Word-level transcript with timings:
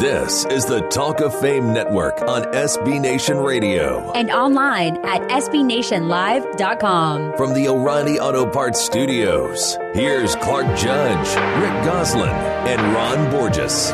This 0.00 0.44
is 0.50 0.66
the 0.66 0.80
Talk 0.90 1.20
of 1.20 1.34
Fame 1.40 1.72
Network 1.72 2.20
on 2.20 2.42
SB 2.52 3.00
Nation 3.00 3.38
Radio. 3.38 4.12
And 4.12 4.30
online 4.30 4.98
at 5.06 5.22
SBNationLive.com. 5.30 7.34
From 7.38 7.54
the 7.54 7.66
O'Reilly 7.68 8.20
Auto 8.20 8.44
Parts 8.44 8.84
Studios, 8.84 9.78
here's 9.94 10.36
Clark 10.36 10.66
Judge, 10.76 11.28
Rick 11.62 11.84
Gosselin, 11.86 12.28
and 12.28 12.82
Ron 12.92 13.30
Borges. 13.30 13.92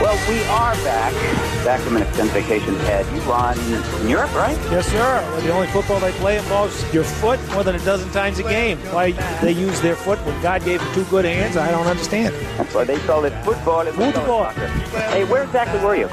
Well, 0.00 0.16
we 0.30 0.40
are 0.44 0.72
back. 0.76 1.12
Back 1.62 1.80
from 1.80 1.96
an 1.96 2.02
extended 2.04 2.32
vacation 2.32 2.74
Ted. 2.86 3.04
You 3.14 3.20
run 3.30 3.58
in 4.00 4.08
Europe, 4.08 4.34
right? 4.34 4.56
Yes, 4.70 4.86
sir. 4.86 4.96
Well, 4.96 5.42
the 5.42 5.52
only 5.52 5.66
football 5.66 6.00
they 6.00 6.12
play 6.12 6.38
involves 6.38 6.94
your 6.94 7.04
foot 7.04 7.38
more 7.52 7.62
than 7.62 7.74
a 7.74 7.84
dozen 7.84 8.08
times 8.10 8.38
a 8.38 8.42
game. 8.44 8.78
Why 8.94 9.12
they 9.42 9.52
use 9.52 9.78
their 9.82 9.96
foot 9.96 10.18
when 10.24 10.40
God 10.40 10.64
gave 10.64 10.80
them 10.80 10.94
two 10.94 11.04
good 11.04 11.26
hands, 11.26 11.58
I 11.58 11.70
don't 11.70 11.86
understand. 11.86 12.34
That's 12.56 12.74
why 12.74 12.84
they 12.84 12.98
call 13.00 13.26
it 13.26 13.34
football. 13.44 13.86
and 13.86 13.94
we 13.98 14.10
call 14.10 14.44
it 14.46 14.54
Football. 14.54 15.00
Hey, 15.10 15.24
where 15.24 15.42
exactly 15.44 15.84
were 15.84 15.96
you? 15.96 16.08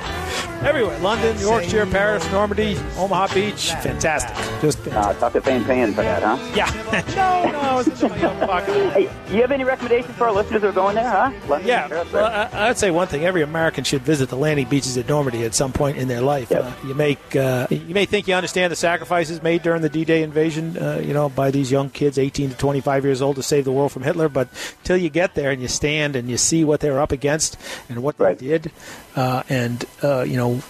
Everywhere. 0.64 0.98
London, 1.00 1.38
Yorkshire, 1.40 1.86
Paris, 1.86 2.30
Normandy, 2.32 2.78
Omaha 2.98 3.34
Beach. 3.34 3.72
Fantastic. 3.74 4.36
Just 4.62 4.80
Uh, 4.80 4.84
fantastic. 4.84 5.20
Talk 5.20 5.36
of 5.36 5.44
Fame 5.44 5.64
paying 5.66 5.94
for 5.94 6.02
that, 6.02 6.24
huh? 6.24 6.38
yeah. 6.56 7.04
no, 7.16 7.52
no. 7.52 7.80
It's 7.80 8.02
in 8.02 8.10
my 8.10 8.22
own 8.24 8.40
pocket. 8.48 8.92
Hey, 8.94 9.04
you 9.34 9.42
have 9.42 9.52
any 9.52 9.64
recommendations 9.64 10.16
for 10.16 10.26
our 10.28 10.34
listeners 10.34 10.64
who 10.64 10.70
are 10.70 10.72
going 10.74 10.96
there, 10.96 11.10
huh? 11.10 11.32
London, 11.48 11.68
Yeah, 11.68 11.88
Paris, 11.88 12.12
well, 12.12 12.50
I, 12.52 12.70
I'd 12.70 12.78
say 12.78 12.90
one 12.92 13.08
thing: 13.08 13.24
every 13.24 13.44
American 13.44 13.84
should 13.84 14.02
visit 14.02 14.30
the 14.30 14.36
landing 14.36 14.68
beaches 14.68 14.98
at 14.98 15.08
Normandy 15.08 15.46
at 15.46 15.54
some 15.54 15.72
point 15.72 15.98
in 15.98 16.08
their 16.08 16.22
life. 16.22 16.50
Yep. 16.50 16.64
Uh, 16.64 16.88
you 16.88 16.96
make 16.96 17.36
uh, 17.36 17.68
you 17.70 17.94
may 17.94 18.06
think 18.06 18.28
you 18.28 18.34
understand 18.34 18.72
the 18.72 18.76
sacrifices 18.76 19.42
made 19.44 19.62
during 19.62 19.82
the 19.84 19.90
D-Day 19.90 20.24
invasion, 20.24 20.78
uh, 20.78 21.02
you 21.04 21.14
know, 21.14 21.30
by 21.30 21.52
these 21.52 21.72
young 21.72 21.90
kids, 21.92 22.18
18 22.18 22.50
to 22.50 22.58
25 22.58 23.06
years 23.06 23.22
old, 23.22 23.36
to 23.38 23.44
save 23.44 23.64
the 23.64 23.72
world 23.72 23.92
from 23.92 24.02
Hitler. 24.04 24.28
But 24.28 24.50
till 24.84 24.98
you 24.98 25.10
get 25.10 25.36
there 25.36 25.52
and 25.52 25.62
you 25.62 25.68
stand 25.68 26.16
and 26.16 26.30
you 26.30 26.38
see 26.38 26.64
what 26.66 26.80
they 26.80 26.90
were 26.90 27.00
up 27.00 27.12
against 27.12 27.58
and 27.90 28.02
what 28.04 28.20
Right. 28.20 28.38
they 28.40 28.48
did, 28.48 28.72
uh, 29.18 29.44
and 29.50 29.84
uh, 30.04 30.22
you 30.22 30.38
know. 30.38 30.62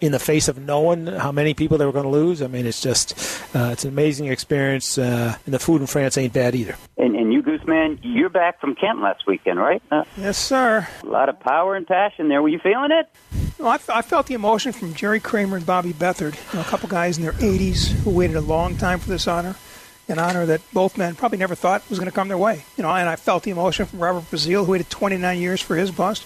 In 0.00 0.12
the 0.12 0.20
face 0.20 0.46
of 0.46 0.58
knowing 0.64 1.08
how 1.08 1.32
many 1.32 1.54
people 1.54 1.76
they 1.76 1.84
were 1.84 1.90
going 1.90 2.04
to 2.04 2.08
lose, 2.08 2.40
I 2.40 2.46
mean, 2.46 2.66
it's 2.66 2.80
just 2.80 3.18
uh, 3.52 3.70
it's 3.72 3.82
an 3.82 3.90
amazing 3.90 4.26
experience. 4.28 4.96
Uh, 4.96 5.34
and 5.44 5.52
the 5.52 5.58
food 5.58 5.80
in 5.80 5.88
France 5.88 6.16
ain't 6.16 6.32
bad 6.32 6.54
either. 6.54 6.76
and, 6.96 7.16
and 7.16 7.32
you, 7.32 7.42
Gooseman, 7.42 7.98
you're 8.02 8.28
back 8.28 8.60
from 8.60 8.76
Kent 8.76 9.00
last 9.00 9.26
weekend, 9.26 9.58
right? 9.58 9.82
Uh, 9.90 10.04
Yes, 10.16 10.38
sir. 10.38 10.86
a 11.02 11.06
lot 11.06 11.28
of 11.28 11.40
power 11.40 11.74
and 11.74 11.84
passion 11.84 12.28
there. 12.28 12.40
Were 12.40 12.48
you 12.48 12.60
feeling 12.60 12.92
it? 12.92 13.08
Well, 13.58 13.66
I, 13.70 13.74
f- 13.74 13.90
I 13.90 14.02
felt 14.02 14.28
the 14.28 14.34
emotion 14.34 14.70
from 14.70 14.94
Jerry 14.94 15.18
Kramer 15.18 15.56
and 15.56 15.66
Bobby 15.66 15.92
Beathard, 15.92 16.36
you 16.52 16.54
know, 16.54 16.60
a 16.60 16.68
couple 16.70 16.88
guys 16.88 17.16
in 17.18 17.24
their 17.24 17.32
80s 17.32 17.88
who 18.04 18.10
waited 18.10 18.36
a 18.36 18.40
long 18.40 18.76
time 18.76 19.00
for 19.00 19.08
this 19.08 19.26
honor, 19.26 19.56
an 20.06 20.20
honor 20.20 20.46
that 20.46 20.60
both 20.72 20.96
men 20.96 21.16
probably 21.16 21.38
never 21.38 21.56
thought 21.56 21.82
was 21.90 21.98
going 21.98 22.08
to 22.08 22.14
come 22.14 22.28
their 22.28 22.38
way. 22.38 22.62
You 22.76 22.84
know, 22.84 22.90
and 22.90 23.08
I 23.08 23.16
felt 23.16 23.42
the 23.42 23.50
emotion 23.50 23.84
from 23.86 23.98
Robert 23.98 24.30
Brazile, 24.30 24.64
who 24.64 24.70
waited 24.70 24.88
29 24.90 25.38
years 25.40 25.60
for 25.60 25.74
his 25.74 25.90
bust. 25.90 26.24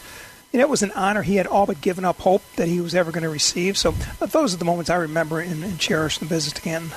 And 0.53 0.61
it 0.61 0.69
was 0.69 0.83
an 0.83 0.91
honor 0.92 1.22
he 1.22 1.36
had 1.36 1.47
all 1.47 1.67
but 1.67 1.81
given 1.81 2.05
up 2.05 2.19
hope 2.19 2.42
that 2.56 2.69
he 2.69 2.81
was 2.81 2.95
ever 2.95 3.11
going 3.11 3.22
to 3.22 3.31
receive. 3.31 3.78
So 3.78 3.95
uh, 4.20 4.27
those 4.27 4.55
are 4.55 4.59
the 4.59 4.64
moments 4.64 4.91
I 4.91 4.97
remember 4.97 5.41
and, 5.41 5.64
and 5.64 5.78
cherish 5.78 6.20
in 6.20 6.28
the 6.28 6.34
visit 6.34 6.59
again. 6.59 6.91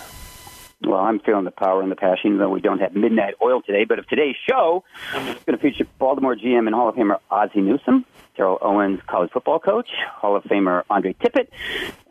Well, 0.81 0.99
I'm 0.99 1.19
feeling 1.19 1.45
the 1.45 1.51
power 1.51 1.81
and 1.81 1.89
the 1.89 1.95
passion, 1.95 2.37
though 2.37 2.49
we 2.49 2.59
don't 2.59 2.79
have 2.79 2.93
midnight 2.95 3.35
oil 3.41 3.61
today. 3.61 3.85
But 3.85 3.99
of 3.99 4.07
today's 4.07 4.35
show, 4.47 4.83
it's 5.13 5.43
going 5.45 5.57
to 5.57 5.61
feature 5.61 5.87
Baltimore 5.97 6.35
GM 6.35 6.67
and 6.67 6.75
Hall 6.75 6.89
of 6.89 6.95
Famer 6.95 7.19
Ozzie 7.31 7.61
Newsome, 7.61 8.05
Terrell 8.35 8.57
Owens, 8.61 8.99
college 9.07 9.31
football 9.31 9.59
coach, 9.59 9.89
Hall 10.15 10.35
of 10.35 10.43
Famer 10.43 10.83
Andre 10.89 11.13
Tippett, 11.13 11.47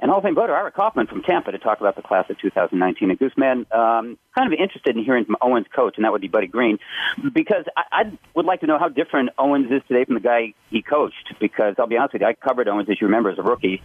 and 0.00 0.10
Hall 0.10 0.18
of 0.18 0.24
Fame 0.24 0.34
voter 0.34 0.54
Ira 0.54 0.72
Kaufman 0.72 1.06
from 1.06 1.22
Tampa 1.22 1.52
to 1.52 1.58
talk 1.58 1.80
about 1.80 1.96
the 1.96 2.02
class 2.02 2.28
of 2.30 2.38
2019. 2.38 3.10
And 3.10 3.18
Gooseman, 3.18 3.72
um, 3.74 4.18
kind 4.34 4.52
of 4.52 4.58
interested 4.58 4.96
in 4.96 5.04
hearing 5.04 5.24
from 5.24 5.36
Owens' 5.40 5.66
coach, 5.74 5.94
and 5.96 6.04
that 6.04 6.12
would 6.12 6.20
be 6.20 6.28
Buddy 6.28 6.46
Green, 6.46 6.78
because 7.32 7.64
I, 7.76 7.82
I 7.92 8.18
would 8.34 8.46
like 8.46 8.60
to 8.60 8.66
know 8.66 8.78
how 8.78 8.88
different 8.88 9.30
Owens 9.38 9.70
is 9.70 9.82
today 9.88 10.04
from 10.04 10.14
the 10.14 10.20
guy 10.20 10.54
he 10.70 10.82
coached. 10.82 11.34
Because 11.40 11.74
I'll 11.78 11.86
be 11.86 11.96
honest 11.96 12.14
with 12.14 12.22
you, 12.22 12.28
I 12.28 12.34
covered 12.34 12.68
Owens, 12.68 12.88
as 12.88 13.00
you 13.00 13.06
remember, 13.06 13.30
as 13.30 13.38
a 13.38 13.42
rookie, 13.42 13.82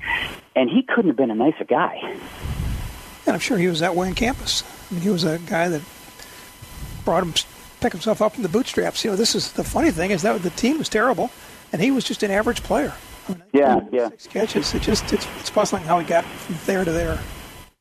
and 0.56 0.70
he 0.70 0.84
couldn't 0.84 1.10
have 1.10 1.18
been 1.18 1.32
a 1.32 1.36
nicer 1.36 1.66
guy. 1.66 2.00
And 3.26 3.36
I'm 3.36 3.40
sure 3.40 3.58
he 3.58 3.68
was 3.68 3.80
that 3.82 3.96
way 3.96 4.08
on 4.08 4.16
campus. 4.16 4.64
I 4.90 4.96
mean, 4.96 5.04
he 5.04 5.10
was 5.10 5.24
a 5.24 5.38
guy 5.40 5.70
that 5.70 5.82
brought 7.06 7.24
him, 7.24 7.34
pick 7.80 7.92
himself 7.92 8.22
up 8.22 8.34
from 8.34 8.44
the 8.44 8.50
bootstraps. 8.50 9.04
You 9.04 9.12
know, 9.12 9.16
this 9.16 9.36
is 9.36 9.52
the 9.54 9.64
funny 9.64 9.92
thing 9.92 10.12
is 10.12 10.22
that 10.24 10.42
the 10.42 10.50
team 10.52 10.80
was 10.80 10.90
terrible, 10.90 11.30
and 11.72 11.82
he 11.82 11.92
was 11.92 12.04
just 12.04 12.24
an 12.24 12.32
average 12.32 12.64
player. 12.64 12.94
I 13.28 13.32
mean, 13.34 13.44
Yeah, 13.54 13.80
yeah. 13.92 14.10
Six 14.10 14.28
catches. 14.28 14.74
It 14.74 14.82
just 14.82 15.12
it's, 15.14 15.28
it's 15.40 15.50
puzzling 15.50 15.84
how 15.84 16.00
he 16.00 16.06
got 16.06 16.26
from 16.26 16.56
there 16.66 16.84
to 16.84 16.92
there. 16.92 17.20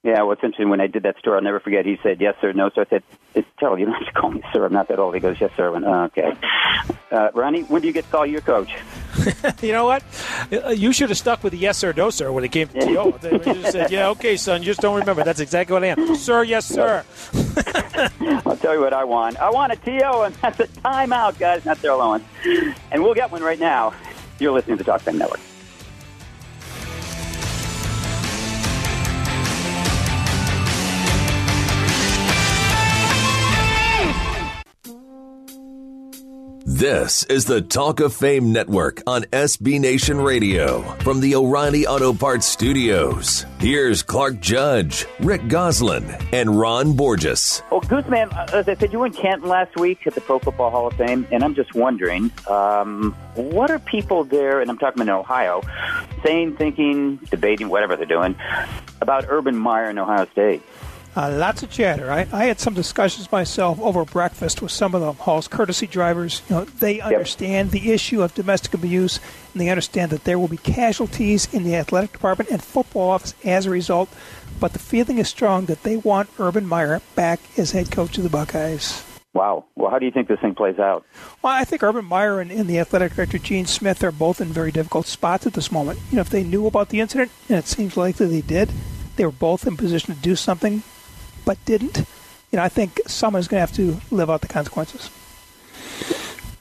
Yeah, 0.04 0.22
what's 0.22 0.42
interesting 0.44 0.68
when 0.68 0.80
I 0.80 0.86
did 0.86 1.02
that 1.02 1.18
story, 1.18 1.36
I'll 1.36 1.42
never 1.42 1.58
forget. 1.58 1.84
He 1.84 1.98
said, 2.02 2.20
"Yes, 2.20 2.36
sir, 2.40 2.52
no, 2.52 2.70
sir." 2.70 2.82
I 2.82 2.86
said, 2.88 3.02
it's, 3.34 3.48
"Terrell, 3.58 3.78
you 3.78 3.84
don't 3.86 3.94
have 3.94 4.06
to 4.06 4.12
call 4.20 4.30
me 4.30 4.42
sir. 4.52 4.64
I'm 4.64 4.72
not 4.72 4.86
that 4.88 4.98
old." 5.00 5.12
He 5.14 5.20
goes, 5.20 5.40
"Yes, 5.40 5.50
sir." 5.56 5.66
I 5.66 5.70
went, 5.70 5.84
oh, 5.86 6.04
"Okay." 6.04 6.32
Uh, 7.10 7.30
Ronnie, 7.34 7.62
when 7.62 7.82
do 7.82 7.88
you 7.88 7.92
get 7.94 8.04
to 8.04 8.10
call 8.10 8.24
your 8.26 8.40
coach? 8.40 8.70
You 9.62 9.72
know 9.72 9.84
what? 9.84 10.04
Uh, 10.52 10.68
You 10.70 10.92
should 10.92 11.08
have 11.08 11.18
stuck 11.18 11.42
with 11.42 11.52
the 11.52 11.58
yes 11.58 11.76
sir, 11.78 11.92
no 11.96 12.08
sir 12.10 12.30
when 12.30 12.44
it 12.44 12.52
came 12.52 12.68
to 12.68 12.80
T.O. 12.80 13.10
They 13.20 13.38
just 13.38 13.72
said, 13.72 13.90
yeah, 13.90 14.08
okay, 14.10 14.36
son, 14.36 14.60
You 14.62 14.66
just 14.66 14.80
don't 14.80 14.96
remember. 14.98 15.24
That's 15.24 15.40
exactly 15.40 15.74
what 15.74 15.82
I 15.82 15.88
am. 15.88 16.14
Sir, 16.16 16.44
yes, 16.44 16.66
sir. 16.66 17.04
I'll 18.46 18.56
tell 18.56 18.74
you 18.74 18.80
what 18.80 18.92
I 18.92 19.04
want. 19.04 19.36
I 19.38 19.50
want 19.50 19.72
a 19.72 19.76
TO, 19.76 20.22
and 20.22 20.34
that's 20.36 20.60
a 20.60 20.66
timeout, 20.66 21.38
guys, 21.38 21.64
not 21.64 21.78
Terrell 21.80 22.00
Owens. 22.00 22.24
And 22.90 23.02
we'll 23.02 23.14
get 23.14 23.30
one 23.30 23.42
right 23.42 23.58
now. 23.58 23.94
You're 24.38 24.52
listening 24.52 24.78
to 24.78 24.84
the 24.84 24.90
Talk 24.90 25.00
Fame 25.02 25.18
Network. 25.18 25.40
This 36.78 37.24
is 37.24 37.44
the 37.44 37.60
Talk 37.60 37.98
of 37.98 38.14
Fame 38.14 38.52
Network 38.52 39.02
on 39.04 39.22
SB 39.32 39.80
Nation 39.80 40.20
Radio. 40.20 40.82
From 41.00 41.18
the 41.18 41.34
O'Reilly 41.34 41.88
Auto 41.88 42.12
Parts 42.12 42.46
Studios, 42.46 43.44
here's 43.58 44.04
Clark 44.04 44.38
Judge, 44.38 45.04
Rick 45.18 45.48
Gosselin, 45.48 46.04
and 46.32 46.56
Ron 46.56 46.92
Borges. 46.92 47.64
Well, 47.72 47.80
Gooseman, 47.80 48.32
uh, 48.32 48.56
as 48.56 48.68
I 48.68 48.76
said, 48.76 48.92
you 48.92 49.00
were 49.00 49.06
in 49.06 49.12
Canton 49.12 49.48
last 49.48 49.74
week 49.74 50.06
at 50.06 50.14
the 50.14 50.20
Pro 50.20 50.38
Football 50.38 50.70
Hall 50.70 50.86
of 50.86 50.94
Fame, 50.94 51.26
and 51.32 51.42
I'm 51.42 51.56
just 51.56 51.74
wondering, 51.74 52.30
um, 52.48 53.12
what 53.34 53.72
are 53.72 53.80
people 53.80 54.22
there, 54.22 54.60
and 54.60 54.70
I'm 54.70 54.78
talking 54.78 55.02
about 55.02 55.12
in 55.12 55.18
Ohio, 55.18 55.62
saying, 56.22 56.58
thinking, 56.58 57.16
debating, 57.28 57.70
whatever 57.70 57.96
they're 57.96 58.06
doing, 58.06 58.36
about 59.00 59.24
Urban 59.28 59.56
Meyer 59.56 59.90
in 59.90 59.98
Ohio 59.98 60.26
State? 60.26 60.62
Uh, 61.18 61.32
lots 61.32 61.64
of 61.64 61.70
chatter. 61.70 62.12
I, 62.12 62.28
I 62.32 62.44
had 62.44 62.60
some 62.60 62.74
discussions 62.74 63.32
myself 63.32 63.80
over 63.80 64.04
breakfast 64.04 64.62
with 64.62 64.70
some 64.70 64.94
of 64.94 65.00
the 65.00 65.14
hall's 65.14 65.48
courtesy 65.48 65.88
drivers. 65.88 66.42
You 66.48 66.54
know, 66.54 66.64
they 66.64 67.00
understand 67.00 67.72
the 67.72 67.90
issue 67.90 68.22
of 68.22 68.34
domestic 68.34 68.72
abuse, 68.72 69.18
and 69.52 69.60
they 69.60 69.68
understand 69.68 70.12
that 70.12 70.22
there 70.22 70.38
will 70.38 70.46
be 70.46 70.58
casualties 70.58 71.52
in 71.52 71.64
the 71.64 71.74
athletic 71.74 72.12
department 72.12 72.50
and 72.50 72.62
football 72.62 73.10
office 73.10 73.34
as 73.44 73.66
a 73.66 73.70
result. 73.70 74.08
But 74.60 74.74
the 74.74 74.78
feeling 74.78 75.18
is 75.18 75.28
strong 75.28 75.64
that 75.64 75.82
they 75.82 75.96
want 75.96 76.30
Urban 76.38 76.68
Meyer 76.68 77.02
back 77.16 77.40
as 77.58 77.72
head 77.72 77.90
coach 77.90 78.16
of 78.16 78.22
the 78.22 78.30
Buckeyes. 78.30 79.02
Wow. 79.34 79.64
Well, 79.74 79.90
how 79.90 79.98
do 79.98 80.06
you 80.06 80.12
think 80.12 80.28
this 80.28 80.38
thing 80.38 80.54
plays 80.54 80.78
out? 80.78 81.04
Well, 81.42 81.52
I 81.52 81.64
think 81.64 81.82
Urban 81.82 82.04
Meyer 82.04 82.38
and, 82.38 82.52
and 82.52 82.68
the 82.68 82.78
athletic 82.78 83.16
director 83.16 83.38
Gene 83.38 83.66
Smith 83.66 84.04
are 84.04 84.12
both 84.12 84.40
in 84.40 84.46
very 84.52 84.70
difficult 84.70 85.06
spots 85.06 85.48
at 85.48 85.54
this 85.54 85.72
moment. 85.72 85.98
You 86.10 86.16
know, 86.16 86.20
if 86.20 86.30
they 86.30 86.44
knew 86.44 86.68
about 86.68 86.90
the 86.90 87.00
incident, 87.00 87.32
and 87.48 87.58
it 87.58 87.66
seems 87.66 87.96
likely 87.96 88.28
they 88.28 88.40
did, 88.40 88.70
they 89.16 89.24
were 89.24 89.32
both 89.32 89.66
in 89.66 89.76
position 89.76 90.14
to 90.14 90.20
do 90.20 90.36
something, 90.36 90.84
but 91.48 91.64
didn't. 91.64 91.96
You 92.50 92.58
know, 92.58 92.62
I 92.62 92.68
think 92.68 93.00
someone's 93.06 93.48
going 93.48 93.56
to 93.56 93.66
have 93.66 93.76
to 93.76 93.98
live 94.14 94.28
out 94.28 94.42
the 94.42 94.48
consequences. 94.48 95.10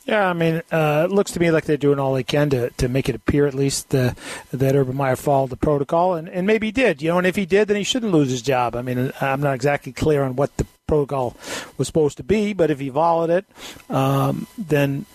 Yeah, 0.05 0.29
I 0.29 0.31
mean, 0.31 0.61
uh, 0.71 1.07
it 1.09 1.13
looks 1.13 1.31
to 1.31 1.41
me 1.41 1.51
like 1.51 1.65
they're 1.65 1.75
doing 1.75 1.99
all 1.99 2.13
they 2.13 2.23
can 2.23 2.49
to, 2.51 2.69
to 2.69 2.87
make 2.87 3.09
it 3.09 3.15
appear 3.15 3.45
at 3.47 3.53
least 3.53 3.93
uh, 3.93 4.13
that 4.53 4.75
Urban 4.77 4.95
Meyer 4.95 5.17
followed 5.17 5.49
the 5.49 5.57
protocol, 5.57 6.15
and, 6.15 6.29
and 6.29 6.47
maybe 6.47 6.67
he 6.67 6.71
did. 6.71 7.01
You 7.01 7.09
know, 7.09 7.17
and 7.17 7.27
if 7.27 7.35
he 7.35 7.45
did, 7.45 7.67
then 7.67 7.75
he 7.75 7.83
shouldn't 7.83 8.13
lose 8.13 8.31
his 8.31 8.41
job. 8.41 8.77
I 8.77 8.81
mean, 8.81 9.11
I'm 9.19 9.41
not 9.41 9.55
exactly 9.55 9.91
clear 9.91 10.23
on 10.23 10.37
what 10.37 10.55
the 10.55 10.65
protocol 10.87 11.35
was 11.77 11.87
supposed 11.87 12.15
to 12.15 12.23
be, 12.23 12.53
but 12.53 12.71
if 12.71 12.79
he 12.79 12.89
followed 12.89 13.29
it, 13.29 13.45
um, 13.89 14.47
then 14.57 15.05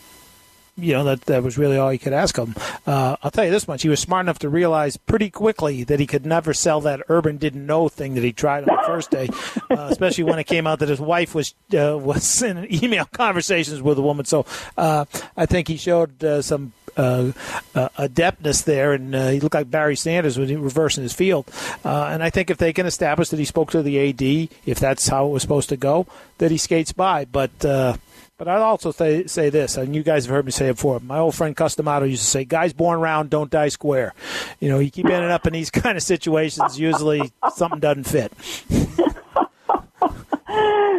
you 0.77 0.93
know 0.95 1.05
that 1.05 1.23
that 1.23 1.43
was 1.43 1.59
really 1.59 1.77
all 1.77 1.91
he 1.91 1.99
could 1.99 2.13
ask 2.13 2.39
of 2.39 2.49
him. 2.49 2.63
Uh, 2.87 3.17
I'll 3.23 3.31
tell 3.31 3.45
you 3.45 3.51
this 3.51 3.69
much: 3.69 3.83
he 3.83 3.89
was 3.89 4.01
smart 4.01 4.25
enough 4.25 4.39
to 4.41 4.49
realize 4.49 4.97
pretty 4.97 5.31
quickly 5.31 5.85
that 5.85 6.01
he 6.01 6.07
could 6.07 6.25
never 6.25 6.55
sell 6.55 6.81
that 6.83 7.03
Urban 7.09 7.37
didn't 7.37 7.67
know 7.67 7.89
thing 7.89 8.15
that 8.15 8.25
he 8.25 8.33
tried 8.33 8.69
on 8.69 8.77
the 8.77 8.83
first 8.87 9.11
day, 9.11 9.29
uh, 9.71 9.89
especially 9.91 10.25
when 10.25 10.39
it 10.39 10.45
came 10.45 10.67
out 10.67 10.79
that 10.79 10.89
his 10.89 11.01
wife 11.01 11.35
was 11.35 11.55
uh, 11.79 11.99
was 11.99 12.43
in 12.43 12.67
email 12.83 13.05
conversations 13.05 13.83
with 13.83 13.99
a 13.99 14.03
woman. 14.03 14.25
So 14.25 14.47
uh, 14.77 15.05
I 15.37 15.47
think 15.47 15.69
he 15.69 15.77
showed 15.77 16.23
uh, 16.25 16.43
some. 16.43 16.73
Uh, 16.95 17.33
uh, 17.75 17.89
adeptness 17.97 18.65
there, 18.65 18.93
and 18.93 19.15
uh, 19.15 19.29
he 19.29 19.41
looked 19.41 19.55
like 19.55 19.71
Barry 19.71 19.97
Sanders 19.97 20.39
when 20.39 20.49
he 20.49 20.57
reversing 20.57 21.03
his 21.03 21.15
field. 21.15 21.51
Uh, 21.83 22.09
and 22.11 22.23
I 22.23 22.29
think 22.29 22.51
if 22.51 22.59
they 22.59 22.75
can 22.75 22.85
establish 22.85 23.31
that 23.31 23.39
he 23.39 23.47
spoke 23.47 23.71
to 23.71 23.83
the 23.83 24.11
AD, 24.11 24.51
if 24.67 24.79
that's 24.79 25.09
how 25.09 25.25
it 25.25 25.31
was 25.31 25.41
supposed 25.41 25.71
to 25.71 25.79
go, 25.79 26.07
that 26.37 26.51
he 26.51 26.59
skates 26.59 26.93
by. 26.93 27.25
But 27.25 27.65
but 28.43 28.51
I'd 28.51 28.61
also 28.61 28.91
say, 28.91 29.25
say 29.29 29.51
this, 29.51 29.77
and 29.77 29.95
you 29.95 30.03
guys 30.03 30.25
have 30.27 30.35
heard 30.35 30.45
me 30.45 30.51
say 30.51 30.67
it 30.67 30.73
before. 30.73 30.99
My 30.99 31.19
old 31.19 31.33
friend 31.33 31.57
Cus 31.57 31.77
D'Amato 31.77 32.07
used 32.07 32.25
to 32.25 32.29
say, 32.29 32.45
"Guys 32.45 32.73
born 32.73 32.99
round 32.99 33.31
don't 33.31 33.49
die 33.49 33.69
square." 33.69 34.15
You 34.59 34.69
know, 34.69 34.81
you 34.81 34.91
keep 34.91 35.07
ending 35.07 35.31
up 35.31 35.47
in 35.47 35.53
these 35.53 35.71
kind 35.83 35.97
of 35.97 36.03
situations. 36.03 36.77
Usually, 36.77 37.33
something 37.55 37.79
doesn't 37.79 38.03
fit. 38.03 38.33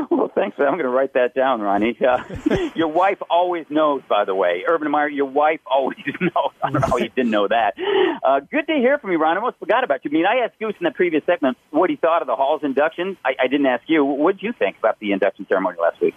Well, 0.09 0.31
thanks. 0.33 0.57
I'm 0.57 0.73
going 0.73 0.79
to 0.79 0.89
write 0.89 1.13
that 1.13 1.33
down, 1.35 1.61
Ronnie. 1.61 1.97
Uh, 2.03 2.69
your 2.75 2.87
wife 2.87 3.17
always 3.29 3.65
knows, 3.69 4.01
by 4.07 4.25
the 4.25 4.33
way. 4.35 4.63
Urban 4.67 4.89
Meyer, 4.89 5.09
your 5.09 5.25
wife 5.25 5.59
always 5.65 5.97
knows. 6.21 6.51
I 6.61 6.71
don't 6.71 6.81
know 6.81 6.87
how 6.87 6.97
you 6.97 7.09
didn't 7.09 7.31
know 7.31 7.47
that. 7.47 7.73
Uh, 8.23 8.39
good 8.39 8.67
to 8.67 8.73
hear 8.73 8.97
from 8.97 9.11
you, 9.11 9.17
Ron. 9.17 9.37
I 9.37 9.39
almost 9.39 9.59
forgot 9.59 9.83
about 9.83 10.03
you. 10.03 10.11
I 10.11 10.13
mean, 10.13 10.25
I 10.25 10.45
asked 10.45 10.59
Goose 10.59 10.75
in 10.79 10.85
the 10.85 10.91
previous 10.91 11.23
segment 11.25 11.57
what 11.71 11.89
he 11.89 11.95
thought 11.97 12.21
of 12.21 12.27
the 12.27 12.35
Hall's 12.35 12.63
induction. 12.63 13.17
I, 13.23 13.35
I 13.43 13.47
didn't 13.47 13.65
ask 13.67 13.83
you. 13.87 14.03
What 14.03 14.35
did 14.35 14.43
you 14.43 14.53
think 14.53 14.77
about 14.77 14.99
the 14.99 15.11
induction 15.11 15.45
ceremony 15.47 15.77
last 15.81 16.01
week? 16.01 16.15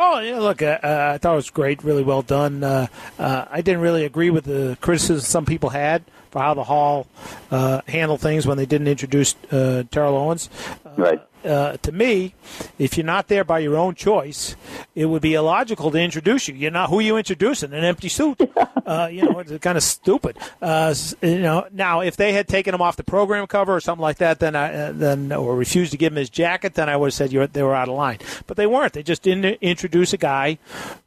Oh, 0.00 0.20
yeah, 0.20 0.38
look, 0.38 0.62
uh, 0.62 0.78
uh, 0.80 1.10
I 1.14 1.18
thought 1.18 1.32
it 1.32 1.36
was 1.36 1.50
great, 1.50 1.82
really 1.82 2.04
well 2.04 2.22
done. 2.22 2.62
Uh, 2.62 2.86
uh, 3.18 3.46
I 3.50 3.62
didn't 3.62 3.80
really 3.80 4.04
agree 4.04 4.30
with 4.30 4.44
the 4.44 4.78
criticism 4.80 5.18
some 5.18 5.44
people 5.44 5.70
had 5.70 6.04
for 6.30 6.40
how 6.40 6.54
the 6.54 6.62
Hall 6.62 7.08
uh, 7.50 7.80
handled 7.88 8.20
things 8.20 8.46
when 8.46 8.56
they 8.56 8.66
didn't 8.66 8.86
introduce 8.86 9.34
uh, 9.50 9.82
Terrell 9.90 10.16
Owens. 10.16 10.50
right. 10.96 11.20
Uh, 11.44 11.76
to 11.78 11.92
me, 11.92 12.34
if 12.78 12.96
you're 12.96 13.06
not 13.06 13.28
there 13.28 13.44
by 13.44 13.60
your 13.60 13.76
own 13.76 13.94
choice, 13.94 14.56
it 14.94 15.06
would 15.06 15.22
be 15.22 15.34
illogical 15.34 15.90
to 15.90 15.98
introduce 15.98 16.48
you. 16.48 16.54
You're 16.54 16.70
not 16.70 16.90
who 16.90 17.00
you 17.00 17.16
introducing 17.16 17.72
an 17.72 17.84
empty 17.84 18.08
suit. 18.08 18.40
Uh, 18.88 19.06
you 19.06 19.20
know, 19.20 19.38
it's 19.38 19.52
kind 19.58 19.76
of 19.76 19.84
stupid. 19.84 20.34
Uh, 20.62 20.94
you 21.20 21.40
know, 21.40 21.66
now 21.72 22.00
if 22.00 22.16
they 22.16 22.32
had 22.32 22.48
taken 22.48 22.74
him 22.74 22.80
off 22.80 22.96
the 22.96 23.04
program 23.04 23.46
cover 23.46 23.76
or 23.76 23.80
something 23.80 24.00
like 24.00 24.16
that, 24.16 24.38
then 24.38 24.56
I 24.56 24.72
uh, 24.72 24.92
then 24.92 25.30
or 25.30 25.54
refused 25.56 25.90
to 25.92 25.98
give 25.98 26.14
him 26.14 26.16
his 26.16 26.30
jacket, 26.30 26.72
then 26.72 26.88
I 26.88 26.96
would 26.96 27.08
have 27.08 27.14
said 27.14 27.30
they 27.52 27.62
were 27.62 27.74
out 27.74 27.90
of 27.90 27.94
line. 27.96 28.16
But 28.46 28.56
they 28.56 28.66
weren't. 28.66 28.94
They 28.94 29.02
just 29.02 29.20
didn't 29.22 29.58
introduce 29.60 30.14
a 30.14 30.16
guy 30.16 30.56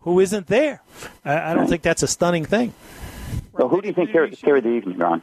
who 0.01 0.19
isn't 0.19 0.45
there. 0.45 0.83
I, 1.25 1.51
I 1.51 1.53
don't 1.55 1.65
think 1.65 1.81
that's 1.81 2.03
a 2.03 2.07
stunning 2.07 2.45
thing. 2.45 2.75
So 3.57 3.67
who 3.67 3.81
do 3.81 3.87
you 3.87 3.93
think 3.93 4.11
carried, 4.11 4.37
carried 4.39 4.63
the 4.63 4.69
evening, 4.69 4.97
Ron? 4.97 5.21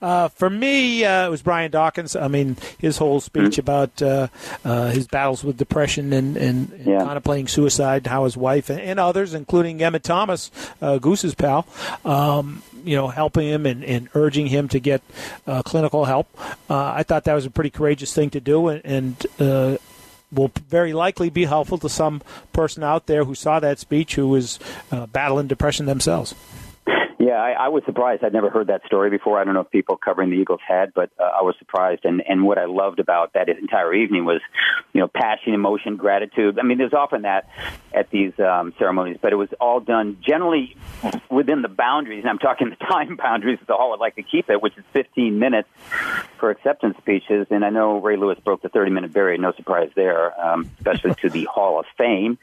Uh, 0.00 0.28
for 0.28 0.48
me, 0.48 1.04
uh, 1.04 1.26
it 1.26 1.30
was 1.30 1.42
Brian 1.42 1.70
Dawkins. 1.70 2.16
I 2.16 2.28
mean, 2.28 2.56
his 2.78 2.96
whole 2.96 3.20
speech 3.20 3.52
mm-hmm. 3.52 3.60
about 3.60 4.02
uh, 4.02 4.28
uh, 4.64 4.90
his 4.90 5.06
battles 5.06 5.44
with 5.44 5.58
depression 5.58 6.12
and, 6.12 6.36
and, 6.36 6.72
and 6.72 6.86
yeah. 6.86 7.04
contemplating 7.04 7.48
suicide, 7.48 8.06
how 8.06 8.24
his 8.24 8.36
wife 8.36 8.70
and, 8.70 8.80
and 8.80 8.98
others, 8.98 9.34
including 9.34 9.78
Emmitt 9.78 10.02
Thomas, 10.02 10.50
uh, 10.80 10.98
Goose's 10.98 11.34
pal, 11.34 11.66
um, 12.04 12.62
you 12.84 12.96
know, 12.96 13.08
helping 13.08 13.48
him 13.48 13.66
and, 13.66 13.84
and 13.84 14.08
urging 14.14 14.46
him 14.46 14.66
to 14.68 14.80
get 14.80 15.02
uh, 15.46 15.62
clinical 15.62 16.06
help. 16.06 16.28
I 16.70 17.02
thought 17.02 17.24
that 17.24 17.34
was 17.34 17.44
a 17.44 17.50
pretty 17.50 17.70
courageous 17.70 18.14
thing 18.14 18.30
to 18.30 18.40
do, 18.40 18.68
and, 18.68 18.82
and 19.38 19.78
will 20.32 20.50
very 20.68 20.92
likely 20.92 21.28
be 21.30 21.44
helpful 21.44 21.78
to 21.78 21.88
some 21.88 22.22
person 22.52 22.82
out 22.82 23.06
there 23.06 23.24
who 23.24 23.34
saw 23.34 23.60
that 23.60 23.78
speech 23.78 24.14
who 24.14 24.28
was 24.28 24.58
uh, 24.90 25.06
battling 25.06 25.46
depression 25.46 25.86
themselves. 25.86 26.34
Yeah, 27.32 27.38
I, 27.40 27.52
I 27.52 27.68
was 27.68 27.82
surprised. 27.86 28.22
I'd 28.22 28.34
never 28.34 28.50
heard 28.50 28.66
that 28.66 28.84
story 28.84 29.08
before. 29.08 29.40
I 29.40 29.44
don't 29.44 29.54
know 29.54 29.60
if 29.60 29.70
people 29.70 29.96
covering 29.96 30.28
the 30.28 30.36
Eagles 30.36 30.60
had, 30.68 30.92
but 30.92 31.08
uh, 31.18 31.22
I 31.22 31.40
was 31.40 31.54
surprised. 31.58 32.04
And 32.04 32.22
and 32.28 32.44
what 32.44 32.58
I 32.58 32.66
loved 32.66 33.00
about 33.00 33.32
that 33.32 33.48
entire 33.48 33.94
evening 33.94 34.26
was, 34.26 34.42
you 34.92 35.00
know, 35.00 35.08
passion, 35.08 35.54
emotion, 35.54 35.96
gratitude. 35.96 36.58
I 36.58 36.62
mean, 36.62 36.76
there's 36.76 36.92
often 36.92 37.22
that 37.22 37.48
at 37.94 38.10
these 38.10 38.38
um, 38.38 38.74
ceremonies, 38.78 39.16
but 39.22 39.32
it 39.32 39.36
was 39.36 39.48
all 39.62 39.80
done 39.80 40.18
generally 40.20 40.76
within 41.30 41.62
the 41.62 41.68
boundaries. 41.68 42.20
And 42.20 42.28
I'm 42.28 42.38
talking 42.38 42.68
the 42.68 42.76
time 42.86 43.16
boundaries 43.16 43.60
that 43.60 43.66
the 43.66 43.76
hall 43.76 43.92
would 43.92 44.00
like 44.00 44.16
to 44.16 44.22
keep 44.22 44.50
it, 44.50 44.60
which 44.60 44.76
is 44.76 44.84
15 44.92 45.38
minutes 45.38 45.70
for 46.42 46.50
acceptance 46.50 46.96
speeches. 46.98 47.46
And 47.50 47.64
I 47.64 47.70
know 47.70 48.00
Ray 48.00 48.16
Lewis 48.16 48.36
broke 48.44 48.62
the 48.62 48.68
30 48.68 48.90
minute 48.90 49.12
barrier. 49.12 49.38
No 49.38 49.52
surprise 49.52 49.90
there, 49.94 50.34
um, 50.44 50.68
especially 50.78 51.14
to 51.22 51.30
the 51.30 51.44
Hall 51.54 51.78
of 51.78 51.86
Fame 51.96 52.36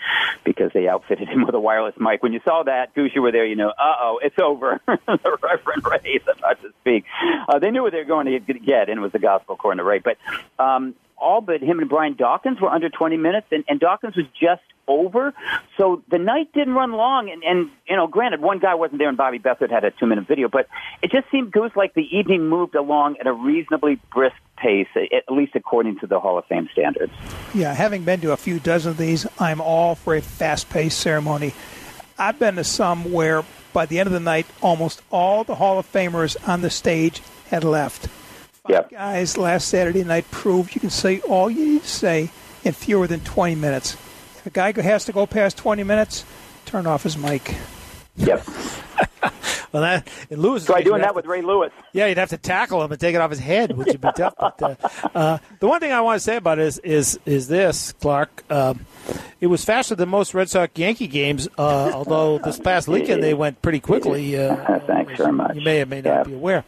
because 0.45 0.71
they 0.73 0.87
outfitted 0.87 1.27
him 1.27 1.45
with 1.45 1.53
a 1.53 1.59
wireless 1.59 1.95
mic. 1.99 2.23
When 2.23 2.31
you 2.31 2.39
saw 2.45 2.63
that, 2.63 2.93
Goose, 2.95 3.11
you 3.13 3.21
were 3.21 3.33
there. 3.33 3.45
You 3.45 3.57
know, 3.57 3.67
uh 3.67 3.95
oh, 3.99 4.21
it's 4.23 4.39
over 4.41 4.79
the 4.87 5.37
Reverend 5.43 5.83
Ray, 5.85 6.21
about 6.25 6.61
to 6.61 6.71
speak. 6.79 7.03
Uh, 7.49 7.59
they 7.59 7.71
knew 7.71 7.83
what 7.83 7.91
they 7.91 7.97
were 7.97 8.05
going 8.05 8.27
to 8.27 8.39
get, 8.39 8.87
and 8.87 8.97
it 8.97 9.01
was 9.01 9.11
the 9.11 9.19
gospel 9.19 9.55
according 9.55 9.79
to 9.79 9.83
Ray. 9.83 9.99
But 9.99 10.15
um, 10.57 10.95
all 11.17 11.41
but 11.41 11.61
him 11.61 11.79
and 11.79 11.89
Brian 11.89 12.15
Dawkins 12.15 12.61
were 12.61 12.69
under 12.69 12.87
20 12.87 13.17
minutes, 13.17 13.47
and, 13.51 13.65
and 13.67 13.81
Dawkins 13.81 14.15
was 14.15 14.27
just 14.39 14.61
over. 14.89 15.33
So 15.77 16.03
the 16.09 16.17
night 16.17 16.51
didn't 16.53 16.73
run 16.73 16.91
long. 16.91 17.29
And, 17.29 17.43
and, 17.43 17.69
you 17.87 17.95
know, 17.95 18.07
granted, 18.07 18.41
one 18.41 18.59
guy 18.59 18.75
wasn't 18.75 18.99
there 18.99 19.07
and 19.07 19.17
Bobby 19.17 19.39
Beathard 19.39 19.69
had 19.69 19.85
a 19.85 19.91
two 19.91 20.07
minute 20.07 20.27
video, 20.27 20.49
but 20.49 20.67
it 21.01 21.11
just 21.11 21.29
seemed 21.31 21.51
Goose 21.53 21.71
like 21.75 21.93
the 21.93 22.07
evening 22.17 22.49
moved 22.49 22.75
along 22.75 23.17
at 23.21 23.27
a 23.27 23.33
reasonably 23.33 23.99
brisk 24.11 24.35
pace, 24.57 24.87
at 24.95 25.31
least 25.31 25.53
according 25.55 25.99
to 25.99 26.07
the 26.07 26.19
Hall 26.19 26.37
of 26.37 26.45
Fame 26.45 26.67
standards. 26.73 27.13
Yeah, 27.53 27.73
having 27.73 28.03
been 28.03 28.19
to 28.21 28.33
a 28.33 28.37
few 28.37 28.59
dozen 28.59 28.91
of 28.91 28.97
these, 28.97 29.25
I'm 29.39 29.61
all 29.61 29.95
for 29.95 30.15
a 30.15 30.21
fast 30.21 30.69
paced 30.69 30.99
ceremony. 30.99 31.53
I've 32.17 32.37
been 32.37 32.55
to 32.55 32.65
some 32.65 33.13
where 33.13 33.45
by 33.71 33.85
the 33.85 33.99
end 33.99 34.07
of 34.07 34.13
the 34.13 34.19
night, 34.19 34.47
almost 34.61 35.01
all 35.11 35.43
the 35.43 35.55
Hall 35.55 35.79
of 35.79 35.89
Famers 35.89 36.35
on 36.47 36.61
the 36.61 36.69
stage 36.69 37.21
had 37.49 37.63
left. 37.63 38.07
Five 38.07 38.71
yep. 38.71 38.91
guys 38.91 39.37
last 39.37 39.67
Saturday 39.67 40.03
night 40.03 40.29
proved 40.31 40.75
you 40.75 40.81
can 40.81 40.89
say 40.89 41.21
all 41.21 41.49
you 41.49 41.73
need 41.73 41.83
to 41.83 41.87
say 41.87 42.31
in 42.63 42.73
fewer 42.73 43.07
than 43.07 43.21
20 43.21 43.55
minutes. 43.55 43.95
If 44.39 44.45
a 44.45 44.49
guy 44.51 44.71
who 44.71 44.81
has 44.81 45.05
to 45.05 45.11
go 45.11 45.25
past 45.25 45.57
20 45.57 45.83
minutes, 45.83 46.23
turn 46.65 46.87
off 46.87 47.03
his 47.03 47.17
mic. 47.17 47.55
Yep. 48.15 48.47
well, 49.73 49.81
that 49.83 50.07
in 50.29 50.41
Lewis. 50.41 50.65
Try 50.65 50.81
doing 50.81 51.01
that 51.01 51.13
with 51.13 51.25
Ray 51.25 51.41
Lewis. 51.41 51.71
Yeah, 51.91 52.07
you'd 52.07 52.17
have 52.17 52.29
to 52.29 52.37
tackle 52.37 52.81
him 52.81 52.91
and 52.91 52.99
take 52.99 53.15
it 53.15 53.21
off 53.21 53.31
his 53.31 53.39
head, 53.39 53.75
which 53.75 53.87
would 53.87 54.01
be 54.01 54.09
tough. 54.15 54.33
But 54.37 54.61
uh, 54.61 55.09
uh, 55.13 55.37
the 55.59 55.67
one 55.67 55.81
thing 55.81 55.91
I 55.91 56.01
want 56.01 56.17
to 56.17 56.23
say 56.23 56.37
about 56.37 56.57
it 56.59 56.65
is 56.65 56.77
is 56.79 57.19
is 57.25 57.47
this, 57.49 57.93
Clark. 57.93 58.43
Um, 58.49 58.85
it 59.41 59.47
was 59.47 59.65
faster 59.65 59.95
than 59.95 60.09
most 60.09 60.33
Red 60.33 60.49
Sox 60.49 60.71
Yankee 60.77 61.07
games. 61.07 61.47
Uh, 61.57 61.91
although 61.93 62.39
this 62.39 62.59
past 62.59 62.87
weekend 62.87 63.21
they 63.21 63.33
went 63.33 63.61
pretty 63.61 63.79
quickly. 63.79 64.37
Uh, 64.37 64.79
Thanks 64.87 65.17
very 65.17 65.33
much. 65.33 65.55
You 65.55 65.61
may 65.61 65.81
or 65.81 65.85
may 65.85 66.01
not 66.01 66.09
yeah. 66.09 66.23
be 66.23 66.33
aware. 66.33 66.63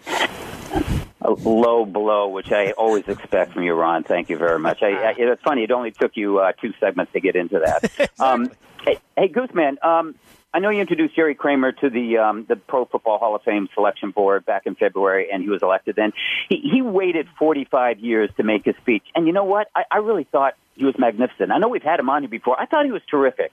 Low 1.35 1.85
blow, 1.85 2.27
which 2.29 2.51
I 2.51 2.71
always 2.71 3.07
expect 3.07 3.53
from 3.53 3.63
you, 3.63 3.73
Ron. 3.73 4.03
Thank 4.03 4.29
you 4.29 4.37
very 4.37 4.59
much. 4.59 4.81
I, 4.81 4.91
I, 4.91 5.15
it's 5.17 5.41
funny; 5.41 5.63
it 5.63 5.71
only 5.71 5.91
took 5.91 6.15
you 6.15 6.39
uh, 6.39 6.51
two 6.53 6.73
segments 6.79 7.13
to 7.13 7.19
get 7.19 7.35
into 7.35 7.59
that. 7.59 7.83
exactly. 7.83 8.07
um, 8.25 8.51
hey, 8.83 8.99
hey, 9.17 9.27
Gooseman. 9.27 9.83
Um, 9.83 10.15
I 10.53 10.59
know 10.59 10.69
you 10.69 10.81
introduced 10.81 11.15
Jerry 11.15 11.33
Kramer 11.33 11.71
to 11.71 11.89
the 11.89 12.17
um, 12.17 12.45
the 12.47 12.57
Pro 12.57 12.85
Football 12.85 13.19
Hall 13.19 13.35
of 13.35 13.43
Fame 13.43 13.69
selection 13.73 14.11
board 14.11 14.45
back 14.45 14.63
in 14.65 14.75
February, 14.75 15.29
and 15.31 15.41
he 15.41 15.49
was 15.49 15.61
elected 15.61 15.95
then. 15.95 16.11
He, 16.49 16.57
he 16.57 16.81
waited 16.81 17.27
45 17.39 17.99
years 17.99 18.29
to 18.37 18.43
make 18.43 18.65
his 18.65 18.75
speech, 18.77 19.03
and 19.15 19.27
you 19.27 19.33
know 19.33 19.45
what? 19.45 19.69
I, 19.73 19.83
I 19.89 19.97
really 19.97 20.25
thought 20.25 20.55
he 20.75 20.85
was 20.85 20.97
magnificent. 20.97 21.51
I 21.51 21.57
know 21.57 21.67
we've 21.67 21.83
had 21.83 21.99
him 21.99 22.09
on 22.09 22.23
here 22.23 22.29
before. 22.29 22.59
I 22.59 22.65
thought 22.65 22.85
he 22.85 22.91
was 22.91 23.01
terrific. 23.09 23.51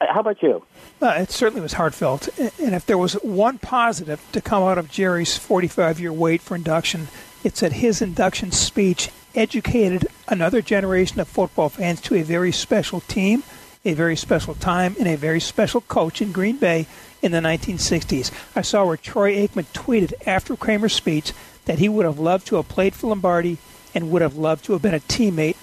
Uh, 0.00 0.06
how 0.12 0.20
about 0.20 0.42
you? 0.42 0.64
Uh, 1.00 1.14
it 1.18 1.30
certainly 1.30 1.60
was 1.60 1.74
heartfelt. 1.74 2.28
And 2.38 2.74
if 2.74 2.86
there 2.86 2.98
was 2.98 3.14
one 3.14 3.58
positive 3.58 4.20
to 4.32 4.40
come 4.40 4.62
out 4.62 4.78
of 4.78 4.90
Jerry's 4.90 5.36
45 5.36 6.00
year 6.00 6.12
wait 6.12 6.40
for 6.40 6.54
induction, 6.54 7.08
it's 7.42 7.60
that 7.60 7.74
his 7.74 8.00
induction 8.00 8.50
speech 8.50 9.10
educated 9.34 10.06
another 10.28 10.62
generation 10.62 11.20
of 11.20 11.28
football 11.28 11.68
fans 11.68 12.00
to 12.02 12.14
a 12.14 12.22
very 12.22 12.52
special 12.52 13.00
team 13.00 13.42
a 13.84 13.92
very 13.92 14.16
special 14.16 14.54
time 14.54 14.96
and 14.98 15.06
a 15.06 15.16
very 15.16 15.40
special 15.40 15.82
coach 15.82 16.22
in 16.22 16.32
Green 16.32 16.56
Bay 16.56 16.86
in 17.22 17.32
the 17.32 17.38
1960s. 17.38 18.30
I 18.56 18.62
saw 18.62 18.86
where 18.86 18.96
Troy 18.96 19.34
Aikman 19.34 19.66
tweeted 19.72 20.14
after 20.26 20.56
Kramer's 20.56 20.94
speech 20.94 21.32
that 21.66 21.78
he 21.78 21.88
would 21.88 22.06
have 22.06 22.18
loved 22.18 22.46
to 22.48 22.56
have 22.56 22.68
played 22.68 22.94
for 22.94 23.08
Lombardi 23.08 23.58
and 23.94 24.10
would 24.10 24.22
have 24.22 24.36
loved 24.36 24.64
to 24.64 24.72
have 24.72 24.82
been 24.82 24.94
a 24.94 25.00
teammate 25.00 25.56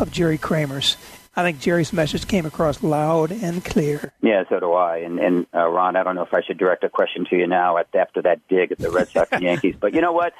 of 0.00 0.10
Jerry 0.10 0.38
Kramer's. 0.38 0.96
I 1.36 1.42
think 1.42 1.60
Jerry's 1.60 1.92
message 1.92 2.26
came 2.26 2.44
across 2.44 2.82
loud 2.82 3.30
and 3.30 3.64
clear. 3.64 4.12
Yeah, 4.20 4.44
so 4.48 4.58
do 4.58 4.72
I. 4.72 4.98
And, 4.98 5.20
and 5.20 5.46
uh, 5.54 5.66
Ron, 5.68 5.96
I 5.96 6.02
don't 6.02 6.16
know 6.16 6.24
if 6.24 6.34
I 6.34 6.42
should 6.42 6.58
direct 6.58 6.82
a 6.82 6.88
question 6.88 7.24
to 7.30 7.36
you 7.36 7.46
now 7.46 7.78
after 7.78 8.22
that 8.22 8.40
dig 8.48 8.72
at 8.72 8.78
the 8.78 8.90
Red 8.90 9.08
Sox 9.08 9.28
and 9.32 9.42
Yankees, 9.42 9.76
but 9.78 9.94
you 9.94 10.00
know 10.00 10.12
what? 10.12 10.32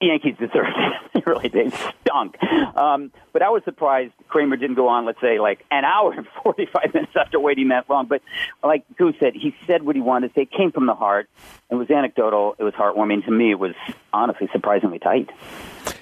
Yankees 0.00 0.34
deserved 0.38 0.76
it. 0.76 1.26
really, 1.26 1.48
they 1.48 1.70
stunk. 2.02 2.36
Um, 2.76 3.10
but 3.32 3.40
I 3.40 3.48
was 3.48 3.62
surprised 3.64 4.12
Kramer 4.28 4.56
didn't 4.56 4.76
go 4.76 4.88
on, 4.88 5.06
let's 5.06 5.20
say, 5.20 5.38
like 5.40 5.64
an 5.70 5.84
hour 5.84 6.12
and 6.12 6.26
45 6.42 6.92
minutes 6.92 7.12
after 7.16 7.40
waiting 7.40 7.68
that 7.68 7.88
long. 7.88 8.06
But 8.06 8.20
like 8.62 8.84
Goose 8.96 9.14
said, 9.18 9.32
he 9.34 9.54
said 9.66 9.82
what 9.82 9.96
he 9.96 10.02
wanted 10.02 10.28
to 10.28 10.34
say. 10.34 10.42
It 10.42 10.50
came 10.50 10.70
from 10.70 10.86
the 10.86 10.94
heart. 10.94 11.30
It 11.70 11.76
was 11.76 11.90
anecdotal. 11.90 12.54
It 12.58 12.64
was 12.64 12.74
heartwarming. 12.74 13.24
To 13.24 13.30
me, 13.30 13.50
it 13.50 13.58
was 13.58 13.74
honestly 14.12 14.48
surprisingly 14.52 14.98
tight. 14.98 15.30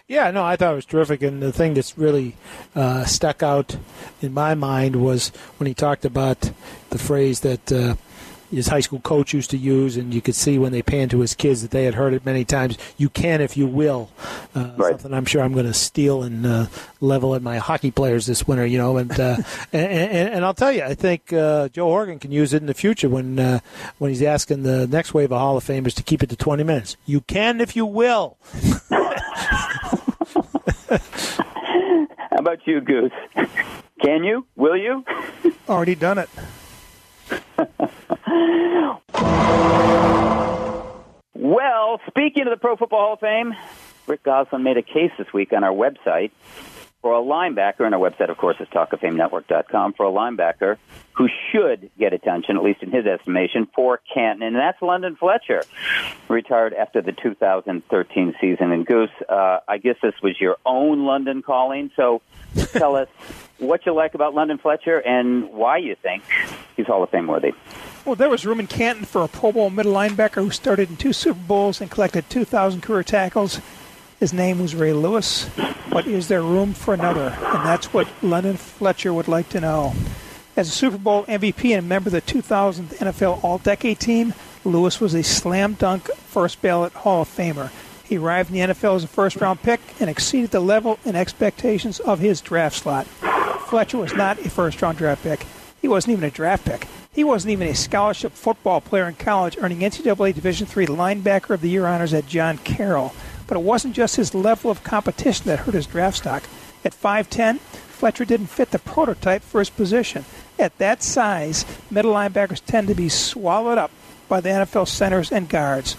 Yeah, 0.07 0.31
no, 0.31 0.45
I 0.45 0.57
thought 0.57 0.73
it 0.73 0.76
was 0.76 0.85
terrific. 0.85 1.23
And 1.23 1.43
the 1.43 1.53
thing 1.53 1.75
that's 1.75 1.97
really 1.97 2.37
uh, 2.75 3.05
stuck 3.05 3.43
out 3.43 3.76
in 4.21 4.33
my 4.35 4.55
mind 4.55 4.97
was 4.97 5.29
when 5.59 5.67
he 5.67 5.75
talked 5.75 6.05
about 6.05 6.50
the 6.91 6.99
phrase 6.99 7.41
that. 7.41 7.73
Uh, 7.73 7.97
his 8.54 8.68
high 8.68 8.80
school 8.80 9.00
coach 9.00 9.34
used 9.34 9.50
to 9.50 9.56
use, 9.56 9.96
and 9.96 10.14
you 10.14 10.20
could 10.20 10.34
see 10.34 10.58
when 10.58 10.73
they 10.73 10.82
panned 10.82 11.11
to 11.12 11.20
his 11.20 11.34
kids 11.34 11.62
that 11.62 11.70
they 11.70 11.84
had 11.84 11.94
heard 11.94 12.14
it 12.14 12.25
many 12.25 12.44
times. 12.44 12.78
You 12.96 13.08
can 13.08 13.40
if 13.40 13.56
you 13.56 13.66
will. 13.66 14.11
Uh, 14.54 14.73
right. 14.76 14.92
Something 14.92 15.14
I'm 15.14 15.25
sure 15.25 15.42
I'm 15.42 15.52
going 15.52 15.66
to 15.66 15.75
steal 15.75 16.23
and 16.23 16.46
uh, 16.46 16.66
level 17.00 17.34
at 17.34 17.42
my 17.42 17.58
hockey 17.58 17.90
players 17.90 18.26
this 18.26 18.46
winter. 18.46 18.66
You 18.66 18.78
know, 18.78 18.96
and 18.96 19.12
uh, 19.12 19.37
and, 19.73 19.87
and, 19.87 20.34
and, 20.34 20.44
I'll 20.44 20.54
tell 20.54 20.73
you, 20.73 20.82
I 20.82 20.94
think 20.94 21.32
uh, 21.32 21.68
Joe 21.68 21.87
Horrigan 21.87 22.18
can 22.18 22.32
use 22.32 22.52
it 22.52 22.58
in 22.58 22.66
the 22.66 22.75
future 22.75 23.08
when 23.08 23.38
uh, 23.38 23.61
when 23.99 24.11
he's 24.11 24.23
asking 24.23 24.62
the 24.62 24.87
next 24.87 25.14
wave 25.14 25.32
of 25.32 25.38
Hall 25.38 25.56
of 25.56 25.64
Famers 25.64 25.94
to 25.94 26.02
keep 26.02 26.23
it 26.23 26.30
to 26.30 26.37
20 26.37 26.62
minutes. 26.64 26.96
You 27.06 27.20
can 27.23 27.61
if 27.61 27.76
you 27.76 27.87
will. 27.87 28.37
How 32.34 32.38
about 32.38 32.66
you, 32.66 32.80
Goose? 32.80 33.12
Can 34.02 34.23
you? 34.25 34.46
Will 34.56 34.76
you? 34.76 35.04
Already 35.68 35.94
done 35.94 36.18
it. 36.18 36.28
well, 41.35 42.00
speaking 42.07 42.45
of 42.45 42.50
the 42.50 42.59
Pro 42.61 42.76
Football 42.76 43.00
Hall 43.00 43.12
of 43.14 43.21
Fame, 43.21 43.54
Rick 44.07 44.23
Gosselin 44.23 44.62
made 44.62 44.76
a 44.76 44.83
case 44.83 45.11
this 45.19 45.33
week 45.33 45.52
on 45.52 45.64
our 45.64 45.73
website 45.73 46.31
for 47.04 47.12
a 47.12 47.23
linebacker, 47.23 47.81
and 47.81 47.95
our 47.95 48.00
website, 48.00 48.31
of 48.31 48.38
course, 48.38 48.57
is 48.61 48.69
talkoffamenetwork.com, 48.69 49.93
for 49.93 50.07
a 50.07 50.11
linebacker 50.11 50.78
who 51.12 51.28
should 51.52 51.90
get 51.99 52.14
attention, 52.14 52.57
at 52.57 52.64
least 52.64 52.83
in 52.83 52.90
his 52.90 53.04
estimation, 53.04 53.69
for 53.75 54.00
Canton, 54.14 54.43
and 54.43 54.57
that's 54.57 54.81
London 54.81 55.14
Fletcher, 55.14 55.64
retired 56.28 56.73
after 56.73 57.02
the 57.02 57.12
2013 57.12 58.35
season. 58.40 58.73
And 58.73 58.87
Goose, 58.87 59.11
uh, 59.28 59.59
I 59.69 59.76
guess 59.76 59.97
this 60.02 60.14
was 60.23 60.40
your 60.40 60.57
own 60.64 61.04
London 61.04 61.43
calling, 61.43 61.90
so 61.95 62.23
tell 62.73 62.97
us 62.97 63.09
what 63.59 63.85
you 63.85 63.93
like 63.93 64.14
about 64.14 64.35
London 64.35 64.57
Fletcher 64.57 64.99
and 64.99 65.50
why 65.50 65.76
you 65.76 65.97
think 65.97 66.23
he's 66.75 66.87
Hall 66.87 67.02
of 67.02 67.11
Fame 67.11 67.26
worthy. 67.26 67.52
Well, 68.04 68.16
there 68.16 68.28
was 68.28 68.44
room 68.44 68.61
in 68.61 68.66
Canton 68.66 69.06
for 69.06 69.23
a 69.23 69.28
Pro 69.28 69.50
Bowl 69.50 69.70
middle 69.70 69.94
linebacker 69.94 70.44
who 70.44 70.50
started 70.50 70.90
in 70.90 70.96
two 70.96 71.14
Super 71.14 71.40
Bowls 71.40 71.80
and 71.80 71.90
collected 71.90 72.28
2,000 72.28 72.82
career 72.82 73.02
tackles. 73.02 73.62
His 74.20 74.30
name 74.30 74.61
was 74.61 74.75
Ray 74.75 74.92
Lewis. 74.92 75.49
But 75.88 76.06
is 76.06 76.28
there 76.28 76.42
room 76.42 76.75
for 76.75 76.92
another? 76.92 77.34
And 77.40 77.64
that's 77.64 77.94
what 77.94 78.06
London 78.23 78.58
Fletcher 78.58 79.14
would 79.14 79.26
like 79.26 79.49
to 79.50 79.61
know. 79.61 79.94
As 80.54 80.68
a 80.68 80.73
Super 80.73 80.99
Bowl 80.99 81.25
MVP 81.25 81.70
and 81.70 81.78
a 81.78 81.88
member 81.88 82.08
of 82.08 82.12
the 82.12 82.20
2000 82.20 82.90
NFL 82.90 83.42
All 83.42 83.56
Decade 83.56 84.00
team, 84.00 84.34
Lewis 84.66 85.00
was 85.00 85.14
a 85.14 85.23
slam 85.23 85.73
dunk 85.73 86.11
first 86.14 86.61
ballot 86.61 86.92
Hall 86.92 87.23
of 87.23 87.28
Famer. 87.28 87.70
He 88.04 88.18
arrived 88.18 88.50
in 88.50 88.68
the 88.68 88.75
NFL 88.75 88.96
as 88.96 89.04
a 89.04 89.08
first 89.08 89.37
round 89.37 89.62
pick 89.62 89.80
and 89.99 90.11
exceeded 90.11 90.50
the 90.50 90.61
level 90.61 90.99
and 91.06 91.16
expectations 91.16 92.00
of 92.00 92.18
his 92.18 92.42
draft 92.42 92.76
slot. 92.76 93.06
Fletcher 93.06 93.96
was 93.96 94.12
not 94.12 94.44
a 94.44 94.50
first 94.50 94.82
round 94.82 94.99
draft 94.99 95.23
pick. 95.23 95.46
He 95.80 95.88
wasn't 95.88 96.12
even 96.12 96.25
a 96.25 96.30
draft 96.30 96.66
pick. 96.66 96.87
He 97.14 97.23
wasn't 97.23 97.52
even 97.52 97.68
a 97.68 97.75
scholarship 97.75 98.33
football 98.33 98.80
player 98.80 99.09
in 99.09 99.14
college, 99.14 99.56
earning 99.61 99.80
NCAA 99.80 100.35
Division 100.35 100.66
III 100.66 100.88
Linebacker 100.88 101.54
of 101.54 101.61
the 101.61 101.71
Year 101.71 101.87
honors 101.87 102.12
at 102.12 102.26
John 102.26 102.59
Carroll. 102.59 103.14
But 103.47 103.56
it 103.56 103.62
wasn't 103.62 103.94
just 103.94 104.16
his 104.16 104.35
level 104.35 104.71
of 104.71 104.83
competition 104.83 105.47
that 105.47 105.61
hurt 105.61 105.75
his 105.75 105.87
draft 105.87 106.16
stock. 106.16 106.42
At 106.85 106.92
5'10, 106.92 107.61
Fletcher 107.61 108.25
didn't 108.25 108.49
fit 108.49 108.73
the 108.73 108.80
prototype 108.80 109.42
for 109.42 109.61
his 109.61 109.71
position. 109.71 110.25
At 110.59 110.76
that 110.78 111.04
size, 111.04 111.64
middle 111.88 112.14
linebackers 112.14 112.64
tend 112.64 112.88
to 112.88 112.94
be 112.94 113.09
swallowed 113.09 113.78
up 113.78 113.92
by 114.28 114.40
the 114.40 114.49
NFL 114.49 114.88
centers 114.88 115.30
and 115.30 115.49
guards. 115.49 115.97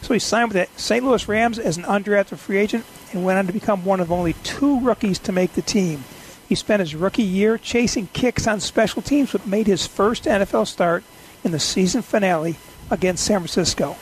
So 0.00 0.14
he 0.14 0.20
signed 0.20 0.52
with 0.52 0.68
the 0.68 0.80
St. 0.80 1.04
Louis 1.04 1.26
Rams 1.26 1.58
as 1.58 1.76
an 1.76 1.84
undrafted 1.84 2.38
free 2.38 2.58
agent 2.58 2.84
and 3.12 3.24
went 3.24 3.38
on 3.38 3.46
to 3.48 3.52
become 3.52 3.84
one 3.84 4.00
of 4.00 4.12
only 4.12 4.34
two 4.44 4.78
rookies 4.80 5.18
to 5.20 5.32
make 5.32 5.54
the 5.54 5.62
team. 5.62 6.04
He 6.52 6.56
spent 6.56 6.80
his 6.80 6.94
rookie 6.94 7.22
year 7.22 7.56
chasing 7.56 8.08
kicks 8.12 8.46
on 8.46 8.60
special 8.60 9.00
teams, 9.00 9.32
but 9.32 9.46
made 9.46 9.66
his 9.66 9.86
first 9.86 10.24
NFL 10.24 10.66
start 10.66 11.02
in 11.42 11.50
the 11.50 11.58
season 11.58 12.02
finale 12.02 12.56
against 12.90 13.24
San 13.24 13.38
Francisco. 13.38 13.96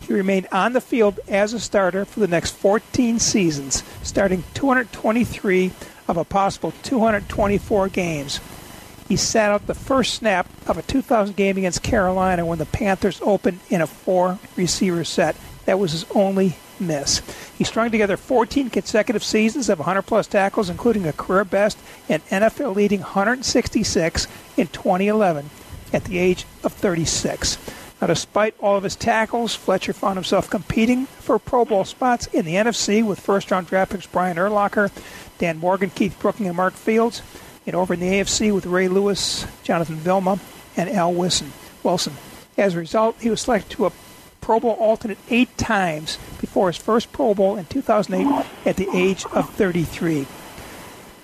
He 0.00 0.12
remained 0.12 0.48
on 0.50 0.72
the 0.72 0.80
field 0.80 1.20
as 1.28 1.52
a 1.52 1.60
starter 1.60 2.04
for 2.04 2.18
the 2.18 2.26
next 2.26 2.50
14 2.56 3.20
seasons, 3.20 3.84
starting 4.02 4.42
223 4.54 5.70
of 6.08 6.16
a 6.16 6.24
possible 6.24 6.72
224 6.82 7.88
games. 7.90 8.40
He 9.06 9.14
sat 9.14 9.52
out 9.52 9.68
the 9.68 9.72
first 9.72 10.14
snap 10.14 10.48
of 10.66 10.76
a 10.76 10.82
2000 10.82 11.36
game 11.36 11.58
against 11.58 11.84
Carolina 11.84 12.44
when 12.44 12.58
the 12.58 12.66
Panthers 12.66 13.20
opened 13.22 13.60
in 13.70 13.80
a 13.80 13.86
four 13.86 14.40
receiver 14.56 15.04
set. 15.04 15.36
That 15.66 15.78
was 15.78 15.92
his 15.92 16.06
only 16.12 16.56
miss. 16.80 17.22
He 17.56 17.64
strung 17.64 17.90
together 17.90 18.16
14 18.16 18.70
consecutive 18.70 19.24
seasons 19.24 19.68
of 19.68 19.78
100 19.78 20.02
plus 20.02 20.26
tackles, 20.26 20.70
including 20.70 21.06
a 21.06 21.12
career 21.12 21.44
best 21.44 21.78
and 22.08 22.24
NFL 22.26 22.74
leading 22.74 23.00
166 23.00 24.26
in 24.56 24.66
2011 24.68 25.50
at 25.92 26.04
the 26.04 26.18
age 26.18 26.44
of 26.62 26.72
36. 26.72 27.58
Now, 28.00 28.08
despite 28.08 28.54
all 28.60 28.76
of 28.76 28.84
his 28.84 28.96
tackles, 28.96 29.54
Fletcher 29.54 29.92
found 29.92 30.16
himself 30.16 30.50
competing 30.50 31.06
for 31.06 31.38
Pro 31.38 31.64
Bowl 31.64 31.84
spots 31.84 32.26
in 32.26 32.44
the 32.44 32.54
NFC 32.54 33.04
with 33.04 33.20
first 33.20 33.50
round 33.50 33.66
draft 33.66 33.92
picks 33.92 34.06
Brian 34.06 34.36
Urlacher, 34.36 34.90
Dan 35.38 35.58
Morgan, 35.58 35.90
Keith 35.90 36.18
Brooking, 36.18 36.46
and 36.46 36.56
Mark 36.56 36.74
Fields 36.74 37.22
and 37.66 37.74
over 37.74 37.94
in 37.94 38.00
the 38.00 38.06
AFC 38.06 38.54
with 38.54 38.66
Ray 38.66 38.88
Lewis, 38.88 39.46
Jonathan 39.62 39.96
Vilma, 39.96 40.38
and 40.76 40.90
Al 40.90 41.12
Wilson. 41.12 41.52
Wilson. 41.82 42.14
As 42.56 42.74
a 42.74 42.78
result, 42.78 43.16
he 43.20 43.30
was 43.30 43.40
selected 43.40 43.70
to 43.76 43.86
a 43.86 43.90
Pro 44.44 44.60
Bowl 44.60 44.72
alternate 44.72 45.16
eight 45.30 45.56
times 45.56 46.18
before 46.38 46.66
his 46.66 46.76
first 46.76 47.10
Pro 47.12 47.32
Bowl 47.32 47.56
in 47.56 47.64
2008 47.64 48.44
at 48.66 48.76
the 48.76 48.90
age 48.92 49.24
of 49.32 49.48
33. 49.54 50.26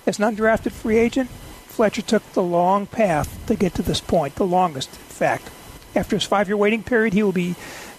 As 0.06 0.18
an 0.18 0.34
undrafted 0.34 0.72
free 0.72 0.96
agent, 0.96 1.28
Fletcher 1.66 2.00
took 2.00 2.22
the 2.32 2.42
long 2.42 2.86
path 2.86 3.38
to 3.46 3.56
get 3.56 3.74
to 3.74 3.82
this 3.82 4.00
point, 4.00 4.36
the 4.36 4.46
longest, 4.46 4.88
in 4.94 4.96
fact. 5.00 5.50
After 5.94 6.16
his 6.16 6.24
five-year 6.24 6.56
waiting 6.56 6.82
period, 6.82 7.12
he 7.12 7.22
will 7.22 7.30
be. 7.30 7.56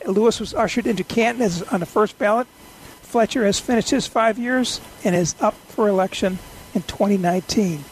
Lewis 0.07 0.39
was 0.39 0.55
ushered 0.55 0.87
into 0.87 1.03
Canton 1.03 1.43
as 1.43 1.61
on 1.63 1.81
the 1.81 1.85
first 1.85 2.17
ballot. 2.17 2.47
Fletcher 3.03 3.45
has 3.45 3.59
finished 3.59 3.91
his 3.91 4.07
five 4.07 4.39
years 4.39 4.81
and 5.03 5.15
is 5.15 5.35
up 5.39 5.53
for 5.53 5.87
election 5.87 6.39
in 6.73 6.81
2019. 6.81 7.83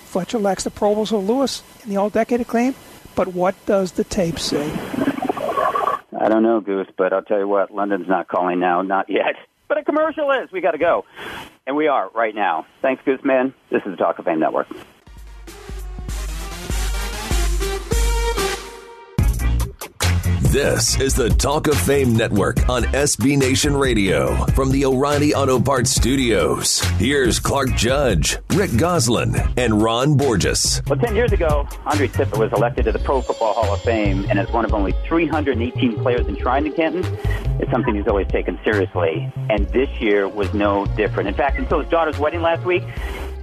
Fletcher 0.00 0.38
lacks 0.38 0.64
the 0.64 0.70
Pro 0.70 0.94
Bowls 0.94 1.10
of 1.10 1.26
Lewis 1.26 1.62
in 1.84 1.88
the 1.88 1.96
all-decade 1.96 2.42
acclaim, 2.42 2.74
but 3.14 3.28
what 3.28 3.54
does 3.64 3.92
the 3.92 4.04
tape 4.04 4.38
say? 4.38 4.70
I 6.20 6.28
don't 6.28 6.42
know, 6.42 6.60
Goose, 6.60 6.88
but 6.96 7.12
I'll 7.12 7.22
tell 7.22 7.38
you 7.38 7.48
what, 7.48 7.72
London's 7.72 8.08
not 8.08 8.28
calling 8.28 8.60
now, 8.60 8.82
not 8.82 9.08
yet. 9.08 9.34
But 9.68 9.78
a 9.78 9.82
commercial 9.84 10.30
is. 10.30 10.52
We 10.52 10.60
got 10.60 10.70
to 10.70 10.78
go. 10.78 11.04
And 11.66 11.74
we 11.74 11.88
are 11.88 12.08
right 12.14 12.32
now. 12.32 12.66
Thanks, 12.82 13.02
Goose 13.04 13.24
Man. 13.24 13.52
This 13.68 13.82
is 13.84 13.90
the 13.90 13.96
Talk 13.96 14.16
of 14.20 14.24
Fame 14.24 14.38
Network. 14.38 14.68
This 20.50 20.98
is 21.00 21.14
the 21.14 21.28
Talk 21.28 21.66
of 21.66 21.76
Fame 21.76 22.16
Network 22.16 22.68
on 22.68 22.84
SB 22.84 23.36
Nation 23.36 23.76
Radio 23.76 24.34
from 24.54 24.70
the 24.70 24.84
O'Reilly 24.84 25.34
Auto 25.34 25.60
Parts 25.60 25.90
Studios. 25.90 26.80
Here's 26.98 27.40
Clark 27.40 27.74
Judge, 27.74 28.38
Rick 28.54 28.76
Gosselin, 28.76 29.34
and 29.56 29.82
Ron 29.82 30.16
Borges. 30.16 30.82
Well, 30.86 30.98
10 30.98 31.16
years 31.16 31.32
ago, 31.32 31.68
Andre 31.84 32.06
Tippett 32.08 32.38
was 32.38 32.52
elected 32.52 32.84
to 32.84 32.92
the 32.92 33.00
Pro 33.00 33.20
Football 33.22 33.54
Hall 33.54 33.74
of 33.74 33.82
Fame, 33.82 34.24
and 34.30 34.38
as 34.38 34.50
one 34.52 34.64
of 34.64 34.72
only 34.72 34.92
318 35.06 35.98
players 35.98 36.26
enshrined 36.26 36.66
in 36.66 36.72
Canton, 36.74 37.04
it's 37.60 37.70
something 37.72 37.94
he's 37.94 38.06
always 38.06 38.28
taken 38.28 38.58
seriously. 38.62 39.30
And 39.50 39.66
this 39.70 39.90
year 40.00 40.28
was 40.28 40.54
no 40.54 40.86
different. 40.96 41.28
In 41.28 41.34
fact, 41.34 41.58
until 41.58 41.80
his 41.80 41.88
daughter's 41.90 42.18
wedding 42.18 42.40
last 42.40 42.64
week, 42.64 42.84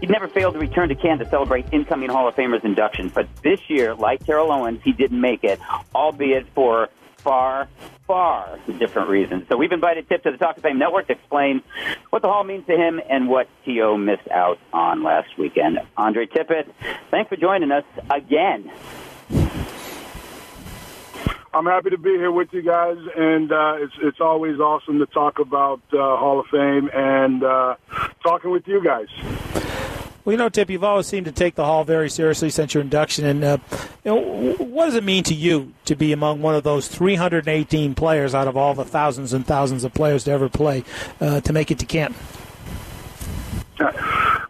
He'd 0.04 0.10
never 0.10 0.28
failed 0.28 0.56
to 0.56 0.60
return 0.60 0.90
to 0.90 0.96
Canton 0.96 1.20
to 1.20 1.30
celebrate 1.30 1.66
incoming 1.72 2.10
Hall 2.10 2.28
of 2.28 2.36
Famers 2.36 2.66
induction. 2.66 3.08
But 3.08 3.30
this 3.42 3.62
year, 3.70 3.96
like 3.96 4.26
Terrell 4.26 4.52
Owens, 4.52 4.82
he 4.84 4.92
didn't 4.92 5.22
make 5.22 5.46
it, 5.46 5.62
albeit 5.96 6.46
for 6.50 6.90
far, 7.20 7.70
far 8.06 8.60
different 8.80 9.08
reasons. 9.08 9.46
So 9.48 9.56
we've 9.56 9.72
invited 9.72 10.10
Tip 10.10 10.24
to 10.24 10.32
the 10.32 10.38
Talk 10.38 10.58
of 10.58 10.64
Fame 10.64 10.78
Network 10.78 11.08
to 11.08 11.14
explain 11.14 11.62
what 12.10 12.22
the 12.22 12.28
Hall 12.28 12.44
means 12.44 12.66
to 12.68 12.76
him 12.76 13.00
and 13.10 13.30
what 13.30 13.48
T.O. 13.64 13.96
missed 13.96 14.28
out 14.30 14.60
on 14.74 15.04
last 15.04 15.38
weekend. 15.38 15.80
Andre 15.96 16.26
Tippett, 16.26 16.70
thanks 17.10 17.30
for 17.30 17.38
joining 17.38 17.72
us 17.72 17.86
again. 18.14 18.70
I'm 21.54 21.66
happy 21.66 21.92
to 21.92 21.98
be 21.98 22.10
here 22.10 22.32
with 22.34 22.50
you 22.52 22.62
guys, 22.62 22.98
and 23.16 23.50
uh, 23.54 23.76
it's 23.78 23.94
it's 24.02 24.20
always 24.20 24.60
awesome 24.60 25.00
to 25.00 25.06
talk 25.06 25.40
about 25.40 25.80
uh, 25.94 25.98
Hall 26.18 26.42
of 26.42 26.48
Fame 26.48 26.90
and 26.94 27.42
uh, 27.42 27.76
talking 28.22 28.52
with 28.52 28.68
you 28.68 28.84
guys. 28.84 29.08
Well, 30.26 30.32
you 30.32 30.38
know, 30.38 30.48
Tip, 30.48 30.70
you've 30.70 30.84
always 30.84 31.08
seemed 31.08 31.26
to 31.26 31.34
take 31.34 31.56
the 31.56 31.66
Hall 31.66 31.84
very 31.84 32.10
seriously 32.10 32.50
since 32.50 32.74
your 32.74 32.82
induction. 32.82 33.26
And 33.26 33.44
uh, 33.44 33.58
you 34.06 34.12
know, 34.12 34.54
what 34.54 34.86
does 34.86 34.96
it 34.96 35.04
mean 35.04 35.24
to 35.26 35.34
you 35.34 35.74
to 35.86 35.96
be 35.96 36.14
among 36.14 36.42
one 36.42 36.56
of 36.56 36.64
those 36.64 36.88
318 36.88 37.94
players 37.94 38.34
out 38.34 38.48
of 38.48 38.56
all 38.56 38.74
the 38.74 38.86
thousands 38.86 39.34
and 39.34 39.46
thousands 39.46 39.84
of 39.84 39.94
players 39.94 40.24
to 40.24 40.32
ever 40.32 40.48
play 40.48 40.84
uh, 41.20 41.42
to 41.42 41.52
make 41.52 41.72
it 41.72 41.80
to 41.80 41.86
Canton? 41.86 42.16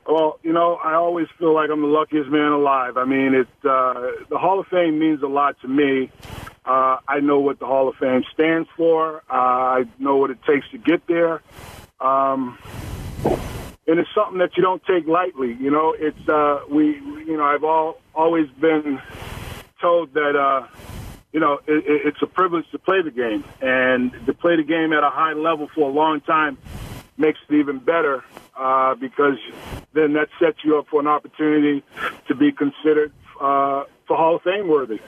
Well, 0.05 0.37
you 0.43 0.53
know, 0.53 0.75
I 0.75 0.93
always 0.93 1.27
feel 1.39 1.55
like 1.55 1.71
I'm 1.71 1.81
the 1.81 1.87
luckiest 1.87 2.29
man 2.29 2.51
alive. 2.51 2.97
I 2.97 3.05
mean, 3.05 3.33
it 3.33 3.47
uh, 3.67 4.11
the 4.29 4.37
Hall 4.37 4.59
of 4.59 4.67
Fame 4.67 4.99
means 4.99 5.23
a 5.23 5.27
lot 5.27 5.59
to 5.61 5.67
me. 5.67 6.11
Uh, 6.65 6.97
I 7.07 7.19
know 7.19 7.39
what 7.39 7.57
the 7.57 7.65
Hall 7.65 7.89
of 7.89 7.95
Fame 7.95 8.23
stands 8.31 8.69
for. 8.77 9.23
Uh, 9.29 9.33
I 9.33 9.85
know 9.97 10.17
what 10.17 10.29
it 10.29 10.37
takes 10.43 10.69
to 10.69 10.77
get 10.77 11.07
there. 11.07 11.41
Um, 11.99 12.59
and 13.87 13.99
it's 13.99 14.09
something 14.15 14.37
that 14.39 14.55
you 14.55 14.63
don't 14.63 14.83
take 14.85 15.07
lightly. 15.07 15.53
You 15.59 15.71
know, 15.71 15.95
it's 15.97 16.29
uh, 16.29 16.61
we, 16.69 16.95
you 17.25 17.37
know, 17.37 17.43
I've 17.43 17.63
all 17.63 17.99
always 18.15 18.47
been 18.59 19.01
told 19.81 20.13
that 20.13 20.35
uh, 20.35 20.67
you 21.31 21.39
know 21.39 21.59
it, 21.67 21.83
it's 21.87 22.21
a 22.21 22.27
privilege 22.27 22.65
to 22.71 22.79
play 22.79 23.01
the 23.01 23.11
game, 23.11 23.43
and 23.61 24.11
to 24.25 24.33
play 24.33 24.55
the 24.55 24.63
game 24.63 24.93
at 24.93 25.03
a 25.03 25.09
high 25.09 25.33
level 25.33 25.69
for 25.73 25.89
a 25.89 25.93
long 25.93 26.21
time 26.21 26.57
makes 27.17 27.39
it 27.47 27.55
even 27.55 27.77
better 27.77 28.23
uh, 28.57 28.95
because 28.95 29.37
then 29.93 30.13
that 30.13 30.27
sets 30.39 30.57
you 30.63 30.77
up 30.79 30.87
for 30.87 30.99
an 30.99 31.07
opportunity 31.07 31.83
to 32.27 32.33
be 32.33 32.51
considered 32.51 33.11
uh, 33.39 33.83
for 34.07 34.17
Hall 34.17 34.37
of 34.37 34.41
Fame 34.41 34.67
worthy. 34.67 34.99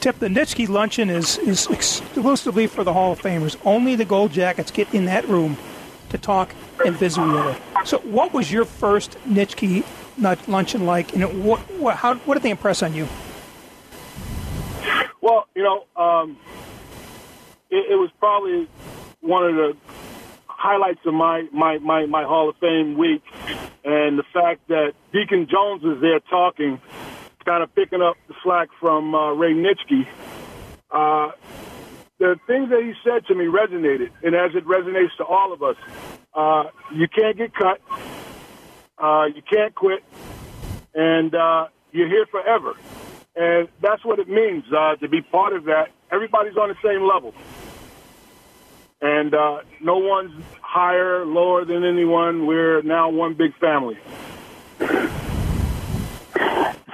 Tip, 0.00 0.18
the 0.18 0.26
Nitschke 0.26 0.68
luncheon 0.68 1.10
is, 1.10 1.38
is 1.38 1.68
exclusively 1.68 2.66
for 2.66 2.82
the 2.82 2.92
Hall 2.92 3.12
of 3.12 3.22
Famers. 3.22 3.56
Only 3.64 3.94
the 3.94 4.04
Gold 4.04 4.32
Jackets 4.32 4.72
get 4.72 4.92
in 4.92 5.04
that 5.04 5.28
room 5.28 5.56
to 6.12 6.18
talk 6.18 6.54
and 6.86 6.96
visit 6.96 7.20
with. 7.20 7.60
So, 7.84 7.98
what 7.98 8.32
was 8.32 8.50
your 8.52 8.64
first 8.64 9.18
Nitschke 9.28 9.84
lunch 10.18 10.46
luncheon 10.46 10.86
like, 10.86 11.14
and 11.14 11.44
what, 11.44 11.60
what, 11.72 11.96
how, 11.96 12.14
what 12.14 12.34
did 12.34 12.42
they 12.42 12.50
impress 12.50 12.82
on 12.82 12.94
you? 12.94 13.08
Well, 15.20 15.46
you 15.54 15.62
know, 15.62 15.84
um, 15.96 16.36
it, 17.70 17.92
it 17.92 17.96
was 17.96 18.10
probably 18.18 18.68
one 19.20 19.44
of 19.44 19.54
the 19.54 19.76
highlights 20.46 21.00
of 21.04 21.14
my, 21.14 21.48
my, 21.52 21.78
my, 21.78 22.06
my 22.06 22.22
Hall 22.24 22.48
of 22.48 22.56
Fame 22.56 22.96
week 22.96 23.22
and 23.84 24.18
the 24.18 24.24
fact 24.32 24.68
that 24.68 24.92
Deacon 25.12 25.48
Jones 25.50 25.82
was 25.82 26.00
there 26.00 26.20
talking, 26.20 26.80
kind 27.44 27.62
of 27.62 27.74
picking 27.74 28.00
up 28.00 28.16
the 28.28 28.34
slack 28.42 28.68
from 28.78 29.14
uh, 29.14 29.32
Ray 29.32 29.54
Nitschke. 29.54 30.06
Uh, 30.90 31.32
the 32.22 32.38
things 32.46 32.70
that 32.70 32.80
he 32.80 32.92
said 33.02 33.26
to 33.26 33.34
me 33.34 33.46
resonated, 33.46 34.10
and 34.22 34.36
as 34.36 34.54
it 34.54 34.64
resonates 34.64 35.16
to 35.16 35.24
all 35.24 35.52
of 35.52 35.60
us, 35.60 35.74
uh, 36.32 36.70
you 36.94 37.08
can't 37.08 37.36
get 37.36 37.52
cut, 37.52 37.80
uh, 38.96 39.24
you 39.34 39.42
can't 39.42 39.74
quit, 39.74 40.04
and 40.94 41.34
uh, 41.34 41.66
you're 41.90 42.06
here 42.06 42.26
forever. 42.26 42.74
And 43.34 43.66
that's 43.80 44.04
what 44.04 44.20
it 44.20 44.28
means 44.28 44.62
uh, 44.72 44.94
to 44.96 45.08
be 45.08 45.20
part 45.20 45.52
of 45.52 45.64
that. 45.64 45.90
Everybody's 46.12 46.56
on 46.56 46.68
the 46.68 46.76
same 46.84 47.02
level. 47.02 47.34
And 49.00 49.34
uh, 49.34 49.62
no 49.80 49.98
one's 49.98 50.44
higher, 50.60 51.26
lower 51.26 51.64
than 51.64 51.82
anyone. 51.82 52.46
We're 52.46 52.82
now 52.82 53.08
one 53.08 53.34
big 53.34 53.52
family. 53.56 53.98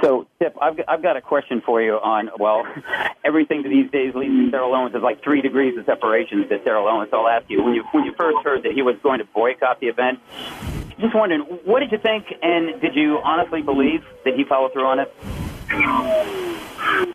So, 0.03 0.29
Tip, 0.39 0.57
I've, 0.61 0.79
I've 0.87 1.03
got 1.03 1.17
a 1.17 1.21
question 1.21 1.61
for 1.65 1.83
you 1.83 1.95
on, 1.95 2.31
well, 2.39 2.65
everything 3.25 3.63
these 3.65 3.91
days 3.91 4.15
leads 4.15 4.33
to 4.33 4.51
Terrell 4.51 4.75
Owens 4.75 4.95
is 4.95 5.03
like 5.03 5.23
three 5.25 5.43
degrees 5.43 5.77
of 5.77 5.87
separation 5.87 6.49
to 6.49 6.59
Terrell 6.61 6.87
Owens. 6.89 7.11
So 7.11 7.19
I'll 7.19 7.29
ask 7.29 7.51
you, 7.51 7.63
when 7.63 7.75
you, 7.75 7.83
when 7.93 8.05
you 8.05 8.13
first 8.17 8.39
heard 8.45 8.63
that 8.63 8.73
he 8.73 8.83
was 8.83 8.97
going 9.03 9.19
to 9.19 9.25
boycott 9.25 9.81
the 9.81 9.89
event, 9.89 10.21
just 11.01 11.15
wondering, 11.15 11.43
what 11.65 11.81
did 11.81 11.91
you 11.91 11.99
think, 11.99 12.27
and 12.43 12.81
did 12.81 12.95
you 12.95 13.19
honestly 13.25 13.63
believe 13.63 14.05
that 14.25 14.35
he 14.35 14.45
followed 14.45 14.73
through 14.73 14.87
on 14.87 15.01
it? 15.01 15.15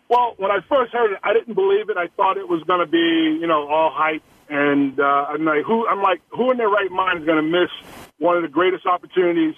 Well, 0.08 0.34
when 0.36 0.50
I 0.50 0.60
first 0.68 0.92
heard 0.92 1.12
it, 1.12 1.18
I 1.22 1.32
didn't 1.32 1.54
believe 1.54 1.88
it. 1.88 1.96
I 1.96 2.08
thought 2.08 2.36
it 2.36 2.48
was 2.48 2.62
going 2.64 2.80
to 2.80 2.86
be, 2.86 3.38
you 3.40 3.46
know, 3.46 3.68
all 3.68 3.90
hype, 3.92 4.22
and 4.48 4.98
uh, 5.00 5.26
I'm 5.28 5.44
like, 5.44 5.64
who? 5.64 5.86
I'm 5.88 6.02
like, 6.02 6.20
who 6.30 6.50
in 6.50 6.58
their 6.58 6.68
right 6.68 6.90
mind 6.90 7.20
is 7.20 7.26
going 7.26 7.42
to 7.42 7.50
miss 7.50 7.70
one 8.18 8.36
of 8.36 8.42
the 8.42 8.48
greatest 8.48 8.86
opportunities 8.86 9.54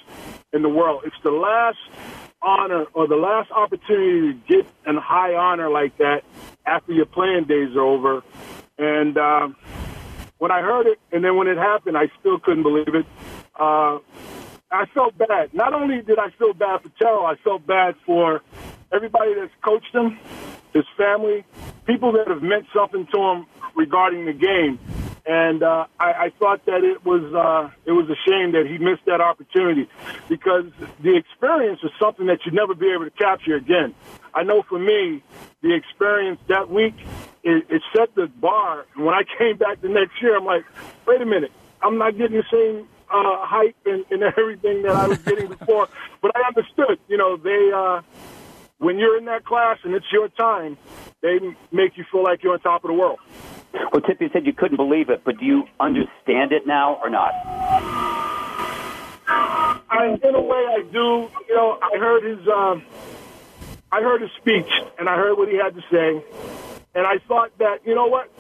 in 0.52 0.62
the 0.62 0.68
world? 0.68 1.02
It's 1.04 1.16
the 1.22 1.30
last 1.30 1.78
honor 2.42 2.86
or 2.94 3.08
the 3.08 3.16
last 3.16 3.50
opportunity 3.50 4.32
to 4.32 4.38
get 4.46 4.66
a 4.86 5.00
high 5.00 5.34
honor 5.34 5.70
like 5.70 5.96
that 5.98 6.22
after 6.64 6.92
your 6.92 7.06
playing 7.06 7.44
days 7.44 7.74
are 7.76 7.80
over. 7.80 8.22
And 8.78 9.16
uh, 9.16 9.48
when 10.38 10.50
I 10.50 10.60
heard 10.60 10.86
it, 10.86 10.98
and 11.12 11.24
then 11.24 11.36
when 11.36 11.48
it 11.48 11.56
happened, 11.56 11.96
I 11.96 12.10
still 12.20 12.38
couldn't 12.38 12.62
believe 12.62 12.94
it. 12.94 13.06
Uh, 13.58 13.98
I 14.70 14.84
felt 14.92 15.16
bad. 15.16 15.54
Not 15.54 15.72
only 15.72 16.02
did 16.02 16.18
I 16.18 16.30
feel 16.38 16.52
bad 16.52 16.82
for 16.82 16.90
Terrell, 17.00 17.24
I 17.24 17.36
felt 17.42 17.66
bad 17.66 17.94
for 18.04 18.42
everybody 18.92 19.34
that's 19.34 19.52
coached 19.64 19.94
him, 19.94 20.18
his 20.72 20.84
family, 20.96 21.44
people 21.86 22.12
that 22.12 22.28
have 22.28 22.42
meant 22.42 22.66
something 22.74 23.06
to 23.14 23.20
him 23.20 23.46
regarding 23.74 24.26
the 24.26 24.32
game. 24.32 24.78
And 25.26 25.62
uh, 25.62 25.86
I, 25.98 26.12
I 26.12 26.30
thought 26.38 26.64
that 26.66 26.84
it 26.84 27.04
was 27.04 27.22
uh, 27.34 27.70
it 27.84 27.92
was 27.92 28.08
a 28.08 28.14
shame 28.28 28.52
that 28.52 28.66
he 28.66 28.78
missed 28.78 29.04
that 29.06 29.20
opportunity 29.20 29.88
because 30.28 30.66
the 31.02 31.16
experience 31.16 31.80
is 31.82 31.90
something 31.98 32.26
that 32.26 32.38
you'd 32.44 32.54
never 32.54 32.74
be 32.74 32.92
able 32.92 33.04
to 33.06 33.10
capture 33.10 33.56
again. 33.56 33.92
I 34.32 34.44
know 34.44 34.62
for 34.62 34.78
me, 34.78 35.24
the 35.62 35.74
experience 35.74 36.38
that 36.46 36.70
week 36.70 36.94
it, 37.42 37.64
it 37.70 37.82
set 37.96 38.14
the 38.14 38.26
bar. 38.26 38.86
And 38.94 39.04
when 39.04 39.14
I 39.14 39.22
came 39.38 39.56
back 39.56 39.80
the 39.80 39.88
next 39.88 40.20
year, 40.20 40.36
I'm 40.36 40.44
like, 40.44 40.64
wait 41.06 41.22
a 41.22 41.26
minute, 41.26 41.52
I'm 41.82 41.96
not 41.98 42.18
getting 42.18 42.36
the 42.36 42.44
same 42.50 42.88
uh, 43.08 43.46
hype 43.46 43.76
and, 43.86 44.04
and 44.10 44.22
everything 44.22 44.82
that 44.82 44.96
I 44.96 45.06
was 45.06 45.18
getting 45.18 45.46
before. 45.48 45.88
but 46.20 46.32
I 46.36 46.48
understood, 46.48 46.98
you 47.08 47.16
know, 47.16 47.36
they 47.36 47.70
uh, 47.74 48.02
when 48.78 48.98
you're 48.98 49.16
in 49.18 49.24
that 49.26 49.44
class 49.44 49.78
and 49.84 49.94
it's 49.94 50.10
your 50.12 50.28
time, 50.28 50.76
they 51.22 51.38
make 51.72 51.96
you 51.96 52.04
feel 52.10 52.22
like 52.22 52.42
you're 52.42 52.52
on 52.52 52.60
top 52.60 52.84
of 52.84 52.88
the 52.88 52.94
world. 52.94 53.18
Well, 53.92 54.00
Tip, 54.02 54.20
you 54.20 54.30
said 54.32 54.46
you 54.46 54.52
couldn't 54.52 54.76
believe 54.76 55.10
it, 55.10 55.22
but 55.24 55.38
do 55.38 55.44
you 55.44 55.64
understand 55.80 56.52
it 56.52 56.66
now 56.66 56.94
or 56.94 57.10
not? 57.10 57.32
I, 59.88 60.18
in 60.22 60.34
a 60.34 60.40
way, 60.40 60.64
I 60.68 60.82
do. 60.90 61.28
You 61.48 61.54
know, 61.54 61.78
I 61.82 61.98
heard 61.98 62.24
his, 62.24 62.48
um, 62.48 62.82
I 63.90 64.00
heard 64.02 64.22
his 64.22 64.30
speech, 64.38 64.70
and 64.98 65.08
I 65.08 65.16
heard 65.16 65.36
what 65.36 65.48
he 65.48 65.56
had 65.56 65.74
to 65.74 65.82
say, 65.90 66.22
and 66.94 67.06
I 67.06 67.18
thought 67.26 67.56
that, 67.58 67.86
you 67.86 67.94
know 67.94 68.06
what, 68.06 68.30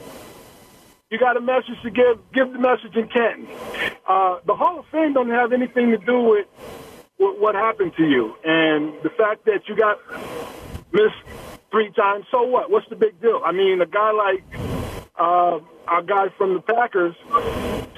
you 1.10 1.18
got 1.18 1.36
a 1.36 1.40
message 1.40 1.80
to 1.82 1.90
give. 1.90 2.18
Give 2.32 2.52
the 2.52 2.58
message 2.58 2.96
in 2.96 3.08
Canton. 3.08 3.48
Uh, 4.08 4.38
the 4.44 4.54
Hall 4.54 4.78
of 4.78 4.86
Fame 4.86 5.12
don't 5.12 5.30
have 5.30 5.52
anything 5.52 5.90
to 5.90 5.98
do 5.98 6.20
with, 6.20 6.46
with 7.18 7.38
what 7.38 7.54
happened 7.54 7.92
to 7.96 8.04
you, 8.04 8.34
and 8.44 8.94
the 9.02 9.10
fact 9.10 9.44
that 9.46 9.68
you 9.68 9.76
got 9.76 9.98
missed 10.92 11.14
three 11.70 11.90
times. 11.92 12.26
So 12.30 12.42
what? 12.42 12.70
What's 12.70 12.88
the 12.88 12.96
big 12.96 13.20
deal? 13.20 13.40
I 13.44 13.52
mean, 13.52 13.80
a 13.80 13.86
guy 13.86 14.12
like 14.12 14.44
uh, 15.18 15.60
our 15.86 16.02
guy 16.02 16.28
from 16.36 16.54
the 16.54 16.60
Packers, 16.60 17.14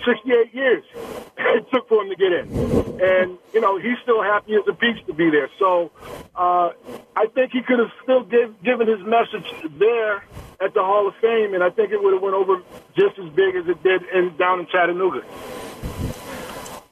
68 0.05 0.55
years 0.55 0.85
it 1.39 1.67
took 1.73 1.89
for 1.89 2.03
him 2.03 2.11
to 2.11 2.17
get 2.17 2.33
in. 2.33 2.79
And, 3.01 3.39
you 3.55 3.61
know, 3.61 3.79
he's 3.79 3.99
still 4.03 4.23
happy 4.23 4.55
as 4.55 4.63
a 4.69 4.73
peach 4.73 5.05
to 5.07 5.15
be 5.15 5.31
there. 5.31 5.49
So 5.59 5.91
uh, 6.35 6.71
I 7.17 7.27
think 7.35 7.53
he 7.53 7.63
could 7.63 7.79
have 7.79 7.93
still 8.03 8.25
give, 8.25 8.61
given 8.63 8.89
his 8.89 9.01
message 9.07 9.47
there 9.79 10.25
at 10.61 10.75
the 10.75 10.83
Hall 10.83 11.07
of 11.07 11.15
Fame, 11.21 11.55
and 11.55 11.63
I 11.63 11.71
think 11.71 11.93
it 11.93 12.03
would 12.03 12.13
have 12.13 12.23
went 12.23 12.35
over 12.35 12.61
just 12.97 13.19
as 13.19 13.31
big 13.31 13.55
as 13.55 13.69
it 13.69 13.83
did 13.83 14.03
in, 14.13 14.37
down 14.37 14.61
in 14.61 14.67
Chattanooga. 14.67 15.23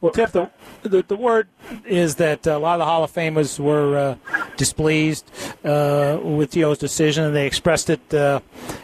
Well, 0.00 0.12
Tiff, 0.12 0.32
the, 0.32 0.50
the, 0.82 1.02
the 1.02 1.16
word 1.16 1.48
is 1.86 2.16
that 2.16 2.46
a 2.46 2.58
lot 2.58 2.74
of 2.74 2.80
the 2.80 2.84
Hall 2.84 3.02
of 3.02 3.12
Famers 3.12 3.58
were 3.58 3.96
uh, 3.96 4.16
displeased 4.58 5.30
uh, 5.64 6.20
with 6.22 6.50
T.O.'s 6.50 6.76
decision, 6.76 7.24
and 7.24 7.34
they 7.34 7.46
expressed 7.46 7.88
it 7.88 8.14
uh, 8.14 8.40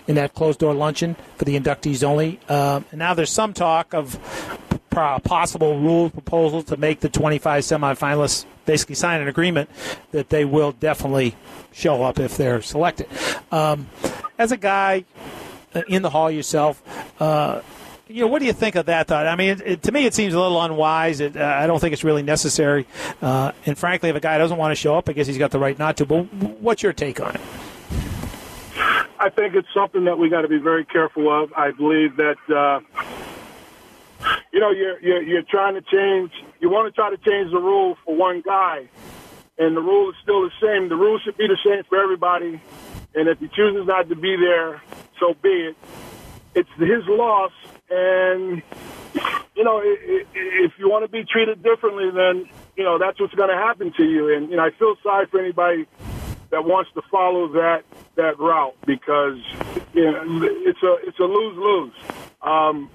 in 0.07 0.15
that 0.15 0.35
closed 0.35 0.61
door 0.61 0.73
luncheon 0.73 1.15
for 1.37 1.45
the 1.45 1.59
inductees 1.59 2.03
only. 2.03 2.41
Um, 2.49 2.87
and 2.91 2.99
now 2.99 3.13
there's 3.13 3.31
some 3.31 3.53
talk 3.53 3.93
of 3.93 4.19
possible 4.91 5.79
rule 5.79 6.11
proposal 6.11 6.63
to 6.63 6.77
make 6.77 7.01
the 7.01 7.09
25 7.09 7.63
semifinalists 7.63 8.45
basically 8.67 8.95
sign 8.95 9.21
an 9.21 9.29
agreement 9.29 9.69
that 10.13 10.29
they 10.29 10.45
will 10.45 10.73
definitely 10.73 11.35
show 11.73 12.03
up 12.03 12.19
if 12.19 12.37
they're 12.37 12.63
selected. 12.63 13.07
Um, 13.51 13.89
as 14.39 14.53
a 14.53 14.57
guy 14.57 15.05
in 15.89 16.03
the 16.03 16.11
hall 16.11 16.31
yourself, 16.31 16.83
uh, 17.21 17.61
you 18.13 18.21
know, 18.21 18.27
what 18.27 18.41
do 18.41 18.47
you 18.47 18.53
think 18.53 18.75
of 18.77 18.87
that 18.87 19.09
thought? 19.09 19.27
I 19.27 19.37
mean, 19.37 19.51
it, 19.51 19.61
it, 19.61 19.83
to 19.85 19.93
me, 19.93 20.05
it 20.05 20.15
seems 20.15 20.35
a 20.35 20.41
little 20.41 20.61
unwise. 20.61 21.21
It, 21.21 21.37
uh, 21.37 21.45
I 21.45 21.67
don't 21.67 21.81
think 21.81 21.93
it's 21.93 22.05
really 22.05 22.23
necessary. 22.23 22.87
Uh, 23.21 23.53
and 23.67 23.77
frankly, 23.77 24.11
if 24.11 24.17
a 24.17 24.21
guy 24.21 24.39
doesn't 24.39 24.57
want 24.57 24.73
to 24.73 24.77
show 24.77 24.97
up, 24.97 25.09
I 25.09 25.13
guess 25.13 25.27
he's 25.27 25.39
got 25.39 25.51
the 25.51 25.59
right 25.59 25.79
not 25.79 25.97
to. 25.99 26.07
But 26.07 26.33
what's 26.33 26.83
your 26.83 26.93
take 26.93 27.21
on 27.21 27.35
it? 27.35 27.41
I 29.19 29.31
think 29.31 29.55
it's 29.55 29.69
something 29.73 30.05
that 30.05 30.19
we 30.19 30.29
got 30.29 30.43
to 30.43 30.49
be 30.49 30.59
very 30.59 30.85
careful 30.85 31.31
of. 31.31 31.53
I 31.57 31.71
believe 31.71 32.17
that, 32.17 32.37
uh, 32.49 32.81
you 34.53 34.59
know, 34.61 34.71
you're, 34.71 35.01
you're, 35.01 35.23
you're 35.23 35.43
trying 35.43 35.75
to 35.75 35.83
change, 35.83 36.33
you 36.61 36.69
want 36.69 36.93
to 36.93 37.01
try 37.01 37.11
to 37.11 37.17
change 37.19 37.53
the 37.53 37.61
rule 37.61 37.97
for 38.05 38.17
one 38.17 38.43
guy, 38.45 38.89
and 39.59 39.77
the 39.77 39.81
rule 39.81 40.11
is 40.11 40.17
still 40.23 40.43
the 40.43 40.51
same. 40.61 40.89
The 40.89 40.97
rule 40.97 41.21
should 41.25 41.37
be 41.37 41.47
the 41.47 41.59
same 41.65 41.85
for 41.85 42.03
everybody. 42.03 42.61
And 43.15 43.29
if 43.29 43.39
he 43.39 43.49
chooses 43.49 43.87
not 43.87 44.09
to 44.09 44.17
be 44.17 44.37
there, 44.37 44.83
so 45.21 45.35
be 45.41 45.69
it. 45.69 45.77
It's 46.55 46.69
his 46.79 47.07
loss 47.09 47.53
and, 47.91 48.63
you 49.55 49.65
know, 49.65 49.81
if 49.85 50.73
you 50.79 50.89
want 50.89 51.05
to 51.05 51.09
be 51.09 51.25
treated 51.25 51.63
differently, 51.63 52.11
then, 52.11 52.49
you 52.77 52.85
know, 52.85 52.99
that's 52.99 53.21
what's 53.21 53.35
going 53.35 53.51
to 53.51 53.57
happen 53.57 53.93
to 53.97 54.05
you. 54.05 54.35
And, 54.35 54.51
you 54.51 54.57
know, 54.57 54.65
I 54.65 54.71
feel 54.79 54.97
sorry 55.03 55.27
for 55.27 55.41
anybody 55.41 55.87
that 56.53 56.65
wants 56.65 56.91
to 56.95 57.03
follow 57.11 57.49
that 57.49 57.83
that 58.15 58.39
route 58.39 58.77
because 58.87 59.39
you 59.95 60.05
know, 60.05 60.23
it's 60.43 60.83
a 60.83 60.97
it's 61.09 61.19
a 61.19 61.25
lose 61.25 61.57
lose. 61.57 61.93
Um, 62.43 62.91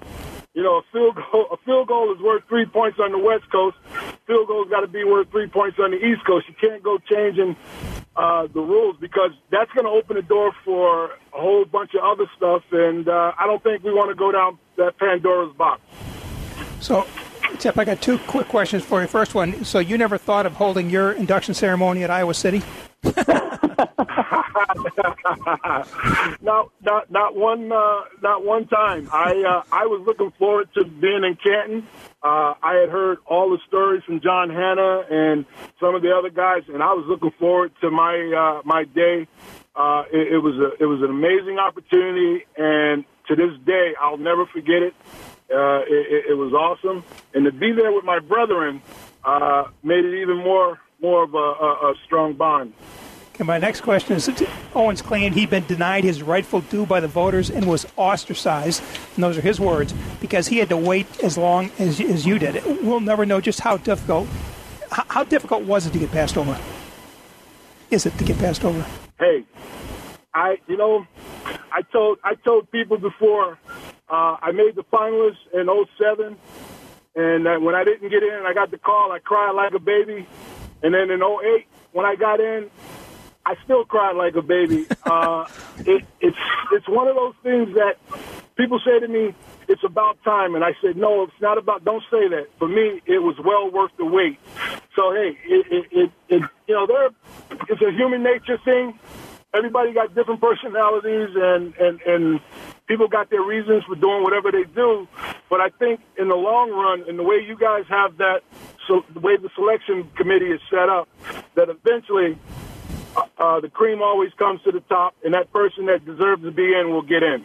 you 0.54 0.62
know, 0.62 0.78
a 0.78 0.82
field 0.92 1.16
goal 1.16 1.46
a 1.52 1.56
field 1.58 1.88
goal 1.88 2.14
is 2.14 2.20
worth 2.20 2.44
three 2.48 2.66
points 2.66 2.98
on 3.00 3.12
the 3.12 3.18
West 3.18 3.50
Coast. 3.50 3.76
Field 4.26 4.46
goal's 4.46 4.68
got 4.70 4.80
to 4.80 4.86
be 4.86 5.04
worth 5.04 5.30
three 5.30 5.48
points 5.48 5.78
on 5.78 5.90
the 5.90 5.98
East 5.98 6.24
Coast. 6.24 6.46
You 6.48 6.54
can't 6.60 6.82
go 6.82 6.98
changing 6.98 7.56
uh, 8.18 8.48
the 8.52 8.60
rules 8.60 8.96
because 9.00 9.30
that's 9.50 9.70
going 9.72 9.84
to 9.84 9.90
open 9.90 10.16
the 10.16 10.22
door 10.22 10.52
for 10.64 11.06
a 11.06 11.40
whole 11.40 11.64
bunch 11.64 11.92
of 11.94 12.02
other 12.02 12.28
stuff, 12.36 12.62
and 12.72 13.08
uh, 13.08 13.32
I 13.38 13.46
don't 13.46 13.62
think 13.62 13.84
we 13.84 13.92
want 13.92 14.10
to 14.10 14.16
go 14.16 14.32
down 14.32 14.58
that 14.76 14.98
Pandora's 14.98 15.54
box. 15.56 15.80
So, 16.80 17.06
Tip, 17.60 17.78
I 17.78 17.84
got 17.84 18.02
two 18.02 18.18
quick 18.18 18.48
questions 18.48 18.84
for 18.84 19.00
you. 19.00 19.06
First 19.06 19.36
one: 19.36 19.64
So 19.64 19.78
you 19.78 19.96
never 19.96 20.18
thought 20.18 20.46
of 20.46 20.54
holding 20.54 20.90
your 20.90 21.12
induction 21.12 21.54
ceremony 21.54 22.02
at 22.02 22.10
Iowa 22.10 22.34
City? 22.34 22.62
not, 26.42 26.70
not, 26.82 27.10
not 27.10 27.36
one, 27.36 27.70
uh, 27.70 28.00
not 28.22 28.44
one 28.44 28.66
time. 28.66 29.08
I, 29.12 29.42
uh, 29.42 29.62
I 29.70 29.86
was 29.86 30.02
looking 30.06 30.32
forward 30.32 30.68
to 30.74 30.84
being 30.84 31.22
in 31.24 31.36
Canton. 31.36 31.86
Uh, 32.22 32.54
I 32.62 32.74
had 32.80 32.88
heard 32.88 33.18
all 33.26 33.50
the 33.50 33.58
stories 33.68 34.02
from 34.04 34.20
John 34.20 34.50
Hannah 34.50 35.04
and 35.10 35.46
some 35.78 35.94
of 35.94 36.02
the 36.02 36.12
other 36.16 36.30
guys, 36.30 36.64
and 36.68 36.82
I 36.82 36.92
was 36.94 37.06
looking 37.06 37.30
forward 37.38 37.72
to 37.82 37.90
my, 37.90 38.16
uh, 38.36 38.62
my 38.64 38.84
day. 38.84 39.28
Uh, 39.76 40.02
it, 40.12 40.32
it 40.34 40.38
was 40.38 40.56
a, 40.56 40.82
it 40.82 40.86
was 40.86 41.00
an 41.02 41.10
amazing 41.10 41.58
opportunity, 41.58 42.44
and 42.56 43.04
to 43.28 43.36
this 43.36 43.56
day, 43.64 43.94
I'll 44.00 44.16
never 44.16 44.46
forget 44.46 44.82
it. 44.82 44.94
Uh, 45.50 45.82
it, 45.86 46.30
it 46.30 46.34
was 46.36 46.52
awesome, 46.52 47.04
and 47.32 47.44
to 47.44 47.52
be 47.52 47.72
there 47.72 47.92
with 47.92 48.04
my 48.04 48.18
brethren 48.18 48.82
uh, 49.24 49.64
made 49.82 50.04
it 50.04 50.20
even 50.20 50.38
more 50.38 50.80
more 51.00 51.24
of 51.24 51.34
a, 51.34 51.38
a, 51.38 51.90
a 51.90 51.94
strong 52.04 52.34
bond. 52.34 52.72
And 53.38 53.46
my 53.46 53.58
next 53.58 53.82
question 53.82 54.16
is 54.16 54.28
Owens 54.74 55.00
claimed 55.00 55.36
he'd 55.36 55.50
been 55.50 55.64
denied 55.66 56.02
his 56.02 56.22
rightful 56.22 56.60
due 56.62 56.86
by 56.86 56.98
the 56.98 57.06
voters 57.06 57.50
and 57.50 57.66
was 57.66 57.86
ostracized, 57.96 58.82
and 59.14 59.22
those 59.22 59.38
are 59.38 59.42
his 59.42 59.60
words, 59.60 59.94
because 60.20 60.48
he 60.48 60.58
had 60.58 60.68
to 60.70 60.76
wait 60.76 61.06
as 61.22 61.38
long 61.38 61.70
as, 61.78 62.00
as 62.00 62.26
you 62.26 62.40
did. 62.40 62.64
We'll 62.82 62.98
never 62.98 63.24
know 63.24 63.40
just 63.40 63.60
how 63.60 63.76
difficult. 63.76 64.26
How, 64.90 65.04
how 65.08 65.24
difficult 65.24 65.62
was 65.64 65.86
it 65.86 65.92
to 65.92 66.00
get 66.00 66.10
passed 66.10 66.36
over? 66.36 66.58
Is 67.90 68.06
it 68.06 68.18
to 68.18 68.24
get 68.24 68.38
passed 68.38 68.64
over? 68.64 68.84
Hey, 69.20 69.44
I 70.34 70.58
you 70.66 70.76
know, 70.76 71.06
I 71.72 71.82
told 71.92 72.18
I 72.24 72.34
told 72.34 72.70
people 72.72 72.98
before 72.98 73.58
uh, 74.08 74.36
I 74.42 74.50
made 74.52 74.74
the 74.74 74.84
finalists 74.84 75.46
in 75.54 75.68
07, 75.96 76.36
and 77.14 77.64
when 77.64 77.74
I 77.74 77.84
didn't 77.84 78.08
get 78.08 78.22
in, 78.22 78.42
I 78.44 78.52
got 78.52 78.70
the 78.72 78.78
call. 78.78 79.12
I 79.12 79.20
cried 79.20 79.52
like 79.52 79.74
a 79.74 79.78
baby, 79.78 80.26
and 80.82 80.94
then 80.94 81.10
in 81.10 81.22
08, 81.22 81.66
when 81.92 82.06
I 82.06 82.14
got 82.14 82.40
in, 82.40 82.70
I 83.44 83.54
still 83.64 83.84
cried 83.84 84.16
like 84.16 84.36
a 84.36 84.42
baby. 84.42 84.86
Uh, 85.08 85.46
it, 85.86 86.04
it's 86.20 86.36
it's 86.70 86.86
one 86.86 87.08
of 87.08 87.16
those 87.16 87.32
things 87.42 87.74
that 87.74 87.96
people 88.56 88.78
say 88.84 89.00
to 89.00 89.08
me, 89.08 89.32
"It's 89.68 89.82
about 89.82 90.22
time," 90.22 90.54
and 90.54 90.62
I 90.62 90.74
said, 90.82 90.98
"No, 90.98 91.22
it's 91.22 91.40
not 91.40 91.56
about. 91.56 91.82
Don't 91.82 92.02
say 92.10 92.28
that. 92.28 92.48
For 92.58 92.68
me, 92.68 93.00
it 93.06 93.20
was 93.20 93.36
well 93.42 93.70
worth 93.70 93.92
the 93.96 94.04
wait." 94.04 94.38
So 94.94 95.10
hey, 95.14 95.38
it 95.46 95.66
it, 95.70 95.86
it, 95.90 96.10
it 96.28 96.42
you 96.66 96.74
know 96.74 96.86
there, 96.86 97.08
it's 97.70 97.80
a 97.80 97.90
human 97.90 98.22
nature 98.22 98.58
thing. 98.66 98.98
Everybody 99.54 99.94
got 99.94 100.14
different 100.14 100.42
personalities, 100.42 101.30
and 101.34 101.74
and 101.76 102.02
and 102.02 102.40
people 102.86 103.08
got 103.08 103.30
their 103.30 103.42
reasons 103.42 103.84
for 103.84 103.94
doing 103.94 104.22
whatever 104.22 104.52
they 104.52 104.64
do. 104.64 105.08
But 105.48 105.62
I 105.62 105.70
think 105.70 106.00
in 106.18 106.28
the 106.28 106.36
long 106.36 106.70
run, 106.70 107.08
in 107.08 107.16
the 107.16 107.22
way 107.22 107.36
you 107.46 107.56
guys 107.56 107.84
have 107.88 108.18
that, 108.18 108.42
so 108.88 109.04
the 109.12 109.20
way 109.20 109.36
the 109.36 109.50
selection 109.54 110.10
committee 110.16 110.50
is 110.50 110.60
set 110.70 110.88
up, 110.88 111.08
that 111.54 111.68
eventually 111.68 112.36
uh, 113.14 113.22
uh, 113.38 113.60
the 113.60 113.68
cream 113.68 114.02
always 114.02 114.32
comes 114.38 114.62
to 114.62 114.72
the 114.72 114.80
top, 114.80 115.14
and 115.22 115.34
that 115.34 115.52
person 115.52 115.86
that 115.86 116.04
deserves 116.04 116.42
to 116.42 116.50
be 116.50 116.74
in 116.74 116.90
will 116.90 117.02
get 117.02 117.22
in. 117.22 117.44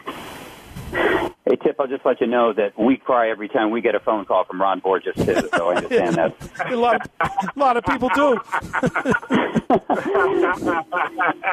Hey, 1.46 1.56
Tip, 1.56 1.78
I'll 1.78 1.86
just 1.86 2.06
let 2.06 2.22
you 2.22 2.26
know 2.26 2.54
that 2.54 2.72
we 2.78 2.96
cry 2.96 3.28
every 3.28 3.48
time 3.50 3.70
we 3.70 3.82
get 3.82 3.94
a 3.94 4.00
phone 4.00 4.24
call 4.24 4.44
from 4.44 4.62
Ron 4.62 4.80
Borges, 4.80 5.14
too, 5.14 5.46
so 5.54 5.68
I 5.68 5.76
understand 5.76 6.14
that. 6.16 6.34
a, 6.72 6.74
lot 6.74 6.94
of, 6.94 7.02
a 7.20 7.58
lot 7.58 7.76
of 7.76 7.84
people 7.84 8.08
do. 8.14 8.40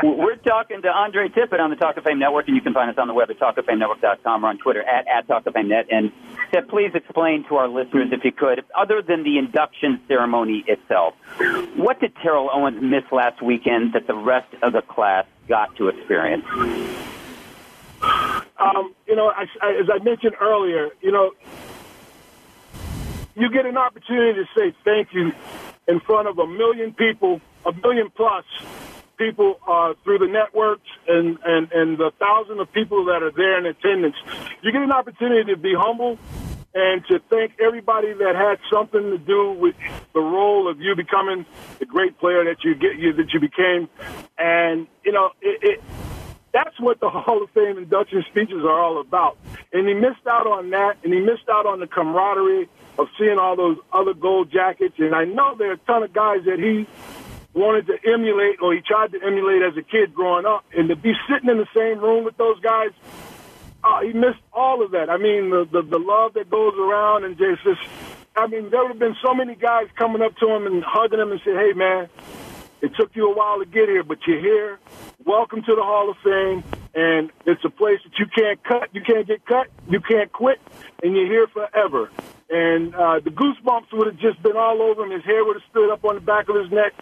We're 0.17 0.38
talking 0.38 0.82
to 0.84 0.88
Andre 0.88 1.27
Tippett 1.27 1.60
on 1.60 1.71
the 1.71 1.75
Talk 1.75 1.97
of 1.97 2.06
Fame 2.06 2.19
Network, 2.19 2.47
and 2.47 2.56
you 2.56 2.62
can 2.62 2.73
find 2.73 2.89
us 2.89 2.97
on 2.97 3.10
the 3.10 3.13
web 3.13 3.30
at 3.32 3.38
talkoffamenetwork.com 3.38 4.45
or 4.45 4.47
on 4.47 4.58
Twitter 4.60 4.82
at, 4.82 5.08
at 5.10 5.27
talkoffamenet. 5.27 5.88
And 5.91 6.13
Tip, 6.54 6.69
please 6.69 6.91
explain 6.95 7.43
to 7.49 7.56
our 7.56 7.67
listeners, 7.67 8.13
if 8.13 8.23
you 8.23 8.32
could, 8.32 8.63
other 8.80 9.01
than 9.01 9.23
the 9.23 9.38
induction 9.38 9.99
ceremony 10.08 10.63
itself, 10.67 11.15
what 11.75 11.99
did 11.99 12.15
Terrell 12.23 12.49
Owens 12.54 12.82
miss 12.82 13.04
last 13.12 13.41
weekend 13.41 13.91
that 13.91 14.08
the 14.08 14.15
rest 14.15 14.54
of 14.63 14.71
the 14.71 14.84
class 14.84 15.25
got 15.49 15.75
to 15.75 15.89
experience? 15.89 16.45
Um, 18.62 18.93
you 19.08 19.15
know, 19.15 19.28
I, 19.28 19.45
I, 19.62 19.71
as 19.82 19.89
I 19.91 20.04
mentioned 20.04 20.36
earlier, 20.39 20.89
you 21.02 21.12
know, 21.12 21.32
you 23.36 23.50
get 23.50 23.65
an 23.65 23.78
opportunity 23.78 24.39
to 24.39 24.45
say 24.56 24.76
thank 24.86 25.13
you 25.13 25.32
in 25.88 26.00
front 26.02 26.28
of 26.28 26.38
a 26.38 26.45
million 26.45 26.93
people, 26.93 27.41
a 27.65 27.74
million 27.74 28.10
plus 28.15 28.45
people 29.17 29.60
uh, 29.67 29.93
through 30.04 30.19
the 30.19 30.28
networks 30.28 30.88
and, 31.08 31.38
and, 31.45 31.71
and 31.71 31.97
the 31.97 32.12
thousands 32.19 32.60
of 32.60 32.71
people 32.71 33.06
that 33.06 33.24
are 33.24 33.32
there 33.32 33.58
in 33.58 33.65
attendance. 33.65 34.15
You 34.62 34.71
get 34.71 34.82
an 34.82 34.91
opportunity 34.91 35.52
to 35.52 35.58
be 35.58 35.74
humble 35.76 36.19
and 36.74 37.06
to 37.08 37.19
thank 37.30 37.54
everybody 37.60 38.13
that 38.13 38.36
had 38.36 38.60
something 38.71 39.02
to 39.02 39.17
do 39.17 39.52
with 39.54 39.76
the 40.13 40.19
role 40.19 40.69
of 40.69 40.80
you 40.80 40.95
becoming 40.95 41.45
the 41.80 41.86
great 41.86 42.17
player 42.19 42.43
that 42.45 42.63
you 42.63 42.76
get 42.76 42.95
you 42.95 43.12
that 43.13 43.34
you 43.34 43.39
became. 43.39 43.89
And 44.38 44.88
you 45.04 45.12
know, 45.12 45.32
it, 45.41 45.60
it 45.62 45.84
that's 46.54 46.80
what 46.80 47.00
the 47.00 47.10
Hall 47.10 47.44
of 47.44 47.50
Fame 47.52 47.78
induction 47.78 48.24
speeches 48.30 48.64
are 48.64 48.80
all 48.80 49.00
about. 49.00 49.38
And 49.72 49.88
he 49.88 49.94
missed 49.94 50.26
out 50.28 50.48
on 50.48 50.70
that, 50.72 50.98
and 51.04 51.14
he 51.14 51.20
missed 51.20 51.50
out 51.50 51.66
on 51.66 51.80
the 51.80 51.88
camaraderie 51.88 52.70
of 52.98 53.08
seeing 53.18 53.38
all 53.38 53.56
those 53.56 53.78
other 53.92 54.14
gold 54.14 54.52
jackets. 54.52 54.96
And 54.98 55.16
I 55.16 55.26
know 55.26 55.56
there 55.56 55.70
are 55.70 55.74
a 55.74 55.78
ton 55.78 56.04
of 56.04 56.14
guys 56.14 56.44
that 56.46 56.60
he 56.60 56.88
wanted 57.54 57.88
to 57.88 57.98
emulate, 58.06 58.62
or 58.62 58.74
he 58.74 58.82
tried 58.82 59.12
to 59.12 59.24
emulate 59.24 59.62
as 59.62 59.78
a 59.78 59.82
kid 59.82 60.14
growing 60.14 60.46
up. 60.46 60.66
And 60.76 60.90
to 60.90 60.96
be 60.96 61.14
sitting 61.30 61.50
in 61.50 61.58
the 61.58 61.68
same 61.76 62.00
room 62.00 62.24
with 62.24 62.38
those 62.38 62.60
guys, 62.60 62.92
uh, 63.84 64.02
he 64.02 64.14
missed 64.14 64.40
all 64.54 64.84
of 64.84 64.92
that. 64.92 65.10
I 65.10 65.18
mean, 65.18 65.50
the, 65.50 65.68
the 65.72 65.82
the 65.82 66.00
love 66.00 66.34
that 66.36 66.50
goes 66.50 66.74
around, 66.78 67.24
and 67.26 67.38
just, 67.38 67.64
just 67.64 67.82
I 68.36 68.48
mean, 68.48 68.70
there 68.70 68.82
would 68.82 68.90
have 68.90 69.00
been 69.00 69.16
so 69.24 69.34
many 69.34 69.56
guys 69.56 69.88
coming 69.98 70.22
up 70.22 70.38
to 70.38 70.48
him 70.48 70.68
and 70.68 70.84
hugging 70.86 71.20
him 71.20 71.32
and 71.32 71.42
say, 71.44 71.52
"Hey, 71.52 71.74
man, 71.74 72.08
it 72.82 72.96
took 72.96 73.15
you 73.15 73.32
a 73.32 73.36
while 73.36 73.60
to 73.60 73.65
get 73.65 73.89
here, 73.89 74.04
but 74.04 74.17
you're 74.26 74.39
here. 74.39 74.80
Welcome 75.26 75.62
to 75.63 75.76
the 75.76 75.84
Hall 75.84 76.10
of 76.10 76.17
Fame, 76.24 76.63
and 76.96 77.32
it's 77.46 77.63
a 77.63 77.70
place 77.70 78.00
that 78.04 78.17
you 78.17 78.26
can't 78.26 78.63
cut, 78.63 78.89
you 78.94 79.02
can't 79.02 79.28
get 79.28 79.46
cut, 79.46 79.67
you 79.88 80.00
can't 80.00 80.32
quit, 80.32 80.60
and 81.04 81.15
you're 81.15 81.28
here 81.28 81.48
forever. 81.48 82.10
And 82.50 82.94
uh, 82.96 83.20
the 83.20 83.30
goosebumps 83.30 83.94
would 83.94 84.08
have 84.08 84.17
just 84.17 84.41
been 84.44 84.58
all 84.58 84.82
over 84.82 85.04
him. 85.04 85.12
His 85.12 85.24
hair 85.24 85.46
would 85.46 85.56
have 85.56 85.70
stood 85.70 85.91
up 85.91 86.04
on 86.04 86.15
the 86.15 86.22
back 86.22 86.50
of 86.50 86.56
his 86.56 86.72
neck, 86.72 86.94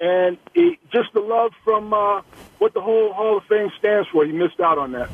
and 0.00 0.38
just 0.92 1.12
the 1.12 1.20
love 1.20 1.52
from 1.62 1.92
uh, 1.92 2.22
what 2.58 2.72
the 2.72 2.80
whole 2.80 3.12
Hall 3.12 3.36
of 3.36 3.44
Fame 3.44 3.70
stands 3.78 4.08
for. 4.10 4.24
He 4.24 4.32
missed 4.32 4.60
out 4.60 4.78
on 4.78 4.92
that. 4.92 5.10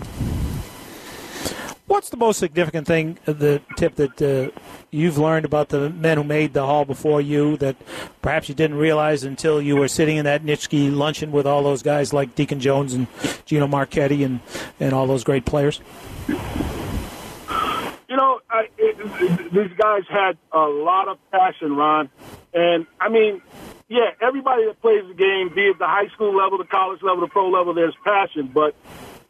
What's 1.87 2.09
the 2.09 2.17
most 2.17 2.39
significant 2.39 2.87
thing, 2.87 3.19
uh, 3.27 3.35
the 3.35 3.61
tip 3.77 3.97
that 3.97 4.23
uh, 4.23 4.59
you've 4.91 5.19
learned 5.19 5.45
about 5.45 5.69
the 5.69 5.91
men 5.91 6.17
who 6.17 6.25
made 6.25 6.55
the 6.55 6.65
hall 6.65 6.87
before 6.87 7.21
you 7.21 7.59
that 7.59 7.77
perhaps 8.23 8.49
you 8.49 8.55
didn't 8.55 8.79
realize 8.79 9.23
until 9.23 9.61
you 9.61 9.77
were 9.77 9.89
sitting 9.89 10.17
in 10.17 10.25
that 10.25 10.43
Nitschke 10.43 10.95
luncheon 10.95 11.31
with 11.31 11.47
all 11.47 11.63
those 11.63 11.83
guys 11.83 12.15
like 12.15 12.35
Deacon 12.35 12.59
Jones 12.59 12.95
and 12.95 13.07
Gino 13.45 13.67
Marchetti 13.67 14.25
and, 14.25 14.41
and 14.81 14.95
all 14.95 15.07
those 15.07 15.25
great 15.25 15.45
players? 15.45 15.83
You 16.27 18.17
know, 18.17 18.41
I, 18.49 18.69
it, 18.79 19.53
these 19.53 19.77
guys 19.77 20.05
had 20.09 20.39
a 20.53 20.67
lot 20.67 21.09
of 21.09 21.19
passion, 21.33 21.77
Ron. 21.77 22.09
And, 22.55 22.87
I 22.99 23.11
mean, 23.11 23.43
yeah, 23.89 24.11
everybody 24.23 24.65
that 24.65 24.81
plays 24.81 25.05
the 25.07 25.15
game, 25.15 25.55
be 25.55 25.67
it 25.67 25.79
the 25.79 25.87
high 25.87 26.09
school 26.15 26.35
level, 26.35 26.57
the 26.57 26.65
college 26.65 27.03
level, 27.03 27.21
the 27.21 27.27
pro 27.27 27.51
level, 27.51 27.75
there's 27.75 27.97
passion. 28.05 28.51
But 28.55 28.75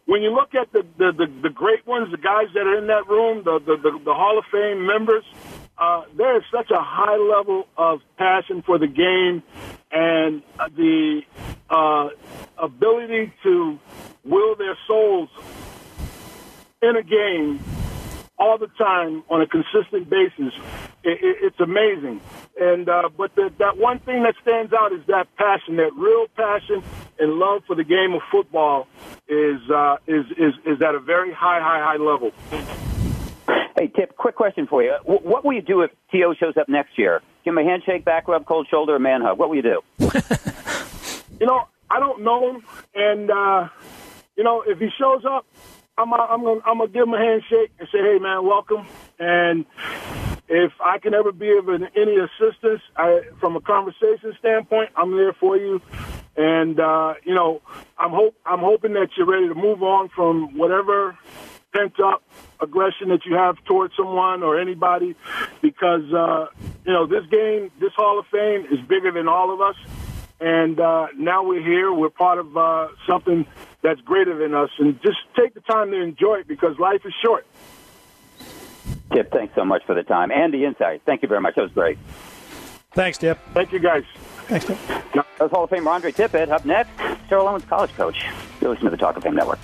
when 0.06 0.22
you 0.22 0.30
look 0.30 0.54
at 0.54 0.72
the, 0.72 0.84
the, 0.98 1.12
the, 1.12 1.26
the 1.42 1.50
great 1.50 1.86
ones, 1.86 2.10
the 2.10 2.18
guys 2.18 2.46
that 2.54 2.66
are 2.66 2.78
in 2.78 2.86
that 2.88 3.08
room, 3.08 3.42
the, 3.44 3.58
the, 3.58 3.76
the, 3.76 3.98
the 4.04 4.14
Hall 4.14 4.38
of 4.38 4.44
Fame 4.52 4.86
members, 4.86 5.24
uh, 5.78 6.02
there 6.16 6.36
is 6.36 6.42
such 6.52 6.70
a 6.70 6.80
high 6.80 7.16
level 7.16 7.66
of 7.76 8.00
passion 8.16 8.62
for 8.62 8.78
the 8.78 8.86
game 8.86 9.42
and 9.90 10.42
the 10.76 11.22
uh, 11.70 12.08
ability 12.58 13.32
to 13.42 13.78
will 14.24 14.54
their 14.56 14.76
souls 14.86 15.28
in 16.82 16.96
a 16.96 17.02
game 17.02 17.62
all 18.38 18.58
the 18.58 18.68
time 18.78 19.22
on 19.30 19.40
a 19.40 19.46
consistent 19.46 20.10
basis. 20.10 20.52
It, 21.02 21.18
it, 21.22 21.36
it's 21.42 21.60
amazing. 21.60 22.20
And 22.60 22.88
uh, 22.88 23.08
but 23.16 23.34
the, 23.34 23.52
that 23.58 23.76
one 23.76 23.98
thing 24.00 24.22
that 24.22 24.34
stands 24.42 24.72
out 24.72 24.92
is 24.92 25.00
that 25.06 25.28
passion, 25.36 25.76
that 25.76 25.92
real 25.94 26.26
passion 26.36 26.82
and 27.18 27.34
love 27.34 27.62
for 27.66 27.76
the 27.76 27.84
game 27.84 28.14
of 28.14 28.22
football 28.30 28.86
is 29.28 29.60
uh, 29.70 29.96
is 30.06 30.26
is 30.36 30.54
is 30.66 30.82
at 30.82 30.94
a 30.94 31.00
very 31.00 31.32
high, 31.32 31.60
high, 31.60 31.82
high 31.82 31.96
level. 31.96 32.32
Hey, 33.76 33.88
Tip, 33.88 34.16
quick 34.16 34.36
question 34.36 34.66
for 34.68 34.82
you. 34.82 34.94
What 35.04 35.44
will 35.44 35.52
you 35.52 35.60
do 35.60 35.80
if 35.82 35.90
T.O. 36.12 36.34
shows 36.34 36.56
up 36.56 36.68
next 36.68 36.96
year? 36.96 37.20
Give 37.44 37.52
him 37.52 37.58
a 37.58 37.64
handshake, 37.64 38.04
back 38.04 38.28
rub, 38.28 38.46
cold 38.46 38.68
shoulder, 38.70 38.94
a 38.94 39.00
man 39.00 39.20
hug. 39.20 39.36
What 39.36 39.48
will 39.48 39.56
you 39.56 39.62
do? 39.62 39.80
you 41.40 41.46
know, 41.46 41.66
I 41.90 41.98
don't 41.98 42.22
know 42.22 42.50
him, 42.50 42.64
and 42.94 43.30
uh, 43.30 43.68
you 44.36 44.44
know, 44.44 44.62
if 44.62 44.78
he 44.78 44.88
shows 44.98 45.24
up, 45.24 45.44
I'm 45.96 46.12
I'm 46.12 46.42
gonna 46.42 46.60
I'm 46.66 46.78
gonna 46.78 46.88
give 46.90 47.04
him 47.04 47.14
a 47.14 47.18
handshake 47.18 47.70
and 47.78 47.88
say, 47.92 47.98
hey 47.98 48.18
man, 48.18 48.44
welcome. 48.44 48.86
And 49.18 49.64
if 50.48 50.72
I 50.80 50.98
can 50.98 51.14
ever 51.14 51.30
be 51.30 51.56
of 51.56 51.68
any 51.68 52.16
assistance 52.16 52.80
I, 52.96 53.22
from 53.38 53.54
a 53.56 53.60
conversation 53.60 54.34
standpoint, 54.38 54.90
I'm 54.96 55.16
there 55.16 55.32
for 55.32 55.56
you. 55.56 55.80
And 56.36 56.80
uh, 56.80 57.14
you 57.24 57.34
know, 57.34 57.62
I'm 57.96 58.10
hope 58.10 58.34
I'm 58.44 58.58
hoping 58.58 58.94
that 58.94 59.10
you're 59.16 59.26
ready 59.26 59.48
to 59.48 59.54
move 59.54 59.84
on 59.84 60.08
from 60.08 60.58
whatever 60.58 61.16
pent 61.72 61.98
up 62.00 62.22
aggression 62.60 63.08
that 63.10 63.24
you 63.24 63.34
have 63.34 63.62
towards 63.64 63.94
someone 63.96 64.42
or 64.42 64.58
anybody, 64.58 65.14
because 65.62 66.12
uh, 66.12 66.48
you 66.84 66.92
know 66.92 67.06
this 67.06 67.24
game, 67.26 67.70
this 67.78 67.92
Hall 67.94 68.18
of 68.18 68.26
Fame 68.32 68.66
is 68.68 68.80
bigger 68.88 69.12
than 69.12 69.28
all 69.28 69.52
of 69.54 69.60
us. 69.60 69.76
And 70.40 70.80
uh, 70.80 71.06
now 71.16 71.44
we're 71.44 71.62
here. 71.62 71.92
We're 71.92 72.10
part 72.10 72.38
of 72.38 72.56
uh, 72.56 72.88
something 73.06 73.46
that's 73.84 74.00
greater 74.00 74.36
than 74.36 74.54
us. 74.54 74.70
And 74.78 75.00
just 75.02 75.18
take 75.36 75.54
the 75.54 75.60
time 75.60 75.92
to 75.92 76.00
enjoy 76.00 76.40
it 76.40 76.48
because 76.48 76.76
life 76.80 77.02
is 77.04 77.12
short. 77.22 77.46
Tip, 79.12 79.30
thanks 79.30 79.54
so 79.54 79.64
much 79.64 79.84
for 79.86 79.94
the 79.94 80.02
time 80.02 80.32
and 80.32 80.52
the 80.52 80.64
insight. 80.64 81.02
Thank 81.06 81.22
you 81.22 81.28
very 81.28 81.40
much. 81.40 81.54
That 81.54 81.62
was 81.62 81.72
great. 81.72 81.98
Thanks, 82.92 83.18
Tip. 83.18 83.38
Thank 83.52 83.72
you, 83.72 83.78
guys. 83.78 84.04
Thanks, 84.46 84.66
Tip. 84.66 84.78
That 84.88 85.26
was 85.38 85.50
Hall 85.50 85.64
of 85.64 85.70
Famer 85.70 85.92
Andre 85.92 86.10
Tippett. 86.10 86.50
Up 86.50 86.64
next, 86.64 86.90
Terrell 87.28 87.46
Owens, 87.46 87.64
college 87.66 87.94
coach. 87.94 88.24
You're 88.60 88.70
listening 88.70 88.90
to 88.90 88.96
the 88.96 88.96
Talk 88.96 89.16
of 89.16 89.22
Fame 89.22 89.34
Network. 89.34 89.58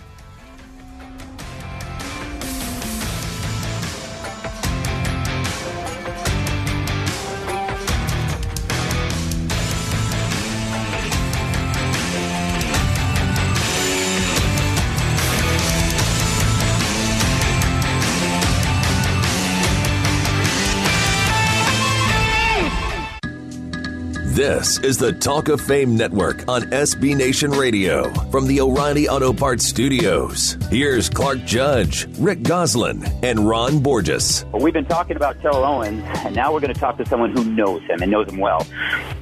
This 24.41 24.79
is 24.79 24.97
the 24.97 25.13
Talk 25.13 25.49
of 25.49 25.61
Fame 25.61 25.99
Network 25.99 26.49
on 26.49 26.63
SB 26.63 27.15
Nation 27.15 27.51
Radio 27.51 28.09
from 28.31 28.47
the 28.47 28.63
O'Reilly 28.63 29.07
Auto 29.07 29.35
Parts 29.35 29.67
Studios. 29.67 30.57
Here's 30.71 31.11
Clark 31.11 31.45
Judge, 31.45 32.07
Rick 32.19 32.43
Gosselin, 32.45 33.05
and 33.23 33.47
Ron 33.47 33.81
Borges. 33.81 34.47
Well, 34.51 34.63
we've 34.63 34.73
been 34.73 34.87
talking 34.87 35.17
about 35.17 35.39
Terrell 35.43 35.63
Owens, 35.63 36.03
and 36.25 36.35
now 36.35 36.55
we're 36.55 36.61
going 36.61 36.73
to 36.73 36.81
talk 36.81 36.97
to 36.97 37.05
someone 37.05 37.37
who 37.37 37.45
knows 37.45 37.83
him 37.83 38.01
and 38.01 38.11
knows 38.11 38.33
him 38.33 38.39
well. 38.39 38.67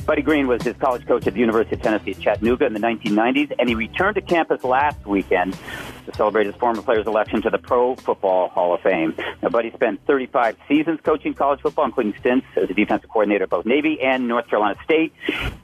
Buddy 0.06 0.22
Green 0.22 0.46
was 0.46 0.62
his 0.62 0.76
college 0.76 1.04
coach 1.04 1.26
at 1.26 1.34
the 1.34 1.40
University 1.40 1.74
of 1.74 1.82
Tennessee 1.82 2.12
at 2.12 2.20
Chattanooga 2.20 2.66
in 2.66 2.72
the 2.72 2.78
1990s, 2.78 3.52
and 3.58 3.68
he 3.68 3.74
returned 3.74 4.14
to 4.14 4.22
campus 4.22 4.62
last 4.62 5.04
weekend 5.04 5.58
to 6.06 6.14
celebrate 6.16 6.46
his 6.46 6.54
former 6.54 6.80
player's 6.80 7.06
election 7.06 7.42
to 7.42 7.50
the 7.50 7.58
Pro 7.58 7.94
Football 7.96 8.48
Hall 8.48 8.74
of 8.74 8.80
Fame. 8.80 9.14
Now, 9.42 9.50
Buddy 9.50 9.70
spent 9.72 10.00
35 10.06 10.56
seasons 10.66 11.00
coaching 11.02 11.34
college 11.34 11.60
football, 11.60 11.84
including 11.84 12.14
stints 12.20 12.46
as 12.56 12.70
a 12.70 12.74
defensive 12.74 13.10
coordinator 13.10 13.44
at 13.44 13.50
both 13.50 13.66
Navy 13.66 14.00
and 14.00 14.28
North 14.28 14.48
Carolina 14.48 14.78
State, 14.84 15.07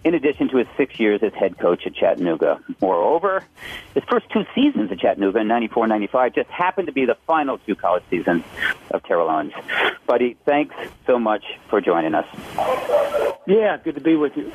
in 0.05 0.15
addition 0.15 0.49
to 0.49 0.59
his 0.59 0.67
six 0.77 0.99
years 0.99 1.23
as 1.23 1.33
head 1.35 1.59
coach 1.59 1.87
at 1.87 1.95
Chattanooga. 1.95 2.61
Moreover, 2.81 3.45
his 3.95 4.05
first 4.05 4.29
two 4.31 4.45
seasons 4.55 4.91
at 4.93 4.99
Chattanooga 4.99 5.39
in 5.41 5.49
94 5.49 5.87
95 5.87 6.35
just 6.35 6.51
happened 6.51 6.87
to 6.87 6.93
be 6.93 7.05
the 7.05 7.17
final 7.27 7.59
two 7.59 7.75
college 7.75 8.05
seasons 8.11 8.45
of 8.91 9.03
Terrell 9.05 9.29
Owens. 9.29 9.53
Buddy, 10.07 10.37
thanks 10.45 10.75
so 11.07 11.19
much 11.19 11.45
for 11.69 11.81
joining 11.81 12.15
us. 12.15 12.27
Yeah, 13.47 13.77
good 13.83 13.95
to 13.95 14.01
be 14.01 14.17
with 14.17 14.37
you. 14.37 14.53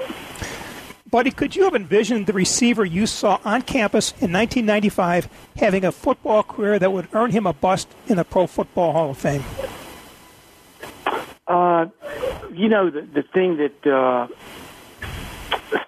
Buddy, 1.09 1.31
could 1.31 1.55
you 1.55 1.63
have 1.63 1.73
envisioned 1.73 2.27
the 2.27 2.33
receiver 2.33 2.85
you 2.85 3.07
saw 3.07 3.39
on 3.43 3.63
campus 3.63 4.11
in 4.11 4.31
1995 4.31 5.27
having 5.57 5.83
a 5.83 5.91
football 5.91 6.43
career 6.43 6.77
that 6.77 6.91
would 6.91 7.07
earn 7.13 7.31
him 7.31 7.47
a 7.47 7.53
bust 7.53 7.87
in 8.07 8.17
the 8.17 8.23
Pro 8.23 8.45
Football 8.45 8.93
Hall 8.93 9.09
of 9.09 9.17
Fame? 9.17 9.43
Uh, 11.47 11.87
you 12.53 12.69
know, 12.69 12.91
the, 12.91 13.01
the 13.01 13.23
thing 13.23 13.57
that 13.57 13.87
uh, 13.91 14.27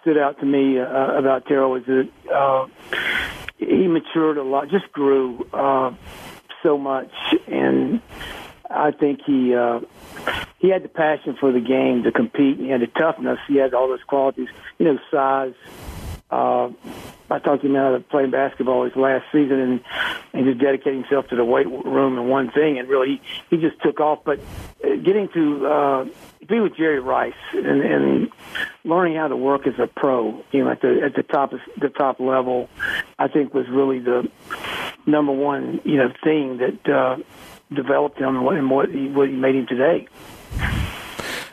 stood 0.01 0.17
out 0.17 0.39
to 0.39 0.45
me 0.45 0.79
uh, 0.79 0.85
about 1.13 1.45
Terrell 1.45 1.71
was 1.71 1.85
that 1.85 2.09
uh, 2.33 2.67
he 3.57 3.87
matured 3.87 4.37
a 4.37 4.43
lot, 4.43 4.69
just 4.69 4.91
grew 4.91 5.47
uh, 5.53 5.93
so 6.63 6.77
much, 6.77 7.11
and 7.47 8.01
I 8.69 8.91
think 8.91 9.21
he 9.25 9.53
uh, 9.55 9.81
he 10.59 10.69
had 10.69 10.83
the 10.83 10.89
passion 10.89 11.35
for 11.39 11.51
the 11.51 11.59
game 11.59 12.03
to 12.03 12.11
compete. 12.11 12.57
He 12.57 12.69
had 12.69 12.81
the 12.81 12.87
toughness. 12.87 13.39
He 13.47 13.57
had 13.57 13.73
all 13.73 13.87
those 13.87 14.03
qualities. 14.03 14.47
You 14.79 14.85
know, 14.85 14.99
size. 15.09 15.53
Uh, 16.29 16.69
I 17.31 17.39
talked 17.39 17.63
him 17.63 17.75
out 17.75 17.93
of 17.93 18.07
playing 18.09 18.31
basketball 18.31 18.83
his 18.83 18.95
last 18.95 19.25
season, 19.31 19.59
and 19.59 19.81
and 20.33 20.45
just 20.45 20.59
dedicating 20.59 21.01
himself 21.01 21.27
to 21.29 21.35
the 21.35 21.45
weight 21.45 21.67
room 21.67 22.17
and 22.17 22.29
one 22.29 22.51
thing, 22.51 22.77
and 22.77 22.87
really 22.89 23.21
he, 23.49 23.55
he 23.55 23.61
just 23.61 23.81
took 23.81 23.99
off. 23.99 24.19
But 24.23 24.39
uh, 24.83 24.95
getting 24.95 25.29
to 25.29 25.67
uh, 25.67 26.05
be 26.47 26.59
with 26.59 26.75
Jerry 26.75 26.99
Rice 26.99 27.33
and, 27.53 27.81
and 27.81 28.29
learning 28.83 29.15
how 29.15 29.27
to 29.27 29.35
work 29.35 29.67
as 29.67 29.79
a 29.79 29.87
pro, 29.87 30.43
you 30.51 30.63
know, 30.63 30.71
at 30.71 30.81
the 30.81 31.01
at 31.03 31.15
the 31.15 31.23
top 31.23 31.53
the 31.79 31.89
top 31.89 32.19
level, 32.19 32.69
I 33.17 33.27
think 33.27 33.53
was 33.53 33.67
really 33.69 33.99
the 33.99 34.29
number 35.05 35.31
one 35.31 35.81
you 35.83 35.97
know 35.97 36.11
thing 36.23 36.57
that 36.57 36.89
uh, 36.89 37.17
developed 37.73 38.19
him 38.19 38.35
and 38.35 38.45
what, 38.45 38.57
and 38.57 38.69
what 38.69 38.89
he, 38.89 39.07
what 39.07 39.29
he 39.29 39.35
made 39.35 39.55
him 39.55 39.67
today. 39.67 40.07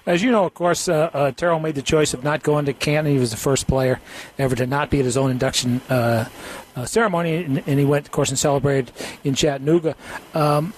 As 0.09 0.23
you 0.23 0.31
know, 0.31 0.47
of 0.47 0.55
course, 0.55 0.88
uh, 0.88 1.11
uh, 1.12 1.33
Terrell 1.33 1.61
made 1.61 1.75
the 1.75 1.83
choice 1.83 2.14
of 2.14 2.25
not 2.25 2.42
going 2.42 2.64
to 2.64 2.73
Canton. 2.73 3.12
He 3.12 3.18
was 3.18 3.31
the 3.31 3.37
first 3.37 3.66
player 3.66 4.01
ever 4.38 4.57
to 4.57 4.66
not 4.66 4.88
be 4.88 5.01
at 5.01 5.05
his 5.05 5.18
own 5.18 5.31
induction 5.31 5.83
uh, 5.90 6.27
uh, 6.75 6.87
ceremony, 6.87 7.44
and, 7.44 7.62
and, 7.66 7.79
he 7.79 7.85
went, 7.85 8.07
of 8.07 8.11
course, 8.11 8.31
and 8.31 8.38
celebrated 8.38 8.90
in 9.23 9.35
Chattanooga. 9.35 9.97
Um, 10.33 10.73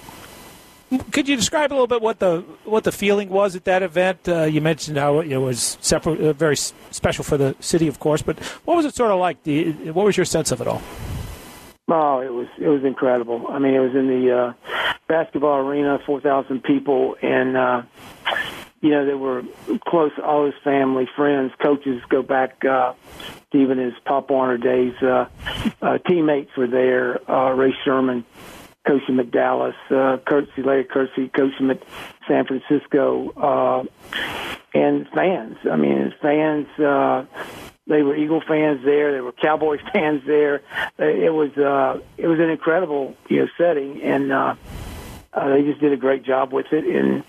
could 1.12 1.28
you 1.28 1.36
describe 1.36 1.70
a 1.70 1.74
little 1.74 1.86
bit 1.86 2.02
what 2.02 2.18
the 2.18 2.40
what 2.64 2.82
the 2.82 2.90
feeling 2.90 3.28
was 3.28 3.54
at 3.54 3.66
that 3.66 3.84
event? 3.84 4.28
Uh, 4.28 4.42
you 4.42 4.60
mentioned 4.60 4.98
how 4.98 5.20
it 5.20 5.36
was 5.36 5.78
separate, 5.80 6.20
uh, 6.20 6.32
very 6.32 6.56
special 6.56 7.22
for 7.22 7.36
the 7.36 7.54
city, 7.60 7.86
of 7.86 8.00
course. 8.00 8.22
But 8.22 8.36
what 8.64 8.76
was 8.76 8.84
it 8.84 8.96
sort 8.96 9.12
of 9.12 9.20
like? 9.20 9.44
The, 9.44 9.92
what 9.92 10.06
was 10.06 10.16
your 10.16 10.26
sense 10.26 10.50
of 10.50 10.60
it 10.60 10.66
all? 10.66 10.82
Oh, 11.86 12.18
it 12.18 12.32
was 12.32 12.48
it 12.58 12.66
was 12.66 12.82
incredible. 12.82 13.46
I 13.48 13.60
mean, 13.60 13.74
it 13.74 13.78
was 13.78 13.94
in 13.94 14.08
the 14.08 14.36
uh, 14.36 14.52
basketball 15.06 15.58
arena, 15.58 16.00
four 16.04 16.20
thousand 16.20 16.64
people, 16.64 17.14
and 17.22 17.56
uh, 17.56 17.82
you 18.80 18.90
know, 18.90 19.04
they 19.04 19.14
were 19.14 19.42
close, 19.86 20.12
all 20.22 20.46
his 20.46 20.54
family, 20.64 21.08
friends, 21.16 21.52
coaches 21.62 22.02
go 22.08 22.22
back 22.22 22.64
uh, 22.64 22.94
to 23.52 23.58
even 23.58 23.78
his 23.78 23.92
Pop 24.04 24.30
Warner 24.30 24.58
days. 24.58 24.94
Uh, 25.02 25.26
uh, 25.82 25.98
teammates 25.98 26.56
were 26.56 26.66
there, 26.66 27.30
uh, 27.30 27.52
Ray 27.52 27.74
Sherman, 27.84 28.24
Coach 28.86 29.02
him 29.06 29.20
at 29.20 29.30
Dallas, 29.30 29.74
uh, 29.90 30.16
Kirksey, 30.26 30.64
Larry 30.64 30.84
Kirksey, 30.84 31.30
Coach 31.32 31.52
him 31.58 31.70
at 31.70 31.82
San 32.26 32.46
Francisco, 32.46 33.30
uh, 33.36 33.84
and 34.72 35.06
fans. 35.08 35.58
I 35.70 35.76
mean, 35.76 36.14
fans, 36.22 36.66
uh, 36.78 37.26
they 37.86 38.02
were 38.02 38.16
Eagle 38.16 38.40
fans 38.40 38.82
there. 38.84 39.12
There 39.12 39.24
were 39.24 39.32
Cowboy 39.32 39.78
fans 39.92 40.22
there. 40.26 40.62
It 40.98 41.34
was 41.34 41.50
uh, 41.58 42.00
it 42.16 42.28
was 42.28 42.38
an 42.38 42.48
incredible 42.48 43.16
you 43.28 43.40
know 43.40 43.48
setting, 43.58 44.00
and 44.02 44.32
uh, 44.32 44.54
uh, 45.32 45.48
they 45.50 45.62
just 45.62 45.80
did 45.80 45.92
a 45.92 45.96
great 45.96 46.22
job 46.22 46.52
with 46.52 46.72
it. 46.72 46.84
And 46.84 47.24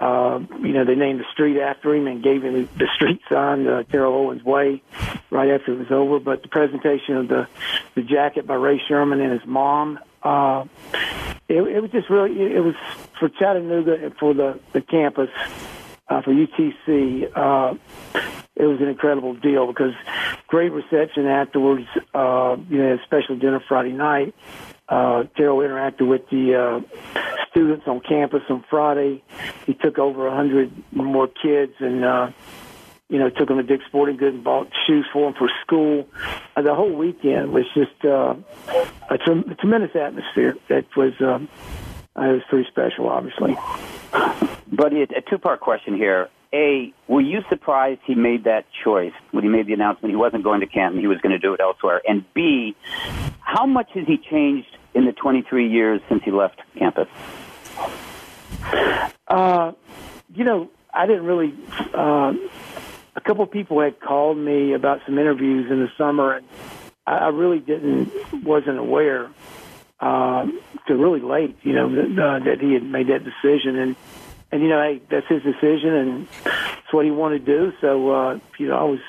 uh, 0.00 0.38
you 0.60 0.72
know, 0.72 0.84
they 0.84 0.94
named 0.94 1.20
the 1.20 1.24
street 1.32 1.60
after 1.60 1.94
him 1.94 2.06
and 2.06 2.22
gave 2.22 2.42
him 2.44 2.68
the 2.78 2.88
street 2.94 3.20
sign, 3.28 3.66
uh, 3.66 3.82
Terrell 3.84 4.14
Owens 4.14 4.44
Way, 4.44 4.82
right 5.30 5.50
after 5.50 5.72
it 5.72 5.78
was 5.78 5.90
over. 5.90 6.20
But 6.20 6.42
the 6.42 6.48
presentation 6.48 7.16
of 7.16 7.28
the 7.28 7.48
the 7.94 8.02
jacket 8.02 8.46
by 8.46 8.54
Ray 8.54 8.80
Sherman 8.86 9.20
and 9.20 9.32
his 9.32 9.46
mom, 9.46 9.98
uh, 10.22 10.64
it, 11.48 11.62
it 11.62 11.82
was 11.82 11.90
just 11.90 12.08
really, 12.10 12.40
it, 12.40 12.62
was 12.62 12.76
for 13.18 13.28
Chattanooga 13.28 13.94
and 13.94 14.16
for 14.16 14.34
the 14.34 14.60
the 14.72 14.80
campus, 14.80 15.30
uh, 16.08 16.22
for 16.22 16.32
UTC. 16.32 17.30
Uh, 17.34 17.74
it 18.54 18.66
was 18.66 18.80
an 18.80 18.88
incredible 18.88 19.34
deal 19.34 19.66
because 19.66 19.94
great 20.46 20.70
reception 20.70 21.26
afterwards. 21.26 21.86
Uh, 22.14 22.56
you 22.68 22.78
know, 22.78 22.98
special 23.04 23.36
dinner 23.36 23.60
Friday 23.66 23.92
night. 23.92 24.34
Uh, 24.88 25.24
interacted 25.38 26.08
with 26.08 26.28
the 26.30 26.54
uh, 26.54 27.20
students 27.50 27.86
on 27.86 28.00
campus 28.00 28.42
on 28.48 28.64
Friday. 28.70 29.22
He 29.66 29.74
took 29.74 29.98
over 29.98 30.26
a 30.26 30.34
hundred 30.34 30.72
more 30.92 31.28
kids 31.28 31.74
and, 31.78 32.04
uh, 32.04 32.30
you 33.08 33.18
know, 33.18 33.30
took 33.30 33.48
them 33.48 33.58
to 33.58 33.62
Dick's 33.62 33.84
Sporting 33.86 34.16
Goods 34.16 34.36
and 34.36 34.44
bought 34.44 34.68
shoes 34.86 35.06
for 35.12 35.30
them 35.30 35.34
for 35.38 35.50
school. 35.62 36.08
Uh, 36.56 36.62
the 36.62 36.74
whole 36.74 36.92
weekend 36.92 37.52
was 37.52 37.64
just 37.74 38.04
uh, 38.04 38.34
a, 39.10 39.18
tre- 39.18 39.44
a 39.50 39.54
tremendous 39.56 39.94
atmosphere. 39.94 40.56
That 40.68 40.86
was 40.96 41.12
um, 41.20 41.48
uh, 42.16 42.22
it 42.22 42.32
was 42.32 42.42
pretty 42.48 42.68
special, 42.68 43.08
obviously. 43.08 43.56
Buddy, 44.72 45.02
a 45.02 45.20
two-part 45.28 45.60
question 45.60 45.96
here. 45.96 46.28
A, 46.52 46.94
were 47.08 47.20
you 47.20 47.42
surprised 47.50 48.00
he 48.06 48.14
made 48.14 48.44
that 48.44 48.64
choice 48.82 49.12
when 49.32 49.44
he 49.44 49.50
made 49.50 49.66
the 49.66 49.74
announcement 49.74 50.10
he 50.10 50.16
wasn't 50.16 50.44
going 50.44 50.60
to 50.60 50.66
Canton, 50.66 50.98
he 50.98 51.06
was 51.06 51.18
going 51.18 51.32
to 51.32 51.38
do 51.38 51.52
it 51.52 51.60
elsewhere? 51.60 52.00
And 52.08 52.24
B, 52.32 52.74
how 53.40 53.66
much 53.66 53.90
has 53.92 54.06
he 54.06 54.16
changed 54.16 54.77
in 54.94 55.04
the 55.04 55.12
23 55.12 55.68
years 55.68 56.00
since 56.08 56.22
he 56.24 56.30
left 56.30 56.60
campus? 56.76 57.08
Uh, 59.26 59.72
you 60.34 60.44
know, 60.44 60.70
I 60.92 61.06
didn't 61.06 61.24
really. 61.24 61.54
Uh, 61.94 62.34
a 63.14 63.20
couple 63.20 63.42
of 63.42 63.50
people 63.50 63.80
had 63.80 64.00
called 64.00 64.38
me 64.38 64.72
about 64.72 65.00
some 65.04 65.18
interviews 65.18 65.70
in 65.70 65.80
the 65.80 65.90
summer, 65.98 66.34
and 66.34 66.46
I, 67.06 67.16
I 67.16 67.28
really 67.28 67.58
didn't 67.58 68.12
wasn't 68.44 68.78
aware 68.78 69.30
uh, 70.00 70.46
to 70.86 70.96
really 70.96 71.20
late. 71.20 71.56
You 71.62 71.72
know 71.74 71.94
that, 71.94 72.22
uh, 72.22 72.38
that 72.44 72.60
he 72.60 72.72
had 72.72 72.84
made 72.84 73.08
that 73.08 73.24
decision, 73.24 73.76
and 73.76 73.96
and 74.50 74.62
you 74.62 74.68
know, 74.68 74.80
hey, 74.80 75.02
that's 75.10 75.26
his 75.26 75.42
decision, 75.42 75.94
and 75.94 76.28
it's 76.44 76.92
what 76.92 77.04
he 77.04 77.10
wanted 77.10 77.44
to 77.44 77.58
do. 77.58 77.72
So 77.80 78.10
uh, 78.10 78.38
you 78.58 78.68
know, 78.68 78.76
I 78.76 78.84
was 78.84 79.00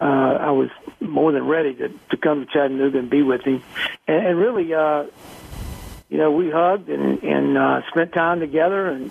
uh, 0.00 0.38
I 0.40 0.50
was 0.50 0.70
more 1.08 1.32
than 1.32 1.46
ready 1.46 1.74
to, 1.74 1.88
to 2.10 2.16
come 2.16 2.44
to 2.44 2.52
Chattanooga 2.52 2.98
and 2.98 3.10
be 3.10 3.22
with 3.22 3.42
him, 3.42 3.62
and, 4.06 4.26
and 4.26 4.38
really, 4.38 4.72
uh, 4.74 5.04
you 6.08 6.18
know, 6.18 6.30
we 6.30 6.50
hugged 6.50 6.88
and, 6.88 7.22
and 7.22 7.58
uh, 7.58 7.82
spent 7.88 8.12
time 8.12 8.40
together, 8.40 8.88
and 8.88 9.10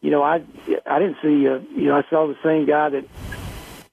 you 0.00 0.10
know, 0.10 0.22
I 0.22 0.42
I 0.86 0.98
didn't 0.98 1.16
see, 1.22 1.48
uh, 1.48 1.58
you 1.74 1.86
know, 1.86 1.96
I 1.96 2.02
saw 2.08 2.26
the 2.26 2.38
same 2.42 2.66
guy 2.66 2.90
that 2.90 3.04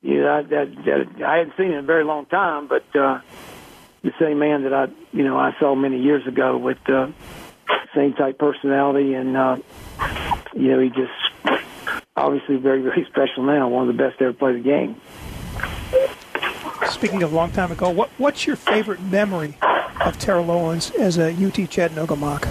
you 0.01 0.21
know 0.21 0.43
that, 0.43 0.75
that 0.85 1.25
I 1.25 1.37
hadn't 1.37 1.57
seen 1.57 1.71
in 1.71 1.79
a 1.79 1.81
very 1.81 2.03
long 2.03 2.25
time, 2.25 2.67
but 2.67 2.83
uh, 2.95 3.21
the 4.01 4.11
same 4.19 4.39
man 4.39 4.63
that 4.63 4.73
I 4.73 4.87
you 5.11 5.23
know 5.23 5.37
I 5.37 5.55
saw 5.59 5.75
many 5.75 6.01
years 6.01 6.27
ago 6.27 6.57
with 6.57 6.77
uh, 6.89 7.07
same 7.95 8.13
type 8.13 8.37
personality, 8.37 9.13
and 9.13 9.35
uh, 9.37 9.57
you 10.53 10.71
know, 10.71 10.79
he 10.79 10.89
just 10.89 11.63
obviously 12.15 12.57
very 12.57 12.81
very 12.81 13.05
special 13.11 13.43
now, 13.43 13.67
one 13.67 13.87
of 13.89 13.95
the 13.95 14.01
best 14.01 14.21
ever 14.21 14.33
play 14.33 14.53
the 14.53 14.59
game. 14.59 14.99
Speaking 16.89 17.23
of 17.23 17.31
a 17.31 17.35
long 17.35 17.51
time 17.51 17.71
ago, 17.71 17.89
what, 17.89 18.09
what's 18.17 18.45
your 18.45 18.55
favorite 18.55 19.01
memory 19.01 19.57
of 20.01 20.17
Terrell 20.19 20.49
Owens 20.51 20.91
as 20.91 21.17
a 21.17 21.31
UT 21.33 21.69
Chattanooga 21.69 22.15
Moc? 22.15 22.47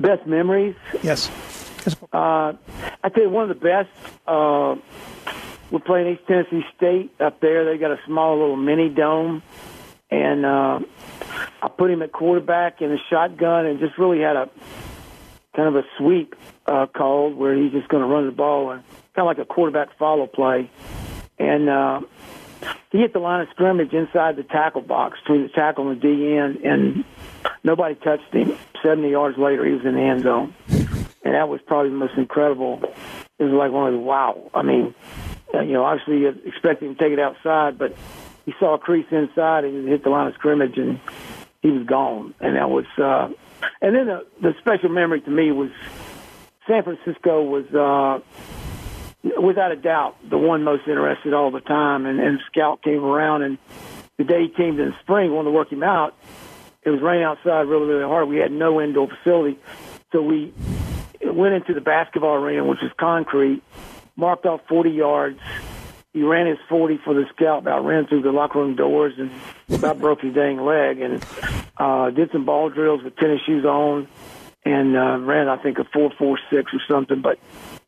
Best 0.00 0.26
memories? 0.26 0.74
Yes. 1.02 1.30
Uh, 2.12 2.52
I 3.02 3.08
tell 3.14 3.24
you, 3.24 3.30
one 3.30 3.48
of 3.50 3.60
the 3.60 3.64
best. 3.64 3.90
Uh, 4.26 4.76
we're 5.70 5.80
playing 5.80 6.14
East 6.14 6.26
Tennessee 6.26 6.64
State 6.76 7.12
up 7.20 7.40
there. 7.40 7.64
They 7.64 7.78
got 7.78 7.90
a 7.90 8.00
small 8.06 8.38
little 8.38 8.56
mini 8.56 8.88
dome, 8.88 9.42
and 10.10 10.44
uh, 10.44 10.80
I 11.62 11.68
put 11.68 11.90
him 11.90 12.02
at 12.02 12.12
quarterback 12.12 12.82
in 12.82 12.92
a 12.92 12.98
shotgun, 13.10 13.66
and 13.66 13.78
just 13.78 13.98
really 13.98 14.20
had 14.20 14.36
a 14.36 14.50
kind 15.54 15.68
of 15.68 15.76
a 15.76 15.86
sweep 15.98 16.34
uh, 16.66 16.86
called 16.86 17.36
where 17.36 17.54
he's 17.54 17.72
just 17.72 17.88
going 17.88 18.02
to 18.02 18.08
run 18.08 18.26
the 18.26 18.32
ball 18.32 18.70
and 18.70 18.82
kind 19.14 19.26
of 19.26 19.26
like 19.26 19.38
a 19.38 19.44
quarterback 19.44 19.96
follow 19.98 20.26
play. 20.26 20.70
And 21.38 21.68
uh, 21.68 22.00
he 22.92 22.98
hit 22.98 23.12
the 23.12 23.18
line 23.18 23.42
of 23.42 23.48
scrimmage 23.50 23.92
inside 23.92 24.36
the 24.36 24.42
tackle 24.42 24.80
box 24.80 25.18
between 25.20 25.42
the 25.42 25.48
tackle 25.48 25.88
and 25.90 26.00
the 26.00 26.06
D 26.06 26.36
end, 26.36 26.56
and 26.56 27.04
nobody 27.62 27.94
touched 27.94 28.32
him. 28.32 28.56
70 28.82 29.10
yards 29.10 29.38
later, 29.38 29.64
he 29.64 29.72
was 29.72 29.84
in 29.84 29.94
the 29.94 30.00
end 30.00 30.22
zone. 30.22 30.54
And 30.68 31.34
that 31.34 31.48
was 31.48 31.60
probably 31.66 31.90
the 31.90 31.96
most 31.96 32.14
incredible. 32.16 32.80
It 33.38 33.44
was 33.44 33.52
like 33.52 33.72
one 33.72 33.88
of 33.88 33.94
the 33.94 33.98
wow. 33.98 34.50
I 34.54 34.62
mean, 34.62 34.94
uh, 35.52 35.60
you 35.60 35.72
know, 35.72 35.84
obviously 35.84 36.20
you 36.20 36.28
expected 36.44 36.86
him 36.86 36.94
to 36.94 37.02
take 37.02 37.12
it 37.12 37.18
outside, 37.18 37.78
but 37.78 37.96
he 38.44 38.54
saw 38.60 38.74
a 38.74 38.78
crease 38.78 39.06
inside 39.10 39.64
and 39.64 39.88
hit 39.88 40.04
the 40.04 40.10
line 40.10 40.28
of 40.28 40.34
scrimmage 40.34 40.78
and 40.78 41.00
he 41.62 41.70
was 41.70 41.84
gone. 41.86 42.34
And 42.40 42.56
that 42.56 42.70
was, 42.70 42.86
uh, 42.96 43.28
and 43.82 43.94
then 43.94 44.06
the, 44.06 44.26
the 44.40 44.54
special 44.60 44.88
memory 44.88 45.20
to 45.22 45.30
me 45.30 45.50
was 45.50 45.70
San 46.68 46.84
Francisco 46.84 47.42
was, 47.42 47.66
uh, 47.74 48.20
without 49.40 49.72
a 49.72 49.76
doubt, 49.76 50.16
the 50.28 50.38
one 50.38 50.62
most 50.62 50.86
interested 50.86 51.34
all 51.34 51.50
the 51.50 51.60
time. 51.60 52.06
And, 52.06 52.20
and 52.20 52.40
Scout 52.50 52.82
came 52.82 53.04
around, 53.04 53.42
and 53.42 53.58
the 54.18 54.24
day 54.24 54.42
he 54.42 54.48
came 54.48 54.78
in 54.78 54.90
the 54.90 54.96
spring, 55.02 55.32
wanted 55.32 55.50
to 55.50 55.52
work 55.52 55.70
him 55.70 55.82
out. 55.82 56.14
It 56.82 56.90
was 56.90 57.00
raining 57.02 57.24
outside 57.24 57.62
really, 57.62 57.86
really 57.86 58.04
hard. 58.04 58.28
We 58.28 58.36
had 58.36 58.52
no 58.52 58.80
indoor 58.80 59.08
facility, 59.08 59.58
so 60.12 60.22
we 60.22 60.52
went 61.20 61.54
into 61.54 61.74
the 61.74 61.80
basketball 61.80 62.34
arena, 62.36 62.64
which 62.64 62.80
was 62.80 62.92
concrete, 62.98 63.62
marked 64.14 64.46
off 64.46 64.60
40 64.68 64.90
yards. 64.90 65.40
He 66.12 66.22
ran 66.22 66.46
his 66.46 66.58
40 66.68 67.00
for 67.04 67.12
the 67.12 67.24
scout, 67.34 67.58
about 67.58 67.84
ran 67.84 68.06
through 68.06 68.22
the 68.22 68.30
locker 68.30 68.60
room 68.60 68.76
doors 68.76 69.14
and 69.18 69.30
about 69.68 69.98
broke 69.98 70.20
his 70.20 70.32
dang 70.32 70.64
leg, 70.64 71.00
and 71.00 71.24
uh, 71.76 72.10
did 72.10 72.30
some 72.30 72.44
ball 72.44 72.70
drills 72.70 73.02
with 73.02 73.16
tennis 73.16 73.40
shoes 73.44 73.64
on, 73.64 74.08
and 74.64 74.96
uh, 74.96 75.18
ran 75.18 75.48
I 75.48 75.56
think 75.56 75.78
a 75.78 75.84
4.46 75.84 76.38
or 76.52 76.64
something. 76.88 77.20
But 77.20 77.38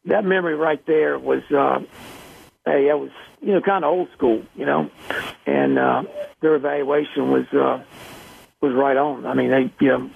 that 0.09 0.25
memory 0.25 0.55
right 0.55 0.85
there 0.87 1.19
was, 1.19 1.43
uh, 1.51 1.81
hey, 2.67 2.89
that 2.89 2.99
was 2.99 3.11
you 3.41 3.53
know 3.53 3.61
kind 3.61 3.85
of 3.85 3.91
old 3.91 4.09
school, 4.17 4.43
you 4.55 4.67
know, 4.67 4.91
and 5.47 5.79
uh, 5.79 6.03
their 6.41 6.55
evaluation 6.57 7.31
was 7.31 7.47
uh, 7.53 7.83
was 8.61 8.75
right 8.75 8.97
on. 8.97 9.27
I 9.27 9.35
mean, 9.35 9.51
they 9.51 9.73
you 9.81 9.89
know, 9.89 10.11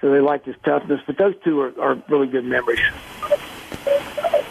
so 0.00 0.10
they 0.10 0.20
liked 0.20 0.46
his 0.46 0.56
toughness, 0.64 1.00
but 1.06 1.18
those 1.18 1.34
two 1.44 1.60
are, 1.60 1.80
are 1.80 2.02
really 2.08 2.28
good 2.28 2.44
memories. 2.44 2.80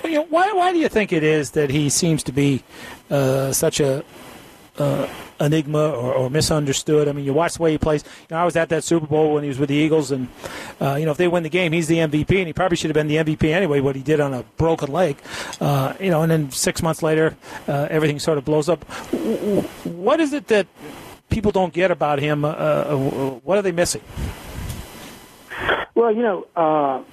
You 0.04 0.12
know, 0.12 0.26
why 0.30 0.52
why 0.52 0.74
do 0.74 0.80
you 0.80 0.90
think 0.90 1.14
it 1.14 1.24
is 1.24 1.52
that 1.52 1.70
he 1.70 1.90
seems 1.90 2.24
to 2.24 2.32
be 2.32 2.64
uh, 3.10 3.54
such 3.54 3.80
a 3.80 4.04
uh, 4.78 5.08
enigma 5.42 5.90
or, 5.90 6.14
or, 6.14 6.30
misunderstood. 6.30 7.08
I 7.08 7.12
mean, 7.12 7.26
you 7.26 7.34
watch 7.34 7.56
the 7.56 7.64
way 7.64 7.72
he 7.72 7.78
plays. 7.78 8.04
You 8.30 8.36
know, 8.36 8.42
I 8.42 8.46
was 8.46 8.56
at 8.56 8.70
that 8.70 8.84
Super 8.84 9.08
Bowl 9.08 9.34
when 9.34 9.44
he 9.44 9.50
was 9.50 9.60
with 9.60 9.70
the 9.70 9.76
Eagles, 9.76 10.12
and 10.12 10.28
uh, 10.80 10.96
you 10.96 11.06
know, 11.06 11.12
if 11.12 11.18
they 11.18 11.28
win 11.28 11.44
the 11.44 11.50
game, 11.50 11.72
he's 11.72 11.88
the 11.88 11.98
MVP, 11.98 12.38
and 12.38 12.48
he 12.48 12.54
probably 12.54 12.78
should 12.78 12.90
have 12.90 12.96
been 12.96 13.08
the 13.08 13.18
MVP 13.18 13.52
anyway. 13.52 13.80
What 13.80 13.96
he 13.96 14.04
did 14.04 14.20
on 14.20 14.34
a 14.34 14.44
broken 14.58 14.92
leg, 14.92 15.18
uh, 15.60 15.94
you 16.00 16.10
know, 16.10 16.22
and 16.22 16.32
then 16.32 16.52
six 16.52 16.82
months 16.82 17.04
later, 17.04 17.36
uh, 17.68 17.88
everything 17.90 18.20
sort 18.20 18.38
of 18.38 18.46
blows 18.46 18.70
up. 18.70 18.84
What 19.86 20.20
is 20.20 20.34
it 20.34 20.48
that 20.48 20.68
people 21.30 21.52
don't 21.52 21.74
get 21.74 21.92
about 21.92 22.20
him? 22.20 22.46
Uh, 22.46 22.50
uh, 22.50 22.96
what 23.44 23.58
are 23.58 23.62
they 23.62 23.72
missing? 23.72 24.02
Well, 25.96 26.12
you 26.12 26.22
know. 26.22 26.48
Uh 26.56 27.04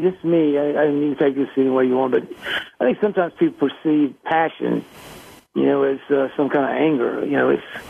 just 0.00 0.22
me. 0.24 0.58
I, 0.58 0.82
I 0.82 0.90
mean 0.90 1.16
to 1.16 1.24
take 1.24 1.34
this 1.34 1.48
any 1.56 1.70
way 1.70 1.86
you 1.86 1.96
want, 1.96 2.12
but 2.12 2.22
I 2.80 2.84
think 2.84 2.98
sometimes 3.00 3.32
people 3.38 3.68
perceive 3.68 4.14
passion 4.24 4.84
you 5.54 5.66
know, 5.66 5.82
as 5.84 5.98
uh, 6.10 6.28
some 6.36 6.48
kind 6.48 6.64
of 6.64 6.70
anger, 6.70 7.24
you 7.24 7.36
know, 7.36 7.50
it's 7.50 7.84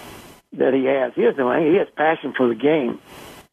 that 0.55 0.75
he 0.75 0.85
has. 0.85 1.13
He 1.15 1.23
has 1.23 1.37
no 1.37 1.53
anger. 1.53 1.71
He 1.71 1.77
has 1.77 1.89
passion 1.97 2.35
for 2.37 2.49
the 2.49 2.55
game. 2.55 3.01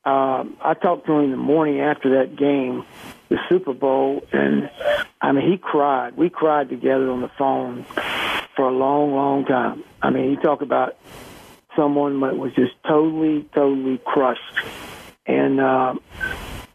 Um, 0.05 0.57
I 0.61 0.73
talked 0.73 1.05
to 1.07 1.13
him 1.13 1.25
in 1.25 1.31
the 1.31 1.37
morning 1.37 1.81
after 1.81 2.17
that 2.19 2.35
game, 2.35 2.85
the 3.29 3.37
Super 3.49 3.73
Bowl, 3.73 4.23
and 4.31 4.69
I 5.21 5.33
mean, 5.33 5.51
he 5.51 5.57
cried. 5.57 6.15
We 6.15 6.29
cried 6.29 6.69
together 6.69 7.11
on 7.11 7.21
the 7.21 7.31
phone 7.37 7.85
for 8.55 8.69
a 8.69 8.71
long, 8.71 9.13
long 9.13 9.45
time. 9.45 9.83
I 10.01 10.09
mean, 10.09 10.29
he 10.29 10.35
talked 10.37 10.61
about 10.61 10.97
someone 11.75 12.21
that 12.21 12.37
was 12.37 12.53
just 12.55 12.73
totally, 12.87 13.47
totally 13.53 13.99
crushed. 14.05 14.41
And 15.25 15.59
uh, 15.59 15.95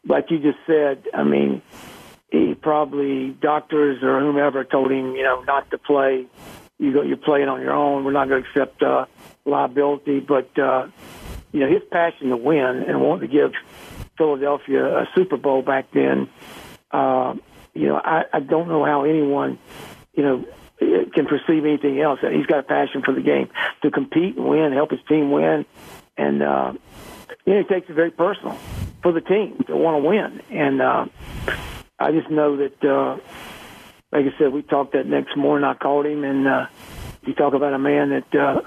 like 0.07 0.31
you 0.31 0.39
just 0.39 0.59
said, 0.67 1.09
I 1.15 1.25
mean, 1.25 1.63
he 2.31 2.55
probably 2.55 3.31
doctors 3.31 4.03
or 4.03 4.21
whomever 4.21 4.63
told 4.65 4.93
him, 4.93 5.17
you 5.17 5.23
know, 5.23 5.43
not 5.43 5.71
to 5.71 5.79
play 5.79 6.27
you 6.83 6.93
go, 6.93 7.03
you're 7.03 7.17
playing 7.17 7.49
on 7.49 7.61
your 7.61 7.73
own. 7.73 8.05
We're 8.05 8.13
not 8.13 8.29
going 8.29 8.43
to 8.43 8.49
accept 8.49 8.83
uh, 8.83 9.07
liability, 9.45 10.19
but 10.19 10.59
uh, 10.59 10.89
you 11.53 11.61
know 11.61 11.69
his 11.69 11.83
passion 11.91 12.31
to 12.31 12.37
win 12.37 12.65
and 12.89 13.01
wanting 13.01 13.29
to 13.29 13.33
give 13.33 13.53
Philadelphia 14.19 14.99
a 14.99 15.09
Super 15.15 15.37
Bowl 15.37 15.63
back 15.63 15.93
then. 15.93 16.29
Uh, 16.91 17.35
you 17.73 17.87
know, 17.87 17.97
I, 17.97 18.25
I 18.33 18.41
don't 18.41 18.69
know 18.69 18.85
how 18.85 19.05
anyone, 19.05 19.59
you 20.13 20.25
know, 20.25 20.45
can 21.15 21.27
perceive 21.27 21.65
anything 21.65 22.01
else. 22.01 22.19
He's 22.21 22.47
got 22.47 22.59
a 22.59 22.65
passion 22.65 23.03
for 23.03 23.15
the 23.15 23.23
game 23.23 23.49
to 23.83 23.91
compete 23.91 24.37
and 24.37 24.47
win, 24.47 24.73
help 24.73 24.91
his 24.91 25.01
team 25.09 25.31
win, 25.31 25.65
and 26.17 26.43
uh, 26.43 26.73
you 27.47 27.55
know, 27.55 27.63
he 27.63 27.65
takes 27.65 27.89
it 27.89 27.95
very 27.95 28.11
personal 28.11 28.59
for 29.03 29.13
the 29.13 29.21
team 29.21 29.63
to 29.69 29.77
want 29.77 30.03
to 30.03 30.09
win. 30.09 30.43
And 30.51 30.83
uh, 30.83 31.07
I 32.01 32.11
just 32.11 32.29
know 32.29 32.57
that. 32.57 32.85
Uh, 32.85 33.19
like 34.13 34.27
I 34.27 34.39
said, 34.39 34.53
we 34.53 34.63
talked 34.63 34.93
that 34.93 35.07
next 35.07 35.37
morning. 35.37 35.65
I 35.65 35.75
called 35.75 36.07
him, 36.07 36.23
and 36.23 36.47
uh, 36.47 36.67
he 37.25 37.33
talked 37.33 37.57
about 37.57 37.73
a 37.73 37.79
man 37.79 38.11
that 38.11 38.35
uh, 38.35 38.61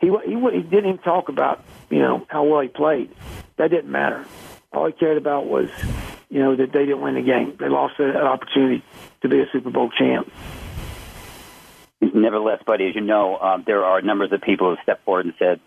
he 0.00 0.08
he 0.24 0.34
he 0.34 0.62
didn't 0.62 0.86
even 0.86 0.98
talk 0.98 1.28
about 1.28 1.64
you 1.90 1.98
know 1.98 2.24
how 2.28 2.44
well 2.44 2.60
he 2.60 2.68
played. 2.68 3.10
That 3.56 3.70
didn't 3.70 3.90
matter. 3.90 4.24
All 4.72 4.86
he 4.86 4.92
cared 4.92 5.18
about 5.18 5.46
was 5.46 5.68
you 6.30 6.38
know 6.38 6.54
that 6.54 6.72
they 6.72 6.86
didn't 6.86 7.00
win 7.00 7.16
the 7.16 7.22
game. 7.22 7.56
They 7.58 7.68
lost 7.68 7.98
an 7.98 8.16
opportunity 8.16 8.84
to 9.22 9.28
be 9.28 9.40
a 9.40 9.46
Super 9.52 9.70
Bowl 9.70 9.90
champ. 9.90 10.32
Nevertheless, 12.00 12.62
buddy, 12.66 12.88
as 12.88 12.94
you 12.94 13.00
know, 13.00 13.38
um, 13.38 13.64
there 13.66 13.84
are 13.84 14.02
numbers 14.02 14.30
of 14.30 14.42
people 14.42 14.74
who 14.74 14.82
stepped 14.82 15.04
forward 15.04 15.24
and 15.24 15.34
said 15.38 15.60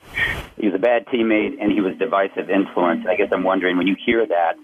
he 0.58 0.68
was 0.68 0.76
a 0.76 0.80
bad 0.80 1.08
teammate 1.08 1.58
and 1.60 1.72
he 1.72 1.82
was 1.82 1.98
divisive 1.98 2.50
influence. 2.50 3.06
I 3.10 3.16
guess 3.16 3.30
I'm 3.32 3.44
wondering 3.44 3.78
when 3.78 3.88
you 3.88 3.96
hear 4.06 4.26
that, 4.26 4.56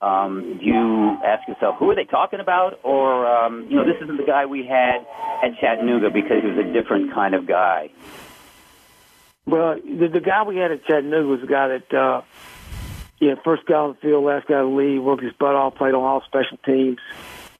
um, 0.00 0.58
you 0.62 1.18
ask 1.24 1.46
yourself, 1.46 1.76
who 1.78 1.90
are 1.90 1.94
they 1.94 2.04
talking 2.04 2.40
about? 2.40 2.80
Or, 2.82 3.26
um, 3.26 3.66
you 3.68 3.76
know, 3.76 3.84
this 3.84 4.00
isn't 4.02 4.16
the 4.16 4.24
guy 4.24 4.46
we 4.46 4.66
had 4.66 5.06
at 5.42 5.58
Chattanooga 5.60 6.10
because 6.10 6.42
he 6.42 6.48
was 6.48 6.58
a 6.58 6.72
different 6.72 7.12
kind 7.12 7.34
of 7.34 7.46
guy. 7.46 7.90
Well, 9.46 9.76
the, 9.76 10.08
the 10.08 10.20
guy 10.20 10.42
we 10.42 10.56
had 10.56 10.70
at 10.70 10.84
Chattanooga 10.84 11.26
was 11.26 11.40
the 11.40 11.46
guy 11.46 11.68
that, 11.68 11.94
uh, 11.94 12.22
yeah, 13.18 13.34
first 13.44 13.66
guy 13.66 13.74
on 13.74 13.90
the 13.90 13.96
field, 13.96 14.24
last 14.24 14.46
guy 14.46 14.60
to 14.60 14.66
leave, 14.66 15.02
worked 15.02 15.22
his 15.22 15.34
butt 15.34 15.54
off, 15.54 15.74
played 15.74 15.94
on 15.94 16.02
all 16.02 16.22
special 16.22 16.56
teams, 16.64 16.98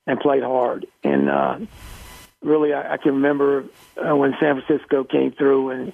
and 0.07 0.18
played 0.18 0.42
hard. 0.42 0.87
And 1.05 1.29
uh, 1.29 1.59
really, 2.42 2.72
I, 2.72 2.94
I 2.94 2.96
can 2.96 3.16
remember 3.16 3.64
uh, 3.96 4.16
when 4.16 4.35
San 4.40 4.62
Francisco 4.62 5.05
came 5.05 5.33
through 5.33 5.70
and 5.70 5.92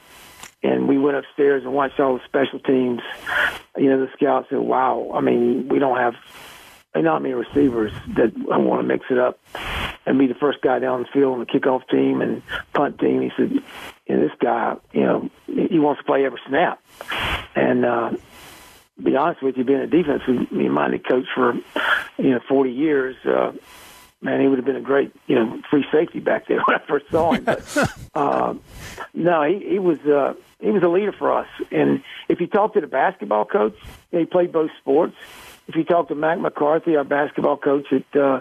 and 0.67 0.89
we 0.89 0.99
went 0.99 1.17
upstairs 1.17 1.63
and 1.65 1.73
watched 1.73 2.01
all 2.01 2.15
the 2.15 2.25
special 2.25 2.59
teams. 2.59 3.01
You 3.77 3.91
know, 3.91 4.05
the 4.05 4.11
scouts 4.15 4.49
said, 4.51 4.59
"Wow, 4.59 5.13
I 5.15 5.21
mean, 5.21 5.69
we 5.69 5.79
don't 5.79 5.97
have 5.97 6.15
not 6.95 7.23
many 7.23 7.35
receivers 7.35 7.93
that 8.17 8.33
I 8.51 8.57
want 8.57 8.81
to 8.81 8.87
mix 8.87 9.05
it 9.11 9.19
up 9.19 9.39
and 10.07 10.19
be 10.19 10.27
the 10.27 10.35
first 10.35 10.63
guy 10.63 10.79
down 10.79 11.03
the 11.03 11.09
field 11.13 11.35
on 11.35 11.41
the 11.41 11.47
kickoff 11.47 11.89
team 11.89 12.21
and 12.21 12.43
punt 12.73 12.99
team." 12.99 13.23
He 13.23 13.31
said, 13.37 13.53
you 13.53 14.17
know, 14.17 14.21
"This 14.23 14.37
guy, 14.41 14.77
you 14.93 15.03
know, 15.03 15.31
he 15.47 15.79
wants 15.79 16.01
to 16.01 16.05
play 16.05 16.25
every 16.25 16.41
snap." 16.49 16.83
And 17.55 17.85
uh, 17.85 18.11
be 19.03 19.15
honest 19.17 19.43
with 19.43 19.57
you, 19.57 19.65
being 19.65 19.81
a 19.81 19.87
defensive 19.87 20.51
minded 20.51 21.07
coach 21.07 21.27
for 21.35 21.55
you 22.19 22.31
know 22.31 22.41
40 22.49 22.71
years. 22.71 23.17
Uh, 23.25 23.53
man, 24.23 24.41
he 24.41 24.49
would 24.49 24.59
have 24.59 24.65
been 24.65 24.77
a 24.77 24.81
great, 24.81 25.13
you 25.27 25.35
know, 25.37 25.61
free 25.71 25.85
safety 25.93 26.21
back 26.21 26.49
there 26.49 26.61
when 26.67 26.77
I 26.77 26.83
first 26.87 27.09
saw 27.11 27.33
him. 27.33 27.45
But 27.45 27.95
uh, 28.15 28.55
no, 29.15 29.43
he, 29.43 29.71
he 29.71 29.79
was 29.79 30.01
uh, 30.01 30.35
he 30.61 30.71
was 30.71 30.83
a 30.83 30.89
leader 30.89 31.13
for 31.13 31.33
us. 31.33 31.49
And 31.71 32.03
if 32.29 32.41
you 32.41 32.47
talk 32.47 32.75
to 32.75 32.81
the 32.81 32.87
basketball 32.87 33.45
coach, 33.45 33.77
he 34.11 34.25
played 34.25 34.53
both 34.53 34.71
sports. 34.81 35.15
If 35.69 35.75
you 35.75 35.85
talk 35.85 36.09
to 36.09 36.15
Mack 36.15 36.39
McCarthy, 36.39 36.97
our 36.97 37.05
basketball 37.05 37.57
coach 37.57 37.87
at 37.93 38.21
uh, 38.21 38.41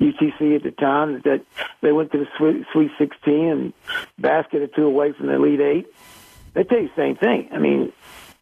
UTC 0.00 0.56
at 0.56 0.62
the 0.62 0.72
time, 0.72 1.20
that 1.24 1.44
they 1.80 1.92
went 1.92 2.12
to 2.12 2.18
the 2.18 2.26
Sweet, 2.36 2.64
Sweet 2.72 2.90
16 2.98 3.34
and 3.34 3.72
basket 4.18 4.62
or 4.62 4.66
two 4.68 4.84
away 4.84 5.12
from 5.12 5.26
the 5.26 5.34
Elite 5.34 5.60
Eight, 5.60 5.86
they 6.54 6.64
tell 6.64 6.80
you 6.80 6.88
the 6.88 7.02
same 7.02 7.16
thing. 7.16 7.48
I 7.52 7.58
mean, 7.58 7.92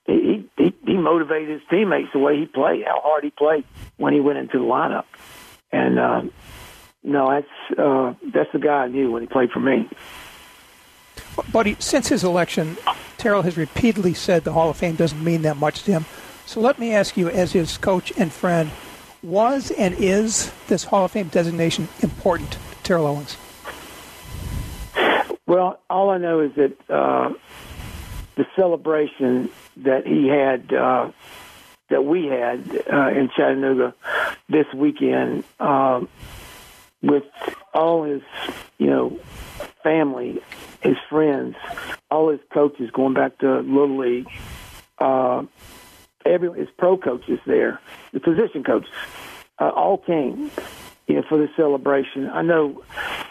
he, 0.06 0.48
he 0.56 0.74
he 0.84 0.96
motivated 0.96 1.48
his 1.48 1.60
teammates 1.70 2.08
the 2.12 2.18
way 2.18 2.38
he 2.38 2.46
played, 2.46 2.84
how 2.84 3.00
hard 3.00 3.24
he 3.24 3.30
played 3.30 3.64
when 3.96 4.12
he 4.12 4.20
went 4.20 4.38
into 4.38 4.58
the 4.58 4.64
lineup, 4.64 5.04
and 5.70 5.98
uh, 5.98 6.22
no, 7.02 7.30
that's 7.30 7.78
uh, 7.78 8.14
that's 8.32 8.50
the 8.52 8.58
guy 8.58 8.84
I 8.84 8.88
knew 8.88 9.10
when 9.10 9.22
he 9.22 9.28
played 9.28 9.50
for 9.50 9.60
me. 9.60 9.88
Buddy, 11.52 11.76
since 11.78 12.08
his 12.08 12.24
election, 12.24 12.76
Terrell 13.16 13.42
has 13.42 13.56
repeatedly 13.56 14.14
said 14.14 14.44
the 14.44 14.52
Hall 14.52 14.70
of 14.70 14.76
Fame 14.76 14.96
doesn't 14.96 15.22
mean 15.22 15.42
that 15.42 15.56
much 15.56 15.82
to 15.84 15.92
him. 15.92 16.04
So 16.46 16.60
let 16.60 16.78
me 16.78 16.92
ask 16.92 17.16
you, 17.16 17.28
as 17.28 17.52
his 17.52 17.78
coach 17.78 18.12
and 18.16 18.32
friend, 18.32 18.70
was 19.22 19.70
and 19.70 19.94
is 19.94 20.52
this 20.68 20.84
Hall 20.84 21.04
of 21.04 21.12
Fame 21.12 21.28
designation 21.28 21.88
important 22.02 22.52
to 22.52 22.58
Terrell 22.82 23.06
Owens? 23.06 23.36
Well, 25.46 25.80
all 25.90 26.10
I 26.10 26.18
know 26.18 26.40
is 26.40 26.52
that 26.54 26.76
uh, 26.88 27.32
the 28.36 28.46
celebration 28.56 29.50
that 29.78 30.06
he 30.06 30.28
had, 30.28 30.72
uh, 30.72 31.10
that 31.88 32.04
we 32.04 32.26
had 32.26 32.84
uh, 32.92 33.08
in 33.08 33.30
Chattanooga, 33.36 33.94
this 34.48 34.66
weekend 34.72 35.44
uh, 35.58 36.00
with 37.02 37.24
all 37.74 38.04
his, 38.04 38.22
you 38.78 38.86
know, 38.86 39.18
family, 39.82 40.40
his 40.82 40.96
friends, 41.08 41.56
all 42.10 42.30
his 42.30 42.40
coaches 42.52 42.90
going 42.92 43.14
back 43.14 43.38
to 43.38 43.60
Little 43.60 43.98
League. 43.98 44.28
Uh, 44.98 45.44
every 46.24 46.58
his 46.58 46.68
pro 46.78 46.96
coaches 46.96 47.38
there, 47.46 47.80
the 48.12 48.20
position 48.20 48.64
coaches, 48.64 48.90
uh, 49.58 49.68
all 49.68 49.98
came, 49.98 50.50
you 51.06 51.16
know, 51.16 51.22
for 51.28 51.38
the 51.38 51.48
celebration. 51.56 52.28
I 52.28 52.42
know, 52.42 52.82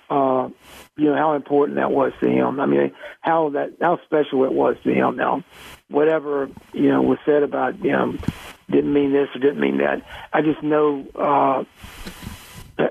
uh, 0.10 0.50
you 0.98 1.06
know, 1.06 1.16
how 1.16 1.34
important 1.34 1.78
that 1.78 1.92
was 1.92 2.14
to 2.22 2.28
him. 2.28 2.60
I 2.60 2.66
mean, 2.66 2.92
how 3.22 3.50
that 3.52 3.74
how 3.82 4.00
special 4.06 4.44
it 4.46 4.54
was 4.54 4.78
to 4.84 4.94
him. 4.94 5.16
Now, 5.16 5.44
whatever 5.90 6.50
you 6.74 6.90
know 6.90 7.02
was 7.02 7.20
said 7.26 7.44
about 7.44 7.76
him 7.76 8.20
didn't 8.70 8.94
mean 8.94 9.12
this 9.12 9.30
or 9.36 9.40
didn't 9.40 9.60
mean 9.60 9.78
that. 9.78 10.04
I 10.34 10.42
just 10.42 10.62
know 10.62 11.06
uh, 11.16 11.64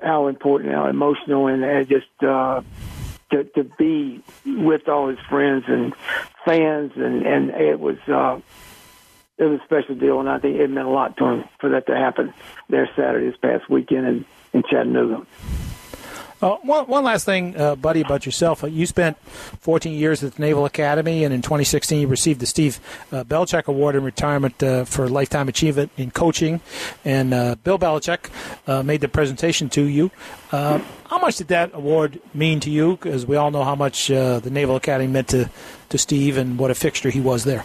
how 0.02 0.28
important, 0.28 0.74
how 0.74 0.88
emotional, 0.88 1.46
and, 1.46 1.64
and 1.64 1.88
just. 1.88 2.22
Uh, 2.22 2.62
to, 3.30 3.44
to 3.44 3.64
be 3.78 4.22
with 4.44 4.88
all 4.88 5.08
his 5.08 5.18
friends 5.28 5.64
and 5.68 5.94
fans, 6.44 6.92
and 6.96 7.26
and 7.26 7.50
it 7.50 7.78
was 7.78 7.98
uh, 8.08 8.40
it 9.38 9.44
was 9.44 9.60
a 9.60 9.64
special 9.64 9.94
deal, 9.94 10.20
and 10.20 10.28
I 10.28 10.38
think 10.38 10.58
it 10.58 10.68
meant 10.68 10.86
a 10.86 10.90
lot 10.90 11.16
to 11.18 11.24
him 11.24 11.44
for 11.60 11.70
that 11.70 11.86
to 11.86 11.96
happen 11.96 12.32
there 12.68 12.88
Saturday 12.96 13.30
this 13.30 13.36
past 13.36 13.68
weekend 13.70 14.06
in, 14.06 14.24
in 14.52 14.62
Chattanooga. 14.68 15.26
Uh, 16.40 16.56
one, 16.62 16.86
one 16.86 17.02
last 17.02 17.24
thing, 17.24 17.56
uh, 17.56 17.74
buddy, 17.74 18.00
about 18.00 18.24
yourself. 18.24 18.62
Uh, 18.62 18.68
you 18.68 18.86
spent 18.86 19.18
14 19.60 19.92
years 19.92 20.22
at 20.22 20.34
the 20.34 20.42
Naval 20.42 20.64
Academy, 20.64 21.24
and 21.24 21.34
in 21.34 21.42
2016 21.42 22.00
you 22.00 22.06
received 22.06 22.40
the 22.40 22.46
Steve 22.46 22.78
uh, 23.10 23.24
Belichick 23.24 23.64
Award 23.64 23.96
in 23.96 24.04
retirement 24.04 24.62
uh, 24.62 24.84
for 24.84 25.08
lifetime 25.08 25.48
achievement 25.48 25.90
in 25.96 26.12
coaching. 26.12 26.60
And 27.04 27.34
uh, 27.34 27.56
Bill 27.64 27.78
Belichick 27.78 28.30
made 28.84 29.00
the 29.00 29.08
presentation 29.08 29.68
to 29.70 29.82
you. 29.82 30.10
how 30.50 31.18
much 31.20 31.36
did 31.36 31.48
that 31.48 31.74
award 31.74 32.20
mean 32.34 32.60
to 32.60 32.70
you? 32.70 32.92
Because 32.92 33.26
we 33.26 33.36
all 33.36 33.50
know 33.50 33.64
how 33.64 33.74
much 33.74 34.06
the 34.06 34.48
Naval 34.50 34.76
Academy 34.76 35.10
meant 35.10 35.28
to, 35.28 35.50
to 35.88 35.98
Steve 35.98 36.36
and 36.36 36.58
what 36.58 36.70
a 36.70 36.74
fixture 36.74 37.10
he 37.10 37.20
was 37.20 37.44
there. 37.44 37.64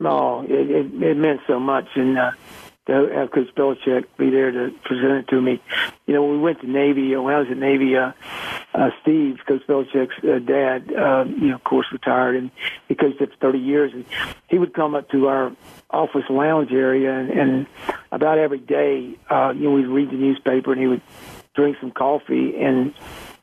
No, 0.00 0.42
it, 0.42 0.70
it, 0.70 1.02
it 1.02 1.16
meant 1.16 1.40
so 1.46 1.60
much, 1.60 1.86
and 1.94 2.18
uh, 2.18 2.32
to 2.86 3.08
have 3.14 3.30
Coach 3.30 3.48
Belichick 3.56 4.04
be 4.18 4.30
there 4.30 4.50
to 4.50 4.70
present 4.84 5.12
it 5.12 5.28
to 5.28 5.40
me. 5.40 5.62
You 6.06 6.14
know, 6.14 6.22
when 6.22 6.32
we 6.32 6.38
went 6.38 6.60
to 6.60 6.70
Navy, 6.70 7.16
when 7.16 7.34
I 7.34 7.38
was 7.38 7.48
at 7.50 7.56
Navy, 7.56 7.96
uh, 7.96 8.12
uh, 8.74 8.90
Steve, 9.02 9.38
Coach 9.46 9.62
Belichick's 9.66 10.22
uh, 10.22 10.38
dad, 10.38 10.92
uh, 10.92 11.24
you 11.24 11.48
know, 11.48 11.54
of 11.54 11.64
course, 11.64 11.86
retired, 11.92 12.36
and 12.36 12.50
he 12.88 12.94
coached 12.94 13.18
there 13.18 13.28
for 13.28 13.36
30 13.36 13.58
years, 13.58 13.92
and 13.94 14.04
he 14.48 14.58
would 14.58 14.74
come 14.74 14.94
up 14.94 15.08
to 15.10 15.28
our 15.28 15.52
office 15.90 16.24
lounge 16.28 16.72
area, 16.72 17.18
and, 17.18 17.30
and 17.30 17.66
about 18.12 18.38
every 18.38 18.58
day, 18.58 19.16
uh, 19.30 19.52
you 19.56 19.64
know, 19.64 19.70
we'd 19.70 19.86
read 19.86 20.10
the 20.10 20.16
newspaper, 20.16 20.72
and 20.72 20.80
he 20.80 20.86
would 20.86 21.02
drink 21.54 21.76
some 21.80 21.90
coffee, 21.90 22.54
and 22.58 22.92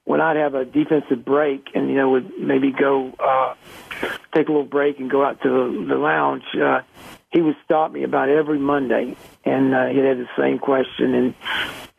when 0.03 0.19
I'd 0.19 0.37
have 0.37 0.53
a 0.53 0.65
defensive 0.65 1.23
break, 1.25 1.69
and 1.73 1.89
you 1.89 1.95
know, 1.95 2.09
would 2.11 2.31
maybe 2.37 2.71
go. 2.71 3.13
Uh, 3.19 3.55
take 4.33 4.47
a 4.47 4.51
little 4.51 4.65
break 4.65 4.99
and 4.99 5.09
go 5.09 5.23
out 5.23 5.41
to 5.41 5.85
the 5.87 5.95
lounge, 5.95 6.43
uh, 6.55 6.81
he 7.31 7.41
would 7.41 7.55
stop 7.63 7.91
me 7.91 8.03
about 8.03 8.29
every 8.29 8.59
Monday, 8.59 9.15
and 9.45 9.73
uh, 9.73 9.87
he'd 9.87 10.03
have 10.03 10.17
the 10.17 10.27
same 10.37 10.59
question, 10.59 11.13
and 11.13 11.33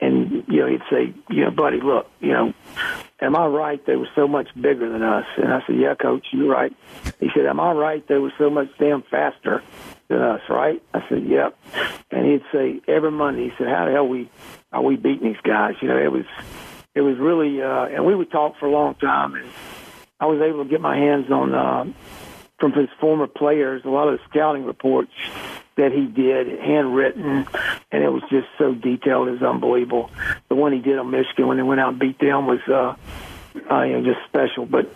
and 0.00 0.44
you 0.48 0.60
know 0.60 0.66
he'd 0.66 0.82
say, 0.90 1.14
you 1.30 1.44
know, 1.44 1.50
buddy, 1.50 1.80
look, 1.80 2.10
you 2.20 2.32
know, 2.32 2.52
am 3.20 3.36
I 3.36 3.46
right? 3.46 3.84
They 3.86 3.96
were 3.96 4.08
so 4.14 4.28
much 4.28 4.48
bigger 4.54 4.90
than 4.90 5.02
us, 5.02 5.26
and 5.36 5.52
I 5.52 5.62
said, 5.66 5.76
yeah, 5.76 5.94
coach, 5.94 6.26
you're 6.32 6.50
right. 6.50 6.74
He 7.18 7.30
said, 7.34 7.46
am 7.46 7.60
I 7.60 7.72
right? 7.72 8.06
They 8.06 8.18
were 8.18 8.32
so 8.36 8.50
much 8.50 8.68
damn 8.78 9.02
faster 9.02 9.62
than 10.08 10.20
us, 10.20 10.42
right? 10.50 10.82
I 10.92 11.08
said, 11.08 11.24
yep. 11.24 11.56
And 12.10 12.26
he'd 12.26 12.44
say 12.52 12.80
every 12.86 13.12
Monday, 13.12 13.44
he 13.44 13.52
said, 13.56 13.68
how 13.68 13.86
the 13.86 13.92
hell 13.92 14.08
we 14.08 14.28
are 14.70 14.82
we 14.82 14.96
beating 14.96 15.32
these 15.32 15.42
guys? 15.42 15.74
You 15.80 15.88
know, 15.88 15.98
it 15.98 16.12
was 16.12 16.26
it 16.94 17.00
was 17.00 17.16
really, 17.18 17.62
uh, 17.62 17.86
and 17.86 18.04
we 18.04 18.14
would 18.14 18.30
talk 18.30 18.58
for 18.58 18.66
a 18.66 18.70
long 18.70 18.96
time, 18.96 19.34
and 19.34 19.48
I 20.20 20.26
was 20.26 20.40
able 20.42 20.64
to 20.64 20.70
get 20.70 20.80
my 20.80 20.96
hands 20.96 21.30
on 21.30 21.54
uh, 21.54 21.84
from 22.62 22.72
his 22.72 22.88
former 23.00 23.26
players 23.26 23.82
a 23.84 23.88
lot 23.88 24.06
of 24.06 24.20
the 24.20 24.24
scouting 24.30 24.64
reports 24.64 25.10
that 25.76 25.90
he 25.90 26.06
did, 26.06 26.46
handwritten, 26.60 27.44
and 27.90 28.04
it 28.04 28.08
was 28.08 28.22
just 28.30 28.46
so 28.56 28.72
detailed. 28.72 29.26
It 29.26 29.32
was 29.32 29.42
unbelievable. 29.42 30.12
The 30.48 30.54
one 30.54 30.72
he 30.72 30.78
did 30.78 30.96
on 30.96 31.10
Michigan 31.10 31.48
when 31.48 31.56
they 31.56 31.64
went 31.64 31.80
out 31.80 31.88
and 31.88 31.98
beat 31.98 32.20
them 32.20 32.46
was, 32.46 32.60
uh, 32.68 32.94
uh, 33.68 33.82
you 33.82 34.00
know, 34.00 34.04
just 34.04 34.24
special. 34.28 34.64
But 34.64 34.94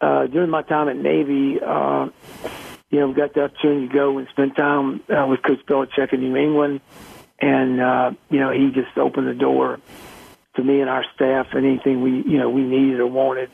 uh, 0.00 0.26
during 0.26 0.50
my 0.50 0.62
time 0.62 0.88
at 0.88 0.96
Navy, 0.96 1.60
uh, 1.64 2.08
you 2.90 2.98
know, 2.98 3.08
we 3.08 3.14
got 3.14 3.32
the 3.32 3.44
opportunity 3.44 3.86
to 3.86 3.94
go 3.94 4.18
and 4.18 4.26
spend 4.30 4.56
time 4.56 5.00
uh, 5.08 5.26
with 5.28 5.40
Coach 5.44 5.64
Belichick 5.68 6.12
in 6.12 6.20
New 6.20 6.34
England, 6.34 6.80
and 7.38 7.80
uh, 7.80 8.10
you 8.28 8.40
know, 8.40 8.50
he 8.50 8.72
just 8.72 8.98
opened 8.98 9.28
the 9.28 9.34
door 9.34 9.78
to 10.56 10.64
me 10.64 10.80
and 10.80 10.90
our 10.90 11.04
staff 11.14 11.46
and 11.52 11.64
anything 11.64 12.02
we, 12.02 12.10
you 12.28 12.38
know, 12.38 12.50
we 12.50 12.62
needed 12.62 12.98
or 12.98 13.06
wanted. 13.06 13.50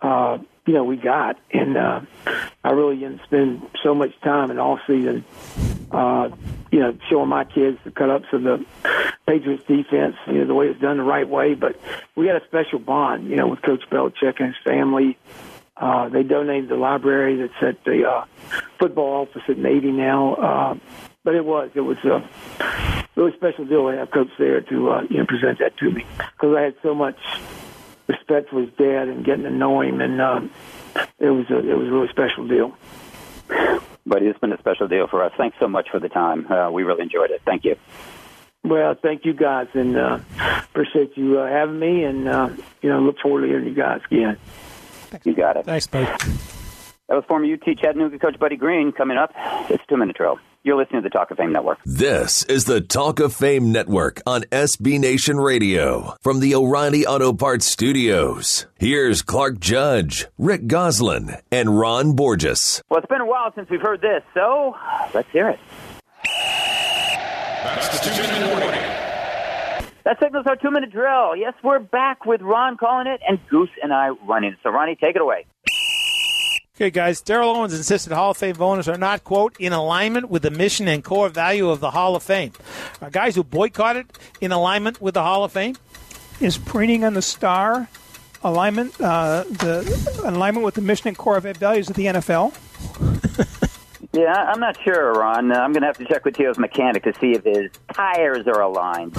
Uh, 0.00 0.38
you 0.66 0.74
know, 0.74 0.84
we 0.84 0.96
got. 0.96 1.38
And 1.52 1.76
uh, 1.76 2.00
I 2.64 2.70
really 2.70 2.96
didn't 2.96 3.22
spend 3.24 3.66
so 3.82 3.94
much 3.94 4.18
time 4.20 4.50
in 4.50 4.58
all 4.58 4.78
season, 4.86 5.24
uh, 5.90 6.30
you 6.70 6.80
know, 6.80 6.96
showing 7.08 7.28
my 7.28 7.44
kids 7.44 7.78
the 7.84 7.90
cut 7.90 8.10
ups 8.10 8.26
of 8.32 8.42
the 8.42 8.64
Patriots 9.26 9.64
defense, 9.66 10.16
you 10.26 10.34
know, 10.34 10.46
the 10.46 10.54
way 10.54 10.68
it's 10.68 10.80
done 10.80 10.98
the 10.98 11.02
right 11.02 11.28
way. 11.28 11.54
But 11.54 11.80
we 12.16 12.26
had 12.26 12.36
a 12.36 12.44
special 12.46 12.78
bond, 12.78 13.28
you 13.28 13.36
know, 13.36 13.46
with 13.46 13.62
Coach 13.62 13.82
Belichick 13.90 14.40
and 14.40 14.48
his 14.48 14.56
family. 14.64 15.18
Uh, 15.76 16.10
they 16.10 16.22
donated 16.22 16.68
the 16.68 16.76
library 16.76 17.36
that's 17.36 17.62
at 17.62 17.82
the 17.84 18.06
uh, 18.06 18.24
football 18.78 19.22
office 19.22 19.42
at 19.48 19.56
Navy 19.56 19.90
now. 19.90 20.34
Uh, 20.34 20.74
but 21.24 21.34
it 21.34 21.44
was, 21.44 21.70
it 21.74 21.80
was 21.80 21.96
a 22.04 22.22
really 23.16 23.32
special 23.36 23.64
deal 23.64 23.90
to 23.90 23.96
have 23.96 24.10
Coach 24.10 24.30
there 24.38 24.60
to, 24.60 24.90
uh, 24.90 25.02
you 25.08 25.18
know, 25.18 25.26
present 25.26 25.58
that 25.58 25.76
to 25.78 25.90
me 25.90 26.04
because 26.18 26.56
I 26.56 26.62
had 26.62 26.74
so 26.82 26.94
much 26.94 27.18
respect 28.10 28.50
for 28.50 28.60
his 28.60 28.70
dad 28.76 29.08
and 29.08 29.24
getting 29.24 29.44
to 29.44 29.50
know 29.50 29.80
him, 29.80 30.00
and 30.00 30.20
uh, 30.20 30.40
it 31.18 31.30
was 31.30 31.46
a, 31.50 31.58
it 31.58 31.76
was 31.76 31.88
a 31.88 31.90
really 31.90 32.08
special 32.08 32.46
deal. 32.46 32.76
But 34.06 34.22
it's 34.22 34.38
been 34.38 34.52
a 34.52 34.58
special 34.58 34.88
deal 34.88 35.06
for 35.06 35.22
us. 35.22 35.32
Thanks 35.36 35.56
so 35.60 35.68
much 35.68 35.88
for 35.90 36.00
the 36.00 36.08
time. 36.08 36.50
Uh, 36.50 36.70
we 36.70 36.82
really 36.82 37.02
enjoyed 37.02 37.30
it. 37.30 37.42
Thank 37.44 37.64
you. 37.64 37.76
Well, 38.64 38.94
thank 39.00 39.24
you 39.24 39.32
guys, 39.32 39.68
and 39.74 39.96
uh, 39.96 40.18
appreciate 40.70 41.16
you 41.16 41.38
uh, 41.38 41.48
having 41.48 41.78
me, 41.78 42.04
and 42.04 42.28
uh, 42.28 42.50
you 42.82 42.88
know, 42.88 43.00
look 43.00 43.18
forward 43.20 43.42
to 43.42 43.46
hearing 43.46 43.66
you 43.66 43.74
guys 43.74 44.00
again. 44.10 44.36
Thanks. 45.10 45.26
You 45.26 45.34
got 45.34 45.56
it. 45.56 45.64
Thanks, 45.64 45.86
buddy. 45.86 46.06
That 47.08 47.16
was 47.16 47.24
former 47.26 47.52
UT 47.52 47.78
Chattanooga 47.78 48.18
coach 48.18 48.38
Buddy 48.38 48.56
Green. 48.56 48.92
Coming 48.92 49.16
up, 49.16 49.32
it's 49.70 49.84
two 49.88 49.96
minute 49.96 50.16
drill. 50.16 50.38
You're 50.62 50.76
listening 50.76 51.02
to 51.02 51.08
the 51.08 51.12
Talk 51.12 51.30
of 51.30 51.38
Fame 51.38 51.52
Network. 51.52 51.78
This 51.86 52.42
is 52.42 52.66
the 52.66 52.82
Talk 52.82 53.18
of 53.18 53.32
Fame 53.32 53.72
Network 53.72 54.20
on 54.26 54.42
SB 54.52 55.00
Nation 55.00 55.38
Radio 55.38 56.14
from 56.20 56.40
the 56.40 56.54
O'Reilly 56.54 57.06
Auto 57.06 57.32
Parts 57.32 57.64
Studios. 57.64 58.66
Here's 58.78 59.22
Clark 59.22 59.58
Judge, 59.58 60.26
Rick 60.36 60.66
Gosselin, 60.66 61.36
and 61.50 61.78
Ron 61.78 62.12
Borges. 62.14 62.82
Well, 62.90 62.98
it's 62.98 63.08
been 63.08 63.22
a 63.22 63.26
while 63.26 63.50
since 63.54 63.70
we've 63.70 63.80
heard 63.80 64.02
this, 64.02 64.22
so 64.34 64.76
let's 65.14 65.30
hear 65.30 65.48
it. 65.48 65.58
That's 67.64 67.98
the 67.98 68.10
two 68.10 68.20
minute 68.20 68.50
warning. 68.50 68.80
That 70.04 70.18
signals 70.22 70.46
our 70.46 70.56
two 70.56 70.70
minute 70.70 70.92
drill. 70.92 71.36
Yes, 71.36 71.54
we're 71.64 71.78
back 71.78 72.26
with 72.26 72.42
Ron 72.42 72.76
calling 72.76 73.06
it 73.06 73.22
and 73.26 73.38
Goose 73.48 73.70
and 73.82 73.94
I 73.94 74.10
running. 74.28 74.54
So, 74.62 74.68
Ronnie, 74.68 74.96
take 74.96 75.16
it 75.16 75.22
away. 75.22 75.46
Okay, 76.80 76.88
guys. 76.88 77.20
Terrell 77.20 77.50
Owens 77.50 77.74
insisted 77.74 78.10
Hall 78.10 78.30
of 78.30 78.38
Fame 78.38 78.54
voters 78.54 78.88
are 78.88 78.96
not, 78.96 79.22
quote, 79.22 79.54
in 79.58 79.74
alignment 79.74 80.30
with 80.30 80.40
the 80.40 80.50
mission 80.50 80.88
and 80.88 81.04
core 81.04 81.28
value 81.28 81.68
of 81.68 81.80
the 81.80 81.90
Hall 81.90 82.16
of 82.16 82.22
Fame. 82.22 82.52
Are 83.02 83.10
guys 83.10 83.34
who 83.34 83.44
boycotted 83.44 84.06
in 84.40 84.50
alignment 84.50 84.98
with 84.98 85.12
the 85.12 85.22
Hall 85.22 85.44
of 85.44 85.52
Fame? 85.52 85.76
Is 86.40 86.56
preening 86.56 87.04
on 87.04 87.12
the 87.12 87.20
star 87.20 87.86
alignment, 88.42 88.98
uh, 88.98 89.44
the 89.44 90.22
alignment 90.24 90.64
with 90.64 90.72
the 90.72 90.80
mission 90.80 91.08
and 91.08 91.18
core 91.18 91.38
values 91.38 91.90
of 91.90 91.96
the 91.96 92.06
NFL? 92.06 92.54
Yeah, 94.12 94.32
I'm 94.32 94.58
not 94.58 94.76
sure, 94.82 95.12
Ron. 95.12 95.52
Uh, 95.52 95.56
I'm 95.56 95.72
going 95.72 95.82
to 95.82 95.86
have 95.86 95.98
to 95.98 96.04
check 96.04 96.24
with 96.24 96.34
T.O.'s 96.34 96.58
mechanic 96.58 97.04
to 97.04 97.12
see 97.20 97.32
if 97.32 97.44
his 97.44 97.70
tires 97.92 98.46
are 98.48 98.60
aligned. 98.60 99.16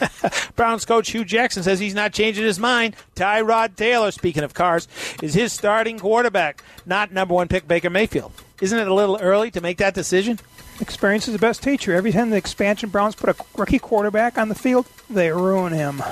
Browns 0.56 0.84
coach 0.84 1.10
Hue 1.10 1.24
Jackson 1.24 1.62
says 1.62 1.78
he's 1.78 1.94
not 1.94 2.12
changing 2.12 2.44
his 2.44 2.58
mind. 2.58 2.96
Tyrod 3.14 3.76
Taylor, 3.76 4.10
speaking 4.10 4.42
of 4.42 4.52
cars, 4.52 4.88
is 5.22 5.34
his 5.34 5.52
starting 5.52 6.00
quarterback, 6.00 6.64
not 6.84 7.12
number 7.12 7.34
one 7.34 7.46
pick 7.46 7.68
Baker 7.68 7.90
Mayfield. 7.90 8.32
Isn't 8.60 8.78
it 8.78 8.88
a 8.88 8.94
little 8.94 9.18
early 9.20 9.52
to 9.52 9.60
make 9.60 9.78
that 9.78 9.94
decision? 9.94 10.40
Experience 10.80 11.28
is 11.28 11.32
the 11.32 11.38
best 11.38 11.62
teacher. 11.62 11.94
Every 11.94 12.12
time 12.12 12.30
the 12.30 12.36
expansion 12.36 12.88
Browns 12.88 13.14
put 13.14 13.30
a 13.30 13.36
rookie 13.56 13.78
quarterback 13.78 14.36
on 14.36 14.48
the 14.48 14.54
field, 14.54 14.86
they 15.08 15.30
ruin 15.30 15.72
him. 15.72 16.02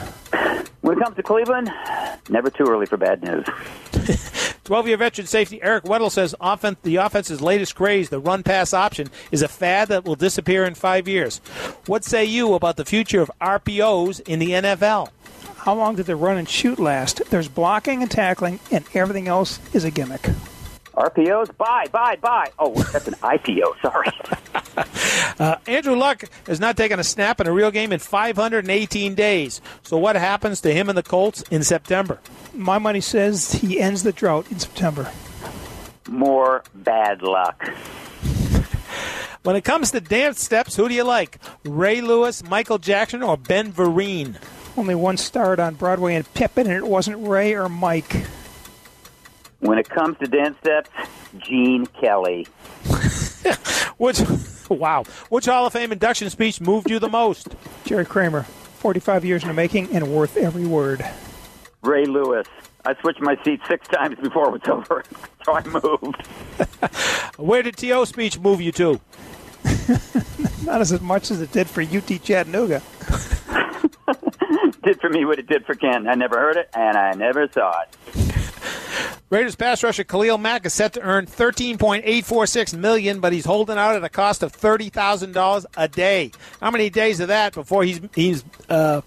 When 0.82 0.98
it 0.98 1.02
comes 1.02 1.16
to 1.16 1.22
Cleveland, 1.22 1.70
never 2.28 2.50
too 2.50 2.64
early 2.68 2.86
for 2.86 2.96
bad 2.96 3.22
news. 3.22 3.46
12 4.64 4.88
year 4.88 4.96
veteran 4.96 5.26
safety 5.26 5.60
Eric 5.62 5.84
Weddle 5.84 6.10
says 6.10 6.34
offense, 6.40 6.78
the 6.82 6.96
offense's 6.96 7.40
latest 7.40 7.74
craze, 7.74 8.08
the 8.08 8.20
run 8.20 8.42
pass 8.42 8.72
option, 8.72 9.08
is 9.30 9.42
a 9.42 9.48
fad 9.48 9.88
that 9.88 10.04
will 10.04 10.14
disappear 10.14 10.64
in 10.64 10.74
five 10.74 11.08
years. 11.08 11.38
What 11.86 12.04
say 12.04 12.24
you 12.24 12.54
about 12.54 12.76
the 12.76 12.84
future 12.84 13.20
of 13.20 13.30
RPOs 13.40 14.20
in 14.20 14.38
the 14.38 14.50
NFL? 14.50 15.08
How 15.58 15.74
long 15.74 15.96
did 15.96 16.06
the 16.06 16.16
run 16.16 16.36
and 16.36 16.48
shoot 16.48 16.78
last? 16.78 17.22
There's 17.30 17.48
blocking 17.48 18.02
and 18.02 18.10
tackling, 18.10 18.58
and 18.70 18.84
everything 18.94 19.28
else 19.28 19.60
is 19.72 19.84
a 19.84 19.90
gimmick. 19.90 20.28
RPOs, 20.95 21.57
buy, 21.57 21.86
buy, 21.90 22.16
buy. 22.16 22.51
Oh, 22.59 22.74
that's 22.93 23.09
an 23.09 23.14
IPO. 23.14 23.80
Sorry. 23.80 24.09
Uh, 25.38 25.57
Andrew 25.66 25.95
Luck 25.97 26.24
has 26.47 26.61
not 26.61 26.76
taken 26.76 26.99
a 27.01 27.05
snap 27.05 27.40
in 27.40 27.47
a 27.47 27.53
real 27.53 27.70
game 27.70 27.93
in 27.93 27.99
518 27.99 29.14
days. 29.14 29.61
So 29.82 29.97
what 29.97 30.16
happens 30.16 30.61
to 30.62 30.72
him 30.72 30.88
and 30.88 30.97
the 30.97 31.03
Colts 31.03 31.43
in 31.51 31.62
September? 31.62 32.20
My 32.55 32.78
money 32.78 33.01
says 33.01 33.53
he 33.53 33.80
ends 33.80 34.03
the 34.03 34.12
drought 34.12 34.51
in 34.51 34.59
September. 34.59 35.11
More 36.09 36.62
bad 36.74 37.22
luck. 37.22 37.68
When 39.43 39.57
it 39.57 39.64
comes 39.64 39.90
to 39.90 40.01
dance 40.01 40.40
steps, 40.40 40.76
who 40.76 40.88
do 40.88 40.95
you 40.95 41.03
like? 41.03 41.38
Ray 41.64 42.01
Lewis, 42.01 42.45
Michael 42.45 42.78
Jackson, 42.78 43.24
or 43.24 43.36
Ben 43.36 43.72
Vereen? 43.72 44.36
Only 44.76 44.95
one 44.95 45.16
starred 45.16 45.59
on 45.59 45.74
Broadway 45.74 46.14
in 46.14 46.22
Pippin, 46.22 46.68
and 46.68 46.76
it 46.76 46.86
wasn't 46.86 47.26
Ray 47.26 47.55
or 47.55 47.68
Mike. 47.68 48.24
When 49.62 49.78
it 49.78 49.88
comes 49.88 50.18
to 50.18 50.26
dance 50.26 50.58
steps, 50.58 50.90
Gene 51.38 51.86
Kelly. 51.86 52.48
Which, 53.96 54.20
wow, 54.68 55.04
which 55.28 55.46
Hall 55.46 55.66
of 55.66 55.72
Fame 55.72 55.92
induction 55.92 56.28
speech 56.30 56.60
moved 56.60 56.90
you 56.90 56.98
the 56.98 57.08
most? 57.08 57.54
Jerry 57.84 58.04
Kramer, 58.04 58.42
45 58.42 59.24
years 59.24 59.42
in 59.42 59.48
the 59.48 59.54
making 59.54 59.94
and 59.94 60.12
worth 60.12 60.36
every 60.36 60.64
word. 60.64 61.04
Ray 61.82 62.06
Lewis. 62.06 62.48
I 62.84 62.94
switched 63.00 63.20
my 63.20 63.36
seat 63.44 63.60
six 63.68 63.86
times 63.86 64.16
before 64.20 64.48
it 64.48 64.52
was 64.52 64.62
over, 64.68 65.04
so 65.44 65.52
I 65.52 65.62
moved. 65.64 66.26
Where 67.36 67.62
did 67.62 67.76
T.O. 67.76 68.04
speech 68.06 68.40
move 68.40 68.60
you 68.60 68.72
to? 68.72 69.00
Not 70.64 70.80
as 70.80 71.00
much 71.00 71.30
as 71.30 71.40
it 71.40 71.52
did 71.52 71.68
for 71.68 71.82
UT 71.82 72.08
Chattanooga. 72.22 72.82
did 74.82 75.00
for 75.00 75.10
me 75.10 75.24
what 75.24 75.38
it 75.38 75.46
did 75.46 75.64
for 75.64 75.76
Ken. 75.76 76.08
I 76.08 76.14
never 76.14 76.38
heard 76.40 76.56
it, 76.56 76.68
and 76.74 76.96
I 76.96 77.12
never 77.12 77.46
saw 77.52 77.82
it. 77.82 78.41
Raiders 79.30 79.56
pass 79.56 79.82
rusher 79.82 80.04
Khalil 80.04 80.36
Mack 80.38 80.66
is 80.66 80.74
set 80.74 80.92
to 80.92 81.00
earn 81.00 81.26
13.846 81.26 82.76
million, 82.76 83.20
but 83.20 83.32
he's 83.32 83.44
holding 83.46 83.78
out 83.78 83.96
at 83.96 84.04
a 84.04 84.08
cost 84.08 84.42
of 84.42 84.52
thirty 84.52 84.90
thousand 84.90 85.32
dollars 85.32 85.64
a 85.76 85.88
day. 85.88 86.32
How 86.60 86.70
many 86.70 86.90
days 86.90 87.18
of 87.20 87.28
that 87.28 87.54
before 87.54 87.82
he's 87.84 88.00
he's 88.14 88.44
uh, 88.68 89.00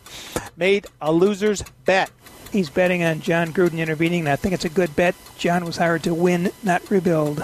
made 0.58 0.88
a 1.02 1.12
loser's 1.12 1.64
bet? 1.86 2.10
He's 2.52 2.70
betting 2.70 3.04
on 3.04 3.20
Jon 3.20 3.54
Gruden 3.54 3.78
intervening, 3.78 4.22
and 4.22 4.30
I 4.30 4.36
think 4.36 4.54
it's 4.54 4.66
a 4.66 4.70
good 4.70 4.96
bet. 4.96 5.14
John 5.38 5.66
was 5.66 5.78
hired 5.78 6.04
to 6.04 6.14
win, 6.14 6.52
not 6.64 6.90
rebuild. 6.90 7.44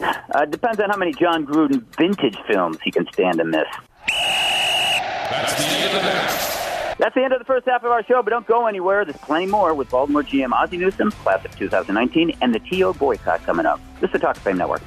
Uh, 0.00 0.44
depends 0.46 0.80
on 0.80 0.88
how 0.88 0.96
many 0.96 1.12
Jon 1.12 1.44
Gruden 1.46 1.84
vintage 1.96 2.38
films 2.46 2.78
he 2.82 2.90
can 2.90 3.06
stand 3.12 3.38
to 3.38 3.44
miss. 3.44 3.66
That's 4.08 5.54
the 5.54 5.64
end 5.64 5.96
of 5.96 6.02
the 6.02 6.10
half. 6.10 6.61
That's 6.98 7.14
the 7.14 7.24
end 7.24 7.32
of 7.32 7.38
the 7.38 7.44
first 7.44 7.66
half 7.66 7.84
of 7.84 7.90
our 7.90 8.04
show, 8.04 8.22
but 8.22 8.30
don't 8.30 8.46
go 8.46 8.66
anywhere. 8.66 9.04
There's 9.04 9.16
plenty 9.18 9.46
more 9.46 9.74
with 9.74 9.90
Baltimore 9.90 10.22
GM 10.22 10.52
Ozzie 10.52 10.76
Newsome, 10.76 11.10
class 11.10 11.44
of 11.44 11.56
2019, 11.58 12.36
and 12.40 12.54
the 12.54 12.60
TO 12.60 12.92
boycott 12.94 13.42
coming 13.44 13.66
up. 13.66 13.80
This 14.00 14.08
is 14.08 14.12
the 14.12 14.18
Talk 14.18 14.36
Fame 14.36 14.58
Network. 14.58 14.82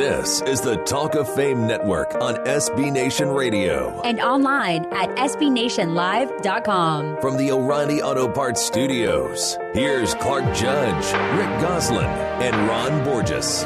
This 0.00 0.40
is 0.46 0.62
the 0.62 0.76
Talk 0.84 1.14
of 1.14 1.28
Fame 1.34 1.66
Network 1.66 2.14
on 2.22 2.36
SB 2.46 2.90
Nation 2.90 3.28
Radio. 3.28 4.00
And 4.00 4.18
online 4.18 4.86
at 4.94 5.10
SBNationLive.com. 5.10 7.20
From 7.20 7.36
the 7.36 7.52
O'Reilly 7.52 8.00
Auto 8.00 8.26
Parts 8.26 8.64
Studios, 8.64 9.58
here's 9.74 10.14
Clark 10.14 10.44
Judge, 10.56 11.04
Rick 11.36 11.60
Gosselin, 11.60 12.06
and 12.06 12.56
Ron 12.66 13.04
Borges. 13.04 13.64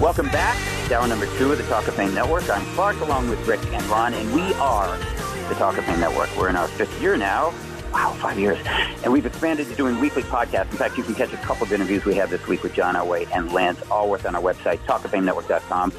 Welcome 0.00 0.28
back. 0.28 0.56
Hour 0.90 1.06
number 1.06 1.26
two 1.36 1.52
of 1.52 1.58
the 1.58 1.64
Talk 1.64 1.86
of 1.86 1.92
Fame 1.92 2.14
Network. 2.14 2.48
I'm 2.48 2.64
Clark 2.74 2.98
along 3.02 3.28
with 3.28 3.46
Rick 3.46 3.60
and 3.74 3.84
Ron, 3.88 4.14
and 4.14 4.32
we 4.32 4.54
are 4.54 4.96
the 5.50 5.54
Talk 5.56 5.76
of 5.76 5.84
Fame 5.84 6.00
Network. 6.00 6.34
We're 6.34 6.48
in 6.48 6.56
our 6.56 6.68
fifth 6.68 6.98
year 7.02 7.18
now. 7.18 7.52
Wow, 7.94 8.10
five 8.14 8.36
years. 8.40 8.58
And 9.04 9.12
we've 9.12 9.24
expanded 9.24 9.68
to 9.68 9.74
doing 9.76 10.00
weekly 10.00 10.24
podcasts. 10.24 10.72
In 10.72 10.78
fact, 10.78 10.98
you 10.98 11.04
can 11.04 11.14
catch 11.14 11.32
a 11.32 11.36
couple 11.36 11.62
of 11.62 11.72
interviews 11.72 12.04
we 12.04 12.16
have 12.16 12.28
this 12.28 12.44
week 12.48 12.64
with 12.64 12.74
John 12.74 12.96
Elway 12.96 13.28
and 13.32 13.52
Lance 13.52 13.78
Alworth 13.82 14.26
on 14.26 14.34
our 14.34 14.42
website, 14.42 14.78
talkoffamenetwork.com, 14.78 15.92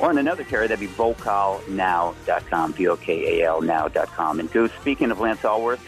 or 0.00 0.08
on 0.08 0.18
another 0.18 0.42
carrier, 0.42 0.66
that'd 0.66 0.80
be 0.80 0.92
vokalnow.com, 0.92 2.72
V-O-K-A-L 2.72 3.62
now.com. 3.62 4.40
And 4.40 4.50
Goose, 4.50 4.72
speaking 4.80 5.12
of 5.12 5.20
Lance 5.20 5.42
Alworth, 5.42 5.78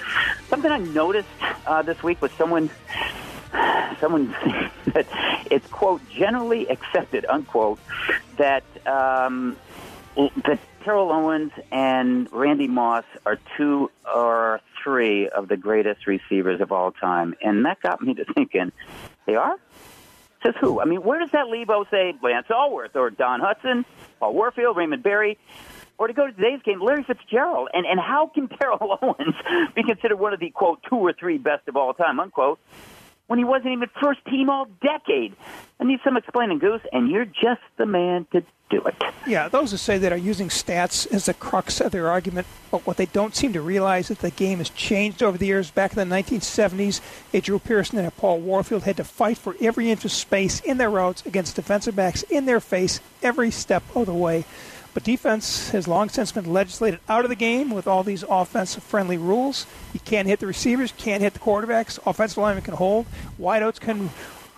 something 0.49 0.71
I 0.71 0.79
noticed 0.79 1.29
uh, 1.67 1.83
this 1.83 2.01
week 2.05 2.23
was 2.23 2.31
someone 2.39 2.71
someone 3.99 4.29
that 4.87 5.09
it's 5.51 5.67
quote 5.67 6.09
generally 6.09 6.69
accepted 6.69 7.27
unquote 7.29 7.81
that 8.37 8.63
um, 8.87 9.57
that 10.17 10.61
Terrell 10.85 11.11
Owens 11.11 11.51
and 11.73 12.33
Randy 12.33 12.69
Moss 12.69 13.05
are 13.27 13.41
two 13.57 13.91
or 14.15 14.61
three 14.83 15.29
of 15.29 15.49
the 15.49 15.57
greatest 15.57 16.07
receivers 16.07 16.61
of 16.61 16.73
all 16.73 16.93
time, 16.93 17.35
and 17.43 17.65
that 17.65 17.81
got 17.83 18.03
me 18.03 18.15
to 18.15 18.25
thinking, 18.35 18.73
they 19.27 19.35
are. 19.35 19.57
Says 20.43 20.55
who? 20.61 20.81
I 20.81 20.85
mean, 20.85 21.03
where 21.03 21.19
does 21.19 21.33
that 21.33 21.49
leave? 21.49 21.69
Oh, 21.69 21.85
say 21.91 22.15
Lance 22.23 22.47
Alworth 22.49 22.95
or 22.95 23.11
Don 23.11 23.41
Hutson, 23.41 23.85
Paul 24.21 24.35
Warfield, 24.35 24.77
Raymond 24.77 25.03
Berry, 25.03 25.37
or 25.99 26.07
to 26.07 26.13
go 26.13 26.27
to 26.27 26.33
today's 26.33 26.63
game, 26.63 26.81
Larry 26.81 27.03
Fitzgerald. 27.03 27.69
And 27.73 27.85
and 27.85 27.99
how 27.99 28.31
can 28.33 28.49
Terrell 28.61 28.99
Owens 29.03 29.35
be 29.75 29.83
considered 29.83 30.19
one 30.19 30.33
of 30.33 30.41
the 30.41 30.51
quote 30.51 30.81
two 30.89 30.97
or 30.97 31.13
three 31.13 31.39
best 31.39 31.67
of 31.69 31.77
all 31.77 31.93
time 31.93 32.21
unquote? 32.21 32.61
When 33.29 33.39
he 33.39 33.45
wasn't 33.45 33.73
even 33.73 33.89
first 34.03 34.25
team 34.25 34.51
all 34.51 34.67
decade. 34.83 35.37
I 35.79 35.85
need 35.85 36.01
some 36.03 36.17
explaining, 36.17 36.59
Goose, 36.59 36.83
and 36.93 37.09
you're 37.09 37.27
just 37.27 37.61
the 37.77 37.87
man 37.87 38.27
to 38.33 38.43
do 38.71 38.83
it. 38.85 38.95
Yeah, 39.27 39.49
those 39.49 39.71
who 39.71 39.77
say 39.77 39.99
that 39.99 40.13
are 40.13 40.17
using 40.17 40.49
stats 40.49 41.11
as 41.13 41.27
the 41.27 41.35
crux 41.35 41.81
of 41.81 41.93
their 41.93 42.09
argument, 42.09 42.47
but 42.71 42.87
what 42.87 42.97
they 42.97 43.07
don't 43.07 43.37
seem 43.37 43.53
to 43.53 43.61
realize 43.61 44.11
is 44.11 44.19
that 44.19 44.35
the 44.35 44.37
game 44.37 44.59
has 44.59 44.71
changed 44.71 45.23
over 45.23 45.39
the 45.39 45.47
years. 45.47 45.71
Back 45.71 45.97
in 45.97 46.09
the 46.09 46.15
1970s, 46.15 47.01
a 47.33 47.41
Drew 47.41 47.59
Pearson 47.59 47.99
and 47.99 48.09
a 48.09 48.11
Paul 48.11 48.41
Warfield 48.41 48.85
had 48.85 48.97
to 48.97 49.05
fight 49.05 49.39
for 49.39 49.55
every 49.61 49.91
inch 49.91 50.05
of 50.05 50.13
space 50.13 50.61
in 50.61 50.79
their 50.79 50.91
routes 50.91 51.25
against 51.25 51.57
defensive 51.57 51.95
backs 51.95 52.23
in 52.25 52.47
their 52.47 52.61
face 52.61 53.01
every 53.23 53.51
step 53.51 53.83
of 53.95 54.07
the 54.07 54.15
way. 54.15 54.45
But 54.95 55.05
defense 55.05 55.71
has 55.71 55.87
long 55.87 56.09
since 56.09 56.33
been 56.33 56.53
legislated 56.53 57.01
out 57.09 57.25
of 57.25 57.29
the 57.29 57.37
game 57.37 57.71
with 57.71 57.87
all 57.87 58.03
these 58.03 58.25
offensive 58.29 58.83
friendly 58.83 59.19
rules. 59.19 59.67
You 59.93 60.01
can't 60.01 60.29
hit 60.29 60.41
the 60.41 60.47
receivers, 60.47 60.93
can't 60.97 61.23
hit 61.23 61.35
the 61.35 61.39
quarterbacks. 61.39 61.99
Offensive 62.07 62.39
linemen 62.39 62.65
can 62.65 62.75
hold. 62.75 63.07
Wideouts 63.39 63.81
can 63.81 64.11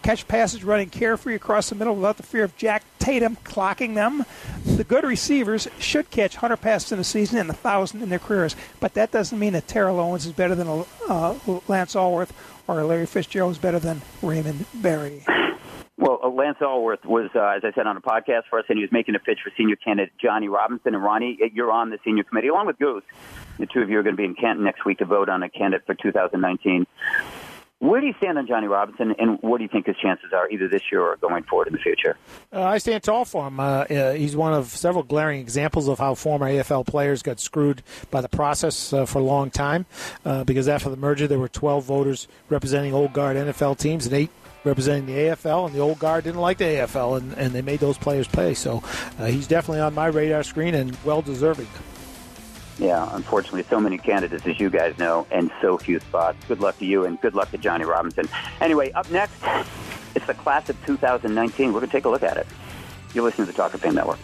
catch 0.02 0.26
passes 0.26 0.64
running 0.64 0.88
carefree 0.88 1.34
across 1.34 1.68
the 1.68 1.74
middle 1.74 1.94
without 1.94 2.16
the 2.16 2.22
fear 2.22 2.44
of 2.44 2.56
Jack 2.56 2.84
Tatum 2.98 3.36
clocking 3.44 3.94
them. 3.94 4.24
The 4.64 4.84
good 4.84 5.04
receivers 5.04 5.68
should 5.78 6.10
catch 6.10 6.36
100 6.36 6.56
passes 6.56 6.92
in 6.92 6.98
a 6.98 7.04
season 7.04 7.38
and 7.38 7.48
1,000 7.48 8.02
in 8.02 8.08
their 8.08 8.18
careers. 8.18 8.56
But 8.78 8.94
that 8.94 9.10
doesn't 9.10 9.38
mean 9.38 9.52
that 9.52 9.68
Terrell 9.68 10.00
Owens 10.00 10.26
is 10.26 10.32
better 10.32 10.54
than 10.54 10.84
uh, 11.08 11.34
Lance 11.68 11.94
Alworth 11.94 12.32
or 12.66 12.82
Larry 12.84 13.06
Fitzgerald 13.06 13.52
is 13.52 13.58
better 13.58 13.78
than 13.78 14.02
Raymond 14.22 14.64
Berry. 14.74 15.24
Well, 16.00 16.18
uh, 16.24 16.28
Lance 16.30 16.56
Alworth 16.62 17.04
was, 17.04 17.28
uh, 17.34 17.56
as 17.56 17.62
I 17.62 17.72
said, 17.74 17.86
on 17.86 17.94
a 17.94 18.00
podcast 18.00 18.44
for 18.48 18.58
us, 18.58 18.64
and 18.70 18.78
he 18.78 18.82
was 18.82 18.90
making 18.90 19.16
a 19.16 19.18
pitch 19.18 19.40
for 19.44 19.52
senior 19.54 19.76
candidate 19.76 20.14
Johnny 20.18 20.48
Robinson. 20.48 20.94
And 20.94 21.04
Ronnie, 21.04 21.38
uh, 21.42 21.48
you're 21.52 21.70
on 21.70 21.90
the 21.90 21.98
senior 22.02 22.24
committee 22.24 22.48
along 22.48 22.68
with 22.68 22.78
Goose. 22.78 23.04
The 23.58 23.66
two 23.66 23.80
of 23.80 23.90
you 23.90 23.98
are 23.98 24.02
going 24.02 24.16
to 24.16 24.20
be 24.20 24.24
in 24.24 24.34
Canton 24.34 24.64
next 24.64 24.86
week 24.86 24.98
to 24.98 25.04
vote 25.04 25.28
on 25.28 25.42
a 25.42 25.50
candidate 25.50 25.84
for 25.84 25.94
2019. 25.94 26.86
Where 27.80 28.00
do 28.00 28.06
you 28.06 28.14
stand 28.16 28.38
on 28.38 28.46
Johnny 28.46 28.66
Robinson, 28.66 29.14
and 29.18 29.38
what 29.42 29.58
do 29.58 29.64
you 29.64 29.68
think 29.68 29.86
his 29.86 29.96
chances 29.96 30.32
are 30.34 30.48
either 30.50 30.68
this 30.68 30.82
year 30.90 31.02
or 31.02 31.16
going 31.16 31.44
forward 31.44 31.66
in 31.66 31.74
the 31.74 31.78
future? 31.78 32.16
Uh, 32.50 32.62
I 32.62 32.78
stand 32.78 33.02
tall 33.02 33.26
for 33.26 33.48
him. 33.48 33.60
Uh, 33.60 33.84
uh, 33.84 34.12
he's 34.12 34.36
one 34.36 34.54
of 34.54 34.68
several 34.68 35.02
glaring 35.02 35.40
examples 35.40 35.86
of 35.88 35.98
how 35.98 36.14
former 36.14 36.46
AFL 36.46 36.86
players 36.86 37.22
got 37.22 37.40
screwed 37.40 37.82
by 38.10 38.22
the 38.22 38.28
process 38.28 38.92
uh, 38.94 39.04
for 39.04 39.18
a 39.18 39.22
long 39.22 39.50
time. 39.50 39.84
Because 40.46 40.66
after 40.66 40.88
the 40.88 40.96
merger, 40.96 41.26
there 41.26 41.38
were 41.38 41.48
12 41.48 41.84
voters 41.84 42.28
representing 42.48 42.94
old 42.94 43.12
guard 43.12 43.36
NFL 43.36 43.78
teams 43.78 44.06
and 44.06 44.14
eight 44.14 44.30
representing 44.64 45.06
the 45.06 45.12
AFL, 45.12 45.66
and 45.66 45.74
the 45.74 45.80
old 45.80 45.98
guard 45.98 46.24
didn't 46.24 46.40
like 46.40 46.58
the 46.58 46.64
AFL, 46.64 47.18
and, 47.18 47.32
and 47.34 47.52
they 47.52 47.62
made 47.62 47.80
those 47.80 47.98
players 47.98 48.28
play. 48.28 48.54
So 48.54 48.82
uh, 49.18 49.26
he's 49.26 49.46
definitely 49.46 49.80
on 49.80 49.94
my 49.94 50.06
radar 50.06 50.42
screen 50.42 50.74
and 50.74 50.96
well 51.04 51.22
deserving. 51.22 51.68
Yeah, 52.78 53.08
unfortunately, 53.12 53.64
so 53.64 53.78
many 53.78 53.98
candidates, 53.98 54.46
as 54.46 54.58
you 54.58 54.70
guys 54.70 54.96
know, 54.98 55.26
and 55.30 55.50
so 55.60 55.76
few 55.76 56.00
spots. 56.00 56.38
Good 56.48 56.60
luck 56.60 56.78
to 56.78 56.86
you, 56.86 57.04
and 57.04 57.20
good 57.20 57.34
luck 57.34 57.50
to 57.50 57.58
Johnny 57.58 57.84
Robinson. 57.84 58.26
Anyway, 58.60 58.90
up 58.92 59.10
next, 59.10 59.34
it's 60.14 60.26
the 60.26 60.34
class 60.34 60.68
of 60.70 60.86
2019. 60.86 61.66
We're 61.66 61.80
going 61.80 61.90
to 61.90 61.92
take 61.92 62.06
a 62.06 62.08
look 62.08 62.22
at 62.22 62.38
it. 62.38 62.46
You're 63.12 63.24
listening 63.24 63.46
to 63.48 63.52
the 63.52 63.56
Talk 63.56 63.74
of 63.74 63.82
Fame 63.82 63.96
Network. 63.96 64.18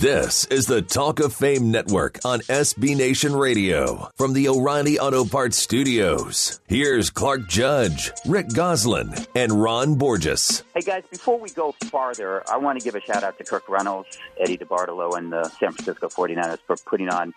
This 0.00 0.44
is 0.44 0.66
the 0.66 0.80
Talk 0.80 1.18
of 1.18 1.32
Fame 1.32 1.72
Network 1.72 2.20
on 2.24 2.38
SB 2.42 2.96
Nation 2.96 3.34
Radio 3.34 4.08
from 4.14 4.32
the 4.32 4.46
O'Reilly 4.46 4.96
Auto 4.96 5.24
Parts 5.24 5.58
Studios. 5.58 6.60
Here's 6.68 7.10
Clark 7.10 7.48
Judge, 7.48 8.12
Rick 8.24 8.50
Gosselin, 8.50 9.12
and 9.34 9.60
Ron 9.60 9.96
Borges. 9.96 10.62
Hey 10.72 10.82
guys, 10.82 11.02
before 11.10 11.40
we 11.40 11.50
go 11.50 11.74
farther, 11.86 12.48
I 12.48 12.58
want 12.58 12.78
to 12.78 12.84
give 12.84 12.94
a 12.94 13.00
shout 13.00 13.24
out 13.24 13.38
to 13.38 13.44
Kirk 13.44 13.68
Reynolds, 13.68 14.16
Eddie 14.38 14.56
DeBartolo, 14.56 15.18
and 15.18 15.32
the 15.32 15.48
San 15.58 15.72
Francisco 15.72 16.06
49ers 16.06 16.60
for 16.64 16.76
putting 16.76 17.08
on 17.08 17.34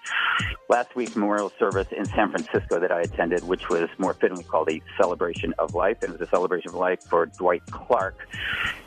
last 0.70 0.96
week's 0.96 1.16
memorial 1.16 1.52
service 1.58 1.88
in 1.92 2.06
San 2.06 2.30
Francisco 2.30 2.80
that 2.80 2.92
I 2.92 3.02
attended, 3.02 3.44
which 3.48 3.70
was 3.70 3.90
more 3.98 4.14
fittingly 4.14 4.44
called 4.44 4.70
a 4.70 4.80
celebration 5.02 5.56
of 5.58 5.74
life. 5.74 5.98
It 6.04 6.12
was 6.12 6.22
a 6.22 6.28
celebration 6.28 6.70
of 6.70 6.76
life 6.76 7.02
for 7.10 7.26
Dwight 7.26 7.64
Clark, 7.72 8.20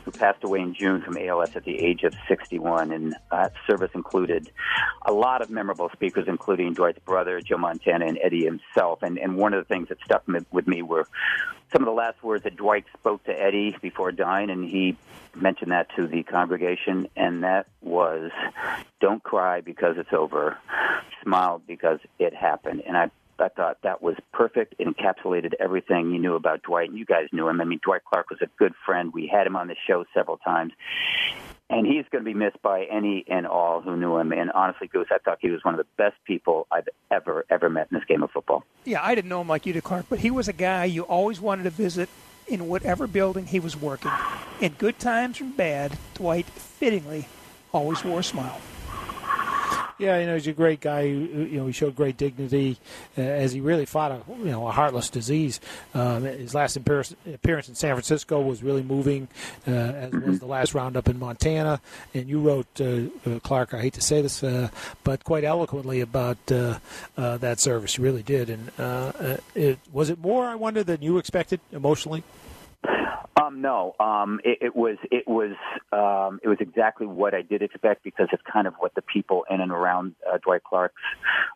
who 0.05 0.11
passed 0.11 0.45
away 0.45 0.61
in 0.61 0.73
June 0.73 1.01
from 1.01 1.17
ALS 1.17 1.57
at 1.57 1.65
the 1.65 1.77
age 1.77 2.03
of 2.03 2.13
61. 2.29 2.93
And 2.93 3.15
that 3.31 3.51
service 3.67 3.91
included 3.93 4.51
a 5.05 5.13
lot 5.13 5.41
of 5.41 5.49
memorable 5.49 5.89
speakers, 5.93 6.25
including 6.27 6.73
Dwight's 6.73 6.99
brother, 6.99 7.41
Joe 7.41 7.57
Montana, 7.57 8.05
and 8.05 8.19
Eddie 8.21 8.45
himself. 8.45 9.03
And, 9.03 9.17
and 9.17 9.37
one 9.37 9.53
of 9.53 9.65
the 9.65 9.73
things 9.73 9.89
that 9.89 9.97
stuck 10.03 10.23
with 10.51 10.67
me 10.67 10.81
were 10.81 11.07
some 11.71 11.81
of 11.81 11.85
the 11.85 11.91
last 11.91 12.23
words 12.23 12.43
that 12.43 12.55
Dwight 12.55 12.85
spoke 12.97 13.23
to 13.25 13.31
Eddie 13.31 13.75
before 13.81 14.11
dying, 14.11 14.49
and 14.49 14.63
he 14.63 14.97
mentioned 15.35 15.71
that 15.71 15.87
to 15.95 16.07
the 16.07 16.23
congregation, 16.23 17.07
and 17.15 17.43
that 17.43 17.67
was, 17.81 18.31
"Don't 19.01 19.21
cry 19.23 19.61
because 19.61 19.97
it's 19.97 20.13
over, 20.13 20.57
smile 21.23 21.61
because 21.67 21.99
it 22.19 22.33
happened." 22.33 22.83
And 22.87 22.95
I 22.95 23.09
I 23.37 23.49
thought 23.49 23.79
that 23.83 24.01
was 24.01 24.15
perfect. 24.31 24.75
It 24.79 24.87
encapsulated 24.87 25.53
everything 25.59 26.11
you 26.11 26.19
knew 26.19 26.35
about 26.35 26.61
Dwight. 26.63 26.89
And 26.89 26.97
you 26.97 27.05
guys 27.05 27.27
knew 27.33 27.49
him. 27.49 27.59
I 27.59 27.65
mean, 27.65 27.79
Dwight 27.83 28.03
Clark 28.05 28.29
was 28.29 28.39
a 28.41 28.47
good 28.57 28.73
friend. 28.85 29.11
We 29.13 29.27
had 29.27 29.45
him 29.45 29.55
on 29.55 29.67
the 29.67 29.75
show 29.87 30.05
several 30.13 30.37
times. 30.37 30.71
And 31.69 31.87
he's 31.87 32.05
going 32.11 32.23
to 32.23 32.25
be 32.25 32.35
missed 32.35 32.61
by 32.61 32.85
any 32.85 33.25
and 33.27 33.47
all 33.47 33.81
who 33.81 33.97
knew 33.97 34.17
him. 34.17 34.31
And 34.31 34.51
honestly, 34.51 34.87
Goose, 34.87 35.07
I 35.11 35.17
thought 35.17 35.39
he 35.41 35.49
was 35.49 35.63
one 35.63 35.73
of 35.73 35.79
the 35.79 35.87
best 35.97 36.15
people 36.25 36.67
I've 36.71 36.87
ever, 37.09 37.45
ever 37.49 37.69
met 37.69 37.87
in 37.91 37.97
this 37.97 38.05
game 38.05 38.21
of 38.21 38.29
football. 38.31 38.63
Yeah, 38.83 39.03
I 39.03 39.15
didn't 39.15 39.29
know 39.29 39.41
him 39.41 39.47
like 39.47 39.65
you 39.65 39.73
did, 39.73 39.83
Clark, 39.83 40.05
but 40.09 40.19
he 40.19 40.29
was 40.29 40.47
a 40.47 40.53
guy 40.53 40.85
you 40.85 41.03
always 41.03 41.41
wanted 41.41 41.63
to 41.63 41.71
visit 41.71 42.07
in 42.47 42.67
whatever 42.67 43.07
building 43.07 43.47
he 43.47 43.59
was 43.59 43.75
working. 43.75 44.11
In 44.61 44.73
good 44.73 44.99
times 44.99 45.41
and 45.41 45.57
bad, 45.57 45.97
Dwight 46.13 46.45
fittingly 46.45 47.27
always 47.73 48.03
wore 48.05 48.19
a 48.19 48.23
smile. 48.23 48.61
Yeah, 49.97 50.19
you 50.19 50.25
know, 50.25 50.33
he's 50.33 50.47
a 50.47 50.53
great 50.53 50.81
guy. 50.81 51.01
You 51.01 51.57
know, 51.57 51.67
he 51.67 51.71
showed 51.71 51.95
great 51.95 52.17
dignity 52.17 52.77
uh, 53.17 53.21
as 53.21 53.53
he 53.53 53.61
really 53.61 53.85
fought 53.85 54.11
a 54.11 54.21
you 54.39 54.51
know 54.51 54.67
a 54.67 54.71
heartless 54.71 55.09
disease. 55.09 55.61
Um, 55.93 56.23
his 56.23 56.53
last 56.53 56.75
appearance, 56.75 57.15
in 57.25 57.75
San 57.75 57.95
Francisco 57.95 58.41
was 58.41 58.61
really 58.61 58.83
moving, 58.83 59.29
uh, 59.65 59.71
as 59.71 60.11
was 60.11 60.39
the 60.39 60.47
last 60.47 60.73
roundup 60.73 61.07
in 61.07 61.17
Montana. 61.17 61.79
And 62.13 62.27
you 62.27 62.41
wrote, 62.41 62.67
uh, 62.81 63.03
uh 63.25 63.39
Clark, 63.39 63.73
I 63.73 63.81
hate 63.81 63.93
to 63.93 64.01
say 64.01 64.21
this, 64.21 64.43
uh, 64.43 64.67
but 65.05 65.23
quite 65.23 65.45
eloquently 65.45 66.01
about 66.01 66.37
uh, 66.51 66.79
that 67.15 67.61
service. 67.61 67.97
You 67.97 68.03
really 68.03 68.23
did. 68.23 68.49
And 68.49 68.71
it, 69.55 69.79
was 69.93 70.09
it 70.09 70.19
more, 70.19 70.45
I 70.45 70.55
wonder, 70.55 70.83
than 70.83 71.01
you 71.01 71.17
expected 71.17 71.61
emotionally? 71.71 72.23
Um, 73.41 73.61
no, 73.61 73.95
um, 73.99 74.39
it, 74.43 74.59
it 74.61 74.75
was 74.75 74.97
it 75.11 75.27
was 75.27 75.55
um, 75.91 76.39
it 76.43 76.47
was 76.47 76.57
exactly 76.59 77.05
what 77.05 77.33
I 77.33 77.41
did 77.41 77.61
expect 77.61 78.03
because 78.03 78.27
it's 78.31 78.41
kind 78.51 78.65
of 78.65 78.73
what 78.79 78.95
the 78.95 79.01
people 79.01 79.45
in 79.49 79.61
and 79.61 79.71
around 79.71 80.15
uh, 80.31 80.37
Dwight 80.43 80.63
Clark's 80.63 80.95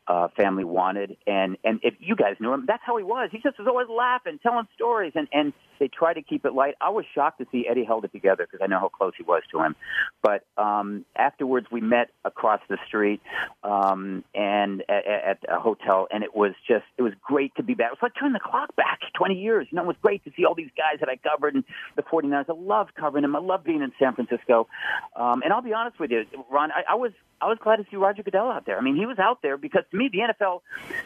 uh, 0.07 0.27
family 0.35 0.65
wanted, 0.65 1.17
and 1.25 1.57
and 1.63 1.79
if 1.83 1.95
you 1.99 2.15
guys 2.15 2.35
knew 2.39 2.53
him, 2.53 2.65
that's 2.67 2.83
how 2.85 2.97
he 2.97 3.03
was. 3.03 3.29
He 3.31 3.39
just 3.39 3.57
was 3.57 3.67
always 3.67 3.87
laughing, 3.89 4.39
telling 4.43 4.67
stories, 4.75 5.13
and 5.15 5.27
and 5.31 5.53
they 5.79 5.87
tried 5.87 6.15
to 6.15 6.21
keep 6.21 6.45
it 6.45 6.53
light. 6.53 6.75
I 6.81 6.89
was 6.89 7.05
shocked 7.13 7.39
to 7.39 7.47
see 7.51 7.65
Eddie 7.69 7.83
held 7.83 8.05
it 8.05 8.11
together 8.11 8.47
because 8.49 8.63
I 8.63 8.67
know 8.67 8.79
how 8.79 8.89
close 8.89 9.13
he 9.17 9.23
was 9.23 9.43
to 9.51 9.61
him. 9.61 9.75
But 10.21 10.43
um, 10.57 11.05
afterwards, 11.15 11.67
we 11.71 11.81
met 11.81 12.09
across 12.25 12.61
the 12.69 12.77
street 12.87 13.21
um, 13.63 14.23
and 14.35 14.83
at, 14.89 15.05
at 15.07 15.37
a 15.49 15.59
hotel, 15.59 16.07
and 16.11 16.23
it 16.23 16.35
was 16.35 16.53
just 16.67 16.85
it 16.97 17.01
was 17.01 17.13
great 17.21 17.53
to 17.55 17.63
be 17.63 17.73
back. 17.73 17.87
It 17.87 17.97
was 18.01 18.09
like 18.09 18.13
turning 18.19 18.33
the 18.33 18.39
clock 18.39 18.75
back 18.75 18.99
20 19.17 19.35
years. 19.35 19.67
You 19.71 19.77
know, 19.77 19.83
it 19.83 19.87
was 19.87 19.97
great 20.01 20.23
to 20.25 20.31
see 20.35 20.45
all 20.45 20.55
these 20.55 20.71
guys 20.77 20.99
that 20.99 21.09
I 21.09 21.15
covered 21.15 21.55
and 21.55 21.63
the 21.95 22.03
49ers. 22.03 22.45
I 22.49 22.53
loved 22.53 22.95
covering 22.95 23.23
them. 23.23 23.35
I 23.35 23.39
loved 23.39 23.63
being 23.63 23.81
in 23.81 23.91
San 23.99 24.15
Francisco. 24.15 24.67
Um, 25.15 25.41
and 25.43 25.53
I'll 25.53 25.61
be 25.61 25.73
honest 25.73 25.99
with 25.99 26.11
you, 26.11 26.25
Ron, 26.51 26.71
I, 26.71 26.93
I 26.93 26.95
was 26.95 27.11
I 27.41 27.47
was 27.47 27.57
glad 27.61 27.77
to 27.77 27.85
see 27.89 27.95
Roger 27.95 28.23
Goodell 28.23 28.51
out 28.51 28.65
there. 28.65 28.77
I 28.77 28.81
mean, 28.81 28.95
he 28.95 29.05
was 29.05 29.17
out 29.17 29.41
there 29.41 29.57
because 29.57 29.83
to 29.91 29.97
me, 29.97 30.09
the 30.11 30.19
NFL 30.19 30.61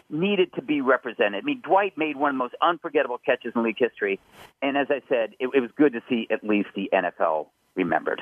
needed 0.09 0.53
to 0.55 0.61
be 0.61 0.81
represented. 0.81 1.43
I 1.43 1.45
mean, 1.45 1.61
Dwight 1.61 1.97
made 1.97 2.15
one 2.15 2.31
of 2.31 2.35
the 2.35 2.39
most 2.39 2.55
unforgettable 2.61 3.19
catches 3.23 3.53
in 3.55 3.63
league 3.63 3.77
history, 3.77 4.19
and 4.63 4.77
as 4.77 4.87
I 4.89 5.01
said, 5.09 5.35
it, 5.39 5.49
it 5.53 5.59
was 5.59 5.69
good 5.77 5.93
to 5.93 6.01
see 6.09 6.25
at 6.31 6.43
least 6.43 6.69
the 6.75 6.89
NFL 6.93 7.47
remembered. 7.75 8.21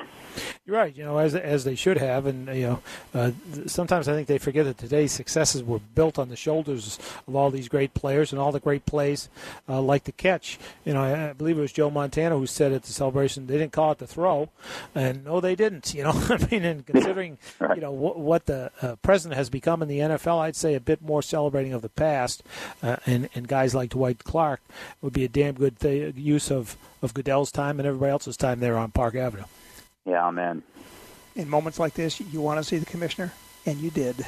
You're 0.64 0.76
right. 0.76 0.96
You 0.96 1.04
know, 1.04 1.18
as 1.18 1.34
as 1.34 1.64
they 1.64 1.74
should 1.74 1.98
have, 1.98 2.26
and 2.26 2.46
you 2.48 2.62
know, 2.62 2.82
uh, 3.14 3.32
sometimes 3.66 4.08
I 4.08 4.14
think 4.14 4.28
they 4.28 4.38
forget 4.38 4.64
that 4.64 4.78
today's 4.78 5.12
successes 5.12 5.62
were 5.62 5.78
built 5.78 6.18
on 6.18 6.28
the 6.28 6.36
shoulders 6.36 6.98
of 7.26 7.34
all 7.34 7.50
these 7.50 7.68
great 7.68 7.94
players 7.94 8.32
and 8.32 8.40
all 8.40 8.52
the 8.52 8.60
great 8.60 8.86
plays, 8.86 9.28
uh, 9.68 9.80
like 9.80 10.04
the 10.04 10.12
catch. 10.12 10.58
You 10.84 10.94
know, 10.94 11.02
I, 11.02 11.30
I, 11.30 11.32
believe 11.32 11.58
it 11.58 11.62
was 11.62 11.72
Joe 11.72 11.90
Montana 11.90 12.38
who 12.38 12.46
said 12.46 12.72
at 12.72 12.84
the 12.84 12.92
celebration 12.92 13.46
they 13.46 13.58
didn't 13.58 13.72
call 13.72 13.92
it 13.92 13.98
the 13.98 14.06
throw, 14.06 14.50
and 14.94 15.24
no, 15.24 15.40
they 15.40 15.54
didn't. 15.54 15.92
You 16.02 16.04
know, 16.04 16.12
I 16.14 16.38
mean, 16.50 16.64
and 16.64 16.86
considering 16.86 17.38
you 17.60 17.82
know 17.82 17.92
w- 17.92 18.18
what 18.18 18.46
the 18.46 18.70
uh, 18.80 18.96
president 19.02 19.36
has 19.36 19.50
become 19.50 19.82
in 19.82 19.88
the 19.88 19.98
NFL, 19.98 20.38
I'd 20.38 20.56
say 20.56 20.74
a 20.74 20.80
bit 20.80 21.02
more 21.02 21.22
celebrating 21.22 21.74
of 21.74 21.82
the 21.82 21.90
past, 21.90 22.42
uh, 22.82 22.96
and 23.04 23.28
and 23.34 23.46
guys 23.46 23.74
like 23.74 23.90
Dwight 23.90 24.24
Clark 24.24 24.62
would 25.02 25.12
be 25.12 25.24
a 25.24 25.28
damn 25.28 25.54
good 25.54 25.78
th- 25.78 26.16
use 26.16 26.50
of 26.50 26.76
of 27.02 27.14
Goodell's 27.14 27.52
time 27.52 27.78
and 27.78 27.86
everybody 27.86 28.10
else's 28.10 28.36
time 28.36 28.60
there 28.60 28.76
on 28.78 28.90
Park 28.90 29.14
Avenue. 29.14 29.44
Yeah, 30.06 30.30
man. 30.30 30.62
In 31.34 31.48
moments 31.48 31.78
like 31.78 31.94
this, 31.94 32.20
you 32.20 32.40
want 32.40 32.58
to 32.58 32.64
see 32.64 32.78
the 32.78 32.86
commissioner, 32.86 33.32
and 33.66 33.78
you 33.78 33.90
did. 33.90 34.24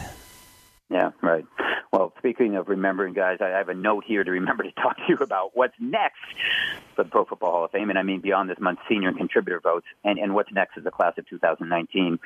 Yeah, 0.91 1.11
right. 1.21 1.45
Well, 1.93 2.13
speaking 2.19 2.57
of 2.57 2.69
remembering, 2.69 3.15
guys, 3.15 3.39
I 3.41 3.49
have 3.49 3.69
a 3.69 3.75
note 3.75 4.05
here 4.05 4.25
to 4.25 4.31
remember 4.31 4.65
to 4.65 4.73
talk 4.73 4.97
to 4.97 5.03
you 5.09 5.17
about 5.17 5.53
what's 5.55 5.75
next 5.79 6.19
for 6.97 7.05
the 7.05 7.09
Pro 7.09 7.25
Football 7.25 7.53
Hall 7.53 7.65
of 7.65 7.71
Fame, 7.71 7.91
and 7.91 7.99
I 7.99 8.03
mean 8.03 8.21
beyond 8.21 8.51
this 8.51 8.59
month's 8.59 8.83
senior 8.89 9.09
and 9.09 9.17
contributor 9.17 9.61
votes, 9.61 9.87
and, 10.03 10.19
and 10.19 10.35
what's 10.35 10.53
next 10.53 10.77
is 10.77 10.85
the 10.85 10.91
class 10.91 11.15
of 11.19 11.29
2019. 11.29 12.19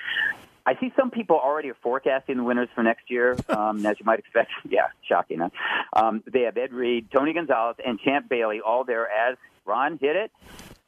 I 0.64 0.78
see 0.80 0.92
some 0.96 1.10
people 1.10 1.36
already 1.36 1.70
are 1.70 1.76
forecasting 1.82 2.36
the 2.36 2.44
winners 2.44 2.68
for 2.74 2.82
next 2.82 3.10
year, 3.10 3.36
um, 3.48 3.84
as 3.84 3.98
you 3.98 4.06
might 4.06 4.18
expect. 4.18 4.50
Yeah, 4.68 4.88
shocking. 5.02 5.40
Huh? 5.40 5.50
Um, 5.92 6.22
they 6.30 6.42
have 6.42 6.56
Ed 6.56 6.72
Reed, 6.72 7.10
Tony 7.10 7.32
Gonzalez, 7.32 7.76
and 7.84 7.98
Champ 8.00 8.28
Bailey 8.28 8.60
all 8.60 8.84
there 8.84 9.08
as 9.10 9.36
Ron 9.68 9.98
hit 10.00 10.16
it 10.16 10.32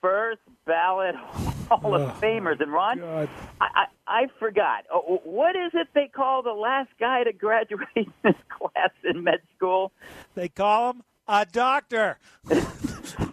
first 0.01 0.41
ballot 0.67 1.15
Hall 1.69 1.95
of 1.95 2.03
oh, 2.03 2.15
Famers. 2.21 2.61
And 2.61 2.73
Ron, 2.73 3.03
I, 3.03 3.29
I, 3.61 3.85
I 4.07 4.27
forgot. 4.41 4.87
Oh, 4.93 5.05
oh, 5.09 5.21
what 5.25 5.55
is 5.55 5.71
it 5.75 5.89
they 5.95 6.09
call 6.09 6.43
the 6.43 6.53
last 6.53 6.91
guy 6.99 7.23
to 7.23 7.33
graduate 7.33 7.87
this 8.25 8.35
class 8.49 8.91
in 9.05 9.23
med 9.23 9.41
school? 9.57 9.93
They 10.35 10.49
call 10.49 10.91
him 10.91 11.03
a 11.31 11.47
doctor. 11.47 12.19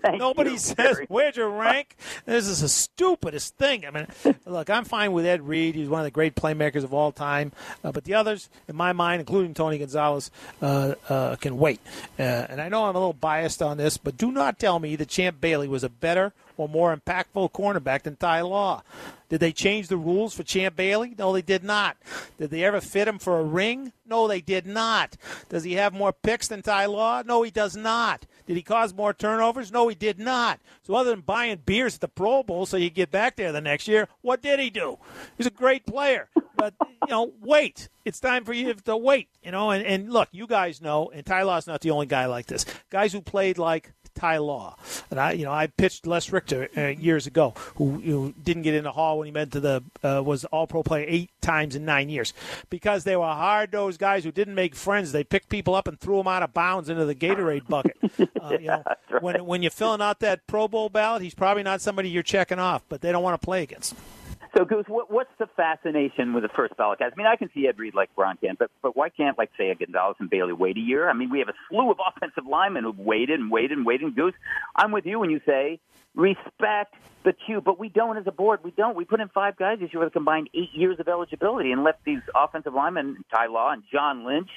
Nobody 0.03 0.51
you, 0.51 0.57
says. 0.57 0.99
"Where'd 1.07 1.35
you 1.35 1.45
rank?" 1.45 1.95
This 2.25 2.47
is 2.47 2.61
the 2.61 2.69
stupidest 2.69 3.55
thing. 3.57 3.85
I 3.85 3.91
mean, 3.91 4.07
look, 4.45 4.69
I'm 4.69 4.85
fine 4.85 5.11
with 5.11 5.25
Ed 5.25 5.47
Reed. 5.47 5.75
He's 5.75 5.89
one 5.89 6.01
of 6.01 6.05
the 6.05 6.11
great 6.11 6.35
playmakers 6.35 6.83
of 6.83 6.93
all 6.93 7.11
time. 7.11 7.51
Uh, 7.83 7.91
but 7.91 8.03
the 8.03 8.13
others, 8.13 8.49
in 8.67 8.75
my 8.75 8.93
mind, 8.93 9.19
including 9.19 9.53
Tony 9.53 9.79
Gonzalez, 9.79 10.29
uh, 10.61 10.93
uh, 11.09 11.35
can 11.37 11.57
wait. 11.57 11.79
Uh, 12.19 12.21
and 12.21 12.61
I 12.61 12.69
know 12.69 12.85
I'm 12.85 12.95
a 12.95 12.99
little 12.99 13.13
biased 13.13 13.61
on 13.61 13.77
this, 13.77 13.97
but 13.97 14.17
do 14.17 14.31
not 14.31 14.59
tell 14.59 14.79
me 14.79 14.95
that 14.95 15.09
Champ 15.09 15.41
Bailey 15.41 15.67
was 15.67 15.83
a 15.83 15.89
better 15.89 16.33
or 16.57 16.67
more 16.67 16.95
impactful 16.95 17.51
cornerback 17.51 18.03
than 18.03 18.15
Ty 18.15 18.41
Law. 18.41 18.83
Did 19.29 19.39
they 19.39 19.51
change 19.51 19.87
the 19.87 19.97
rules 19.97 20.33
for 20.33 20.43
Champ 20.43 20.75
Bailey? 20.75 21.13
No, 21.17 21.33
they 21.33 21.41
did 21.41 21.63
not. 21.63 21.97
Did 22.37 22.49
they 22.49 22.63
ever 22.63 22.79
fit 22.79 23.07
him 23.07 23.19
for 23.19 23.39
a 23.39 23.43
ring? 23.43 23.91
No, 24.05 24.27
they 24.27 24.39
did 24.39 24.65
not. 24.65 25.17
Does 25.49 25.63
he 25.63 25.73
have 25.73 25.93
more 25.93 26.13
picks 26.13 26.47
than 26.47 26.61
Ty 26.61 26.85
Law? 26.85 27.23
No, 27.23 27.43
he 27.43 27.51
does 27.51 27.75
not. 27.75 28.25
Did 28.45 28.55
he 28.55 28.61
cause 28.61 28.93
more 28.93 29.13
turnovers? 29.13 29.71
No, 29.71 29.89
he 29.89 29.95
did 29.95 30.17
not. 30.17 30.61
So 30.83 30.95
other 30.95 31.09
than 31.09 31.19
buying 31.19 31.59
beers 31.65 31.95
at 31.95 32.01
the 32.01 32.07
Pro 32.07 32.43
Bowl 32.43 32.65
so 32.65 32.77
you 32.77 32.89
get 32.89 33.11
back 33.11 33.35
there 33.35 33.51
the 33.51 33.59
next 33.59 33.89
year, 33.89 34.07
what 34.21 34.41
did 34.41 34.59
he 34.59 34.69
do? 34.69 34.97
He's 35.37 35.47
a 35.47 35.51
great 35.51 35.85
player. 35.85 36.29
But, 36.55 36.73
you 36.79 37.09
know, 37.09 37.33
wait. 37.41 37.89
It's 38.05 38.21
time 38.21 38.45
for 38.45 38.53
you 38.53 38.73
to 38.73 38.95
wait, 38.95 39.27
you 39.43 39.51
know. 39.51 39.71
And, 39.71 39.85
and 39.85 40.13
look, 40.13 40.29
you 40.31 40.47
guys 40.47 40.81
know, 40.81 41.11
and 41.13 41.25
Ty 41.25 41.43
Law's 41.43 41.67
not 41.67 41.81
the 41.81 41.91
only 41.91 42.05
guy 42.05 42.25
like 42.27 42.45
this. 42.45 42.65
Guys 42.89 43.11
who 43.11 43.21
played 43.21 43.57
like 43.57 43.91
Ty 44.17 44.37
Law. 44.37 44.75
And 45.11 45.19
I, 45.19 45.33
you 45.33 45.45
know, 45.45 45.51
I 45.51 45.67
pitched 45.67 46.07
Les 46.07 46.31
Richter 46.31 46.69
uh, 46.75 46.87
years 46.87 47.27
ago, 47.27 47.53
who 47.75 47.99
you 47.99 48.13
know, 48.13 48.33
didn't 48.43 48.63
get 48.63 48.73
in 48.73 48.83
the 48.83 48.91
hall 48.91 49.19
when 49.19 49.27
he 49.27 49.31
went 49.31 49.53
to 49.53 49.59
the 49.59 49.83
uh, 50.03 50.21
was 50.23 50.43
All 50.45 50.67
Pro 50.67 50.83
player 50.83 51.05
eight 51.07 51.29
times 51.41 51.75
in 51.75 51.85
nine 51.85 52.09
years, 52.09 52.33
because 52.69 53.03
they 53.03 53.15
were 53.15 53.25
hard 53.25 53.71
nosed 53.71 53.99
guys 53.99 54.23
who 54.23 54.31
didn't 54.31 54.55
make 54.55 54.75
friends. 54.75 55.11
They 55.11 55.23
picked 55.23 55.49
people 55.49 55.75
up 55.75 55.87
and 55.87 55.99
threw 55.99 56.17
them 56.17 56.27
out 56.27 56.43
of 56.43 56.53
bounds 56.53 56.89
into 56.89 57.05
the 57.05 57.15
Gatorade 57.15 57.67
bucket. 57.67 57.97
Uh, 58.41 58.57
you 58.59 58.67
know, 58.67 58.83
right. 59.09 59.21
when 59.21 59.45
when 59.45 59.61
you're 59.61 59.71
filling 59.71 60.01
out 60.01 60.19
that 60.19 60.45
Pro 60.47 60.67
Bowl 60.67 60.89
ballot, 60.89 61.21
he's 61.21 61.33
probably 61.33 61.63
not 61.63 61.81
somebody 61.81 62.09
you're 62.09 62.23
checking 62.23 62.59
off, 62.59 62.83
but 62.87 63.01
they 63.01 63.11
don't 63.11 63.23
want 63.23 63.39
to 63.39 63.45
play 63.45 63.63
against. 63.63 63.93
Him. 63.93 63.99
So, 64.55 64.65
Goose, 64.65 64.85
what, 64.87 65.11
what's 65.11 65.31
the 65.39 65.47
fascination 65.55 66.33
with 66.33 66.43
the 66.43 66.49
first 66.49 66.75
ballot 66.77 66.99
guys? 66.99 67.11
I 67.13 67.17
mean, 67.17 67.27
I 67.27 67.35
can 67.35 67.49
see 67.53 67.67
Ed 67.67 67.77
Reed 67.77 67.93
like 67.93 68.09
Ron 68.15 68.37
can, 68.37 68.55
but 68.57 68.71
but 68.81 68.95
why 68.95 69.09
can't 69.09 69.37
like 69.37 69.51
say 69.57 69.69
a 69.69 69.75
Gonzalez 69.75 70.15
and 70.19 70.29
Bailey 70.29 70.53
wait 70.53 70.77
a 70.77 70.81
year? 70.81 71.09
I 71.09 71.13
mean, 71.13 71.29
we 71.29 71.39
have 71.39 71.49
a 71.49 71.53
slew 71.69 71.91
of 71.91 71.97
offensive 72.15 72.45
linemen 72.45 72.83
who've 72.83 72.99
waited 72.99 73.39
and 73.39 73.51
waited 73.51 73.77
and 73.77 73.85
waited. 73.85 74.15
Goose, 74.15 74.33
I'm 74.75 74.91
with 74.91 75.05
you 75.05 75.19
when 75.19 75.29
you 75.29 75.41
say 75.45 75.79
respect 76.15 76.95
the 77.23 77.33
queue, 77.33 77.61
but 77.61 77.79
we 77.79 77.89
don't 77.89 78.17
as 78.17 78.25
a 78.25 78.31
board. 78.31 78.63
We 78.63 78.71
don't. 78.71 78.95
We 78.95 79.05
put 79.05 79.19
in 79.19 79.29
five 79.29 79.55
guys 79.55 79.79
this 79.79 79.93
year 79.93 79.99
with 79.99 80.09
a 80.09 80.11
combined 80.11 80.49
eight 80.53 80.73
years 80.73 80.99
of 80.99 81.07
eligibility 81.07 81.71
and 81.71 81.83
left 81.83 82.03
these 82.03 82.21
offensive 82.35 82.73
linemen, 82.73 83.23
Ty 83.31 83.47
Law 83.47 83.71
and 83.71 83.83
John 83.91 84.25
Lynch, 84.25 84.49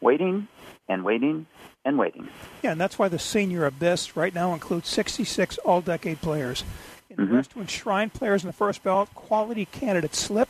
waiting 0.00 0.46
and 0.88 1.04
waiting 1.04 1.46
and 1.84 1.98
waiting. 1.98 2.28
Yeah, 2.62 2.72
and 2.72 2.80
that's 2.80 2.98
why 2.98 3.08
the 3.08 3.18
senior 3.18 3.64
abyss 3.64 4.16
right 4.16 4.34
now 4.34 4.52
includes 4.52 4.88
66 4.88 5.58
all-decade 5.58 6.20
players. 6.20 6.64
In 7.10 7.16
mm-hmm. 7.16 7.40
to 7.40 7.60
enshrine 7.60 8.10
players 8.10 8.42
in 8.42 8.48
the 8.48 8.52
first 8.52 8.82
ballot, 8.82 9.14
quality 9.14 9.66
candidates 9.66 10.18
slip, 10.18 10.48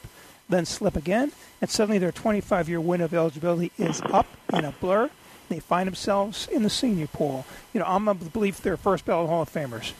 then 0.48 0.64
slip 0.64 0.96
again, 0.96 1.32
and 1.60 1.68
suddenly 1.68 1.98
their 1.98 2.12
25-year 2.12 2.80
window 2.80 3.04
of 3.04 3.14
eligibility 3.14 3.72
is 3.78 4.00
up 4.02 4.26
in 4.52 4.64
a 4.64 4.72
blur. 4.72 5.10
They 5.48 5.60
find 5.60 5.86
themselves 5.86 6.48
in 6.48 6.62
the 6.62 6.70
senior 6.70 7.06
pool. 7.06 7.44
You 7.72 7.80
know, 7.80 7.86
I'm 7.86 8.08
of 8.08 8.24
the 8.24 8.30
belief 8.30 8.60
they're 8.62 8.76
first 8.76 9.04
ballot 9.04 9.28
Hall 9.28 9.42
of 9.42 9.52
Famers. 9.52 9.92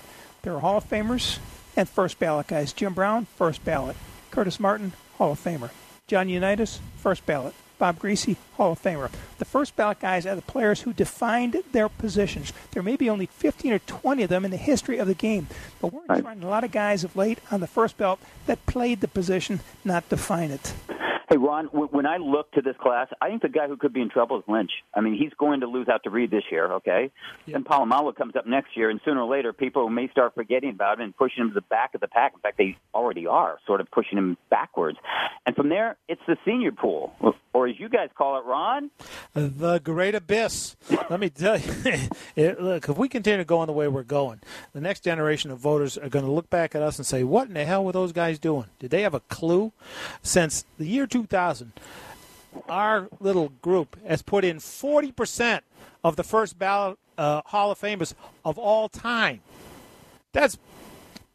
They're 0.43 0.59
Hall 0.59 0.79
of 0.79 0.89
Famers 0.89 1.39
and 1.77 1.89
first 1.89 2.19
ballot 2.19 2.47
guys. 2.47 2.73
Jim 2.73 2.95
Brown, 2.95 3.27
first 3.37 3.65
ballot. 3.65 3.97
Curtis 4.31 4.59
Martin, 4.59 4.93
Hall 5.19 5.33
of 5.33 5.43
Famer. 5.43 5.71
John 6.07 6.29
Unitas, 6.29 6.81
first 6.97 7.27
ballot. 7.27 7.55
Bob 7.79 7.99
Griese, 7.99 8.37
Hall 8.55 8.73
of 8.73 8.83
Famer. 8.83 9.11
The 9.39 9.45
first 9.45 9.77
ballot 9.77 10.01
guys 10.01 10.27
are 10.27 10.35
the 10.35 10.43
players 10.43 10.83
who 10.83 10.93
defined 10.93 11.57
their 11.73 11.89
positions. 11.89 12.53
There 12.73 12.83
may 12.83 12.97
be 12.97 13.11
only 13.11 13.27
15 13.27 13.73
or 13.73 13.79
20 13.81 14.23
of 14.23 14.29
them 14.29 14.45
in 14.45 14.51
the 14.51 14.57
history 14.57 14.99
of 14.99 15.07
the 15.07 15.15
game, 15.15 15.47
but 15.81 15.93
we're 15.93 16.05
right. 16.09 16.23
trying 16.23 16.43
a 16.43 16.49
lot 16.49 16.65
of 16.65 16.73
guys 16.73 17.05
of 17.05 17.17
late 17.17 17.39
on 17.51 17.61
the 17.61 17.67
first 17.67 17.97
ballot 17.97 18.19
that 18.47 18.65
played 18.67 19.01
the 19.01 19.09
position, 19.09 19.61
not 19.85 20.09
define 20.09 20.51
it. 20.51 20.75
Hey, 21.29 21.39
Ron, 21.39 21.67
when 21.67 22.07
I 22.07 22.19
look 22.19 22.53
to 22.53 22.63
this 22.63 22.77
class, 22.77 23.09
I 23.21 23.29
think 23.29 23.43
the 23.43 23.49
guy 23.49 23.67
who 23.67 23.77
could 23.77 23.93
be 23.93 24.01
in 24.01 24.09
trouble 24.09 24.39
is 24.39 24.45
Lynch. 24.47 24.71
I 24.95 25.01
mean, 25.01 25.19
he's 25.19 25.33
going 25.35 25.61
to 25.61 25.67
lose 25.67 25.89
out 25.89 26.05
to 26.05 26.11
Reed 26.11 26.31
this 26.31 26.45
year, 26.53 26.75
okay? 26.75 27.11
Yep. 27.47 27.57
And 27.57 27.65
Polamalu 27.65 28.15
comes 28.15 28.37
up 28.37 28.47
next 28.47 28.77
year, 28.77 28.91
and 28.91 29.01
sooner 29.05 29.23
or 29.23 29.29
later, 29.29 29.53
people 29.53 29.89
may 29.89 30.09
start 30.09 30.35
forgetting 30.37 30.71
about 30.71 30.99
him 30.99 31.07
and 31.07 31.17
pushing 31.17 31.43
him 31.43 31.49
to 31.49 31.55
the 31.55 31.63
back 31.63 31.97
of 31.97 32.01
the 32.01 32.07
pack. 32.07 32.35
In 32.35 32.41
fact, 32.41 32.59
they 32.59 32.77
already 32.95 33.27
are, 33.27 33.59
sort 33.67 33.81
of 33.81 33.91
pushing 33.91 34.19
him 34.19 34.37
backwards. 34.51 34.99
And 35.47 35.57
from 35.57 35.69
there, 35.69 35.97
it's 36.09 36.23
the 36.29 36.37
senior 36.45 36.71
pool, 36.71 37.13
or 37.53 37.67
as 37.67 37.79
you 37.81 37.89
guys 37.89 38.11
call 38.15 38.39
it, 38.39 38.45
Ron? 38.45 38.91
The 39.35 39.81
great 39.83 40.15
abyss. 40.15 40.77
Let 41.11 41.19
me 41.19 41.31
tell 41.31 41.59
you, 41.59 41.73
it, 42.37 42.61
look, 42.61 42.89
if 42.89 42.97
we 42.97 43.09
continue 43.09 43.45
going 43.45 43.67
the 43.67 43.73
way 43.73 43.89
we're 43.89 44.03
going, 44.05 44.41
the 44.75 44.81
next 44.81 45.01
generation 45.01 45.51
of 45.51 45.59
voters 45.59 45.99
are 45.99 46.09
going 46.09 46.25
to 46.25 46.31
look 46.31 46.51
back 46.51 46.75
at 46.75 46.83
us 46.83 46.99
and 46.99 47.07
say, 47.07 47.25
what 47.25 47.49
in 47.49 47.55
the 47.55 47.65
hell 47.65 47.85
were 47.85 47.93
those 47.93 48.13
guys 48.13 48.39
doing? 48.39 48.67
Did 48.79 48.91
they 48.91 49.03
have 49.03 49.15
a 49.15 49.21
clue? 49.21 49.73
Since 50.23 50.65
the 50.79 50.87
year 50.87 51.07
2000, 51.23 51.73
our 52.69 53.09
little 53.21 53.49
group 53.63 53.97
has 54.07 54.21
put 54.21 54.45
in 54.45 54.59
40% 54.59 55.61
of 56.05 56.17
the 56.17 56.23
first 56.23 56.59
ballot 56.59 56.99
uh, 57.17 57.41
Hall 57.47 57.71
of 57.71 57.81
Famers 57.81 58.13
of 58.45 58.59
all 58.59 58.91
time. 58.91 59.41
That's, 60.33 60.59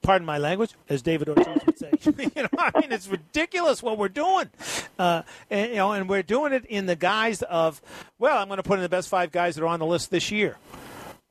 pardon 0.03 0.23
my 0.23 0.37
language, 0.37 0.75
as 0.87 1.01
David 1.01 1.29
Ortiz 1.29 1.65
would 1.65 1.79
say. 1.79 1.91
you 2.35 2.43
know, 2.43 2.49
I 2.59 2.79
mean, 2.79 2.91
it's 2.91 3.07
ridiculous 3.07 3.81
what 3.81 3.97
we're 3.97 4.09
doing, 4.09 4.51
uh, 4.99 5.23
and 5.49 5.71
you 5.71 5.77
know, 5.77 5.93
and 5.93 6.07
we're 6.07 6.21
doing 6.21 6.53
it 6.53 6.65
in 6.65 6.85
the 6.85 6.95
guise 6.95 7.41
of, 7.41 7.81
well, 8.19 8.37
I'm 8.37 8.47
going 8.47 8.57
to 8.57 8.63
put 8.63 8.77
in 8.77 8.83
the 8.83 8.89
best 8.89 9.09
five 9.09 9.31
guys 9.31 9.55
that 9.55 9.63
are 9.63 9.67
on 9.67 9.79
the 9.79 9.87
list 9.87 10.11
this 10.11 10.29
year. 10.29 10.57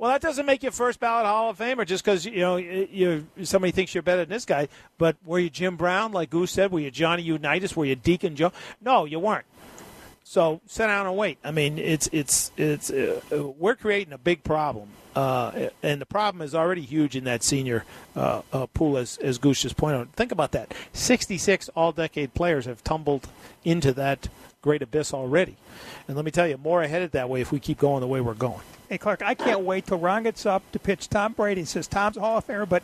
Well, 0.01 0.11
that 0.13 0.23
doesn't 0.23 0.47
make 0.47 0.63
you 0.63 0.71
first 0.71 0.99
ballot 0.99 1.27
Hall 1.27 1.51
of 1.51 1.59
Famer 1.59 1.85
just 1.85 2.03
because 2.03 2.25
you 2.25 2.39
know 2.39 2.57
you 2.57 3.27
somebody 3.43 3.71
thinks 3.71 3.95
you're 3.95 4.03
better 4.03 4.23
than 4.23 4.31
this 4.31 4.47
guy. 4.47 4.69
But 4.97 5.17
were 5.27 5.39
you 5.39 5.51
Jim 5.51 5.77
Brown, 5.77 6.13
like 6.13 6.31
Goose 6.31 6.53
said? 6.53 6.73
Were 6.73 6.81
you 6.81 6.91
Johnny 6.91 7.23
Unitas? 7.23 7.77
Were 7.77 7.85
you 7.85 7.97
Deacon 7.97 8.35
Joe? 8.35 8.51
No, 8.81 9.05
you 9.05 9.19
weren't. 9.19 9.45
So 10.25 10.63
sit 10.65 10.87
down 10.87 11.07
and 11.07 11.19
wait. 11.19 11.37
I 11.45 11.51
mean, 11.51 11.77
it's 11.77 12.09
it's 12.13 12.51
it's 12.57 12.91
uh, 12.91 13.21
we're 13.59 13.75
creating 13.75 14.15
a 14.15 14.19
big 14.19 14.43
problem, 14.43 14.89
uh, 15.15 15.69
and 15.83 16.01
the 16.01 16.07
problem 16.07 16.41
is 16.41 16.55
already 16.55 16.81
huge 16.81 17.15
in 17.15 17.25
that 17.25 17.43
senior 17.43 17.85
uh, 18.17 18.41
uh 18.55 18.67
pool, 18.69 18.97
as 18.97 19.19
as 19.19 19.37
Goose 19.37 19.61
just 19.61 19.77
pointed 19.77 20.01
out. 20.01 20.13
Think 20.15 20.33
about 20.33 20.53
that: 20.53 20.73
sixty-six 20.95 21.69
all-decade 21.77 22.33
players 22.33 22.65
have 22.65 22.83
tumbled 22.83 23.29
into 23.65 23.93
that 23.93 24.31
great 24.63 24.83
abyss 24.83 25.15
already, 25.15 25.57
and 26.07 26.17
let 26.17 26.25
me 26.25 26.31
tell 26.31 26.47
you, 26.47 26.57
more 26.57 26.83
headed 26.83 27.13
that 27.13 27.29
way 27.29 27.41
if 27.41 27.53
we 27.53 27.61
keep 27.61 27.79
going 27.79 28.01
the 28.01 28.07
way 28.07 28.21
we're 28.21 28.35
going. 28.35 28.61
Hey, 28.89 28.99
Clark, 28.99 29.23
I 29.23 29.35
can't 29.35 29.61
wait 29.61 29.87
till 29.87 29.99
Ron 29.99 30.25
gets 30.25 30.47
up 30.47 30.63
to 30.73 30.79
pitch 30.79 31.09
Tom 31.09 31.33
Brady. 31.33 31.61
He 31.61 31.65
says 31.65 31.87
Tom's 31.87 32.17
a 32.17 32.21
Hall 32.21 32.39
of 32.39 32.47
Famer, 32.47 32.69
but 32.69 32.83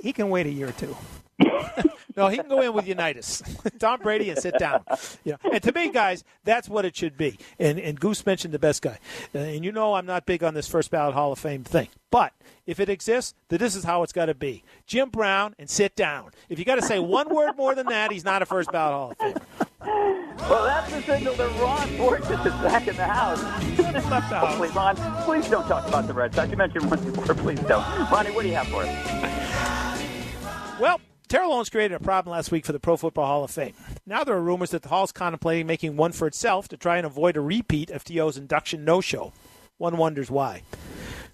he 0.00 0.12
can 0.12 0.30
wait 0.30 0.46
a 0.46 0.50
year 0.50 0.68
or 0.68 0.72
two. 0.72 0.96
no, 2.16 2.28
he 2.28 2.36
can 2.36 2.48
go 2.48 2.60
in 2.60 2.72
with 2.72 2.86
Unitas, 2.86 3.42
Tom 3.78 4.00
Brady, 4.00 4.30
and 4.30 4.38
sit 4.38 4.58
down. 4.58 4.82
You 5.24 5.32
know, 5.32 5.50
and 5.52 5.62
to 5.62 5.72
me, 5.72 5.90
guys, 5.90 6.24
that's 6.44 6.68
what 6.68 6.84
it 6.84 6.96
should 6.96 7.16
be. 7.16 7.38
And 7.58 7.78
and 7.78 7.98
Goose 7.98 8.24
mentioned 8.26 8.52
the 8.52 8.58
best 8.58 8.82
guy, 8.82 8.98
uh, 9.34 9.38
and 9.38 9.64
you 9.64 9.72
know 9.72 9.94
I'm 9.94 10.06
not 10.06 10.26
big 10.26 10.42
on 10.42 10.54
this 10.54 10.66
first 10.66 10.90
ballot 10.90 11.14
Hall 11.14 11.32
of 11.32 11.38
Fame 11.38 11.64
thing, 11.64 11.88
but 12.10 12.32
if 12.66 12.80
it 12.80 12.88
exists, 12.88 13.34
then 13.48 13.58
this 13.60 13.74
is 13.74 13.84
how 13.84 14.02
it's 14.02 14.12
got 14.12 14.26
to 14.26 14.34
be: 14.34 14.64
Jim 14.86 15.10
Brown 15.10 15.54
and 15.58 15.70
sit 15.70 15.94
down. 15.94 16.30
If 16.48 16.58
you 16.58 16.64
got 16.64 16.76
to 16.76 16.82
say 16.82 16.98
one 16.98 17.32
word 17.32 17.56
more 17.56 17.74
than 17.74 17.86
that, 17.86 18.10
he's 18.10 18.24
not 18.24 18.42
a 18.42 18.46
first 18.46 18.72
ballot 18.72 18.94
Hall 18.94 19.10
of 19.12 19.18
Famer. 19.18 20.07
Well, 20.38 20.64
that's 20.64 20.92
the 20.92 21.02
signal 21.02 21.34
that 21.34 21.60
Ron 21.60 21.96
Borges 21.96 22.30
is 22.30 22.52
back 22.62 22.88
in 22.88 22.96
the 22.96 23.04
house. 23.04 23.42
left 23.78 24.10
the 24.10 24.20
house. 24.20 24.56
Please, 24.56 24.74
Ron, 24.74 24.96
please 25.24 25.48
don't 25.48 25.66
talk 25.66 25.86
about 25.86 26.06
the 26.06 26.14
Red 26.14 26.34
Sox. 26.34 26.50
You 26.50 26.56
mentioned 26.56 26.90
once 26.90 27.02
before. 27.02 27.34
Please 27.34 27.60
don't. 27.60 27.84
Ronnie, 28.10 28.30
what 28.30 28.42
do 28.42 28.48
you 28.48 28.54
have 28.54 28.68
for 28.68 28.82
us? 28.84 30.80
Well, 30.80 31.00
Terrell 31.28 31.52
Owens 31.52 31.68
created 31.68 31.94
a 31.94 32.00
problem 32.00 32.32
last 32.32 32.50
week 32.50 32.64
for 32.64 32.72
the 32.72 32.80
Pro 32.80 32.96
Football 32.96 33.26
Hall 33.26 33.44
of 33.44 33.50
Fame. 33.50 33.74
Now 34.06 34.24
there 34.24 34.34
are 34.36 34.40
rumors 34.40 34.70
that 34.70 34.82
the 34.82 34.88
Hall's 34.88 35.12
contemplating 35.12 35.66
making 35.66 35.96
one 35.96 36.12
for 36.12 36.26
itself 36.26 36.68
to 36.68 36.76
try 36.76 36.96
and 36.96 37.04
avoid 37.04 37.36
a 37.36 37.40
repeat 37.40 37.90
of 37.90 38.04
T.O.'s 38.04 38.38
induction 38.38 38.84
no-show. 38.84 39.32
One 39.76 39.98
wonders 39.98 40.30
why. 40.30 40.62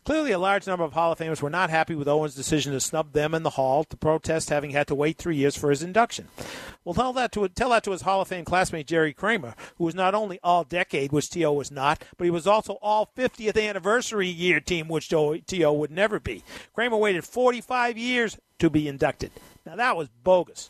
Clearly, 0.04 0.32
a 0.32 0.38
large 0.38 0.66
number 0.66 0.84
of 0.84 0.92
Hall 0.92 1.12
of 1.12 1.18
Famers 1.18 1.40
were 1.40 1.48
not 1.48 1.70
happy 1.70 1.94
with 1.94 2.08
Owens' 2.08 2.34
decision 2.34 2.74
to 2.74 2.80
snub 2.80 3.12
them 3.12 3.32
in 3.32 3.42
the 3.42 3.50
Hall 3.50 3.84
to 3.84 3.96
protest 3.96 4.50
having 4.50 4.72
had 4.72 4.86
to 4.88 4.94
wait 4.94 5.16
three 5.16 5.36
years 5.36 5.56
for 5.56 5.70
his 5.70 5.82
induction. 5.82 6.28
Well, 6.84 6.92
tell 6.92 7.14
that 7.14 7.32
to 7.32 7.48
tell 7.48 7.70
that 7.70 7.84
to 7.84 7.92
his 7.92 8.02
Hall 8.02 8.20
of 8.20 8.28
Fame 8.28 8.44
classmate 8.44 8.86
Jerry 8.86 9.14
Kramer, 9.14 9.54
who 9.78 9.84
was 9.84 9.94
not 9.94 10.14
only 10.14 10.38
all 10.44 10.62
decade, 10.62 11.10
which 11.10 11.30
T.O. 11.30 11.54
was 11.54 11.70
not, 11.70 12.04
but 12.18 12.24
he 12.24 12.30
was 12.30 12.46
also 12.46 12.74
all 12.82 13.10
50th 13.16 13.58
anniversary 13.58 14.28
year 14.28 14.60
team, 14.60 14.88
which 14.88 15.08
T.O. 15.08 15.72
would 15.72 15.90
never 15.90 16.20
be. 16.20 16.44
Kramer 16.74 16.98
waited 16.98 17.24
45 17.24 17.96
years 17.96 18.36
to 18.58 18.68
be 18.68 18.86
inducted. 18.86 19.30
Now, 19.66 19.76
that 19.76 19.96
was 19.96 20.08
bogus. 20.22 20.68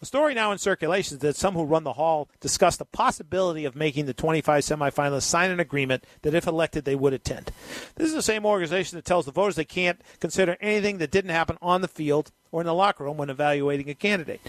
A 0.00 0.06
story 0.06 0.34
now 0.34 0.52
in 0.52 0.58
circulation 0.58 1.16
is 1.16 1.20
that 1.20 1.34
some 1.34 1.54
who 1.54 1.64
run 1.64 1.82
the 1.82 1.94
hall 1.94 2.28
discussed 2.40 2.78
the 2.78 2.84
possibility 2.84 3.64
of 3.64 3.74
making 3.74 4.06
the 4.06 4.14
25 4.14 4.62
semifinalists 4.62 5.22
sign 5.22 5.50
an 5.50 5.58
agreement 5.58 6.04
that 6.22 6.34
if 6.34 6.46
elected, 6.46 6.84
they 6.84 6.94
would 6.94 7.12
attend. 7.12 7.50
This 7.96 8.08
is 8.08 8.14
the 8.14 8.22
same 8.22 8.46
organization 8.46 8.96
that 8.96 9.04
tells 9.04 9.26
the 9.26 9.32
voters 9.32 9.56
they 9.56 9.64
can't 9.64 10.00
consider 10.20 10.56
anything 10.60 10.98
that 10.98 11.10
didn't 11.10 11.32
happen 11.32 11.58
on 11.60 11.80
the 11.80 11.88
field 11.88 12.30
or 12.52 12.60
in 12.60 12.66
the 12.66 12.74
locker 12.74 13.02
room 13.02 13.16
when 13.16 13.30
evaluating 13.30 13.90
a 13.90 13.94
candidate. 13.94 14.40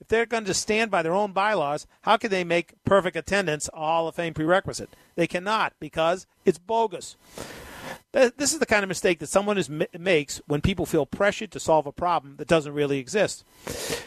If 0.00 0.08
they're 0.08 0.26
going 0.26 0.44
to 0.44 0.54
stand 0.54 0.90
by 0.90 1.02
their 1.02 1.14
own 1.14 1.32
bylaws, 1.32 1.86
how 2.02 2.18
can 2.18 2.30
they 2.30 2.44
make 2.44 2.74
perfect 2.84 3.16
attendance 3.16 3.70
a 3.72 3.78
Hall 3.78 4.06
of 4.06 4.14
Fame 4.14 4.34
prerequisite? 4.34 4.90
They 5.14 5.26
cannot 5.26 5.72
because 5.80 6.26
it's 6.44 6.58
bogus. 6.58 7.16
This 8.14 8.52
is 8.52 8.60
the 8.60 8.66
kind 8.66 8.84
of 8.84 8.88
mistake 8.88 9.18
that 9.18 9.28
someone 9.28 9.58
is, 9.58 9.68
makes 9.68 10.40
when 10.46 10.60
people 10.60 10.86
feel 10.86 11.04
pressured 11.04 11.50
to 11.50 11.58
solve 11.58 11.84
a 11.86 11.92
problem 11.92 12.36
that 12.36 12.46
doesn't 12.46 12.72
really 12.72 13.00
exist. 13.00 13.44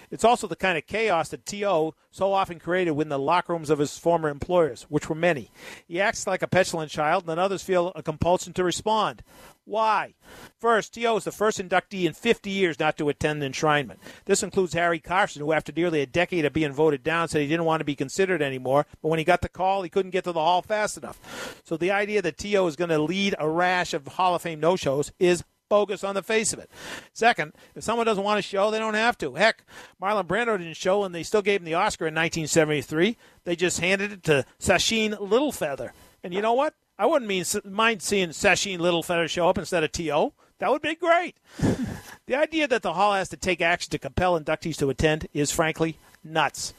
It's 0.09 0.23
also 0.23 0.47
the 0.47 0.55
kind 0.55 0.77
of 0.77 0.87
chaos 0.87 1.27
that 1.29 1.45
T.O. 1.45 1.93
so 2.09 2.31
often 2.31 2.57
created 2.57 2.91
within 2.91 3.09
the 3.09 3.19
locker 3.19 3.51
rooms 3.51 3.69
of 3.69 3.79
his 3.79 3.97
former 3.97 4.29
employers, 4.29 4.83
which 4.83 5.09
were 5.09 5.15
many. 5.15 5.51
He 5.85 5.99
acts 5.99 6.25
like 6.25 6.41
a 6.41 6.47
petulant 6.47 6.89
child, 6.89 7.23
and 7.23 7.29
then 7.29 7.39
others 7.39 7.63
feel 7.63 7.91
a 7.95 8.01
compulsion 8.01 8.53
to 8.53 8.63
respond. 8.63 9.23
Why? 9.67 10.13
First, 10.61 10.93
T.O. 10.93 11.17
is 11.17 11.25
the 11.25 11.31
first 11.33 11.59
inductee 11.59 12.05
in 12.05 12.13
50 12.13 12.49
years 12.49 12.79
not 12.79 12.97
to 12.97 13.09
attend 13.09 13.41
the 13.41 13.49
enshrinement. 13.49 13.97
This 14.23 14.41
includes 14.41 14.73
Harry 14.73 14.99
Carson, 14.99 15.41
who, 15.41 15.51
after 15.51 15.73
nearly 15.73 15.99
a 15.99 16.05
decade 16.05 16.45
of 16.45 16.53
being 16.53 16.71
voted 16.71 17.03
down, 17.03 17.27
said 17.27 17.41
he 17.41 17.49
didn't 17.49 17.65
want 17.65 17.81
to 17.81 17.85
be 17.85 17.93
considered 17.95 18.41
anymore, 18.41 18.85
but 19.01 19.09
when 19.09 19.19
he 19.19 19.25
got 19.25 19.41
the 19.41 19.49
call, 19.49 19.83
he 19.83 19.89
couldn't 19.89 20.11
get 20.11 20.23
to 20.23 20.31
the 20.31 20.39
Hall 20.39 20.61
fast 20.61 20.97
enough. 20.97 21.61
So 21.65 21.75
the 21.75 21.91
idea 21.91 22.21
that 22.21 22.37
T.O. 22.37 22.65
is 22.65 22.77
going 22.77 22.91
to 22.91 22.97
lead 22.97 23.35
a 23.37 23.49
rash 23.49 23.93
of 23.93 24.07
Hall 24.07 24.35
of 24.35 24.41
Fame 24.41 24.61
no 24.61 24.77
shows 24.77 25.11
is 25.19 25.43
bogus 25.67 26.05
on 26.05 26.15
the 26.15 26.23
face 26.23 26.53
of 26.53 26.59
it. 26.59 26.71
Second, 27.11 27.51
if 27.75 27.83
someone 27.83 28.05
doesn't 28.05 28.23
want 28.23 28.37
to 28.37 28.41
show, 28.41 28.71
they 28.71 28.79
don't 28.79 28.93
have 28.93 29.17
to. 29.17 29.35
Heck, 29.35 29.65
Marlon 30.01 30.27
Brando 30.27 30.57
didn't 30.57 30.77
show, 30.77 31.03
and 31.03 31.13
they 31.13 31.23
still 31.23 31.41
gave 31.41 31.59
him 31.59 31.65
the 31.65 31.73
Oscar 31.73 32.07
in 32.07 32.15
1973. 32.15 33.17
They 33.43 33.57
just 33.57 33.81
handed 33.81 34.13
it 34.13 34.23
to 34.23 34.45
Sacheen 34.61 35.19
Littlefeather. 35.19 35.89
And 36.23 36.33
you 36.33 36.41
know 36.41 36.53
what? 36.53 36.73
I 36.99 37.05
wouldn't 37.05 37.29
mean, 37.29 37.45
mind 37.63 38.01
seeing 38.01 38.29
Sacheen 38.29 38.79
Littlefeather 38.79 39.29
show 39.29 39.49
up 39.49 39.57
instead 39.57 39.83
of 39.83 39.91
T.O. 39.91 40.33
That 40.59 40.71
would 40.71 40.81
be 40.81 40.95
great. 40.95 41.35
the 42.25 42.35
idea 42.35 42.67
that 42.67 42.81
the 42.81 42.93
Hall 42.93 43.13
has 43.13 43.29
to 43.29 43.37
take 43.37 43.61
action 43.61 43.91
to 43.91 43.99
compel 43.99 44.39
inductees 44.39 44.77
to 44.77 44.89
attend 44.89 45.27
is, 45.33 45.51
frankly, 45.51 45.97
nuts. 46.23 46.73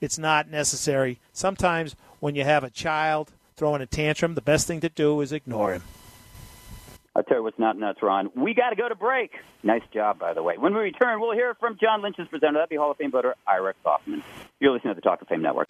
It's 0.00 0.18
not 0.18 0.50
necessary. 0.50 1.18
Sometimes 1.32 1.96
when 2.20 2.34
you 2.34 2.44
have 2.44 2.64
a 2.64 2.70
child 2.70 3.32
throwing 3.56 3.82
a 3.82 3.86
tantrum, 3.86 4.34
the 4.34 4.40
best 4.40 4.66
thing 4.66 4.80
to 4.80 4.88
do 4.88 5.20
is 5.20 5.32
ignore 5.32 5.74
him. 5.74 5.82
I'll 7.18 7.24
tell 7.24 7.38
you 7.38 7.42
what's 7.42 7.58
not 7.58 7.76
nuts, 7.76 7.98
Ron. 8.00 8.30
We 8.36 8.54
got 8.54 8.70
to 8.70 8.76
go 8.76 8.88
to 8.88 8.94
break. 8.94 9.32
Nice 9.64 9.82
job, 9.92 10.20
by 10.20 10.34
the 10.34 10.42
way. 10.44 10.56
When 10.56 10.72
we 10.72 10.78
return, 10.78 11.20
we'll 11.20 11.32
hear 11.32 11.52
from 11.54 11.76
John 11.80 12.00
Lynch's 12.00 12.28
presenter. 12.28 12.58
That'd 12.58 12.68
be 12.68 12.76
Hall 12.76 12.92
of 12.92 12.96
Fame 12.96 13.10
voter 13.10 13.34
Ira 13.44 13.74
Kaufman. 13.82 14.22
You're 14.60 14.72
listening 14.72 14.94
to 14.94 15.00
the 15.00 15.02
Talk 15.02 15.20
of 15.22 15.26
Fame 15.28 15.42
Network. 15.42 15.66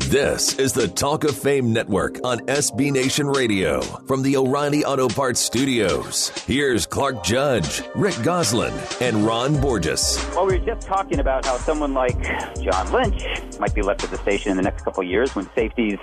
This 0.00 0.58
is 0.58 0.72
the 0.72 0.86
Talk 0.86 1.24
of 1.24 1.36
Fame 1.36 1.72
Network 1.72 2.20
on 2.24 2.38
SB 2.46 2.92
Nation 2.92 3.26
Radio 3.26 3.80
from 3.80 4.22
the 4.22 4.36
O'Reilly 4.36 4.84
Auto 4.84 5.08
Parts 5.08 5.40
Studios. 5.40 6.28
Here's 6.46 6.86
Clark 6.86 7.24
Judge, 7.24 7.82
Rick 7.96 8.14
Gosselin, 8.22 8.74
and 9.00 9.26
Ron 9.26 9.60
Borges. 9.60 10.24
Well, 10.34 10.46
we 10.46 10.58
were 10.58 10.64
just 10.64 10.86
talking 10.86 11.18
about 11.18 11.44
how 11.44 11.56
someone 11.58 11.94
like 11.94 12.20
John 12.60 12.92
Lynch 12.92 13.24
might 13.58 13.74
be 13.74 13.82
left 13.82 14.04
at 14.04 14.10
the 14.10 14.18
station 14.18 14.52
in 14.52 14.56
the 14.56 14.62
next 14.62 14.82
couple 14.82 15.02
of 15.02 15.08
years 15.08 15.34
when 15.34 15.48
safeties 15.54 15.98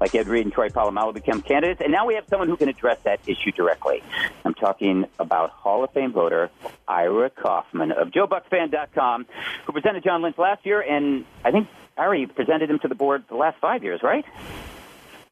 like 0.00 0.14
Ed 0.14 0.28
Reed 0.28 0.46
and 0.46 0.52
Troy 0.52 0.68
Polamalu 0.68 1.14
become 1.14 1.42
candidates. 1.42 1.80
And 1.80 1.92
now 1.92 2.06
we 2.06 2.14
have 2.14 2.24
someone 2.28 2.48
who 2.48 2.56
can 2.56 2.68
address 2.68 2.98
that 3.04 3.20
issue 3.26 3.52
directly. 3.52 4.02
I'm 4.44 4.54
talking 4.54 5.06
about 5.18 5.50
Hall 5.50 5.84
of 5.84 5.92
Fame 5.92 6.12
voter 6.12 6.50
Ira 6.86 7.30
Kaufman 7.30 7.92
of 7.92 8.08
JoeBucsFan.com, 8.08 9.26
who 9.66 9.72
presented 9.72 10.04
John 10.04 10.22
Lynch 10.22 10.38
last 10.38 10.64
year, 10.64 10.80
and 10.80 11.24
I 11.44 11.50
think 11.50 11.68
Ira 11.96 12.26
presented 12.28 12.70
him 12.70 12.78
to 12.80 12.88
the 12.88 12.94
board 12.94 13.24
the 13.28 13.36
last 13.36 13.58
five 13.60 13.82
years, 13.82 14.00
right? 14.02 14.24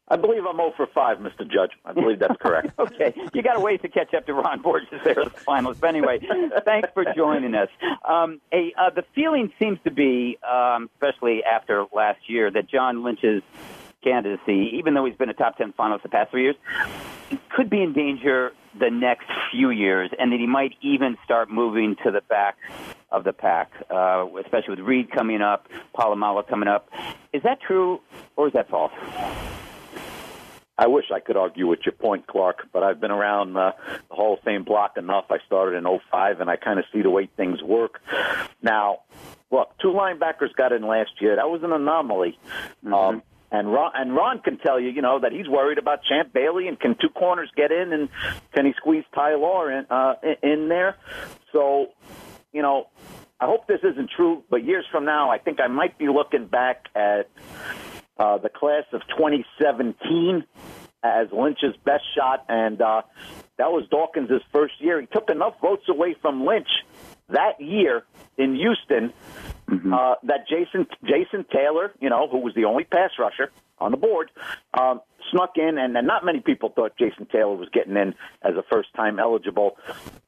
I 0.09 0.15
believe 0.15 0.45
I'm 0.45 0.55
0 0.55 0.73
for 0.77 0.87
5, 0.87 1.17
Mr. 1.17 1.39
Judge. 1.39 1.71
I 1.83 1.91
believe 1.91 2.19
that's 2.19 2.37
correct. 2.39 2.71
okay. 2.79 3.13
You 3.33 3.41
got 3.41 3.57
a 3.57 3.59
ways 3.59 3.81
to 3.81 3.89
catch 3.89 4.13
up 4.13 4.25
to 4.27 4.33
Ron 4.33 4.61
Borges 4.61 5.01
there 5.03 5.19
as 5.19 5.31
the 5.33 5.39
finalist. 5.41 5.81
But 5.81 5.87
anyway, 5.87 6.25
thanks 6.63 6.89
for 6.93 7.03
joining 7.13 7.55
us. 7.55 7.67
Um, 8.07 8.39
hey, 8.49 8.73
uh, 8.77 8.89
the 8.89 9.03
feeling 9.13 9.51
seems 9.59 9.79
to 9.83 9.91
be, 9.91 10.37
um, 10.49 10.89
especially 10.95 11.43
after 11.43 11.85
last 11.93 12.29
year, 12.29 12.49
that 12.49 12.69
John 12.69 13.03
Lynch's 13.03 13.43
candidacy, 14.01 14.71
even 14.75 14.93
though 14.93 15.03
he's 15.03 15.15
been 15.15 15.29
a 15.29 15.33
top 15.33 15.57
10 15.57 15.73
finalist 15.73 16.03
the 16.03 16.09
past 16.09 16.31
three 16.31 16.43
years, 16.43 16.55
could 17.49 17.69
be 17.69 17.81
in 17.81 17.91
danger 17.91 18.53
the 18.79 18.89
next 18.89 19.27
few 19.51 19.69
years, 19.69 20.09
and 20.19 20.31
that 20.31 20.39
he 20.39 20.47
might 20.47 20.73
even 20.81 21.17
start 21.23 21.49
moving 21.49 21.95
to 22.03 22.11
the 22.11 22.21
back 22.21 22.57
of 23.11 23.23
the 23.23 23.33
pack, 23.33 23.71
uh, 23.89 24.25
especially 24.43 24.71
with 24.71 24.79
Reed 24.79 25.11
coming 25.11 25.41
up, 25.41 25.67
Polamalu 25.95 26.47
coming 26.47 26.67
up. 26.67 26.89
Is 27.33 27.43
that 27.43 27.59
true, 27.61 28.01
or 28.35 28.47
is 28.47 28.53
that 28.53 28.69
false? 28.69 28.91
I 30.79 30.87
wish 30.87 31.05
I 31.11 31.19
could 31.19 31.37
argue 31.37 31.65
with 31.65 31.79
your 31.85 31.93
point, 31.93 32.27
Clark, 32.27 32.67
but 32.71 32.83
I've 32.83 33.01
been 33.01 33.09
around 33.09 33.57
uh, 33.57 33.71
the 34.09 34.15
Hall 34.15 34.35
of 34.35 34.41
Fame 34.41 34.63
block 34.63 34.95
enough. 34.97 35.25
I 35.31 35.37
started 35.47 35.75
in 35.75 35.99
05, 36.11 36.39
and 36.39 36.49
I 36.49 36.55
kind 36.55 36.77
of 36.77 36.85
see 36.93 37.01
the 37.01 37.09
way 37.09 37.27
things 37.35 37.63
work. 37.63 37.99
Now, 38.61 38.99
look, 39.49 39.75
two 39.81 39.87
linebackers 39.87 40.53
got 40.55 40.71
in 40.71 40.85
last 40.85 41.19
year. 41.19 41.35
That 41.35 41.49
was 41.49 41.63
an 41.63 41.71
anomaly. 41.71 42.37
Mm-hmm. 42.85 42.93
Um, 42.93 43.23
and 43.51 43.71
Ron, 43.71 43.91
and 43.95 44.15
Ron 44.15 44.39
can 44.39 44.57
tell 44.57 44.79
you, 44.79 44.89
you 44.89 45.01
know, 45.01 45.19
that 45.19 45.31
he's 45.31 45.47
worried 45.47 45.77
about 45.77 45.99
Champ 46.03 46.33
Bailey 46.33 46.67
and 46.67 46.79
can 46.79 46.95
two 46.99 47.09
corners 47.09 47.49
get 47.55 47.71
in 47.71 47.93
and 47.93 48.09
can 48.53 48.65
he 48.65 48.73
squeeze 48.77 49.05
Ty 49.15 49.35
Law 49.35 49.67
in, 49.67 49.85
uh, 49.89 50.15
in 50.43 50.67
there? 50.67 50.97
So, 51.53 51.87
you 52.51 52.61
know, 52.61 52.87
I 53.39 53.45
hope 53.45 53.67
this 53.67 53.79
isn't 53.83 54.09
true, 54.15 54.43
but 54.49 54.63
years 54.63 54.85
from 54.91 55.05
now, 55.05 55.29
I 55.29 55.37
think 55.37 55.59
I 55.61 55.67
might 55.67 55.97
be 55.97 56.07
looking 56.07 56.47
back 56.47 56.87
at 56.95 57.29
uh, 58.17 58.37
the 58.39 58.49
class 58.49 58.83
of 58.91 59.01
2017 59.15 60.43
as 61.03 61.27
Lynch's 61.31 61.75
best 61.85 62.03
shot, 62.15 62.45
and 62.49 62.81
uh, 62.81 63.03
that 63.57 63.71
was 63.71 63.87
Dawkins' 63.89 64.41
first 64.51 64.73
year. 64.79 64.99
He 64.99 65.07
took 65.07 65.29
enough 65.29 65.53
votes 65.61 65.87
away 65.87 66.15
from 66.21 66.45
Lynch 66.45 66.67
that 67.29 67.61
year 67.61 68.03
in 68.37 68.55
Houston 68.55 69.13
mm-hmm. 69.69 69.93
uh, 69.93 70.15
that 70.23 70.47
Jason 70.47 70.87
Jason 71.03 71.45
Taylor, 71.51 71.93
you 71.99 72.09
know, 72.09 72.27
who 72.27 72.39
was 72.39 72.53
the 72.55 72.65
only 72.65 72.83
pass 72.83 73.11
rusher 73.19 73.51
on 73.79 73.91
the 73.91 73.97
board, 73.97 74.31
um, 74.79 75.01
snuck 75.31 75.51
in, 75.57 75.77
and, 75.77 75.95
and 75.95 76.07
not 76.07 76.25
many 76.25 76.39
people 76.39 76.69
thought 76.69 76.97
Jason 76.97 77.27
Taylor 77.31 77.55
was 77.55 77.69
getting 77.69 77.95
in 77.95 78.15
as 78.41 78.55
a 78.55 78.63
first 78.71 78.93
time 78.95 79.19
eligible. 79.19 79.77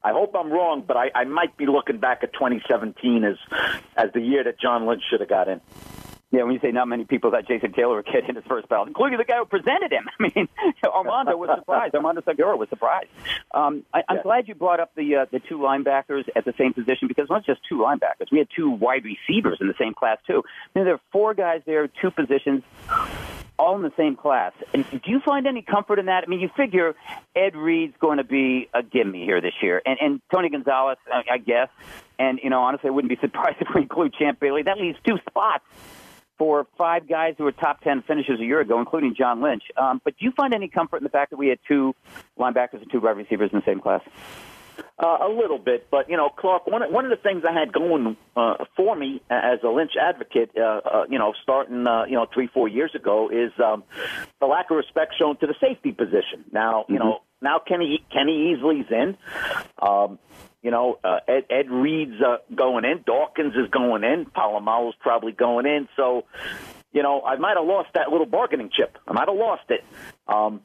I 0.02 0.12
hope 0.12 0.34
I'm 0.38 0.50
wrong, 0.50 0.84
but 0.86 0.96
I, 0.96 1.10
I 1.14 1.24
might 1.24 1.56
be 1.56 1.66
looking 1.66 1.98
back 1.98 2.20
at 2.22 2.32
2017 2.32 3.24
as 3.24 3.36
as 3.96 4.12
the 4.14 4.20
year 4.20 4.44
that 4.44 4.60
John 4.60 4.86
Lynch 4.86 5.02
should 5.10 5.20
have 5.20 5.28
got 5.28 5.48
in. 5.48 5.60
Yeah, 6.32 6.44
when 6.44 6.52
you 6.54 6.60
say 6.60 6.70
not 6.70 6.86
many 6.86 7.04
people 7.04 7.32
thought 7.32 7.48
Jason 7.48 7.72
Taylor 7.72 7.96
would 7.96 8.06
get 8.06 8.28
in 8.28 8.36
his 8.36 8.44
first 8.44 8.68
ballot, 8.68 8.86
including 8.86 9.18
the 9.18 9.24
guy 9.24 9.38
who 9.38 9.46
presented 9.46 9.90
him. 9.90 10.08
I 10.20 10.30
mean, 10.34 10.48
Armando 10.84 11.36
was 11.36 11.50
surprised. 11.58 11.94
Armando 11.94 12.20
Salguero 12.20 12.56
was 12.56 12.68
surprised. 12.68 13.08
Um, 13.52 13.84
I, 13.92 14.02
I'm 14.08 14.18
yeah. 14.18 14.22
glad 14.22 14.48
you 14.48 14.54
brought 14.54 14.78
up 14.78 14.94
the 14.94 15.16
uh, 15.16 15.26
the 15.32 15.40
two 15.40 15.58
linebackers 15.58 16.28
at 16.36 16.44
the 16.44 16.54
same 16.56 16.72
position 16.72 17.08
because 17.08 17.28
not 17.28 17.44
just 17.44 17.60
two 17.68 17.78
linebackers. 17.78 18.30
We 18.30 18.38
had 18.38 18.48
two 18.54 18.70
wide 18.70 19.04
receivers 19.04 19.58
in 19.60 19.66
the 19.66 19.74
same 19.76 19.92
class 19.92 20.18
too. 20.24 20.44
I 20.46 20.78
mean, 20.78 20.84
there 20.84 20.94
are 20.94 21.00
four 21.10 21.34
guys 21.34 21.62
there, 21.66 21.88
two 21.88 22.12
positions 22.12 22.62
all 23.60 23.76
in 23.76 23.82
the 23.82 23.92
same 23.96 24.16
class. 24.16 24.52
And 24.72 24.88
do 24.90 25.10
you 25.10 25.20
find 25.20 25.46
any 25.46 25.62
comfort 25.62 25.98
in 25.98 26.06
that? 26.06 26.24
I 26.24 26.30
mean, 26.30 26.40
you 26.40 26.48
figure 26.56 26.94
Ed 27.36 27.54
Reed's 27.54 27.94
going 28.00 28.16
to 28.16 28.24
be 28.24 28.70
a 28.72 28.82
gimme 28.82 29.24
here 29.24 29.40
this 29.40 29.54
year, 29.62 29.82
and 29.84 29.98
and 30.00 30.20
Tony 30.32 30.48
Gonzalez, 30.48 30.98
I 31.12 31.38
guess. 31.38 31.68
And 32.18 32.38
you 32.42 32.50
know, 32.50 32.62
honestly, 32.62 32.88
I 32.88 32.90
wouldn't 32.90 33.10
be 33.10 33.16
surprised 33.20 33.56
if 33.60 33.68
we 33.74 33.82
include 33.82 34.14
Champ 34.14 34.38
Bailey. 34.38 34.62
That 34.62 34.78
leaves 34.78 34.98
two 35.04 35.18
spots 35.28 35.64
for 36.40 36.66
five 36.78 37.06
guys 37.06 37.34
who 37.36 37.44
were 37.44 37.52
top 37.52 37.82
10 37.82 38.04
finishers 38.08 38.40
a 38.40 38.42
year 38.42 38.60
ago, 38.60 38.80
including 38.80 39.14
John 39.14 39.42
Lynch. 39.42 39.64
Um, 39.76 40.00
but 40.02 40.16
do 40.18 40.24
you 40.24 40.32
find 40.34 40.54
any 40.54 40.68
comfort 40.68 40.96
in 40.96 41.04
the 41.04 41.10
fact 41.10 41.32
that 41.32 41.36
we 41.36 41.48
had 41.48 41.58
two 41.68 41.94
linebackers 42.38 42.80
and 42.80 42.90
two 42.90 42.98
wide 42.98 43.18
receivers 43.18 43.50
in 43.52 43.58
the 43.58 43.64
same 43.66 43.78
class? 43.78 44.00
Uh, 44.98 45.18
a 45.20 45.28
little 45.28 45.58
bit, 45.58 45.88
but 45.90 46.08
you 46.08 46.16
know, 46.16 46.30
Clark. 46.30 46.66
One 46.66 46.82
of, 46.82 46.90
one 46.90 47.04
of 47.04 47.10
the 47.10 47.22
things 47.22 47.42
I 47.46 47.52
had 47.52 47.74
going 47.74 48.16
uh, 48.34 48.64
for 48.74 48.96
me 48.96 49.20
as 49.28 49.58
a 49.62 49.68
Lynch 49.68 49.92
advocate, 50.00 50.52
uh, 50.56 50.80
uh, 50.82 51.04
you 51.10 51.18
know, 51.18 51.34
starting 51.42 51.86
uh, 51.86 52.04
you 52.04 52.14
know 52.14 52.26
three 52.32 52.46
four 52.46 52.68
years 52.68 52.94
ago, 52.94 53.28
is 53.28 53.52
um, 53.62 53.84
the 54.40 54.46
lack 54.46 54.70
of 54.70 54.78
respect 54.78 55.14
shown 55.18 55.36
to 55.38 55.46
the 55.46 55.54
safety 55.60 55.92
position. 55.92 56.44
Now, 56.52 56.86
you 56.88 56.94
mm-hmm. 56.94 57.04
know, 57.04 57.18
now 57.42 57.58
Kenny 57.66 58.02
Kenny 58.10 58.54
Easley's 58.54 58.90
in. 58.90 59.18
Um, 59.86 60.18
you 60.62 60.70
know, 60.70 60.98
uh, 61.02 61.20
Ed, 61.26 61.44
Ed 61.50 61.70
Reed's 61.70 62.20
uh, 62.20 62.38
going 62.54 62.84
in. 62.84 63.02
Dawkins 63.06 63.54
is 63.54 63.70
going 63.70 64.04
in. 64.04 64.26
Polamalu's 64.26 64.94
probably 65.00 65.32
going 65.32 65.66
in. 65.66 65.88
So, 65.96 66.24
you 66.92 67.02
know, 67.02 67.22
I 67.22 67.36
might 67.36 67.56
have 67.56 67.66
lost 67.66 67.90
that 67.94 68.10
little 68.10 68.26
bargaining 68.26 68.70
chip. 68.70 68.98
I 69.06 69.12
might 69.12 69.28
have 69.28 69.36
lost 69.36 69.64
it. 69.70 69.84
Um, 70.28 70.60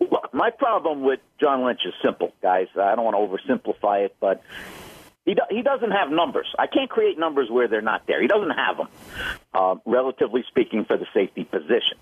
look, 0.00 0.32
my 0.32 0.50
problem 0.50 1.02
with 1.02 1.20
John 1.40 1.64
Lynch 1.64 1.80
is 1.86 1.94
simple, 2.04 2.32
guys. 2.42 2.68
I 2.74 2.94
don't 2.94 3.04
want 3.04 3.16
to 3.16 3.54
oversimplify 3.54 4.04
it, 4.04 4.16
but 4.20 4.42
he 5.24 5.34
do, 5.34 5.42
he 5.50 5.62
doesn't 5.62 5.90
have 5.90 6.10
numbers. 6.10 6.46
I 6.58 6.66
can't 6.66 6.88
create 6.88 7.18
numbers 7.18 7.50
where 7.50 7.68
they're 7.68 7.82
not 7.82 8.06
there. 8.06 8.20
He 8.20 8.28
doesn't 8.28 8.50
have 8.50 8.76
them, 8.76 8.88
um, 9.54 9.80
relatively 9.86 10.44
speaking, 10.48 10.84
for 10.84 10.96
the 10.96 11.06
safety 11.14 11.44
position. 11.44 11.98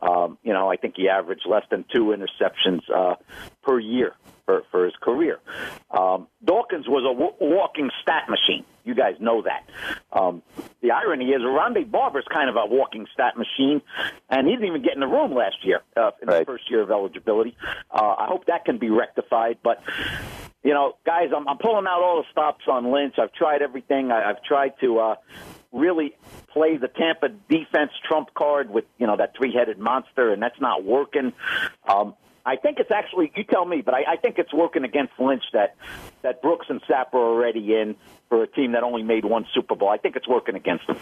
Um, 0.00 0.38
you 0.42 0.52
know, 0.52 0.70
I 0.70 0.76
think 0.76 0.94
he 0.96 1.08
averaged 1.08 1.46
less 1.46 1.64
than 1.70 1.84
two 1.92 2.14
interceptions 2.16 2.82
uh, 2.94 3.16
per 3.62 3.78
year 3.78 4.14
for, 4.44 4.62
for 4.70 4.84
his 4.84 4.94
career. 5.00 5.38
Um, 5.90 6.28
Dawkins 6.44 6.88
was 6.88 7.04
a 7.04 7.14
w- 7.14 7.56
walking 7.56 7.90
stat 8.02 8.28
machine. 8.28 8.64
You 8.84 8.94
guys 8.94 9.14
know 9.20 9.42
that. 9.42 9.68
Um, 10.12 10.42
the 10.80 10.90
irony 10.90 11.26
is, 11.26 11.40
Rondé 11.40 11.88
Barber's 11.88 12.26
kind 12.32 12.50
of 12.50 12.56
a 12.56 12.66
walking 12.66 13.06
stat 13.12 13.36
machine, 13.36 13.80
and 14.28 14.46
he 14.46 14.54
didn't 14.54 14.66
even 14.66 14.82
get 14.82 14.94
in 14.94 15.00
the 15.00 15.06
room 15.06 15.34
last 15.34 15.64
year 15.64 15.82
uh, 15.96 16.10
in 16.20 16.28
right. 16.28 16.40
the 16.40 16.44
first 16.44 16.68
year 16.68 16.82
of 16.82 16.90
eligibility. 16.90 17.56
Uh, 17.90 18.16
I 18.18 18.26
hope 18.26 18.46
that 18.46 18.64
can 18.64 18.78
be 18.78 18.90
rectified, 18.90 19.58
but. 19.62 19.82
You 20.64 20.72
know, 20.72 20.92
guys, 21.04 21.30
I'm, 21.36 21.48
I'm 21.48 21.58
pulling 21.58 21.86
out 21.88 22.02
all 22.02 22.22
the 22.22 22.30
stops 22.30 22.66
on 22.68 22.92
Lynch. 22.92 23.14
I've 23.18 23.32
tried 23.32 23.62
everything. 23.62 24.12
I, 24.12 24.30
I've 24.30 24.44
tried 24.44 24.74
to 24.80 25.00
uh, 25.00 25.14
really 25.72 26.14
play 26.48 26.76
the 26.76 26.88
Tampa 26.88 27.28
defense 27.48 27.92
trump 28.06 28.34
card 28.34 28.70
with 28.70 28.84
you 28.98 29.06
know 29.06 29.16
that 29.16 29.34
three-headed 29.36 29.78
monster, 29.78 30.32
and 30.32 30.42
that's 30.42 30.60
not 30.60 30.84
working. 30.84 31.32
Um, 31.88 32.14
I 32.44 32.56
think 32.56 32.78
it's 32.78 32.90
actually 32.90 33.32
you 33.34 33.44
tell 33.44 33.64
me, 33.64 33.82
but 33.82 33.94
I, 33.94 34.12
I 34.12 34.16
think 34.16 34.38
it's 34.38 34.52
working 34.52 34.84
against 34.84 35.12
Lynch 35.18 35.44
that 35.52 35.76
that 36.22 36.42
Brooks 36.42 36.66
and 36.68 36.82
Sapp 36.82 37.14
are 37.14 37.18
already 37.18 37.74
in 37.74 37.96
for 38.28 38.42
a 38.42 38.46
team 38.46 38.72
that 38.72 38.82
only 38.82 39.02
made 39.02 39.24
one 39.24 39.46
Super 39.54 39.74
Bowl. 39.74 39.88
I 39.88 39.96
think 39.96 40.16
it's 40.16 40.28
working 40.28 40.54
against 40.54 40.86
them. 40.86 40.98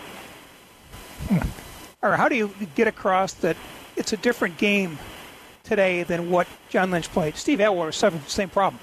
Or 2.03 2.17
how 2.17 2.29
do 2.29 2.35
you 2.35 2.53
get 2.75 2.89
across 2.89 3.35
that 3.35 3.57
it's 3.97 4.13
a 4.13 4.17
different 4.17 4.57
game 4.57 4.99
today 5.65 6.03
than 6.03 6.31
what 6.31 6.49
John 6.71 6.91
Lynch 6.91 7.11
played? 7.11 7.37
Steve 7.37 7.61
suffered 7.93 8.25
the 8.25 8.31
same 8.31 8.49
problem. 8.49 8.81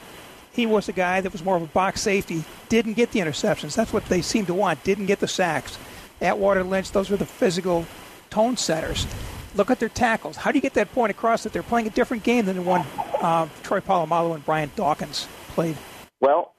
He 0.58 0.66
was 0.66 0.90
a 0.90 0.92
guy 0.92 1.22
that 1.22 1.32
was 1.32 1.46
more 1.46 1.56
of 1.56 1.62
a 1.62 1.68
box 1.68 2.02
safety, 2.02 2.44
didn't 2.68 2.94
get 2.94 3.12
the 3.12 3.20
interceptions. 3.20 3.76
That's 3.76 3.94
what 3.94 4.04
they 4.06 4.24
seemed 4.24 4.48
to 4.48 4.56
want. 4.56 4.84
Didn't 4.84 5.06
get 5.06 5.20
the 5.20 5.28
sacks. 5.28 5.78
Atwater, 6.20 6.64
Lynch, 6.64 6.92
those 6.92 7.12
were 7.12 7.16
the 7.16 7.28
physical 7.28 7.86
tone 8.32 8.58
setters. 8.58 9.06
Look 9.54 9.70
at 9.70 9.80
their 9.80 9.88
tackles. 9.88 10.36
How 10.36 10.52
do 10.52 10.58
you 10.58 10.64
get 10.64 10.74
that 10.74 10.92
point 10.94 11.12
across 11.12 11.44
that 11.44 11.54
they're 11.54 11.62
playing 11.62 11.86
a 11.86 11.92
different 11.92 12.24
game 12.24 12.48
than 12.48 12.56
the 12.56 12.64
one 12.64 12.84
uh, 13.22 13.48
Troy 13.62 13.82
Polamalu 13.82 14.34
and 14.34 14.44
Brian 14.46 14.72
Dawkins 14.76 15.28
played? 15.50 15.78
Well, 16.22 16.56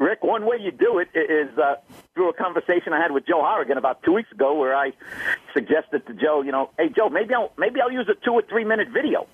Rick, 0.00 0.24
one 0.24 0.44
way 0.44 0.56
you 0.60 0.72
do 0.72 0.98
it 0.98 1.08
is 1.16 1.56
uh, 1.58 1.76
through 2.16 2.30
a 2.30 2.32
conversation 2.32 2.92
I 2.92 3.00
had 3.00 3.12
with 3.12 3.24
Joe 3.24 3.40
Horrigan 3.40 3.78
about 3.78 4.02
two 4.02 4.14
weeks 4.14 4.32
ago, 4.32 4.58
where 4.58 4.74
I 4.74 4.94
suggested 5.54 6.08
to 6.08 6.12
Joe, 6.12 6.42
you 6.42 6.50
know, 6.50 6.70
hey 6.76 6.88
Joe, 6.88 7.08
maybe 7.08 7.34
I'll 7.34 7.52
maybe 7.56 7.80
I'll 7.80 7.92
use 7.92 8.08
a 8.08 8.16
two 8.24 8.32
or 8.32 8.42
three 8.42 8.64
minute 8.64 8.88
video 8.88 9.28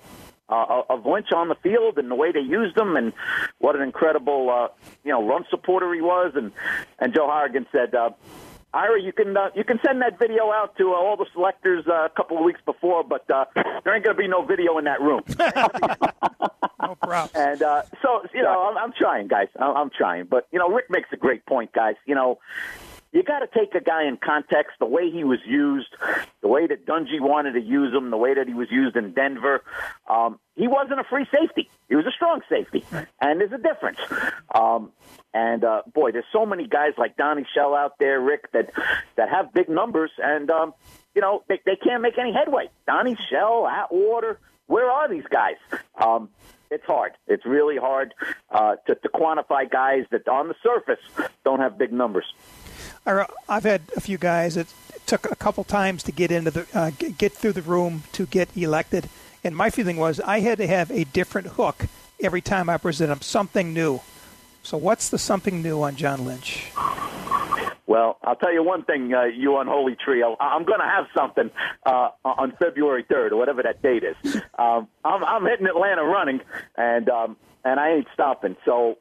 uh, 0.49 0.83
of 0.89 1.05
Lynch 1.05 1.31
on 1.33 1.49
the 1.49 1.55
field 1.55 1.97
and 1.97 2.09
the 2.09 2.15
way 2.15 2.31
they 2.31 2.39
used 2.39 2.77
him, 2.77 2.95
and 2.95 3.13
what 3.59 3.75
an 3.75 3.81
incredible 3.81 4.49
uh, 4.49 4.67
you 5.03 5.11
know 5.11 5.25
run 5.25 5.45
supporter 5.49 5.93
he 5.93 6.01
was. 6.01 6.33
And 6.35 6.51
and 6.99 7.13
Joe 7.13 7.27
Horrigan 7.27 7.65
said, 7.71 7.95
uh, 7.95 8.11
Ira, 8.75 9.01
you 9.01 9.13
can 9.13 9.37
uh, 9.37 9.49
you 9.55 9.63
can 9.63 9.79
send 9.85 10.01
that 10.01 10.19
video 10.19 10.51
out 10.51 10.77
to 10.77 10.91
uh, 10.91 10.95
all 10.95 11.15
the 11.15 11.25
selectors 11.33 11.85
uh, 11.87 12.05
a 12.05 12.09
couple 12.09 12.37
of 12.37 12.43
weeks 12.43 12.59
before, 12.65 13.05
but 13.05 13.29
uh, 13.31 13.45
there 13.55 13.95
ain't 13.95 14.03
going 14.03 14.17
to 14.17 14.21
be 14.21 14.27
no 14.27 14.43
video 14.43 14.77
in 14.77 14.83
that 14.83 14.99
room. 15.01 15.21
no 15.39 16.95
problem. 16.95 16.97
Props. 16.99 17.35
And 17.35 17.61
uh, 17.61 17.83
so, 18.01 18.25
you 18.33 18.41
know, 18.41 18.67
I'm, 18.69 18.77
I'm 18.77 18.93
trying, 18.93 19.27
guys. 19.27 19.47
I'm, 19.57 19.75
I'm 19.77 19.89
trying. 19.89 20.25
But, 20.25 20.47
you 20.51 20.59
know, 20.59 20.69
Rick 20.69 20.89
makes 20.89 21.09
a 21.13 21.17
great 21.17 21.45
point, 21.45 21.71
guys. 21.73 21.95
You 22.05 22.15
know, 22.15 22.39
you 23.15 23.23
got 23.23 23.39
to 23.39 23.47
take 23.47 23.73
a 23.75 23.79
guy 23.79 24.07
in 24.07 24.17
context, 24.17 24.73
the 24.77 24.85
way 24.85 25.09
he 25.09 25.23
was 25.23 25.39
used, 25.47 25.87
the 26.41 26.49
way 26.49 26.67
that 26.67 26.85
Dungy 26.85 27.21
wanted 27.21 27.53
to 27.53 27.61
use 27.61 27.93
him, 27.93 28.11
the 28.11 28.17
way 28.17 28.33
that 28.33 28.45
he 28.45 28.53
was 28.53 28.67
used 28.69 28.97
in 28.97 29.13
Denver. 29.13 29.63
Um, 30.09 30.37
he 30.55 30.67
wasn't 30.67 30.99
a 30.99 31.05
free 31.05 31.25
safety. 31.31 31.69
He 31.87 31.95
was 31.95 32.05
a 32.05 32.11
strong 32.11 32.41
safety. 32.49 32.83
And 33.21 33.39
there's 33.39 33.53
a 33.53 33.57
difference. 33.57 33.99
Um, 34.53 34.91
and, 35.33 35.63
uh, 35.63 35.83
boy, 35.93 36.11
there's 36.11 36.25
so 36.33 36.45
many 36.45 36.67
guys 36.67 36.91
like 36.97 37.15
Donnie 37.15 37.45
Shell 37.55 37.73
out 37.73 37.93
there, 37.99 38.19
Rick, 38.19 38.51
that, 38.51 38.71
that 39.15 39.29
have 39.29 39.53
big 39.53 39.69
numbers. 39.69 40.11
And, 40.17 40.51
um, 40.51 40.73
you 41.15 41.21
know, 41.21 41.43
they, 41.47 41.61
they 41.65 41.77
can't 41.77 42.01
make 42.01 42.17
any 42.17 42.33
headway. 42.33 42.69
Donnie 42.85 43.17
Shell, 43.29 43.65
Atwater, 43.65 44.39
where 44.67 44.89
are 44.89 45.09
these 45.09 45.25
guys? 45.29 45.55
Um, 45.97 46.29
it's 46.69 46.85
hard. 46.85 47.13
It's 47.27 47.45
really 47.45 47.77
hard 47.77 48.13
uh, 48.49 48.75
to, 48.87 48.95
to 48.95 49.09
quantify 49.09 49.71
guys 49.71 50.03
that 50.11 50.27
on 50.27 50.49
the 50.49 50.55
surface 50.61 50.99
don't 51.45 51.59
have 51.59 51.77
big 51.77 51.93
numbers. 51.93 52.25
I- 53.05 53.27
I've 53.49 53.63
had 53.63 53.81
a 53.95 54.01
few 54.01 54.17
guys 54.17 54.55
that 54.55 54.67
took 55.05 55.29
a 55.31 55.35
couple 55.35 55.63
times 55.63 56.03
to 56.03 56.11
get 56.11 56.31
into 56.31 56.51
the 56.51 56.67
uh, 56.73 56.91
get 56.97 57.33
through 57.33 57.53
the 57.53 57.61
room 57.61 58.03
to 58.13 58.25
get 58.25 58.49
elected, 58.57 59.09
and 59.43 59.55
my 59.55 59.69
feeling 59.69 59.97
was 59.97 60.19
I 60.21 60.39
had 60.39 60.57
to 60.57 60.67
have 60.67 60.89
a 60.91 61.03
different 61.03 61.47
hook 61.49 61.85
every 62.21 62.41
time 62.41 62.69
I 62.69 62.77
present 62.77 63.09
them, 63.09 63.21
something 63.21 63.73
new. 63.73 64.01
So 64.63 64.77
what's 64.77 65.09
the 65.09 65.19
something 65.19 65.61
new 65.61 65.83
on 65.83 65.95
John 65.95 66.25
Lynch? 66.25 66.71
Well, 67.87 68.17
I'll 68.23 68.35
tell 68.35 68.51
you 68.51 68.63
one 68.63 68.83
thing, 68.83 69.13
uh, 69.13 69.25
you 69.25 69.57
unholy 69.57 69.95
trio. 69.95 70.35
I'm 70.39 70.63
going 70.65 70.79
to 70.79 70.87
have 70.87 71.05
something 71.15 71.51
uh, 71.85 72.09
on 72.25 72.51
February 72.57 73.03
3rd 73.03 73.31
or 73.33 73.35
whatever 73.37 73.61
that 73.63 73.81
date 73.81 74.03
is. 74.03 74.41
Um, 74.57 74.87
I'm, 75.03 75.21
I'm 75.23 75.45
hitting 75.45 75.67
Atlanta 75.67 76.03
running, 76.05 76.39
and 76.77 77.09
um, 77.09 77.35
and 77.65 77.77
I 77.77 77.89
ain't 77.91 78.07
stopping. 78.13 78.55
So, 78.63 78.97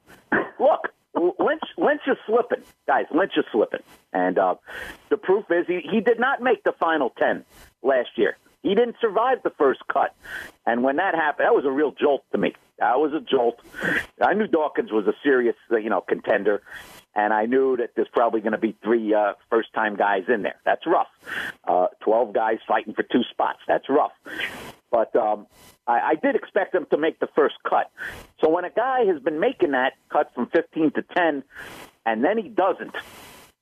look, 0.59 0.89
Lynch 1.15 1.63
Lynch 1.79 2.03
is 2.07 2.17
slipping, 2.27 2.63
guys. 2.87 3.07
Lynch 3.15 3.33
is 3.37 3.45
slipping, 3.53 3.83
and 4.13 4.39
uh, 4.39 4.55
the 5.11 5.17
proof 5.17 5.45
is 5.51 5.67
he 5.67 5.81
he 5.89 6.01
did 6.01 6.19
not 6.19 6.43
make 6.43 6.65
the 6.65 6.73
final 6.73 7.11
ten 7.11 7.45
last 7.83 8.11
year. 8.17 8.37
He 8.63 8.75
didn't 8.75 8.97
survive 9.01 9.43
the 9.43 9.51
first 9.51 9.81
cut, 9.93 10.15
and 10.67 10.83
when 10.83 10.97
that 10.97 11.15
happened, 11.15 11.47
that 11.47 11.55
was 11.55 11.65
a 11.67 11.71
real 11.71 11.93
jolt 11.93 12.25
to 12.33 12.39
me. 12.39 12.55
That 12.79 12.99
was 12.99 13.13
a 13.13 13.21
jolt. 13.21 13.61
I 14.21 14.35
knew 14.35 14.47
Dawkins 14.47 14.91
was 14.91 15.07
a 15.07 15.13
serious, 15.23 15.55
you 15.71 15.91
know, 15.91 16.01
contender, 16.01 16.63
and 17.15 17.33
I 17.33 17.45
knew 17.47 17.77
that 17.77 17.91
there's 17.95 18.09
probably 18.13 18.41
going 18.41 18.53
to 18.53 18.59
be 18.59 18.77
three 18.83 19.15
uh, 19.15 19.35
first-time 19.51 19.97
guys 19.97 20.25
in 20.29 20.43
there. 20.43 20.57
That's 20.65 20.87
rough. 20.87 21.09
Uh, 21.63 21.89
Twelve 22.01 22.33
guys 22.33 22.59
fighting 22.67 22.95
for 22.95 23.03
two 23.03 23.23
spots. 23.31 23.61
That's 23.69 23.89
rough. 23.89 24.13
But 24.95 25.17
um, 25.17 25.49
I, 25.89 26.11
I 26.11 26.15
did 26.15 26.37
expect 26.37 26.73
him 26.73 26.87
to 26.93 26.97
make 26.97 27.19
the 27.19 27.27
first 27.35 27.57
cut. 27.69 27.91
So 28.41 28.49
when 28.49 28.65
a 28.65 28.71
guy 28.71 29.07
has 29.07 29.21
been 29.21 29.41
making 29.41 29.73
that 29.73 29.95
cut 30.09 30.33
from 30.37 30.47
15 30.55 30.93
to 30.93 31.03
10, 31.17 31.43
and 32.07 32.25
then 32.25 32.39
he 32.39 32.49
doesn't, 32.49 32.95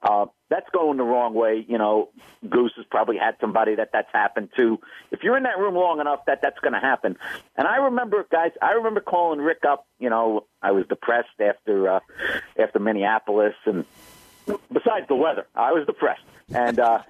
uh, 0.03 0.27
that's 0.51 0.69
going 0.75 0.99
the 0.99 1.05
wrong 1.05 1.33
way. 1.33 1.65
You 1.67 1.79
know, 1.79 2.11
Goose 2.47 2.75
has 2.77 2.85
probably 2.91 3.17
had 3.17 3.37
somebody 3.41 3.77
that 3.77 3.93
that's 3.95 4.11
happened 4.13 4.51
to. 4.59 4.79
If 5.11 5.23
you're 5.23 5.39
in 5.39 5.45
that 5.45 5.59
room 5.59 5.75
long 5.75 6.01
enough, 6.01 6.21
that 6.27 6.43
that's 6.43 6.59
going 6.59 6.75
to 6.75 6.81
happen. 6.81 7.17
And 7.57 7.67
I 7.67 7.77
remember, 7.77 8.27
guys, 8.31 8.51
I 8.61 8.73
remember 8.73 9.01
calling 9.01 9.39
Rick 9.39 9.63
up. 9.67 9.87
You 9.99 10.11
know, 10.11 10.45
I 10.61 10.73
was 10.73 10.85
depressed 10.87 11.41
after 11.41 11.89
uh, 11.89 12.01
after 12.59 12.79
Minneapolis, 12.79 13.55
and 13.65 13.87
besides 14.71 15.09
the 15.09 15.17
weather, 15.17 15.47
I 15.55 15.73
was 15.73 15.87
depressed. 15.87 16.25
And 16.55 16.79
uh, 16.79 17.03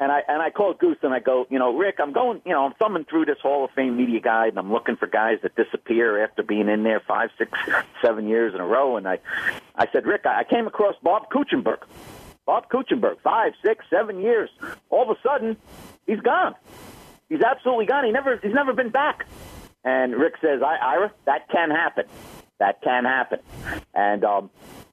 and 0.00 0.10
I 0.10 0.22
and 0.26 0.42
I 0.42 0.50
called 0.50 0.78
Goose 0.78 0.96
and 1.02 1.12
I 1.12 1.20
go, 1.20 1.46
you 1.50 1.58
know, 1.58 1.76
Rick, 1.76 1.96
I'm 1.98 2.12
going, 2.12 2.40
you 2.46 2.52
know, 2.52 2.64
I'm 2.64 2.72
thumbing 2.74 3.04
through 3.04 3.26
this 3.26 3.38
Hall 3.42 3.64
of 3.64 3.70
Fame 3.72 3.96
media 3.96 4.20
guide 4.20 4.48
and 4.48 4.58
I'm 4.58 4.72
looking 4.72 4.96
for 4.96 5.06
guys 5.06 5.38
that 5.42 5.54
disappear 5.54 6.24
after 6.24 6.42
being 6.42 6.68
in 6.68 6.82
there 6.82 7.00
five, 7.06 7.30
six, 7.36 7.52
seven 8.02 8.26
years 8.26 8.54
in 8.54 8.60
a 8.60 8.66
row. 8.66 8.96
And 8.96 9.06
I, 9.06 9.18
I 9.76 9.86
said, 9.92 10.06
Rick, 10.06 10.24
I 10.24 10.44
came 10.44 10.66
across 10.66 10.94
Bob 11.02 11.30
Kuechenberg. 11.30 11.82
Bob 12.46 12.68
Kuechenberg, 12.70 13.20
five, 13.22 13.52
six, 13.64 13.84
seven 13.90 14.20
years. 14.20 14.50
All 14.88 15.08
of 15.08 15.16
a 15.16 15.20
sudden, 15.22 15.56
he's 16.06 16.20
gone. 16.20 16.54
He's 17.28 17.42
absolutely 17.42 17.86
gone. 17.86 18.04
He 18.04 18.10
never, 18.10 18.38
he's 18.38 18.54
never 18.54 18.72
been 18.72 18.90
back. 18.90 19.26
And 19.84 20.16
Rick 20.16 20.34
says, 20.40 20.62
I, 20.62 20.76
Ira, 20.76 21.12
that 21.26 21.48
can 21.48 21.70
happen. 21.70 22.04
That 22.58 22.82
can 22.82 23.04
happen. 23.04 23.40
And 23.94 24.24
um, 24.24 24.50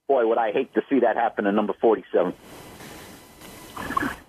boy, 0.07 0.27
would 0.27 0.37
I 0.37 0.51
hate 0.51 0.73
to 0.75 0.81
see 0.89 0.99
that 0.99 1.15
happen 1.15 1.47
in 1.47 1.55
number 1.55 1.73
47. 1.79 2.33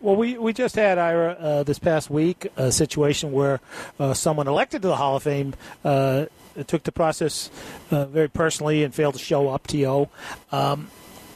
Well, 0.00 0.16
we, 0.16 0.38
we 0.38 0.52
just 0.52 0.76
had, 0.76 0.96
Ira, 0.96 1.32
uh, 1.32 1.62
this 1.64 1.78
past 1.78 2.08
week, 2.08 2.46
a 2.56 2.70
situation 2.70 3.32
where 3.32 3.60
uh, 3.98 4.14
someone 4.14 4.46
elected 4.46 4.82
to 4.82 4.88
the 4.88 4.96
Hall 4.96 5.16
of 5.16 5.24
Fame 5.24 5.54
uh, 5.84 6.26
took 6.66 6.84
the 6.84 6.92
process 6.92 7.50
uh, 7.90 8.04
very 8.06 8.28
personally 8.28 8.84
and 8.84 8.94
failed 8.94 9.14
to 9.14 9.20
show 9.20 9.48
up, 9.48 9.66
T.O. 9.66 10.08
Um, 10.52 10.88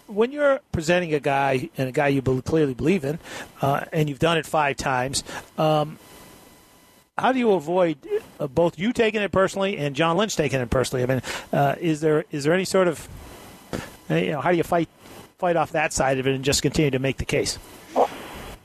when 0.06 0.30
you're 0.30 0.60
presenting 0.70 1.12
a 1.12 1.20
guy 1.20 1.70
and 1.76 1.88
a 1.88 1.92
guy 1.92 2.08
you 2.08 2.22
clearly 2.22 2.74
believe 2.74 3.04
in, 3.04 3.18
uh, 3.60 3.84
and 3.92 4.08
you've 4.08 4.18
done 4.18 4.38
it 4.38 4.46
five 4.46 4.76
times, 4.76 5.24
um, 5.58 5.98
how 7.18 7.32
do 7.32 7.38
you 7.38 7.52
avoid 7.52 7.98
uh, 8.38 8.46
both 8.46 8.78
you 8.78 8.92
taking 8.92 9.22
it 9.22 9.32
personally 9.32 9.76
and 9.76 9.96
John 9.96 10.16
Lynch 10.16 10.36
taking 10.36 10.60
it 10.60 10.70
personally? 10.70 11.02
I 11.02 11.06
mean, 11.06 11.22
is 11.80 12.00
there 12.00 12.24
is 12.30 12.44
there 12.44 12.54
any 12.54 12.64
sort 12.64 12.88
of 12.88 13.08
uh, 14.10 14.14
you 14.14 14.32
know 14.32 14.40
how 14.40 14.50
do 14.50 14.56
you 14.56 14.62
fight 14.62 14.88
fight 15.38 15.56
off 15.56 15.72
that 15.72 15.92
side 15.92 16.18
of 16.18 16.26
it 16.26 16.34
and 16.34 16.44
just 16.44 16.62
continue 16.62 16.90
to 16.90 16.98
make 16.98 17.16
the 17.16 17.24
case? 17.24 17.58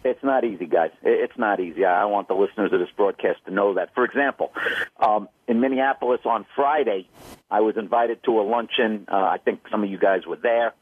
It's 0.04 0.24
not 0.24 0.46
easy, 0.46 0.66
guys. 0.66 0.92
It's 1.04 1.38
not 1.38 1.60
easy. 1.60 1.84
I 1.84 2.06
want 2.06 2.28
the 2.28 2.34
listeners 2.34 2.72
of 2.72 2.80
this 2.80 2.90
broadcast 2.96 3.40
to 3.46 3.52
know 3.52 3.74
that. 3.74 3.94
For 3.94 4.06
example, 4.06 4.54
um, 5.00 5.28
in 5.48 5.60
Minneapolis 5.60 6.22
on 6.24 6.46
Friday, 6.56 7.10
I 7.52 7.62
was 7.62 7.76
invited 7.78 8.24
to 8.24 8.40
a 8.40 8.44
luncheon. 8.44 9.08
Uh, 9.12 9.16
I 9.16 9.38
think 9.38 9.62
some 9.70 9.84
of 9.84 9.90
you 9.90 9.98
guys 9.98 10.26
were 10.26 10.38
there. 10.38 10.74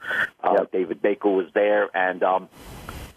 Uh, 0.43 0.65
David 0.71 1.01
Baker 1.01 1.29
was 1.29 1.47
there, 1.53 1.89
and 1.95 2.21
um, 2.23 2.49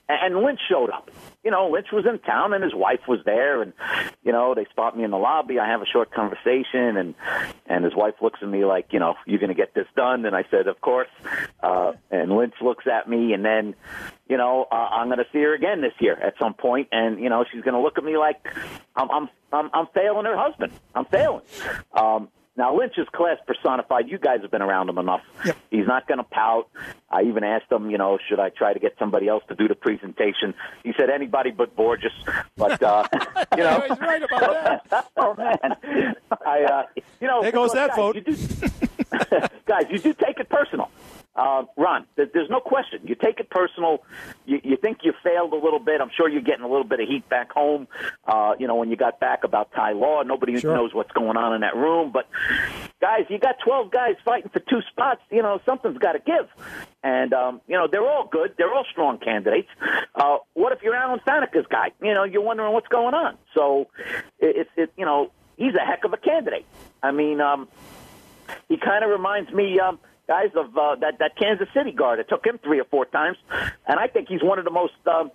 and 0.08 0.38
Lynch 0.38 0.60
showed 0.68 0.90
up. 0.90 1.10
You 1.44 1.50
know, 1.50 1.68
Lynch 1.70 1.88
was 1.92 2.04
in 2.06 2.18
town 2.18 2.52
and 2.52 2.64
his 2.64 2.74
wife 2.74 3.00
was 3.06 3.20
there, 3.24 3.62
and 3.62 3.72
you 4.22 4.32
know 4.32 4.54
they 4.54 4.64
spot 4.66 4.96
me 4.96 5.04
in 5.04 5.10
the 5.10 5.18
lobby. 5.18 5.58
I 5.58 5.68
have 5.68 5.82
a 5.82 5.86
short 5.86 6.10
conversation, 6.10 6.96
and 6.96 7.14
and 7.66 7.84
his 7.84 7.94
wife 7.94 8.14
looks 8.22 8.40
at 8.42 8.48
me 8.48 8.64
like, 8.64 8.92
you 8.92 8.98
know, 8.98 9.14
you're 9.26 9.38
going 9.38 9.50
to 9.50 9.54
get 9.54 9.74
this 9.74 9.86
done, 9.94 10.24
and 10.24 10.34
I 10.34 10.44
said, 10.50 10.66
of 10.66 10.80
course. 10.80 11.08
Uh, 11.62 11.92
and 12.10 12.32
Lynch 12.32 12.54
looks 12.62 12.86
at 12.86 13.08
me, 13.08 13.34
and 13.34 13.44
then, 13.44 13.74
you 14.28 14.36
know, 14.36 14.66
uh, 14.70 14.74
I'm 14.74 15.08
going 15.08 15.18
to 15.18 15.26
see 15.32 15.40
her 15.40 15.54
again 15.54 15.80
this 15.80 15.94
year 16.00 16.14
at 16.14 16.34
some 16.38 16.54
point, 16.54 16.88
and 16.92 17.18
you 17.20 17.28
know 17.28 17.44
she's 17.50 17.62
going 17.62 17.74
to 17.74 17.80
look 17.80 17.98
at 17.98 18.04
me 18.04 18.16
like 18.16 18.44
I'm 18.96 19.10
I'm 19.10 19.28
I'm, 19.52 19.70
I'm 19.72 19.86
failing 19.94 20.26
her 20.26 20.36
husband. 20.36 20.72
I'm 20.94 21.06
failing. 21.06 21.42
Um, 21.92 22.28
now 22.58 22.76
Lynch 22.76 22.94
is 22.98 23.06
class 23.14 23.38
personified. 23.46 24.08
You 24.08 24.18
guys 24.18 24.40
have 24.42 24.50
been 24.50 24.62
around 24.62 24.88
him 24.88 24.98
enough. 24.98 25.22
Yep. 25.46 25.56
He's 25.70 25.86
not 25.86 26.08
going 26.08 26.18
to 26.18 26.24
pout. 26.24 26.68
I 27.08 27.22
even 27.22 27.44
asked 27.44 27.70
him, 27.70 27.88
you 27.88 27.98
know, 27.98 28.18
should 28.28 28.40
I 28.40 28.48
try 28.48 28.72
to 28.72 28.80
get 28.80 28.96
somebody 28.98 29.28
else 29.28 29.44
to 29.48 29.54
do 29.54 29.68
the 29.68 29.76
presentation? 29.76 30.54
He 30.82 30.92
said 30.98 31.08
anybody 31.08 31.52
but 31.52 31.76
Borges. 31.76 32.10
But 32.56 32.82
uh, 32.82 33.06
you 33.56 33.62
know, 33.62 33.84
He's 33.88 33.98
right 34.00 34.22
about 34.22 34.90
that. 34.90 35.10
oh 35.16 35.34
man, 35.34 36.16
I 36.44 36.64
uh, 36.64 36.82
you 37.20 37.28
know 37.28 37.42
There 37.42 37.52
goes 37.52 37.72
that 37.72 37.90
guys, 37.90 37.96
vote. 37.96 38.16
You 38.16 38.22
do, 38.22 38.36
guys, 39.66 39.84
you 39.90 39.98
do 40.00 40.12
take 40.14 40.40
it 40.40 40.48
personal. 40.48 40.90
Uh, 41.38 41.62
Ron, 41.76 42.04
there's 42.16 42.50
no 42.50 42.58
question. 42.58 43.00
You 43.04 43.14
take 43.14 43.38
it 43.38 43.48
personal. 43.48 44.02
You, 44.44 44.60
you 44.64 44.76
think 44.76 44.98
you 45.04 45.12
failed 45.22 45.52
a 45.52 45.56
little 45.56 45.78
bit. 45.78 46.00
I'm 46.00 46.10
sure 46.16 46.28
you're 46.28 46.42
getting 46.42 46.64
a 46.64 46.68
little 46.68 46.82
bit 46.84 46.98
of 46.98 47.08
heat 47.08 47.28
back 47.28 47.52
home. 47.52 47.86
Uh, 48.26 48.54
you 48.58 48.66
know, 48.66 48.74
when 48.74 48.90
you 48.90 48.96
got 48.96 49.20
back 49.20 49.44
about 49.44 49.70
Ty 49.72 49.92
Law, 49.92 50.22
nobody 50.22 50.58
Sure. 50.58 50.74
knows 50.74 50.92
what's 50.92 51.12
going 51.12 51.36
on 51.36 51.54
in 51.54 51.60
that 51.60 51.76
room. 51.76 52.10
But 52.12 52.26
guys, 53.00 53.26
you 53.28 53.38
got 53.38 53.54
12 53.64 53.90
guys 53.92 54.16
fighting 54.24 54.50
for 54.52 54.58
two 54.58 54.80
spots. 54.90 55.20
You 55.30 55.42
know, 55.42 55.60
something's 55.64 55.98
got 55.98 56.12
to 56.12 56.18
give. 56.18 56.48
And 57.04 57.32
um, 57.32 57.60
you 57.68 57.76
know, 57.76 57.86
they're 57.90 58.04
all 58.08 58.26
good. 58.26 58.54
They're 58.58 58.74
all 58.74 58.84
strong 58.90 59.18
candidates. 59.18 59.68
Uh, 60.16 60.38
what 60.54 60.72
if 60.72 60.82
you're 60.82 60.96
Alan 60.96 61.20
Faneca's 61.20 61.66
guy? 61.70 61.92
You 62.02 62.14
know, 62.14 62.24
you're 62.24 62.42
wondering 62.42 62.72
what's 62.72 62.88
going 62.88 63.14
on. 63.14 63.38
So 63.54 63.86
it, 64.40 64.56
it's 64.56 64.70
it, 64.76 64.92
you 64.96 65.04
know, 65.04 65.30
he's 65.56 65.74
a 65.76 65.84
heck 65.86 66.02
of 66.02 66.12
a 66.12 66.16
candidate. 66.16 66.66
I 67.00 67.12
mean, 67.12 67.40
um, 67.40 67.68
he 68.68 68.76
kind 68.76 69.04
of 69.04 69.10
reminds 69.10 69.52
me, 69.52 69.78
um, 69.78 70.00
guys, 70.28 70.50
of 70.54 70.76
uh, 70.76 70.94
that 71.00 71.18
that 71.18 71.36
Kansas 71.36 71.68
City 71.74 71.90
guard. 71.90 72.20
It 72.20 72.28
took 72.28 72.46
him 72.46 72.58
three 72.62 72.78
or 72.78 72.84
four 72.84 73.06
times, 73.06 73.38
and 73.86 73.98
I 73.98 74.06
think 74.06 74.28
he's 74.28 74.42
one 74.42 74.58
of 74.58 74.64
the 74.64 74.70
most. 74.70 74.92
Um, 75.06 75.32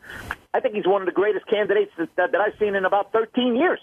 I 0.54 0.60
think 0.60 0.76
he's 0.76 0.88
one 0.88 1.02
of 1.02 1.08
the 1.08 1.12
greatest 1.12 1.48
candidates 1.48 1.92
that, 1.98 2.16
that, 2.16 2.32
that 2.32 2.40
I've 2.40 2.54
seen 2.60 2.76
in 2.76 2.86
about 2.86 3.12
13 3.12 3.56
years. 3.56 3.80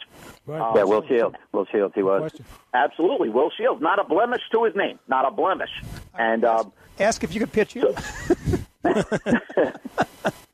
Right. 0.46 0.72
Yeah, 0.76 0.84
Will 0.84 1.04
Shields. 1.06 1.34
Will 1.50 1.66
Shields, 1.66 1.94
he 1.96 2.02
was. 2.04 2.20
Question. 2.20 2.44
Absolutely, 2.72 3.28
Will 3.28 3.50
Shields, 3.50 3.82
not 3.82 3.98
a 3.98 4.04
blemish 4.04 4.42
to 4.52 4.64
his 4.64 4.76
name, 4.76 5.00
not 5.08 5.26
a 5.26 5.32
blemish. 5.32 5.70
And 6.16 6.44
um, 6.44 6.72
Ask 7.00 7.24
if 7.24 7.34
you 7.34 7.40
could 7.40 7.52
pitch 7.52 7.74
you. 7.74 7.94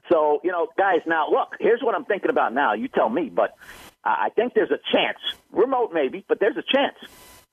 so, 0.08 0.40
you 0.44 0.52
know, 0.52 0.68
guys, 0.78 1.00
now 1.06 1.28
look, 1.28 1.56
here's 1.58 1.82
what 1.82 1.94
I'm 1.94 2.04
thinking 2.04 2.30
about 2.30 2.54
now. 2.54 2.72
You 2.72 2.88
tell 2.88 3.08
me, 3.10 3.28
but 3.28 3.56
I 4.04 4.26
I 4.26 4.28
think 4.30 4.54
there's 4.54 4.70
a 4.70 4.78
chance, 4.92 5.18
remote 5.50 5.90
maybe, 5.92 6.24
but 6.28 6.38
there's 6.38 6.56
a 6.56 6.62
chance. 6.62 6.94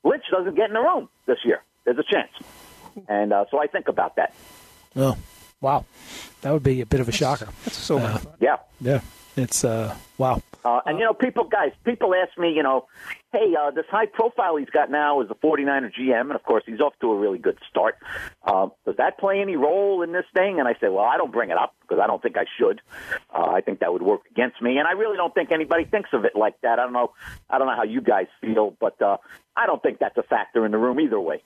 Lynch 0.04 0.24
doesn't 0.30 0.54
get 0.54 0.68
in 0.68 0.74
the 0.74 0.80
room 0.80 1.08
this 1.26 1.38
year. 1.44 1.62
There's 1.84 1.98
a 1.98 2.04
chance, 2.04 2.30
and 3.08 3.32
uh, 3.32 3.44
so 3.50 3.60
I 3.60 3.66
think 3.66 3.88
about 3.88 4.16
that. 4.16 4.34
Oh, 4.96 5.16
wow. 5.60 5.84
That 6.42 6.52
would 6.52 6.62
be 6.62 6.80
a 6.80 6.86
bit 6.86 7.00
of 7.00 7.08
a 7.08 7.12
shocker. 7.12 7.48
That's 7.64 7.76
so 7.76 7.98
Yeah. 8.40 8.56
Yeah. 8.80 9.00
it's 9.36 9.64
uh, 9.64 9.96
wow. 10.18 10.42
Uh, 10.64 10.80
and, 10.86 10.98
you 10.98 11.04
know, 11.04 11.12
people, 11.12 11.44
guys, 11.44 11.72
people 11.84 12.14
ask 12.14 12.38
me, 12.38 12.50
you 12.50 12.62
know, 12.62 12.86
hey, 13.32 13.54
uh, 13.60 13.70
this 13.70 13.84
high 13.90 14.06
profile 14.06 14.56
he's 14.56 14.70
got 14.70 14.90
now 14.90 15.20
is 15.20 15.28
the 15.28 15.34
49er 15.34 15.92
GM, 15.92 16.20
and 16.22 16.32
of 16.32 16.42
course, 16.42 16.62
he's 16.64 16.80
off 16.80 16.94
to 17.02 17.10
a 17.12 17.18
really 17.18 17.36
good 17.36 17.58
start. 17.68 17.98
Uh, 18.44 18.68
does 18.86 18.96
that 18.96 19.18
play 19.18 19.42
any 19.42 19.56
role 19.56 20.00
in 20.00 20.12
this 20.12 20.24
thing? 20.32 20.60
And 20.60 20.66
I 20.66 20.72
say, 20.80 20.88
well, 20.88 21.04
I 21.04 21.18
don't 21.18 21.30
bring 21.32 21.50
it 21.50 21.58
up 21.58 21.74
because 21.82 21.98
I 22.02 22.06
don't 22.06 22.22
think 22.22 22.38
I 22.38 22.46
should. 22.58 22.80
Uh, 23.34 23.50
I 23.50 23.60
think 23.60 23.80
that 23.80 23.92
would 23.92 24.00
work 24.00 24.22
against 24.30 24.62
me, 24.62 24.78
and 24.78 24.88
I 24.88 24.92
really 24.92 25.18
don't 25.18 25.34
think 25.34 25.52
anybody 25.52 25.84
thinks 25.84 26.08
of 26.14 26.24
it 26.24 26.34
like 26.34 26.58
that. 26.62 26.78
I 26.78 26.84
don't 26.84 26.94
know. 26.94 27.12
I 27.50 27.58
don't 27.58 27.66
know 27.66 27.76
how 27.76 27.84
you 27.84 28.00
guys 28.00 28.28
feel, 28.40 28.74
but 28.80 29.00
uh, 29.02 29.18
I 29.54 29.66
don't 29.66 29.82
think 29.82 29.98
that's 29.98 30.16
a 30.16 30.22
factor 30.22 30.64
in 30.64 30.72
the 30.72 30.78
room 30.78 30.98
either 30.98 31.20
way. 31.20 31.42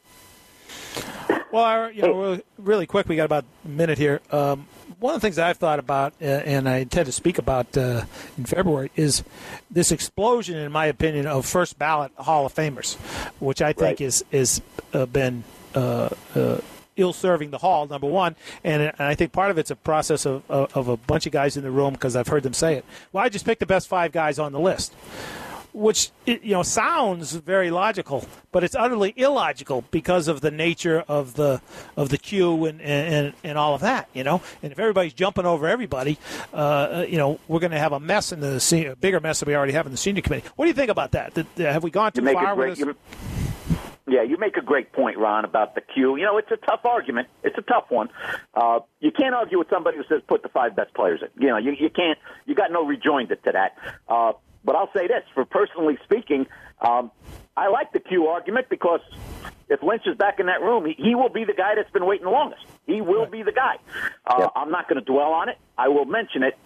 Well, 1.51 1.65
I, 1.65 1.89
you 1.91 2.03
know, 2.03 2.13
really, 2.21 2.43
really 2.59 2.87
quick, 2.87 3.09
we 3.09 3.17
got 3.17 3.25
about 3.25 3.45
a 3.65 3.69
minute 3.69 3.97
here. 3.97 4.21
Um, 4.31 4.67
one 5.01 5.15
of 5.15 5.21
the 5.21 5.27
things 5.27 5.39
I've 5.39 5.57
thought 5.57 5.79
about, 5.79 6.13
uh, 6.21 6.25
and 6.25 6.69
I 6.69 6.79
intend 6.79 7.07
to 7.07 7.13
speak 7.13 7.39
about 7.39 7.75
uh, 7.77 8.05
in 8.37 8.45
February, 8.45 8.91
is 8.97 9.23
this 9.71 9.91
explosion, 9.91 10.57
in 10.59 10.71
my 10.73 10.87
opinion, 10.87 11.27
of 11.27 11.47
first 11.47 11.79
ballot 11.79 12.13
Hall 12.19 12.45
of 12.45 12.55
Famers, 12.55 12.97
which 13.41 13.63
I 13.63 13.73
think 13.73 13.79
Right. 13.79 14.01
is 14.01 14.25
is 14.31 14.61
uh, 14.93 15.07
been. 15.07 15.45
Uh, 15.75 16.09
uh, 16.35 16.61
ill-serving 16.97 17.51
the 17.51 17.59
hall 17.59 17.87
number 17.87 18.09
one 18.09 18.35
and, 18.65 18.83
and 18.83 18.95
i 18.99 19.15
think 19.15 19.31
part 19.31 19.53
of 19.53 19.59
it's 19.59 19.71
a 19.71 19.77
process 19.77 20.27
of, 20.27 20.43
of, 20.51 20.77
of 20.77 20.89
a 20.89 20.97
bunch 20.97 21.27
of 21.27 21.33
guys 21.33 21.57
in 21.57 21.63
the 21.63 21.71
room 21.71 21.93
because 21.93 22.17
i've 22.17 22.27
heard 22.27 22.43
them 22.43 22.53
say 22.53 22.75
it 22.75 22.85
well 23.13 23.23
i 23.23 23.29
just 23.29 23.45
picked 23.45 23.61
the 23.61 23.67
best 23.67 23.87
five 23.87 24.11
guys 24.11 24.37
on 24.41 24.51
the 24.51 24.59
list 24.59 24.93
which 25.73 26.11
you 26.27 26.53
know 26.53 26.63
sounds 26.63 27.33
very 27.33 27.71
logical, 27.71 28.25
but 28.53 28.65
it's 28.65 28.75
utterly 28.75 29.13
illogical 29.17 29.85
because 29.91 30.29
of 30.29 30.41
the 30.41 30.51
nature 30.51 31.05
of 31.09 31.35
the 31.35 31.61
of 31.97 32.09
the 32.09 32.19
queue 32.19 32.65
and 32.67 32.81
and, 32.81 33.35
and 33.45 33.59
all 33.59 33.75
of 33.75 33.81
that. 33.83 34.09
You 34.13 34.25
know, 34.25 34.43
and 34.63 34.73
if 34.73 34.79
everybody's 34.79 35.15
jumping 35.15 35.47
over 35.47 35.69
everybody, 35.69 36.19
uh, 36.53 37.05
you 37.09 37.17
know, 37.17 37.39
we're 37.49 37.61
going 37.61 37.73
to 37.73 37.79
have 37.79 37.93
a 37.93 38.01
mess 38.01 38.33
in 38.33 38.41
the 38.41 38.61
senior, 38.61 38.93
a 38.93 38.97
bigger 38.97 39.21
mess 39.21 39.41
than 39.41 39.49
we 39.49 39.57
already 39.57 39.73
have 39.73 39.87
in 39.87 39.93
the 39.93 39.99
senior 39.99 40.23
committee. 40.23 40.49
What 40.57 40.65
do 40.65 40.69
you 40.69 40.75
think 40.75 40.91
about 40.91 41.13
that? 41.13 41.37
Have 41.59 41.83
we 41.83 41.91
gone 41.91 42.13
too 42.13 42.25
far 42.25 42.55
great. 42.55 42.79
with 42.79 42.79
this? 42.79 42.97
Yeah, 44.09 44.23
you 44.23 44.39
make 44.39 44.57
a 44.57 44.63
great 44.63 44.93
point, 44.93 45.19
Ron, 45.19 45.45
about 45.45 45.75
the 45.75 45.83
queue. 45.83 46.17
You 46.17 46.25
know, 46.25 46.39
it's 46.39 46.51
a 46.51 46.57
tough 46.57 46.81
argument. 46.85 47.29
It's 47.45 47.59
a 47.59 47.63
tough 47.63 47.91
one. 47.91 48.09
Uh, 48.55 48.81
you 49.01 49.11
can't 49.11 49.35
argue 49.35 49.59
with 49.59 49.69
somebody 49.69 49.99
who 49.99 50.05
says 50.09 50.23
put 50.27 50.43
the 50.43 50.49
five 50.49 50.75
best 50.75 50.95
players 50.95 51.21
in. 51.23 51.43
You 51.43 51.49
know, 51.51 51.59
you, 51.59 51.73
you 51.73 51.91
can't. 51.91 52.19
You 52.47 52.55
got 52.55 52.73
no 52.73 52.87
rejoinder 52.87 53.37
to 53.37 53.53
that. 53.53 53.77
Uh, 54.09 54.33
but 54.65 54.77
I'll 54.77 54.93
say 54.95 55.07
this: 55.07 55.23
for 55.35 55.45
personally 55.45 55.99
speaking, 56.05 56.47
um, 56.81 57.11
I 57.57 57.69
like 57.69 57.93
the 57.93 58.01
Q 58.01 58.27
argument 58.27 58.69
because 58.69 59.01
if 59.69 59.83
Lynch 59.83 60.03
is 60.07 60.17
back 60.17 60.41
in 60.41 60.47
that 60.47 60.63
room, 60.63 60.87
he, 60.87 60.95
he 60.97 61.15
will 61.15 61.29
be 61.29 61.45
the 61.45 61.53
guy 61.53 61.75
that's 61.75 61.91
been 61.91 62.07
waiting 62.07 62.25
the 62.25 62.31
longest. 62.31 62.63
He 62.87 63.01
will 63.01 63.27
be 63.27 63.43
the 63.43 63.53
guy. 63.53 63.77
Uh, 64.27 64.49
I'm 64.57 64.71
not 64.71 64.89
going 64.89 64.99
to 64.99 65.05
dwell 65.05 65.33
on 65.33 65.49
it. 65.49 65.59
I 65.77 65.89
will 65.89 66.07
mention 66.07 66.43
it. 66.43 66.57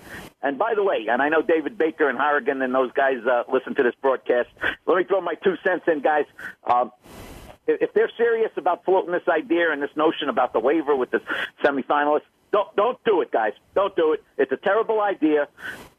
And 0.40 0.58
by 0.58 0.74
the 0.74 0.82
way, 0.82 1.06
and 1.10 1.20
I 1.20 1.28
know 1.28 1.42
David 1.42 1.76
Baker 1.76 2.08
and 2.08 2.18
Horrigan 2.18 2.62
and 2.62 2.74
those 2.74 2.92
guys 2.92 3.18
uh, 3.26 3.42
listen 3.52 3.74
to 3.74 3.82
this 3.82 3.94
broadcast. 4.00 4.48
Let 4.86 4.96
me 4.96 5.04
throw 5.04 5.20
my 5.20 5.34
two 5.34 5.56
cents 5.64 5.84
in, 5.88 6.00
guys. 6.00 6.26
Um, 6.64 6.92
if 7.66 7.82
if 7.82 7.94
they're 7.94 8.10
serious 8.16 8.50
about 8.56 8.84
floating 8.84 9.12
this 9.12 9.26
idea 9.28 9.72
and 9.72 9.82
this 9.82 9.94
notion 9.96 10.28
about 10.28 10.52
the 10.52 10.60
waiver 10.60 10.96
with 10.96 11.10
the 11.10 11.20
semifinalists, 11.64 12.22
don't 12.52 12.74
don't 12.76 13.02
do 13.04 13.20
it, 13.20 13.30
guys. 13.32 13.52
Don't 13.74 13.94
do 13.96 14.12
it. 14.12 14.22
It's 14.38 14.52
a 14.52 14.56
terrible 14.56 15.00
idea. 15.00 15.48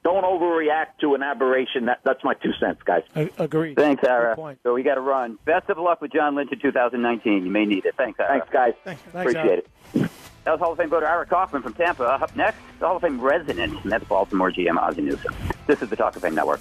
Don't 0.03 0.23
overreact 0.23 0.99
to 1.01 1.15
an 1.15 1.23
aberration. 1.23 1.85
That, 1.85 1.99
that's 2.03 2.23
my 2.23 2.33
two 2.33 2.51
cents, 2.59 2.81
guys. 2.83 3.03
A- 3.15 3.29
Agreed. 3.37 3.75
Thanks, 3.77 4.01
Good 4.01 4.09
Ira. 4.09 4.35
point. 4.35 4.59
So 4.63 4.73
we 4.73 4.83
got 4.83 4.95
to 4.95 5.01
run. 5.01 5.39
Best 5.45 5.69
of 5.69 5.77
luck 5.77 6.01
with 6.01 6.11
John 6.11 6.35
Lynch 6.35 6.51
in 6.51 6.59
2019. 6.59 7.45
You 7.45 7.49
may 7.51 7.65
need 7.65 7.85
it. 7.85 7.95
Thanks, 7.97 8.19
Ira. 8.19 8.29
Thanks, 8.39 8.47
guys. 8.51 8.73
Thanks, 8.83 9.01
Appreciate 9.07 9.59
it. 9.59 9.69
That 10.43 10.51
was 10.51 10.59
Hall 10.59 10.73
of 10.73 10.77
Fame 10.77 10.89
voter 10.89 11.07
Ira 11.07 11.25
Kaufman 11.25 11.61
from 11.61 11.73
Tampa. 11.73 12.03
Up 12.03 12.35
next, 12.35 12.57
the 12.79 12.85
Hall 12.85 12.97
of 12.97 13.01
Fame 13.01 13.21
resident, 13.21 13.81
and 13.83 13.91
that's 13.91 14.03
Baltimore 14.03 14.51
GM 14.51 14.77
Ozzie 14.77 15.01
Newsome. 15.01 15.33
This 15.67 15.81
is 15.81 15.89
the 15.89 15.95
Talk 15.95 16.17
of 16.17 16.21
Fame 16.21 16.35
Network. 16.35 16.59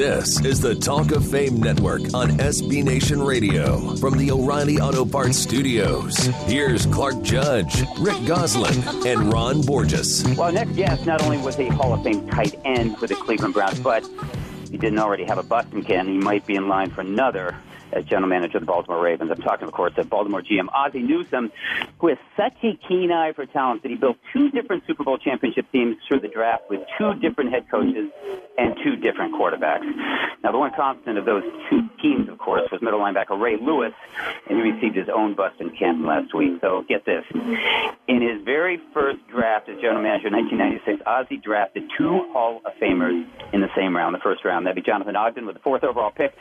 This 0.00 0.42
is 0.46 0.62
the 0.62 0.74
Talk 0.74 1.12
of 1.12 1.30
Fame 1.30 1.60
Network 1.60 2.00
on 2.14 2.30
SB 2.38 2.82
Nation 2.82 3.22
Radio 3.22 3.94
from 3.96 4.16
the 4.16 4.30
O'Reilly 4.30 4.80
Auto 4.80 5.04
Parts 5.04 5.36
Studios. 5.36 6.16
Here's 6.46 6.86
Clark 6.86 7.20
Judge, 7.20 7.82
Rick 7.98 8.24
Gosselin, 8.24 8.82
and 9.06 9.30
Ron 9.30 9.60
Borges. 9.60 10.24
Well, 10.38 10.52
next 10.52 10.72
guest 10.72 11.04
not 11.04 11.22
only 11.22 11.36
was 11.36 11.58
a 11.58 11.68
Hall 11.68 11.92
of 11.92 12.02
Fame 12.02 12.26
tight 12.30 12.58
end 12.64 12.96
for 12.96 13.08
the 13.08 13.14
Cleveland 13.14 13.52
Browns, 13.52 13.78
but 13.78 14.02
he 14.70 14.78
didn't 14.78 15.00
already 15.00 15.24
have 15.24 15.36
a 15.36 15.42
Boston 15.42 15.84
can. 15.84 16.08
He 16.08 16.16
might 16.16 16.46
be 16.46 16.54
in 16.54 16.66
line 16.66 16.88
for 16.88 17.02
another 17.02 17.54
as 17.92 18.04
general 18.04 18.28
manager 18.28 18.58
of 18.58 18.62
the 18.62 18.66
Baltimore 18.66 19.02
Ravens. 19.02 19.30
I'm 19.30 19.40
talking, 19.40 19.66
of 19.66 19.72
course, 19.72 19.92
of 19.96 20.08
Baltimore 20.08 20.42
GM 20.42 20.68
Ozzie 20.72 21.02
Newsome, 21.02 21.52
who 21.98 22.08
has 22.08 22.18
such 22.36 22.56
a 22.62 22.78
keen 22.88 23.12
eye 23.12 23.32
for 23.32 23.46
talent 23.46 23.82
that 23.82 23.90
he 23.90 23.96
built 23.96 24.16
two 24.32 24.50
different 24.50 24.84
Super 24.86 25.04
Bowl 25.04 25.18
championship 25.18 25.70
teams 25.72 25.96
through 26.06 26.20
the 26.20 26.28
draft 26.28 26.64
with 26.70 26.80
two 26.98 27.14
different 27.14 27.50
head 27.50 27.70
coaches 27.70 28.10
and 28.58 28.76
two 28.84 28.96
different 28.96 29.34
quarterbacks. 29.34 29.84
Now, 30.42 30.52
the 30.52 30.58
one 30.58 30.72
constant 30.74 31.18
of 31.18 31.24
those 31.24 31.44
two 31.68 31.88
teams, 32.00 32.28
of 32.28 32.38
course, 32.38 32.70
was 32.72 32.80
middle 32.80 33.00
linebacker 33.00 33.38
Ray 33.38 33.56
Lewis, 33.56 33.92
and 34.48 34.58
he 34.58 34.70
received 34.70 34.96
his 34.96 35.08
own 35.08 35.34
bust 35.34 35.60
in 35.60 35.70
Canton 35.70 36.06
last 36.06 36.34
week. 36.34 36.60
So 36.60 36.84
get 36.88 37.04
this. 37.04 37.24
In 38.08 38.22
his 38.22 38.42
very 38.44 38.80
first 38.92 39.26
draft 39.28 39.68
as 39.68 39.80
general 39.80 40.02
manager 40.02 40.28
in 40.28 40.34
1996, 40.34 41.02
Ozzie 41.06 41.36
drafted 41.36 41.90
two 41.96 42.30
Hall 42.32 42.60
of 42.64 42.72
Famers 42.80 43.26
in 43.52 43.60
the 43.60 43.70
same 43.76 43.96
round, 43.96 44.14
the 44.14 44.20
first 44.20 44.44
round. 44.44 44.66
That'd 44.66 44.82
be 44.82 44.82
Jonathan 44.82 45.16
Ogden 45.16 45.46
with 45.46 45.56
the 45.56 45.62
fourth 45.62 45.84
overall 45.84 46.10
pick, 46.10 46.34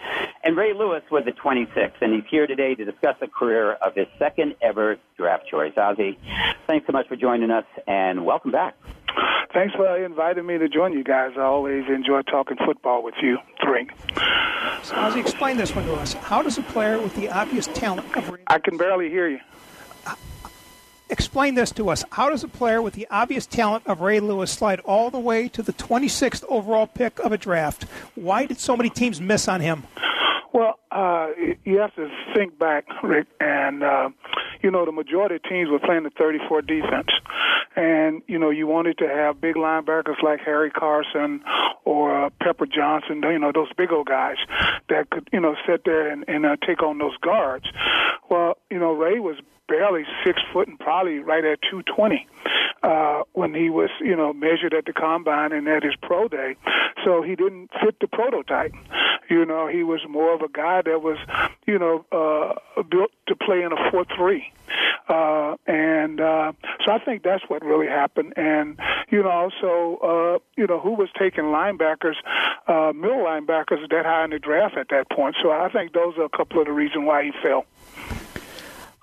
and 0.43 0.56
Ray 0.56 0.74
Lewis 0.74 1.04
with 1.12 1.26
the 1.26 1.32
26th. 1.44 2.02
And 2.02 2.14
he's 2.14 2.24
here 2.30 2.48
today 2.48 2.76
to 2.76 2.86
discuss 2.86 3.16
the 3.20 3.28
career 3.28 3.74
of 3.74 3.96
his 3.96 4.08
second 4.18 4.56
ever 4.62 4.98
draft 5.18 5.48
choice. 5.48 5.74
Ozzie, 5.78 6.18
thanks 6.68 6.86
so 6.86 6.94
much 6.94 7.08
for 7.08 7.16
joining 7.16 7.52
us, 7.52 7.66
and 7.88 8.26
welcome 8.26 8.52
back. 8.52 8.76
Thanks 9.54 9.74
for 9.74 9.98
inviting 9.98 10.46
me 10.46 10.60
to 10.60 10.70
join 10.70 10.94
you 10.94 11.04
guys. 11.04 11.32
I 11.36 11.42
always 11.42 11.86
enjoy 11.90 12.22
talking 12.22 12.58
football 12.64 13.04
with 13.04 13.16
you 13.22 13.38
three. 13.64 13.90
So, 14.84 14.96
Ozzie, 14.96 15.20
explain 15.20 15.58
this 15.58 15.76
one 15.76 15.86
to 15.86 15.94
us. 15.96 16.14
How 16.14 16.44
does 16.44 16.58
a 16.58 16.62
player 16.62 17.02
with 17.02 17.16
the 17.16 17.30
obvious 17.30 17.68
talent 17.68 18.16
of 18.16 18.30
Ray, 18.30 18.42
I 18.48 18.60
can 18.60 18.78
barely 18.78 19.10
hear 19.10 19.28
you. 19.28 19.40
explain 21.10 21.56
this 21.56 21.72
to 21.72 21.90
us? 21.90 22.06
How 22.12 22.30
does 22.30 22.44
a 22.44 22.48
player 22.48 22.82
with 22.82 22.94
the 22.94 23.08
obvious 23.10 23.48
talent 23.48 23.88
of 23.88 24.02
Ray 24.02 24.20
Lewis 24.20 24.52
slide 24.52 24.80
all 24.82 25.10
the 25.10 25.20
way 25.20 25.48
to 25.50 25.64
the 25.64 25.74
26th 25.74 26.44
overall 26.48 26.86
pick 26.86 27.18
of 27.20 27.32
a 27.32 27.38
draft? 27.38 27.86
Why 28.14 28.46
did 28.46 28.60
so 28.60 28.78
many 28.78 28.90
teams 28.92 29.20
miss 29.20 29.48
on 29.48 29.62
him? 29.62 29.84
Uh, 30.92 31.28
you 31.66 31.80
have 31.80 31.94
to 31.96 32.10
think 32.36 32.58
back, 32.58 32.86
Rick, 33.04 33.28
and 33.40 33.84
uh, 33.84 34.10
you 34.64 34.72
know 34.72 34.86
the 34.86 34.92
majority 34.92 35.36
of 35.36 35.44
teams 35.44 35.70
were 35.70 35.80
playing 35.80 36.04
the 36.04 36.10
34 36.10 36.64
defense, 36.64 37.10
and 37.76 38.24
you 38.28 38.40
know 38.40 38.50
you 38.50 38.66
wanted 38.66 38.98
to 38.98 39.08
have 39.08 39.40
big 39.40 39.56
linebackers 39.56 40.22
like 40.24 40.40
Harry 40.40 40.72
Carson 40.72 41.42
or 41.86 42.26
uh, 42.26 42.30
Pepper 42.42 42.66
Johnson, 42.66 43.22
you 43.24 43.38
know 43.38 43.52
those 43.54 43.72
big 43.78 43.92
old 43.92 44.08
guys 44.08 44.38
that 44.90 45.12
could 45.12 45.30
you 45.32 45.40
know 45.40 45.56
sit 45.68 45.84
there 45.86 46.10
and, 46.10 46.26
and 46.28 46.46
uh, 46.46 46.56
take 46.66 46.82
on 46.82 46.98
those 46.98 47.18
guards. 47.18 47.66
Well, 48.30 48.58
you 48.72 48.80
know 48.80 48.94
Ray 48.94 49.20
was 49.20 49.38
barely 49.70 50.03
six 50.26 50.41
foot 50.51 50.67
and 50.67 50.80
probably 50.80 51.20
right 51.20 51.45
at 51.45 51.61
220 51.61 52.28
uh, 52.84 53.24
when 53.34 53.53
he 53.53 53.70
was, 53.70 53.89
you 54.01 54.15
know, 54.15 54.34
measured 54.34 54.74
at 54.74 54.86
the 54.86 54.93
combine 54.93 55.51
and 55.51 55.67
at 55.67 55.84
his 55.84 55.95
pro 56.01 56.28
day. 56.28 56.55
So 57.05 57.22
he 57.22 57.36
didn't 57.36 57.70
fit 57.82 57.95
the 58.01 58.07
prototype. 58.07 58.74
You 59.30 59.45
know, 59.45 59.67
he 59.67 59.84
was 59.84 60.01
more 60.09 60.34
of 60.34 60.41
a 60.41 60.49
guy 60.49 60.82
that 60.82 61.01
was, 61.01 61.17
you 61.67 61.78
know, 61.78 62.05
uh, 62.11 62.84
built 62.84 63.11
to 63.28 63.36
play 63.36 63.61
in 63.61 63.72
a 63.72 63.91
four-three. 63.91 64.51
Uh, 65.07 65.55
and 65.65 66.22
uh, 66.22 66.51
so 66.86 66.91
I 66.91 66.99
think 66.99 67.24
that's 67.24 67.43
what 67.47 67.63
really 67.63 67.88
happened. 67.88 68.34
And 68.38 68.80
you 69.09 69.24
know, 69.24 69.30
also, 69.30 69.97
uh, 70.03 70.39
you 70.55 70.67
know, 70.67 70.80
who 70.80 70.93
was 70.93 71.09
taking 71.17 71.45
linebackers, 71.45 72.15
uh, 72.67 72.93
middle 72.93 73.26
linebackers 73.26 73.89
that 73.89 74.06
high 74.06 74.23
in 74.23 74.30
the 74.30 74.39
draft 74.39 74.77
at 74.77 74.89
that 74.89 75.10
point. 75.10 75.35
So 75.41 75.52
I 75.52 75.69
think 75.72 75.94
those 75.94 76.15
are 76.18 76.26
a 76.26 76.30
couple 76.30 76.60
of 76.60 76.68
the 76.68 76.73
reasons 76.73 77.06
why 77.06 77.23
he 77.23 77.31
fell. 77.41 77.65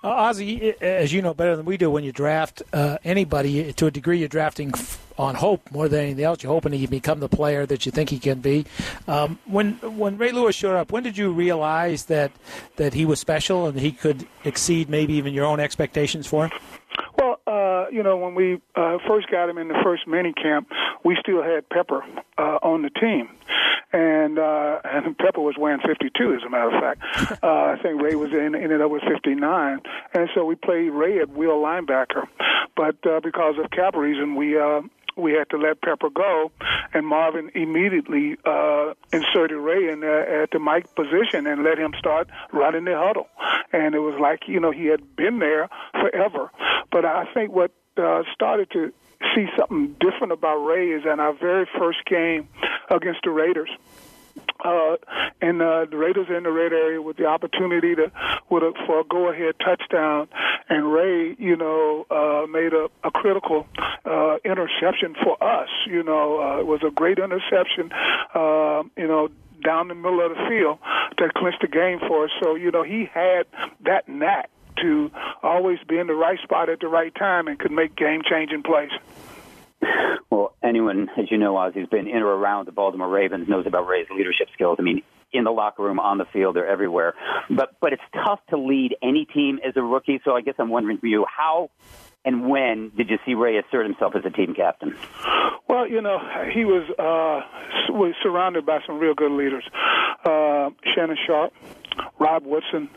Uh, 0.03 0.09
Ozzie, 0.09 0.75
as 0.79 1.11
you 1.11 1.21
know 1.21 1.33
better 1.33 1.55
than 1.55 1.65
we 1.65 1.75
do, 1.75 1.89
when 1.89 2.03
you 2.03 2.11
draft 2.11 2.61
uh, 2.71 2.97
anybody, 3.03 3.73
to 3.73 3.87
a 3.87 3.91
degree, 3.91 4.19
you're 4.19 4.27
drafting 4.27 4.71
on 5.17 5.33
hope 5.33 5.71
more 5.71 5.89
than 5.89 6.01
anything 6.01 6.23
else. 6.23 6.43
You're 6.43 6.51
hoping 6.51 6.71
he 6.73 6.81
can 6.81 6.91
become 6.91 7.19
the 7.19 7.29
player 7.29 7.65
that 7.65 7.85
you 7.85 7.91
think 7.91 8.09
he 8.09 8.19
can 8.19 8.39
be. 8.39 8.65
Um, 9.07 9.39
when 9.45 9.73
when 9.97 10.17
Ray 10.17 10.31
Lewis 10.31 10.55
showed 10.55 10.75
up, 10.75 10.91
when 10.91 11.01
did 11.01 11.17
you 11.17 11.31
realize 11.31 12.05
that 12.05 12.31
that 12.75 12.93
he 12.93 13.05
was 13.05 13.19
special 13.19 13.65
and 13.65 13.79
he 13.79 13.91
could 13.91 14.27
exceed 14.43 14.87
maybe 14.89 15.13
even 15.13 15.33
your 15.33 15.45
own 15.45 15.59
expectations 15.59 16.27
for 16.27 16.47
him? 16.47 16.59
Well, 17.17 17.36
you 17.91 18.03
know, 18.03 18.17
when 18.17 18.35
we 18.35 18.61
uh, 18.75 18.97
first 19.07 19.29
got 19.29 19.49
him 19.49 19.57
in 19.57 19.67
the 19.67 19.79
first 19.83 20.07
mini 20.07 20.33
camp, 20.33 20.69
we 21.03 21.17
still 21.19 21.43
had 21.43 21.67
Pepper 21.69 22.03
uh, 22.37 22.59
on 22.61 22.81
the 22.81 22.89
team, 22.89 23.29
and 23.91 24.39
uh, 24.39 24.79
and 24.83 25.17
Pepper 25.17 25.41
was 25.41 25.55
wearing 25.57 25.79
52, 25.85 26.33
as 26.33 26.43
a 26.43 26.49
matter 26.49 26.75
of 26.75 26.81
fact. 26.81 27.41
uh, 27.43 27.47
I 27.47 27.77
think 27.81 28.01
Ray 28.01 28.15
was 28.15 28.31
in, 28.31 28.55
ended 28.55 28.81
up 28.81 28.91
with 28.91 29.03
59, 29.03 29.79
and 30.13 30.29
so 30.35 30.45
we 30.45 30.55
played 30.55 30.89
Ray 30.89 31.19
at 31.19 31.29
Will 31.29 31.61
linebacker, 31.61 32.27
but 32.75 32.95
uh, 33.05 33.19
because 33.21 33.55
of 33.63 33.71
cap 33.71 33.95
reason, 33.95 34.35
we. 34.35 34.59
Uh, 34.59 34.81
we 35.17 35.33
had 35.33 35.49
to 35.49 35.57
let 35.57 35.81
Pepper 35.81 36.09
go, 36.09 36.51
and 36.93 37.05
Marvin 37.05 37.51
immediately 37.55 38.37
uh, 38.45 38.93
inserted 39.11 39.57
Ray 39.57 39.89
in 39.91 40.01
there 40.01 40.43
at 40.43 40.51
the 40.51 40.59
Mike 40.59 40.93
position 40.95 41.47
and 41.47 41.63
let 41.63 41.77
him 41.77 41.93
start 41.97 42.29
running 42.53 42.85
the 42.85 42.95
huddle. 42.95 43.27
And 43.73 43.95
it 43.95 43.99
was 43.99 44.19
like 44.19 44.47
you 44.47 44.59
know 44.59 44.71
he 44.71 44.85
had 44.85 45.15
been 45.15 45.39
there 45.39 45.69
forever. 45.91 46.51
But 46.91 47.05
I 47.05 47.25
think 47.33 47.51
what 47.51 47.71
uh, 47.97 48.23
started 48.33 48.69
to 48.71 48.93
see 49.35 49.47
something 49.57 49.95
different 49.99 50.31
about 50.31 50.57
Ray 50.57 50.89
is 50.89 51.03
in 51.05 51.19
our 51.19 51.33
very 51.33 51.67
first 51.77 52.05
game 52.05 52.47
against 52.89 53.21
the 53.23 53.31
Raiders. 53.31 53.69
Uh, 54.63 54.97
and 55.41 55.61
uh, 55.61 55.85
the 55.89 55.97
Raiders 55.97 56.27
in 56.35 56.43
the 56.43 56.51
red 56.51 56.73
area 56.73 57.01
with 57.01 57.17
the 57.17 57.25
opportunity 57.25 57.95
to 57.95 58.11
with 58.49 58.63
a, 58.63 58.73
for 58.85 59.01
a 59.01 59.03
go-ahead 59.03 59.55
touchdown, 59.63 60.27
and 60.69 60.91
Ray, 60.91 61.35
you 61.37 61.55
know, 61.55 62.05
uh, 62.09 62.47
made 62.47 62.73
a, 62.73 62.89
a 63.03 63.11
critical 63.11 63.67
uh, 64.05 64.37
interception 64.43 65.15
for 65.23 65.41
us. 65.43 65.69
You 65.85 66.03
know, 66.03 66.41
uh, 66.41 66.59
it 66.59 66.65
was 66.65 66.81
a 66.85 66.91
great 66.91 67.19
interception. 67.19 67.91
Uh, 68.33 68.83
you 68.95 69.07
know, 69.07 69.29
down 69.63 69.87
the 69.87 69.95
middle 69.95 70.25
of 70.25 70.35
the 70.35 70.45
field 70.47 70.79
that 71.17 71.33
clinched 71.33 71.61
the 71.61 71.67
game 71.67 71.99
for 71.99 72.25
us. 72.25 72.31
So 72.41 72.55
you 72.55 72.71
know, 72.71 72.83
he 72.83 73.09
had 73.11 73.45
that 73.81 74.07
knack 74.07 74.49
to 74.81 75.11
always 75.41 75.79
be 75.87 75.97
in 75.97 76.07
the 76.07 76.13
right 76.13 76.39
spot 76.43 76.69
at 76.69 76.79
the 76.79 76.87
right 76.87 77.13
time 77.15 77.47
and 77.47 77.57
could 77.57 77.71
make 77.71 77.95
game-changing 77.95 78.63
plays. 78.63 78.91
Well, 80.29 80.53
anyone, 80.63 81.09
as 81.17 81.31
you 81.31 81.37
know, 81.37 81.57
Oz, 81.57 81.73
who's 81.73 81.87
been 81.87 82.07
in 82.07 82.21
or 82.21 82.27
around 82.27 82.67
the 82.67 82.71
Baltimore 82.71 83.09
Ravens 83.09 83.47
knows 83.47 83.65
about 83.65 83.87
Ray's 83.87 84.07
leadership 84.09 84.47
skills. 84.53 84.77
I 84.79 84.81
mean, 84.81 85.01
in 85.31 85.43
the 85.43 85.51
locker 85.51 85.83
room, 85.83 85.99
on 85.99 86.17
the 86.17 86.25
field, 86.25 86.55
they're 86.55 86.67
everywhere. 86.67 87.13
But 87.49 87.75
but 87.79 87.93
it's 87.93 88.01
tough 88.13 88.39
to 88.49 88.57
lead 88.57 88.95
any 89.01 89.25
team 89.25 89.59
as 89.65 89.73
a 89.75 89.81
rookie. 89.81 90.19
So 90.25 90.35
I 90.35 90.41
guess 90.41 90.55
I'm 90.57 90.69
wondering 90.69 90.97
for 90.97 91.07
you, 91.07 91.25
how 91.25 91.69
and 92.25 92.49
when 92.49 92.91
did 92.95 93.09
you 93.09 93.17
see 93.25 93.35
Ray 93.35 93.57
assert 93.57 93.85
himself 93.85 94.15
as 94.15 94.25
a 94.25 94.29
team 94.29 94.53
captain? 94.53 94.95
Well, 95.69 95.87
you 95.87 96.01
know, 96.01 96.17
he 96.53 96.65
was 96.65 96.89
uh, 96.97 97.93
was 97.93 98.13
surrounded 98.23 98.65
by 98.65 98.79
some 98.85 98.99
real 98.99 99.13
good 99.13 99.31
leaders. 99.31 99.63
Uh, 100.25 100.69
Shannon 100.93 101.17
Sharpe, 101.25 101.53
Rod 102.19 102.45
Woodson, 102.45 102.89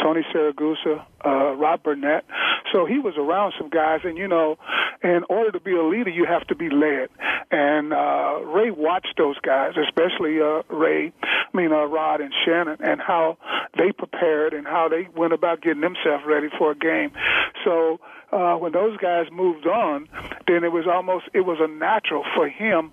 Tony 0.00 0.22
Siragusa, 0.34 1.04
uh, 1.24 1.54
Rob 1.54 1.82
Burnett. 1.82 2.24
So 2.72 2.84
he 2.84 2.98
was 2.98 3.14
around 3.16 3.54
some 3.58 3.68
guys, 3.68 4.00
and 4.04 4.18
you 4.18 4.28
know, 4.28 4.58
in 5.04 5.22
order 5.28 5.52
to 5.52 5.60
be 5.60 5.76
a 5.76 5.82
leader, 5.82 6.08
you 6.08 6.24
have 6.24 6.46
to 6.46 6.54
be 6.54 6.70
led. 6.70 7.10
And 7.50 7.92
uh, 7.92 8.40
Ray 8.46 8.70
watched 8.70 9.14
those 9.18 9.38
guys, 9.40 9.74
especially 9.76 10.40
uh, 10.40 10.62
Ray, 10.74 11.12
I 11.22 11.56
mean 11.56 11.72
uh, 11.72 11.84
Rod 11.84 12.22
and 12.22 12.32
Shannon, 12.44 12.78
and 12.80 13.00
how 13.00 13.36
they 13.76 13.92
prepared 13.92 14.54
and 14.54 14.66
how 14.66 14.88
they 14.88 15.06
went 15.14 15.34
about 15.34 15.60
getting 15.60 15.82
themselves 15.82 16.24
ready 16.26 16.48
for 16.58 16.70
a 16.70 16.74
game. 16.74 17.12
So 17.64 18.00
uh, 18.32 18.56
when 18.56 18.72
those 18.72 18.96
guys 18.96 19.26
moved 19.30 19.66
on, 19.66 20.08
then 20.48 20.64
it 20.64 20.72
was 20.72 20.86
almost 20.86 21.26
it 21.34 21.42
was 21.42 21.58
a 21.60 21.68
natural 21.68 22.24
for 22.34 22.48
him 22.48 22.92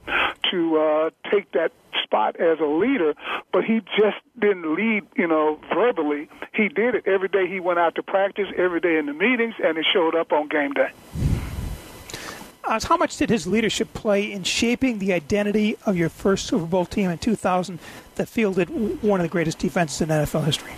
to 0.52 0.78
uh, 0.78 1.10
take 1.32 1.50
that 1.54 1.72
spot 2.04 2.36
as 2.42 2.60
a 2.60 2.66
leader, 2.66 3.14
but 3.54 3.64
he 3.64 3.80
just 3.98 4.18
didn't 4.38 4.76
lead, 4.76 5.04
you 5.16 5.28
know, 5.28 5.60
verbally. 5.74 6.30
He 6.54 6.68
did 6.68 6.94
it 6.94 7.08
every 7.08 7.30
day 7.30 7.48
he 7.48 7.62
went 7.62 7.80
out 7.80 7.96
to 7.96 8.04
practice, 8.04 8.48
every 8.58 8.82
day 8.82 8.98
in 8.98 9.06
the 9.06 9.14
meetings, 9.14 9.56
and 9.64 9.78
it 9.78 9.86
showed 9.94 10.14
up 10.14 10.34
on 10.34 10.50
game 10.50 10.74
day. 10.74 10.90
Uh, 12.64 12.80
how 12.84 12.98
much 12.98 13.18
did 13.18 13.30
his 13.30 13.48
leadership 13.48 13.92
play 13.94 14.32
in 14.32 14.44
shaping 14.44 15.00
the 15.00 15.14
identity 15.14 15.78
of 15.86 15.98
your 15.98 16.10
first 16.10 16.46
Super 16.46 16.66
Bowl 16.66 16.86
team 16.86 17.10
in 17.10 17.18
2000 17.18 17.80
that 18.16 18.28
fielded 18.28 18.70
one 19.02 19.20
of 19.20 19.24
the 19.24 19.30
greatest 19.30 19.60
defenses 19.60 20.02
in 20.02 20.10
NFL 20.10 20.46
history? 20.46 20.72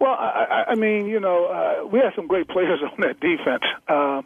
Well, 0.00 0.12
I, 0.12 0.64
I 0.68 0.74
mean, 0.74 1.06
you 1.06 1.20
know, 1.20 1.46
uh, 1.46 1.86
we 1.86 2.00
had 2.00 2.12
some 2.14 2.26
great 2.26 2.48
players 2.48 2.80
on 2.82 3.00
that 3.00 3.20
defense, 3.20 3.62
uh, 3.88 4.22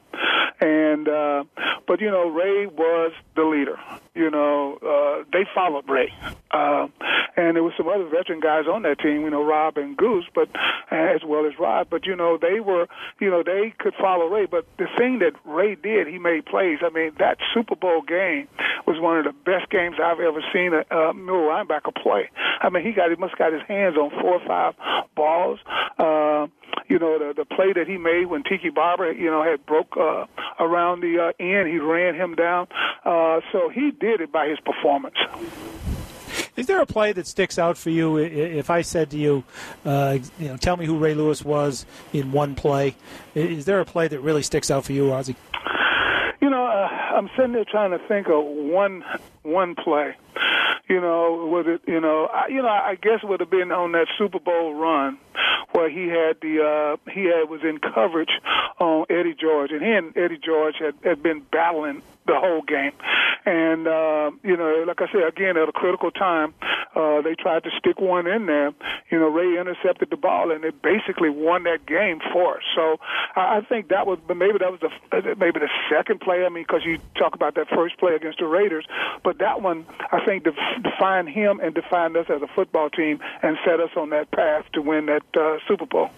and 0.60 1.08
uh, 1.08 1.44
but 1.86 2.00
you 2.00 2.10
know, 2.10 2.28
Ray 2.28 2.66
was 2.66 3.12
the 3.34 3.44
leader. 3.44 3.78
You 4.16 4.30
know, 4.30 4.78
uh, 4.80 5.24
they 5.30 5.46
followed 5.54 5.86
Ray, 5.90 6.10
uh, 6.50 6.88
and 7.36 7.54
there 7.54 7.62
was 7.62 7.74
some 7.76 7.86
other 7.86 8.08
veteran 8.08 8.40
guys 8.40 8.64
on 8.66 8.82
that 8.82 8.98
team. 8.98 9.20
You 9.20 9.30
know, 9.30 9.44
Rob 9.44 9.76
and 9.76 9.94
Goose, 9.94 10.24
but 10.34 10.48
as 10.90 11.20
well 11.22 11.46
as 11.46 11.52
Rob. 11.58 11.88
But 11.90 12.06
you 12.06 12.16
know, 12.16 12.38
they 12.40 12.60
were, 12.60 12.88
you 13.20 13.30
know, 13.30 13.42
they 13.42 13.74
could 13.78 13.92
follow 14.00 14.26
Ray. 14.26 14.46
But 14.46 14.66
the 14.78 14.86
thing 14.96 15.18
that 15.18 15.34
Ray 15.44 15.74
did, 15.74 16.06
he 16.06 16.18
made 16.18 16.46
plays. 16.46 16.78
I 16.82 16.88
mean, 16.88 17.12
that 17.18 17.36
Super 17.52 17.76
Bowl 17.76 18.00
game 18.00 18.48
was 18.86 18.98
one 18.98 19.18
of 19.18 19.24
the 19.24 19.32
best 19.32 19.68
games 19.70 19.96
I've 20.02 20.20
ever 20.20 20.42
seen 20.50 20.72
a, 20.72 20.96
a 20.96 21.12
middle 21.12 21.42
linebacker 21.42 21.94
play. 21.94 22.30
I 22.60 22.70
mean, 22.70 22.84
he 22.84 22.92
got 22.92 23.10
he 23.10 23.16
must 23.16 23.36
got 23.36 23.52
his 23.52 23.62
hands 23.68 23.96
on 23.96 24.10
four 24.10 24.40
or 24.40 24.46
five 24.46 24.74
balls. 25.14 25.58
Uh, 25.98 26.46
you 26.88 26.98
know, 26.98 27.18
the 27.18 27.34
the 27.34 27.44
play 27.44 27.72
that 27.72 27.86
he 27.86 27.98
made 27.98 28.26
when 28.26 28.42
Tiki 28.42 28.70
Barber, 28.70 29.12
you 29.12 29.30
know, 29.30 29.42
had 29.42 29.64
broke 29.66 29.96
uh, 29.96 30.26
around 30.60 31.00
the 31.00 31.18
uh, 31.18 31.42
end, 31.42 31.68
he 31.68 31.78
ran 31.78 32.14
him 32.14 32.34
down. 32.34 32.68
Uh, 33.04 33.40
so 33.52 33.68
he 33.68 33.90
did 33.90 34.20
it 34.20 34.32
by 34.32 34.48
his 34.48 34.58
performance. 34.60 35.16
Is 36.56 36.66
there 36.66 36.80
a 36.80 36.86
play 36.86 37.12
that 37.12 37.26
sticks 37.26 37.58
out 37.58 37.76
for 37.76 37.90
you? 37.90 38.16
If 38.16 38.70
I 38.70 38.80
said 38.80 39.10
to 39.10 39.18
you, 39.18 39.44
uh, 39.84 40.18
you 40.38 40.48
know, 40.48 40.56
tell 40.56 40.76
me 40.76 40.86
who 40.86 40.98
Ray 40.98 41.14
Lewis 41.14 41.44
was 41.44 41.84
in 42.12 42.32
one 42.32 42.54
play, 42.54 42.96
is 43.34 43.66
there 43.66 43.80
a 43.80 43.84
play 43.84 44.08
that 44.08 44.20
really 44.20 44.42
sticks 44.42 44.70
out 44.70 44.84
for 44.84 44.92
you, 44.92 45.12
Ozzie? 45.12 45.36
You 46.46 46.50
know, 46.50 46.64
uh, 46.64 46.88
I'm 47.16 47.28
sitting 47.36 47.54
there 47.54 47.64
trying 47.64 47.90
to 47.90 47.98
think 48.06 48.28
of 48.28 48.44
one 48.44 49.02
one 49.42 49.74
play. 49.74 50.14
You 50.88 51.00
know, 51.00 51.48
would 51.50 51.66
it? 51.66 51.80
You 51.88 52.00
know, 52.00 52.28
I, 52.32 52.46
you 52.46 52.62
know, 52.62 52.68
I 52.68 52.94
guess 52.94 53.18
it 53.24 53.28
would 53.28 53.40
have 53.40 53.50
been 53.50 53.72
on 53.72 53.90
that 53.92 54.06
Super 54.16 54.38
Bowl 54.38 54.72
run 54.72 55.18
where 55.72 55.90
he 55.90 56.06
had 56.06 56.36
the 56.40 56.62
uh, 56.62 57.10
he 57.10 57.24
had 57.24 57.50
was 57.50 57.62
in 57.64 57.80
coverage 57.80 58.30
on 58.78 59.06
Eddie 59.10 59.34
George, 59.34 59.72
and 59.72 59.82
he 59.82 59.90
and 59.90 60.16
Eddie 60.16 60.38
George 60.38 60.76
had 60.78 60.94
had 61.02 61.20
been 61.20 61.40
battling 61.50 62.02
the 62.26 62.38
whole 62.38 62.62
game. 62.62 62.92
And 63.44 63.86
uh, 63.86 64.30
you 64.42 64.56
know, 64.56 64.84
like 64.86 65.00
I 65.00 65.06
said, 65.12 65.22
again 65.22 65.56
at 65.56 65.68
a 65.68 65.72
critical 65.72 66.10
time, 66.10 66.54
uh, 66.94 67.22
they 67.22 67.34
tried 67.34 67.62
to 67.64 67.70
stick 67.78 68.00
one 68.00 68.26
in 68.26 68.46
there. 68.46 68.72
You 69.10 69.20
know, 69.20 69.28
Ray 69.28 69.58
intercepted 69.58 70.10
the 70.10 70.16
ball, 70.16 70.50
and 70.50 70.64
it 70.64 70.82
basically 70.82 71.30
won 71.30 71.62
that 71.64 71.86
game 71.86 72.20
for 72.32 72.56
us. 72.56 72.62
So 72.74 72.96
I, 73.36 73.58
I 73.58 73.60
think 73.68 73.88
that 73.88 74.06
was 74.06 74.18
maybe 74.28 74.58
that 74.58 74.72
was 74.72 74.80
the 74.80 75.36
maybe 75.38 75.60
the 75.60 75.70
second 75.90 76.20
play. 76.20 76.44
I 76.44 76.48
mean, 76.48 76.64
because 76.64 76.82
you 76.84 76.98
talk 77.16 77.34
about 77.34 77.54
that 77.54 77.68
first 77.68 77.98
play 77.98 78.14
against 78.14 78.38
the 78.38 78.46
Raiders, 78.46 78.86
but 79.22 79.38
that 79.38 79.62
one 79.62 79.86
I 80.10 80.24
think 80.24 80.44
def- 80.44 80.82
defined 80.82 81.28
him 81.28 81.60
and 81.60 81.74
defined 81.74 82.16
us 82.16 82.26
as 82.28 82.42
a 82.42 82.48
football 82.48 82.90
team 82.90 83.20
and 83.42 83.56
set 83.64 83.80
us 83.80 83.90
on 83.96 84.10
that 84.10 84.30
path 84.30 84.64
to 84.72 84.82
win 84.82 85.06
that 85.06 85.22
uh, 85.38 85.58
Super 85.68 85.86
Bowl. 85.86 86.10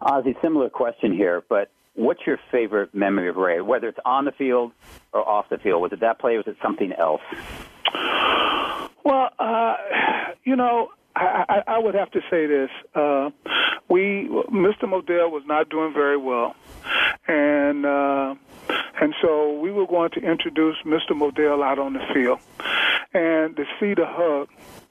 Ozzie, 0.00 0.36
similar 0.40 0.70
question 0.70 1.12
here, 1.12 1.42
but 1.48 1.70
what's 1.98 2.20
your 2.26 2.38
favorite 2.52 2.94
memory 2.94 3.28
of 3.28 3.36
Ray, 3.36 3.60
whether 3.60 3.88
it's 3.88 3.98
on 4.04 4.24
the 4.24 4.32
field 4.32 4.72
or 5.12 5.28
off 5.28 5.48
the 5.50 5.58
field? 5.58 5.82
Was 5.82 5.92
it 5.92 6.00
that 6.00 6.18
play 6.20 6.34
or 6.34 6.38
was 6.38 6.46
it 6.46 6.56
something 6.62 6.92
else? 6.92 7.20
Well, 9.04 9.30
uh, 9.38 9.74
you 10.44 10.54
know, 10.54 10.90
I, 11.16 11.44
I, 11.48 11.74
I 11.74 11.78
would 11.78 11.94
have 11.94 12.10
to 12.12 12.20
say 12.30 12.46
this. 12.46 12.70
Uh, 12.94 13.30
we, 13.88 14.28
Mr. 14.50 14.84
Modell 14.84 15.30
was 15.30 15.42
not 15.46 15.68
doing 15.70 15.92
very 15.92 16.16
well. 16.16 16.54
And, 17.26 17.84
uh, 17.84 18.34
and 19.00 19.14
so 19.20 19.58
we 19.58 19.72
were 19.72 19.86
going 19.86 20.10
to 20.10 20.20
introduce 20.20 20.76
Mr. 20.84 21.10
Modell 21.10 21.64
out 21.64 21.78
on 21.78 21.94
the 21.94 22.00
field. 22.14 22.38
And 23.12 23.56
to 23.56 23.64
see 23.80 23.94
the 23.94 24.06
hug 24.06 24.48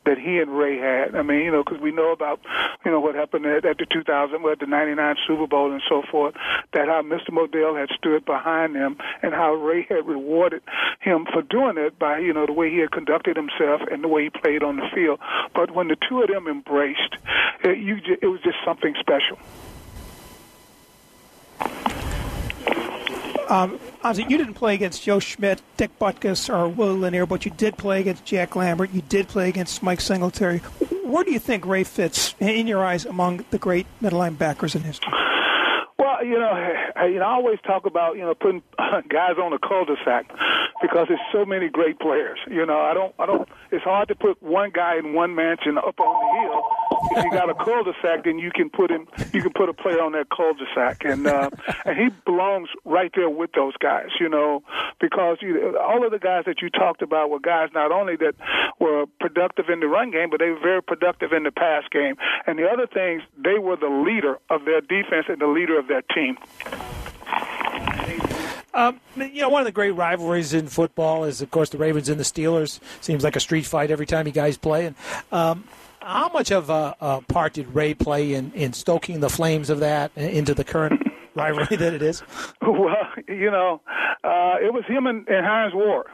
that 0.07 0.17
he 0.17 0.39
and 0.39 0.57
Ray 0.57 0.79
had. 0.79 1.15
I 1.15 1.21
mean, 1.21 1.41
you 1.41 1.51
know, 1.51 1.63
because 1.63 1.81
we 1.81 1.91
know 1.91 2.11
about, 2.11 2.39
you 2.85 2.91
know, 2.91 2.99
what 2.99 3.15
happened 3.15 3.45
at, 3.45 3.65
at 3.65 3.77
the 3.77 3.85
2000, 3.85 4.41
well, 4.41 4.55
the 4.57 4.65
99 4.65 5.15
Super 5.27 5.47
Bowl 5.47 5.71
and 5.71 5.81
so 5.87 6.01
forth, 6.09 6.33
that 6.73 6.87
how 6.87 7.01
Mr. 7.01 7.29
Modell 7.29 7.77
had 7.77 7.89
stood 7.95 8.23
behind 8.25 8.75
him 8.75 8.97
and 9.21 9.33
how 9.33 9.53
Ray 9.53 9.85
had 9.89 10.07
rewarded 10.07 10.61
him 11.01 11.27
for 11.31 11.41
doing 11.41 11.77
it 11.77 11.99
by, 11.99 12.19
you 12.19 12.33
know, 12.33 12.45
the 12.45 12.53
way 12.53 12.71
he 12.71 12.79
had 12.79 12.91
conducted 12.91 13.35
himself 13.35 13.81
and 13.91 14.03
the 14.03 14.07
way 14.07 14.23
he 14.23 14.29
played 14.29 14.63
on 14.63 14.77
the 14.77 14.87
field. 14.95 15.19
But 15.53 15.71
when 15.71 15.89
the 15.89 15.97
two 16.07 16.21
of 16.21 16.29
them 16.29 16.47
embraced, 16.47 17.17
it, 17.63 17.77
you, 17.77 17.97
it 18.21 18.27
was 18.27 18.39
just 18.41 18.57
something 18.65 18.95
special. 18.99 19.37
Um, 23.49 23.79
Ozzie, 24.03 24.25
you 24.27 24.37
didn't 24.37 24.55
play 24.55 24.75
against 24.75 25.03
Joe 25.03 25.19
Schmidt, 25.19 25.61
Dick 25.77 25.97
Butkus, 25.99 26.53
or 26.53 26.67
Will 26.67 26.97
Lanier, 26.97 27.25
but 27.25 27.45
you 27.45 27.51
did 27.51 27.77
play 27.77 28.01
against 28.01 28.25
Jack 28.25 28.55
Lambert. 28.55 28.91
You 28.91 29.01
did 29.01 29.27
play 29.27 29.47
against 29.47 29.81
Mike 29.81 30.01
Singletary. 30.01 30.59
Where 31.03 31.23
do 31.23 31.31
you 31.31 31.39
think 31.39 31.65
Ray 31.65 31.85
fits, 31.85 32.35
in 32.39 32.67
your 32.67 32.83
eyes, 32.83 33.05
among 33.05 33.45
the 33.51 33.57
great 33.57 33.87
middle 34.01 34.19
linebackers 34.19 34.75
in 34.75 34.81
history? 34.81 35.13
You 36.23 36.39
know, 36.39 36.73
you 37.05 37.19
know, 37.19 37.25
I 37.25 37.33
always 37.33 37.59
talk 37.65 37.85
about 37.85 38.15
you 38.15 38.23
know 38.23 38.35
putting 38.35 38.61
guys 39.09 39.37
on 39.41 39.51
the 39.51 39.59
cul-de-sac 39.59 40.27
because 40.81 41.07
there's 41.07 41.19
so 41.31 41.45
many 41.45 41.69
great 41.69 41.99
players. 41.99 42.39
You 42.49 42.65
know, 42.65 42.79
I 42.79 42.93
don't, 42.93 43.13
I 43.19 43.25
don't. 43.25 43.47
It's 43.71 43.83
hard 43.83 44.07
to 44.09 44.15
put 44.15 44.41
one 44.41 44.71
guy 44.71 44.97
in 44.97 45.13
one 45.13 45.35
mansion 45.35 45.77
up 45.77 45.99
on 45.99 46.15
the 46.21 46.41
hill 46.41 46.63
if 47.11 47.23
you 47.23 47.31
got 47.31 47.49
a 47.49 47.55
cul-de-sac, 47.55 48.23
then 48.23 48.39
you 48.39 48.51
can 48.51 48.69
put 48.69 48.91
him, 48.91 49.07
you 49.33 49.41
can 49.41 49.51
put 49.53 49.69
a 49.69 49.73
player 49.73 50.01
on 50.01 50.13
that 50.13 50.29
cul-de-sac, 50.29 51.05
and 51.05 51.27
uh, 51.27 51.49
and 51.85 51.97
he 51.97 52.09
belongs 52.25 52.69
right 52.85 53.11
there 53.15 53.29
with 53.29 53.51
those 53.53 53.75
guys, 53.77 54.09
you 54.19 54.29
know, 54.29 54.63
because 54.99 55.37
you, 55.41 55.77
all 55.77 56.05
of 56.05 56.11
the 56.11 56.19
guys 56.19 56.43
that 56.45 56.61
you 56.61 56.69
talked 56.69 57.01
about 57.01 57.29
were 57.29 57.39
guys 57.39 57.69
not 57.73 57.91
only 57.91 58.15
that 58.17 58.35
were 58.79 59.05
productive 59.19 59.69
in 59.69 59.79
the 59.79 59.87
run 59.87 60.11
game, 60.11 60.29
but 60.29 60.39
they 60.39 60.49
were 60.49 60.59
very 60.59 60.81
productive 60.81 61.31
in 61.33 61.43
the 61.43 61.51
pass 61.51 61.83
game, 61.91 62.15
and 62.45 62.57
the 62.57 62.67
other 62.67 62.87
things 62.87 63.21
they 63.37 63.59
were 63.59 63.75
the 63.75 63.89
leader 63.89 64.39
of 64.49 64.65
their 64.65 64.81
defense 64.81 65.25
and 65.29 65.39
the 65.39 65.47
leader 65.47 65.77
of 65.77 65.87
their 65.87 66.03
team. 66.13 66.37
Um, 68.73 68.99
you 69.15 69.41
know, 69.41 69.49
one 69.49 69.61
of 69.61 69.65
the 69.65 69.71
great 69.71 69.91
rivalries 69.91 70.53
in 70.53 70.67
football 70.67 71.23
is, 71.23 71.41
of 71.41 71.49
course, 71.49 71.69
the 71.69 71.79
Ravens 71.79 72.09
and 72.09 72.19
the 72.19 72.23
Steelers. 72.23 72.79
Seems 73.01 73.23
like 73.23 73.35
a 73.35 73.39
street 73.39 73.65
fight 73.65 73.89
every 73.89 74.05
time 74.05 74.27
you 74.27 74.33
guys 74.33 74.55
play. 74.55 74.85
And 74.85 74.95
um, 75.31 75.63
how 75.99 76.29
much 76.29 76.51
of 76.51 76.69
a, 76.69 76.95
a, 77.01 77.21
part 77.21 77.53
did 77.53 77.73
Ray 77.73 77.95
play 77.95 78.33
in, 78.33 78.51
in 78.53 78.73
stoking 78.73 79.19
the 79.19 79.29
flames 79.29 79.71
of 79.71 79.79
that 79.79 80.11
into 80.15 80.53
the 80.53 80.63
current 80.63 81.06
rivalry 81.37 81.77
that 81.77 81.93
it 81.93 82.01
is? 82.01 82.23
Well, 82.61 83.07
you 83.27 83.49
know, 83.49 83.81
uh, 84.23 84.55
it 84.61 84.73
was 84.73 84.83
him 84.87 85.07
and, 85.07 85.27
and 85.29 85.45
Hines 85.45 85.73
Ward. 85.73 86.07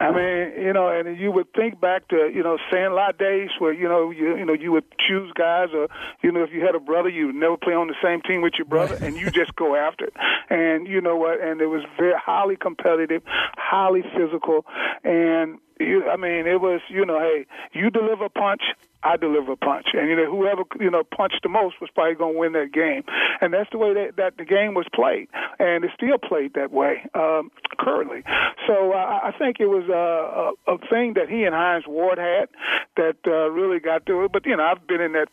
I 0.00 0.10
mean, 0.10 0.64
you 0.64 0.72
know, 0.72 0.88
and 0.88 1.16
you 1.16 1.30
would 1.30 1.52
think 1.54 1.80
back 1.80 2.08
to 2.08 2.28
you 2.34 2.42
know 2.42 2.58
Sandlot 2.72 3.18
days 3.18 3.50
where 3.60 3.72
you 3.72 3.88
know 3.88 4.10
you 4.10 4.36
you 4.36 4.44
know 4.44 4.52
you 4.52 4.72
would 4.72 4.84
choose 4.98 5.30
guys, 5.34 5.68
or 5.72 5.86
you 6.22 6.32
know 6.32 6.42
if 6.42 6.50
you 6.52 6.64
had 6.64 6.74
a 6.74 6.80
brother, 6.80 7.08
you 7.08 7.26
would 7.26 7.36
never 7.36 7.56
play 7.56 7.74
on 7.74 7.86
the 7.86 7.94
same 8.02 8.20
team 8.22 8.42
with 8.42 8.54
your 8.58 8.64
brother, 8.64 8.98
and 9.00 9.16
you 9.16 9.30
just 9.30 9.54
go 9.54 9.76
after 9.76 10.06
it. 10.06 10.14
And 10.50 10.88
you 10.88 11.00
know 11.00 11.16
what? 11.16 11.40
And 11.40 11.60
it 11.60 11.66
was 11.66 11.82
very 11.96 12.14
highly 12.16 12.56
competitive, 12.56 13.22
highly 13.56 14.02
physical, 14.16 14.66
and 15.04 15.58
you, 15.80 16.08
I 16.08 16.16
mean, 16.16 16.46
it 16.46 16.60
was 16.60 16.80
you 16.88 17.04
know, 17.04 17.18
hey, 17.18 17.46
you 17.72 17.90
deliver 17.90 18.26
a 18.26 18.30
punch, 18.30 18.62
I 19.02 19.16
deliver 19.16 19.52
a 19.52 19.56
punch, 19.56 19.88
and 19.94 20.08
you 20.08 20.16
know 20.16 20.30
whoever 20.30 20.62
you 20.78 20.90
know 20.90 21.02
punched 21.04 21.40
the 21.42 21.48
most 21.48 21.80
was 21.80 21.90
probably 21.94 22.14
going 22.14 22.34
to 22.34 22.38
win 22.38 22.52
that 22.52 22.72
game, 22.72 23.04
and 23.40 23.52
that's 23.52 23.70
the 23.70 23.78
way 23.78 23.94
that, 23.94 24.16
that 24.16 24.36
the 24.36 24.44
game 24.44 24.74
was 24.74 24.86
played, 24.94 25.28
and 25.58 25.84
it's 25.84 25.94
still 25.94 26.18
played 26.18 26.54
that 26.54 26.70
way 26.72 27.04
um, 27.14 27.50
currently. 27.78 28.22
So 28.66 28.92
uh, 28.92 29.20
I 29.24 29.32
think 29.38 29.58
it 29.58 29.66
was 29.66 29.84
uh, 29.88 30.70
a, 30.70 30.74
a 30.74 30.78
thing 30.88 31.14
that 31.14 31.28
he 31.28 31.44
and 31.44 31.54
Hines 31.54 31.86
Ward 31.86 32.18
had 32.18 32.48
that 32.96 33.16
uh, 33.26 33.50
really 33.50 33.80
got 33.80 34.06
to 34.06 34.24
it. 34.24 34.32
But 34.32 34.46
you 34.46 34.56
know, 34.56 34.64
I've 34.64 34.86
been 34.86 35.00
in 35.00 35.12
that 35.12 35.28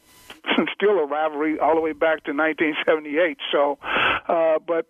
still 0.73 0.97
a 0.99 1.05
rivalry 1.05 1.59
all 1.59 1.75
the 1.75 1.81
way 1.81 1.93
back 1.93 2.23
to 2.25 2.31
1978. 2.33 3.37
So, 3.51 3.77
uh, 4.27 4.59
but 4.65 4.87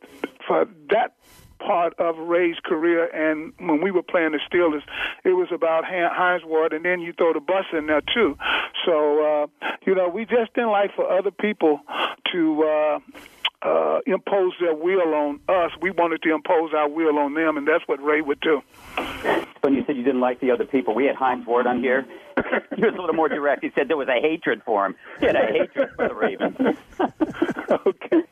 for 0.48 0.68
that 0.90 1.16
part 1.60 1.94
of 2.00 2.18
Ray's 2.18 2.58
career. 2.64 3.06
And 3.06 3.54
when 3.60 3.82
we 3.82 3.92
were 3.92 4.04
playing 4.04 4.32
the 4.32 4.40
Steelers, 4.52 4.82
it 5.24 5.34
was 5.34 5.50
about 5.54 5.84
Hines 5.86 6.44
Ward, 6.46 6.74
and 6.74 6.84
then 6.84 7.00
you 7.00 7.14
throw 7.14 7.34
the 7.34 7.40
bus 7.40 7.66
in 7.74 7.88
there 7.88 8.02
too. 8.02 8.38
So 8.86 9.24
uh, 9.24 9.68
you 9.86 9.96
know, 9.96 10.10
we 10.10 10.26
just 10.26 10.54
didn't 10.56 10.72
like 10.72 10.96
for 10.96 11.12
other 11.12 11.32
people 11.32 11.82
to. 12.32 12.64
Uh, 12.64 13.00
uh, 13.62 14.00
impose 14.06 14.54
their 14.62 14.74
will 14.74 15.14
on 15.14 15.38
us. 15.50 15.72
We 15.82 15.92
wanted 15.92 16.22
to 16.22 16.34
impose 16.34 16.74
our 16.74 16.88
will 16.88 17.20
on 17.20 17.34
them, 17.34 17.58
and 17.58 17.68
that's 17.68 17.86
what 17.88 18.02
Ray 18.02 18.22
would 18.22 18.40
do. 18.40 18.62
When 19.62 19.74
you 19.74 19.84
said 19.86 19.98
you 19.98 20.04
didn't 20.04 20.22
like 20.22 20.40
the 20.40 20.52
other 20.52 20.66
people, 20.66 20.96
we 20.96 21.06
had 21.06 21.16
Hines 21.16 21.46
Ward 21.46 21.68
on 21.68 21.80
here. 21.82 22.06
he 22.76 22.82
was 22.82 22.94
a 22.94 23.00
little 23.00 23.14
more 23.14 23.30
direct. 23.30 23.64
He 23.64 23.72
said 23.76 23.88
there 23.88 23.98
was 23.98 24.08
a 24.08 24.22
hatred 24.22 24.62
for 24.66 24.86
him. 24.86 24.96
He 25.20 25.26
had 25.26 25.36
a 25.36 25.46
hatred 25.46 25.90
for 25.96 26.08
the 26.08 26.16
Ravens. 26.16 26.58
okay. 27.88 28.24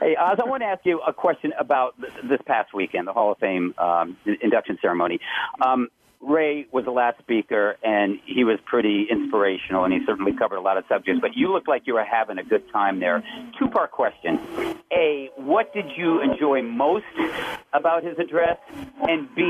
hey, 0.00 0.16
Oz, 0.16 0.38
I 0.42 0.48
want 0.48 0.62
to 0.62 0.66
ask 0.66 0.84
you 0.84 1.00
a 1.00 1.12
question 1.12 1.52
about 1.58 1.94
this 2.00 2.40
past 2.46 2.74
weekend, 2.74 3.06
the 3.06 3.12
Hall 3.12 3.32
of 3.32 3.38
Fame 3.38 3.74
um, 3.78 4.16
induction 4.40 4.78
ceremony. 4.82 5.20
Um, 5.64 5.88
Ray 6.22 6.66
was 6.70 6.84
the 6.84 6.92
last 6.92 7.18
speaker, 7.18 7.76
and 7.82 8.18
he 8.24 8.44
was 8.44 8.58
pretty 8.64 9.06
inspirational, 9.10 9.84
and 9.84 9.92
he 9.92 10.00
certainly 10.06 10.32
covered 10.32 10.56
a 10.56 10.60
lot 10.60 10.76
of 10.76 10.84
subjects. 10.88 11.20
But 11.20 11.36
you 11.36 11.52
looked 11.52 11.68
like 11.68 11.82
you 11.86 11.94
were 11.94 12.04
having 12.04 12.38
a 12.38 12.44
good 12.44 12.62
time 12.72 13.00
there. 13.00 13.22
Two 13.58 13.68
part 13.68 13.90
question: 13.90 14.38
A, 14.92 15.30
what 15.36 15.74
did 15.74 15.86
you 15.96 16.20
enjoy 16.22 16.62
most 16.62 17.04
about 17.72 18.04
his 18.04 18.18
address? 18.18 18.58
And 19.08 19.34
B, 19.34 19.42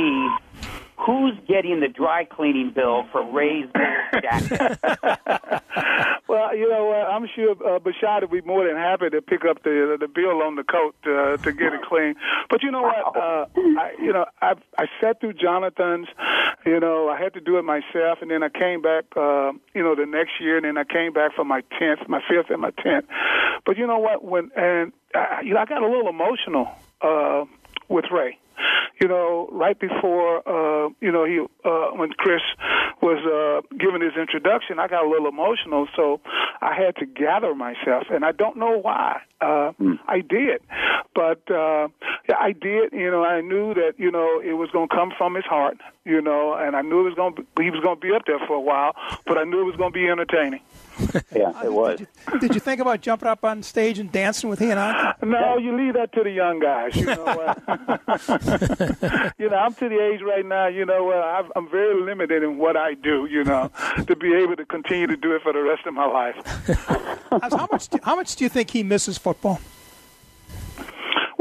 who's 1.04 1.34
getting 1.48 1.80
the 1.80 1.88
dry 1.88 2.24
cleaning 2.24 2.72
bill 2.74 3.04
for 3.10 3.24
Ray's 3.32 3.68
jacket? 4.22 4.78
well, 6.28 6.56
you 6.56 6.68
know, 6.68 6.92
uh, 6.92 7.10
I'm 7.10 7.28
sure 7.34 7.52
uh, 7.52 7.78
Bashad 7.78 8.22
would 8.22 8.30
be 8.30 8.40
more 8.42 8.66
than 8.66 8.76
happy 8.76 9.10
to 9.10 9.20
pick 9.20 9.44
up 9.44 9.62
the 9.62 9.96
the 9.98 10.08
bill 10.08 10.42
on 10.42 10.56
the 10.56 10.64
coat 10.64 10.94
uh, 11.04 11.36
to 11.42 11.52
get 11.52 11.72
it 11.72 11.82
clean. 11.82 12.14
But 12.48 12.62
you 12.62 12.70
know 12.70 12.82
what? 12.82 13.16
Uh, 13.16 13.46
I, 13.56 13.94
you 14.00 14.12
know, 14.12 14.26
I 14.40 14.54
I 14.78 14.86
sat 15.00 15.20
through 15.20 15.34
Jonathan's. 15.34 16.08
You 16.64 16.78
know, 16.78 17.08
I 17.08 17.20
had 17.20 17.34
to 17.34 17.40
do 17.40 17.58
it 17.58 17.62
myself, 17.62 18.18
and 18.20 18.30
then 18.30 18.42
I 18.42 18.48
came 18.48 18.82
back. 18.82 19.04
Uh, 19.16 19.52
you 19.74 19.82
know, 19.82 19.94
the 19.94 20.06
next 20.06 20.40
year, 20.40 20.56
and 20.56 20.64
then 20.64 20.78
I 20.78 20.84
came 20.84 21.12
back 21.12 21.34
for 21.34 21.44
my 21.44 21.62
tenth, 21.78 22.08
my 22.08 22.20
fifth, 22.28 22.50
and 22.50 22.60
my 22.60 22.70
tenth. 22.70 23.06
But 23.66 23.76
you 23.76 23.86
know 23.86 23.98
what? 23.98 24.24
When 24.24 24.50
and 24.56 24.92
I, 25.14 25.42
you 25.42 25.54
know, 25.54 25.60
I 25.60 25.64
got 25.64 25.82
a 25.82 25.86
little 25.86 26.08
emotional 26.08 26.68
uh, 27.00 27.44
with 27.88 28.06
Ray 28.12 28.38
you 29.00 29.08
know, 29.08 29.48
right 29.50 29.78
before, 29.78 30.38
uh, 30.46 30.88
you 31.00 31.10
know, 31.10 31.24
he 31.24 31.40
uh, 31.64 31.96
when 31.96 32.12
Chris 32.12 32.42
was 33.00 33.18
uh, 33.26 33.76
giving 33.76 34.00
his 34.00 34.12
introduction, 34.18 34.78
I 34.78 34.88
got 34.88 35.04
a 35.04 35.08
little 35.08 35.28
emotional, 35.28 35.88
so 35.96 36.20
I 36.60 36.74
had 36.74 36.96
to 36.96 37.06
gather 37.06 37.54
myself, 37.54 38.04
and 38.10 38.24
I 38.24 38.32
don't 38.32 38.56
know 38.56 38.78
why. 38.78 39.22
Uh, 39.40 39.72
mm. 39.80 39.98
I 40.06 40.20
did, 40.20 40.60
but 41.14 41.50
uh, 41.50 41.88
yeah, 42.28 42.36
I 42.38 42.52
did. 42.52 42.92
You 42.92 43.10
know, 43.10 43.24
I 43.24 43.40
knew 43.40 43.74
that 43.74 43.94
you 43.98 44.10
know 44.10 44.40
it 44.40 44.52
was 44.52 44.70
going 44.70 44.88
to 44.88 44.94
come 44.94 45.12
from 45.16 45.34
his 45.34 45.44
heart. 45.44 45.78
You 46.04 46.20
know, 46.20 46.54
and 46.54 46.76
I 46.76 46.82
knew 46.82 47.00
it 47.00 47.04
was 47.10 47.14
going 47.14 47.34
to 47.36 47.46
he 47.60 47.70
was 47.70 47.80
going 47.80 47.96
to 47.96 48.00
be 48.00 48.12
up 48.14 48.22
there 48.26 48.38
for 48.46 48.54
a 48.54 48.60
while, 48.60 48.94
but 49.26 49.38
I 49.38 49.44
knew 49.44 49.60
it 49.60 49.64
was 49.64 49.76
going 49.76 49.92
to 49.92 49.98
be 49.98 50.08
entertaining. 50.08 50.60
yeah, 51.34 51.64
it 51.64 51.72
was. 51.72 51.98
Did 51.98 52.08
you, 52.32 52.38
did 52.38 52.54
you, 52.54 52.60
think 52.60 52.80
about 52.80 53.00
jumping 53.00 53.28
up 53.28 53.44
on 53.44 53.62
stage 53.62 53.98
and 53.98 54.12
dancing 54.12 54.50
with 54.50 54.58
he 54.58 54.70
and 54.70 54.78
I? 54.78 55.14
No, 55.22 55.56
you 55.58 55.76
leave 55.76 55.94
that 55.94 56.12
to 56.12 56.22
the 56.22 56.30
young 56.30 56.60
guys. 56.60 56.94
You 56.94 57.06
know, 57.06 57.24
uh, 57.24 58.38
you 59.38 59.48
know, 59.48 59.56
I'm 59.56 59.74
to 59.74 59.88
the 59.88 60.00
age 60.00 60.20
right 60.22 60.44
now. 60.44 60.66
You 60.66 60.84
know, 60.84 61.10
uh, 61.10 61.48
I'm 61.56 61.68
very 61.70 62.00
limited 62.00 62.42
in 62.42 62.58
what 62.58 62.76
I 62.76 62.94
do. 62.94 63.26
You 63.30 63.44
know, 63.44 63.70
to 64.06 64.16
be 64.16 64.34
able 64.34 64.56
to 64.56 64.64
continue 64.64 65.06
to 65.06 65.16
do 65.16 65.34
it 65.34 65.42
for 65.42 65.52
the 65.52 65.62
rest 65.62 65.86
of 65.86 65.94
my 65.94 66.06
life. 66.06 66.36
how 67.50 67.68
much? 67.70 67.88
Do, 67.88 67.98
how 68.02 68.16
much 68.16 68.36
do 68.36 68.44
you 68.44 68.50
think 68.50 68.70
he 68.70 68.82
misses 68.82 69.18
football? 69.18 69.60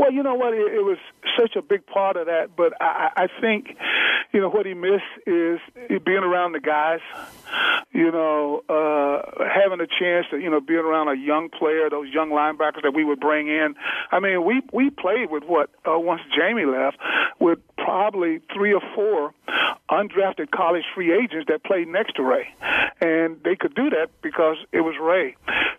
Well, 0.01 0.11
you 0.11 0.23
know 0.23 0.33
what? 0.33 0.55
It, 0.55 0.73
it 0.73 0.83
was 0.83 0.97
such 1.39 1.55
a 1.55 1.61
big 1.61 1.85
part 1.85 2.17
of 2.17 2.25
that, 2.25 2.55
but 2.57 2.73
I, 2.81 3.11
I 3.15 3.27
think, 3.39 3.77
you 4.33 4.41
know, 4.41 4.49
what 4.49 4.65
he 4.65 4.73
missed 4.73 5.03
is 5.27 5.59
being 5.75 6.23
around 6.23 6.53
the 6.53 6.59
guys. 6.59 7.01
You 7.91 8.11
know, 8.11 8.63
uh, 8.67 9.45
having 9.47 9.79
a 9.79 9.85
chance 9.85 10.25
to, 10.31 10.39
you 10.39 10.49
know, 10.49 10.59
being 10.59 10.79
around 10.79 11.09
a 11.09 11.15
young 11.15 11.49
player, 11.49 11.87
those 11.87 12.07
young 12.11 12.31
linebackers 12.31 12.81
that 12.81 12.95
we 12.95 13.03
would 13.03 13.19
bring 13.19 13.47
in. 13.47 13.75
I 14.11 14.19
mean, 14.19 14.43
we 14.43 14.61
we 14.73 14.89
played 14.89 15.29
with 15.29 15.43
what 15.43 15.69
uh, 15.85 15.99
once 15.99 16.21
Jamie 16.35 16.65
left, 16.65 16.97
with 17.39 17.59
probably 17.77 18.39
three 18.51 18.73
or 18.73 18.81
four 18.95 19.35
undrafted 19.91 20.49
college 20.49 20.85
free 20.95 21.13
agents 21.13 21.45
that 21.49 21.63
played 21.63 21.87
next 21.87 22.15
to 22.15 22.23
Ray, 22.23 22.47
and 23.01 23.39
they 23.43 23.55
could 23.55 23.75
do 23.75 23.91
that 23.91 24.09
because 24.23 24.57
it 24.71 24.81
was 24.81 24.95
Ray. 24.99 25.35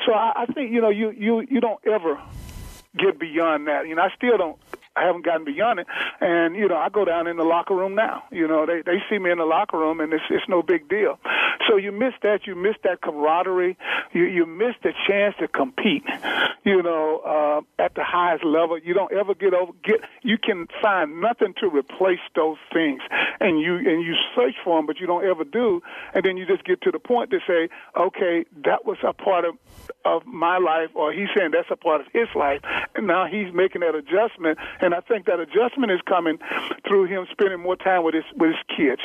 So 0.06 0.12
I, 0.12 0.42
I 0.42 0.46
think 0.46 0.70
you 0.70 0.80
know 0.80 0.90
you 0.90 1.10
you 1.10 1.40
you 1.40 1.60
don't 1.60 1.80
ever 1.86 2.20
get 2.98 3.18
beyond 3.18 3.66
that. 3.66 3.86
You 3.86 3.94
know, 3.94 4.02
I 4.02 4.10
still 4.14 4.36
don't 4.38 4.58
I 4.94 5.04
haven't 5.04 5.24
gotten 5.24 5.44
beyond 5.44 5.80
it. 5.80 5.86
And 6.20 6.54
you 6.54 6.68
know, 6.68 6.76
I 6.76 6.88
go 6.88 7.04
down 7.04 7.26
in 7.26 7.36
the 7.36 7.44
locker 7.44 7.74
room 7.74 7.94
now. 7.94 8.24
You 8.30 8.46
know, 8.46 8.66
they 8.66 8.82
they 8.82 8.98
see 9.10 9.18
me 9.18 9.30
in 9.30 9.38
the 9.38 9.44
locker 9.44 9.78
room, 9.78 10.00
and 10.00 10.12
it's 10.12 10.24
it's 10.30 10.48
no 10.48 10.62
big 10.62 10.88
deal. 10.88 11.18
So 11.68 11.76
you 11.76 11.92
miss 11.92 12.14
that. 12.22 12.46
You 12.46 12.54
miss 12.54 12.76
that 12.84 13.00
camaraderie. 13.00 13.76
You 14.12 14.24
you 14.24 14.46
miss 14.46 14.74
the 14.82 14.92
chance 15.06 15.34
to 15.40 15.48
compete. 15.48 16.04
You 16.64 16.82
know, 16.82 17.18
uh, 17.26 17.82
at 17.82 17.94
the 17.94 18.04
highest 18.04 18.44
level, 18.44 18.78
you 18.78 18.94
don't 18.94 19.12
ever 19.12 19.34
get 19.34 19.54
over. 19.54 19.72
Get 19.82 20.00
you 20.22 20.38
can 20.38 20.68
find 20.80 21.20
nothing 21.20 21.54
to 21.60 21.68
replace 21.68 22.20
those 22.34 22.58
things, 22.72 23.00
and 23.40 23.60
you 23.60 23.76
and 23.76 24.04
you 24.04 24.14
search 24.36 24.54
for 24.62 24.78
them, 24.78 24.86
but 24.86 25.00
you 25.00 25.06
don't 25.06 25.24
ever 25.24 25.44
do. 25.44 25.82
And 26.14 26.24
then 26.24 26.36
you 26.36 26.46
just 26.46 26.64
get 26.64 26.82
to 26.82 26.90
the 26.90 26.98
point 26.98 27.30
to 27.30 27.38
say, 27.46 27.68
okay, 27.96 28.44
that 28.64 28.84
was 28.84 28.98
a 29.02 29.12
part 29.12 29.44
of 29.44 29.54
of 30.04 30.26
my 30.26 30.58
life, 30.58 30.90
or 30.94 31.12
he's 31.12 31.28
saying 31.36 31.50
that's 31.52 31.70
a 31.70 31.76
part 31.76 32.00
of 32.00 32.06
his 32.12 32.28
life, 32.34 32.60
and 32.94 33.06
now 33.06 33.26
he's 33.26 33.52
making 33.54 33.80
that 33.80 33.94
adjustment 33.94 34.58
and 34.82 34.94
I 34.94 35.00
think 35.00 35.26
that 35.26 35.40
adjustment 35.40 35.92
is 35.92 36.00
coming 36.06 36.38
through 36.86 37.04
him 37.04 37.26
spending 37.30 37.60
more 37.60 37.76
time 37.76 38.02
with 38.02 38.14
his 38.14 38.24
with 38.36 38.50
his 38.50 38.76
kids. 38.76 39.00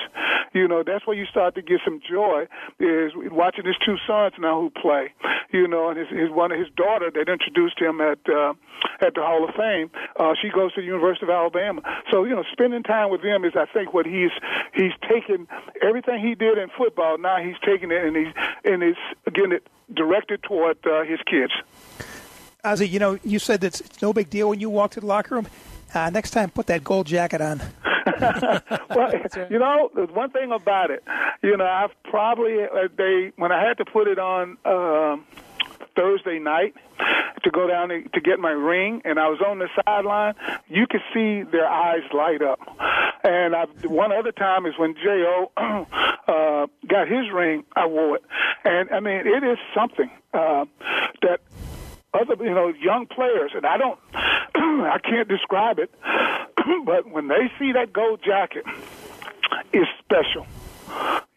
You 0.53 0.67
know, 0.67 0.83
that's 0.83 1.05
where 1.05 1.15
you 1.15 1.25
start 1.25 1.55
to 1.55 1.61
get 1.61 1.79
some 1.85 2.01
joy 2.01 2.47
is 2.79 3.11
watching 3.15 3.65
his 3.65 3.77
two 3.85 3.97
sons 4.05 4.33
now 4.39 4.59
who 4.59 4.69
play. 4.69 5.13
You 5.51 5.67
know, 5.67 5.89
and 5.89 5.97
his, 5.97 6.09
his 6.09 6.29
one 6.29 6.51
his 6.51 6.67
daughter 6.75 7.11
that 7.11 7.29
introduced 7.29 7.79
him 7.79 8.01
at 8.01 8.19
uh, 8.27 8.53
at 8.99 9.13
the 9.13 9.21
Hall 9.21 9.47
of 9.47 9.55
Fame. 9.55 9.91
Uh, 10.19 10.33
she 10.41 10.49
goes 10.49 10.73
to 10.73 10.81
the 10.81 10.87
University 10.87 11.25
of 11.25 11.29
Alabama. 11.29 11.81
So 12.11 12.23
you 12.23 12.35
know, 12.35 12.43
spending 12.51 12.83
time 12.83 13.11
with 13.11 13.21
them 13.21 13.45
is 13.45 13.53
I 13.55 13.65
think 13.65 13.93
what 13.93 14.05
he's 14.05 14.31
he's 14.73 14.93
taken 15.07 15.47
everything 15.81 16.19
he 16.19 16.35
did 16.35 16.57
in 16.57 16.69
football. 16.75 17.17
Now 17.17 17.37
he's 17.37 17.57
taking 17.63 17.91
it 17.91 18.03
and 18.03 18.15
he's 18.15 18.33
and 18.65 18.81
he's 18.81 19.33
getting 19.33 19.51
it 19.51 19.67
directed 19.93 20.43
toward 20.43 20.77
uh, 20.85 21.03
his 21.03 21.19
kids. 21.25 21.53
Ozzie, 22.63 22.87
you 22.87 22.99
know, 22.99 23.17
you 23.23 23.39
said 23.39 23.61
that 23.61 23.79
it's 23.79 24.01
no 24.01 24.11
big 24.11 24.29
deal 24.29 24.49
when 24.49 24.59
you 24.59 24.69
walk 24.69 24.91
to 24.91 24.99
the 24.99 25.05
locker 25.05 25.35
room. 25.35 25.47
Uh, 25.97 26.11
next 26.11 26.29
time, 26.29 26.51
put 26.51 26.67
that 26.67 26.83
gold 26.83 27.07
jacket 27.07 27.41
on. 27.41 27.59
well, 28.95 29.11
you 29.49 29.57
know, 29.57 29.89
there's 29.95 30.11
one 30.11 30.29
thing 30.29 30.51
about 30.51 30.91
it. 30.91 31.03
You 31.41 31.57
know, 31.57 31.65
I've 31.65 31.91
probably 32.03 32.63
uh, 32.63 32.87
they 32.95 33.31
when 33.35 33.51
I 33.51 33.67
had 33.67 33.79
to 33.79 33.85
put 33.85 34.07
it 34.07 34.19
on. 34.19 34.57
Um, 34.63 35.25
Thursday 35.95 36.37
night 36.37 36.75
to 37.43 37.49
go 37.49 37.67
down 37.67 37.89
to, 37.89 38.03
to 38.09 38.21
get 38.21 38.39
my 38.39 38.51
ring, 38.51 39.01
and 39.03 39.19
I 39.19 39.29
was 39.29 39.41
on 39.41 39.57
the 39.57 39.67
sideline. 39.83 40.35
You 40.67 40.85
could 40.87 41.01
see 41.11 41.41
their 41.41 41.67
eyes 41.67 42.03
light 42.13 42.43
up. 42.43 42.59
And 43.23 43.55
I, 43.55 43.65
one 43.83 44.11
other 44.11 44.31
time 44.31 44.67
is 44.67 44.73
when 44.77 44.93
Jo 45.03 45.51
uh, 45.57 46.67
got 46.87 47.07
his 47.07 47.31
ring. 47.33 47.63
I 47.75 47.87
wore 47.87 48.17
it, 48.17 48.23
and 48.63 48.91
I 48.91 48.99
mean 48.99 49.25
it 49.25 49.43
is 49.43 49.57
something 49.73 50.11
uh, 50.35 50.65
that 51.23 51.39
other 52.17 52.43
you 52.43 52.53
know 52.53 52.69
young 52.69 53.05
players, 53.07 53.51
and 53.55 53.65
I 53.65 53.77
don't, 53.77 53.99
I 54.13 54.99
can't 55.03 55.27
describe 55.27 55.79
it, 55.79 55.93
but 56.85 57.09
when 57.09 57.27
they 57.27 57.51
see 57.59 57.71
that 57.73 57.93
gold 57.93 58.21
jacket, 58.23 58.65
it's 59.73 59.89
special. 59.99 60.45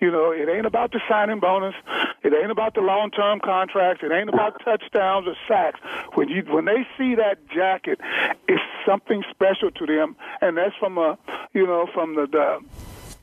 You 0.01 0.11
know, 0.11 0.31
it 0.31 0.49
ain't 0.49 0.65
about 0.65 0.93
the 0.93 1.01
signing 1.09 1.41
bonus. 1.41 1.75
It 2.23 2.33
ain't 2.33 2.51
about 2.51 2.75
the 2.75 2.81
long-term 2.81 3.41
contracts. 3.41 4.03
It 4.03 4.13
ain't 4.13 4.29
about 4.29 4.63
touchdowns 4.65 5.27
or 5.27 5.35
sacks. 5.47 5.81
When 6.15 6.29
you 6.29 6.43
when 6.49 6.65
they 6.65 6.87
see 6.97 7.17
that 7.17 7.47
jacket, 7.49 8.01
it's 8.49 8.63
something 8.87 9.23
special 9.31 9.71
to 9.73 9.87
them, 9.87 10.17
and 10.41 10.57
that's 10.57 10.75
from 10.77 10.99
a 10.99 11.19
you 11.53 11.67
know 11.67 11.87
from 11.93 12.15
the. 12.15 12.27
the 12.27 12.61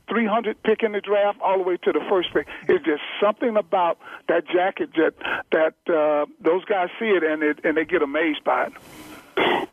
300 0.08 0.62
pick 0.62 0.82
in 0.82 0.92
the 0.92 1.00
draft 1.00 1.38
all 1.40 1.58
the 1.58 1.64
way 1.64 1.76
to 1.76 1.92
the 1.92 2.04
first 2.08 2.32
pick. 2.32 2.46
It's 2.68 2.84
just 2.84 3.02
something 3.20 3.56
about 3.56 3.98
that 4.28 4.46
jacket 4.46 4.90
that 4.96 5.14
that 5.52 5.92
uh, 5.92 6.26
those 6.40 6.64
guys 6.64 6.88
see 6.98 7.06
it 7.06 7.22
and 7.22 7.42
it 7.42 7.60
and 7.64 7.76
they 7.76 7.84
get 7.84 8.02
amazed 8.02 8.44
by 8.44 8.66
it. 8.66 8.72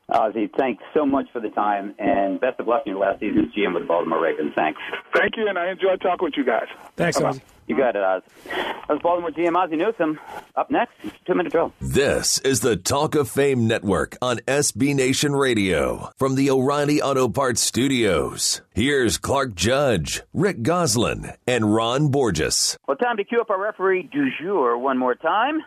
Ozzie, 0.10 0.49
thanks 0.56 0.84
so 0.94 1.06
much 1.06 1.26
for 1.34 1.40
the 1.40 1.49
time, 1.49 1.95
and 1.98 2.40
best 2.40 2.60
of 2.60 2.68
luck 2.68 2.84
in 2.86 2.91
your 2.91 3.02
last 3.02 3.20
season 3.20 3.45
as 3.45 3.52
GM 3.52 3.74
with 3.74 3.84
the 3.84 3.88
Baltimore 3.88 4.22
Ravens. 4.22 4.53
Thanks. 4.56 4.80
Thank 5.14 5.36
you, 5.38 5.48
and 5.48 5.57
I 5.57 5.72
enjoyed 5.72 5.99
talking 6.02 6.26
with 6.26 6.38
you 6.38 6.45
guys. 6.45 6.68
Thanks, 6.95 7.18
Bye-bye. 7.18 7.30
Ozzie. 7.30 7.41
You 7.68 7.76
got 7.76 7.96
it, 7.96 8.04
Oz. 8.04 8.22
That 8.46 8.90
was 8.90 9.00
Baltimore 9.02 9.32
GM 9.32 9.56
Ozzie 9.56 9.76
Newsome. 9.76 10.20
Up 10.56 10.70
next, 10.70 10.94
two 11.26 11.34
minute 11.34 11.52
drill. 11.52 11.74
This 11.82 12.38
is 12.40 12.60
the 12.60 12.76
Talk 12.76 13.16
of 13.16 13.28
Fame 13.28 13.68
Network 13.68 14.18
on 14.22 14.38
SB 14.48 14.94
Nation 14.94 15.34
Radio 15.34 16.12
from 16.18 16.36
the 16.36 16.52
O'Reilly 16.52 17.02
Auto 17.02 17.28
Parts 17.28 17.62
Studios. 17.62 18.62
Here's 18.74 19.18
Clark 19.18 19.56
Judge, 19.56 20.22
Rick 20.34 20.62
Gosselin, 20.62 21.32
and 21.48 21.74
Ron 21.74 22.10
Borges. 22.10 22.78
Well, 22.88 22.98
time 22.98 23.18
to 23.18 23.24
cue 23.24 23.42
up 23.42 23.50
our 23.50 23.60
referee 23.60 24.10
du 24.14 24.30
jour 24.40 24.78
one 24.78 25.00
more 25.00 25.16
time. 25.16 25.62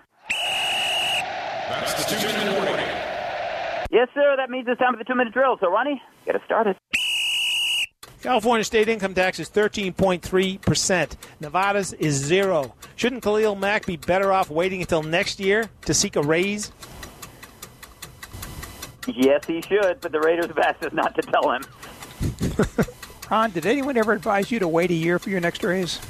That's 1.69 1.95
the 2.05 2.17
two 2.17 2.27
minute 2.29 2.55
warning. 2.55 2.87
Yes, 3.91 4.09
sir. 4.15 4.37
That 4.37 4.51
means 4.51 4.67
it's 4.69 4.79
time 4.81 4.93
for 4.93 4.99
the 4.99 5.05
two 5.05 5.17
minute 5.17 5.33
drill. 5.33 5.57
So, 5.61 5.69
Ronnie, 5.71 6.01
get 6.25 6.37
us 6.37 6.43
started. 6.45 6.77
California 8.23 8.65
state 8.65 8.89
income 8.89 9.15
tax 9.15 9.39
is 9.39 9.49
13.3%. 9.51 11.17
Nevada's 11.41 11.93
is 11.95 12.15
zero. 12.15 12.75
Shouldn't 12.97 13.23
Khalil 13.23 13.55
Mack 13.55 13.87
be 13.87 13.97
better 13.97 14.33
off 14.33 14.51
waiting 14.51 14.81
until 14.81 15.03
next 15.03 15.39
year 15.39 15.69
to 15.83 15.95
seek 15.95 16.17
a 16.17 16.23
raise? 16.23 16.73
Yes, 19.07 19.47
he 19.47 19.63
should, 19.63 20.01
but 20.01 20.13
the 20.13 20.21
Raiders 20.21 20.47
have 20.47 20.59
asked 20.59 20.83
us 20.85 20.93
not 20.93 21.15
to 21.15 21.23
tell 21.23 21.53
him. 21.53 21.65
Ron, 23.31 23.51
did 23.51 23.67
anyone 23.67 23.97
ever 23.97 24.13
advise 24.13 24.51
you 24.51 24.59
to 24.59 24.69
wait 24.69 24.91
a 24.91 24.95
year 24.95 25.19
for 25.19 25.31
your 25.31 25.41
next 25.41 25.63
raise? 25.63 26.01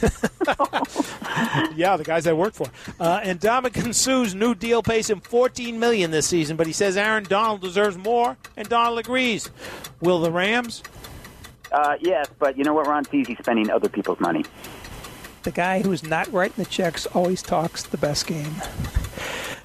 Yeah, 1.74 1.96
the 1.96 2.04
guys 2.04 2.26
I 2.26 2.32
work 2.32 2.54
for. 2.54 2.66
Uh, 2.98 3.20
and 3.22 3.40
Ndamukong 3.40 3.94
Suh's 3.94 4.34
new 4.34 4.54
deal 4.54 4.82
pays 4.82 5.08
him 5.08 5.20
14 5.20 5.78
million 5.78 6.10
this 6.10 6.26
season, 6.26 6.56
but 6.56 6.66
he 6.66 6.72
says 6.72 6.96
Aaron 6.96 7.24
Donald 7.24 7.60
deserves 7.60 7.96
more, 7.96 8.36
and 8.56 8.68
Donald 8.68 8.98
agrees. 8.98 9.50
Will 10.00 10.20
the 10.20 10.30
Rams? 10.30 10.82
Uh, 11.72 11.96
yes, 12.00 12.26
but 12.38 12.56
you 12.58 12.64
know 12.64 12.74
what? 12.74 12.86
Ron 12.86 13.04
sees 13.04 13.26
he's 13.28 13.38
spending 13.38 13.70
other 13.70 13.88
people's 13.88 14.20
money. 14.20 14.44
The 15.42 15.52
guy 15.52 15.80
who's 15.82 16.02
not 16.02 16.30
writing 16.32 16.62
the 16.64 16.70
checks 16.70 17.06
always 17.06 17.42
talks 17.42 17.84
the 17.84 17.96
best 17.96 18.26
game. 18.26 18.54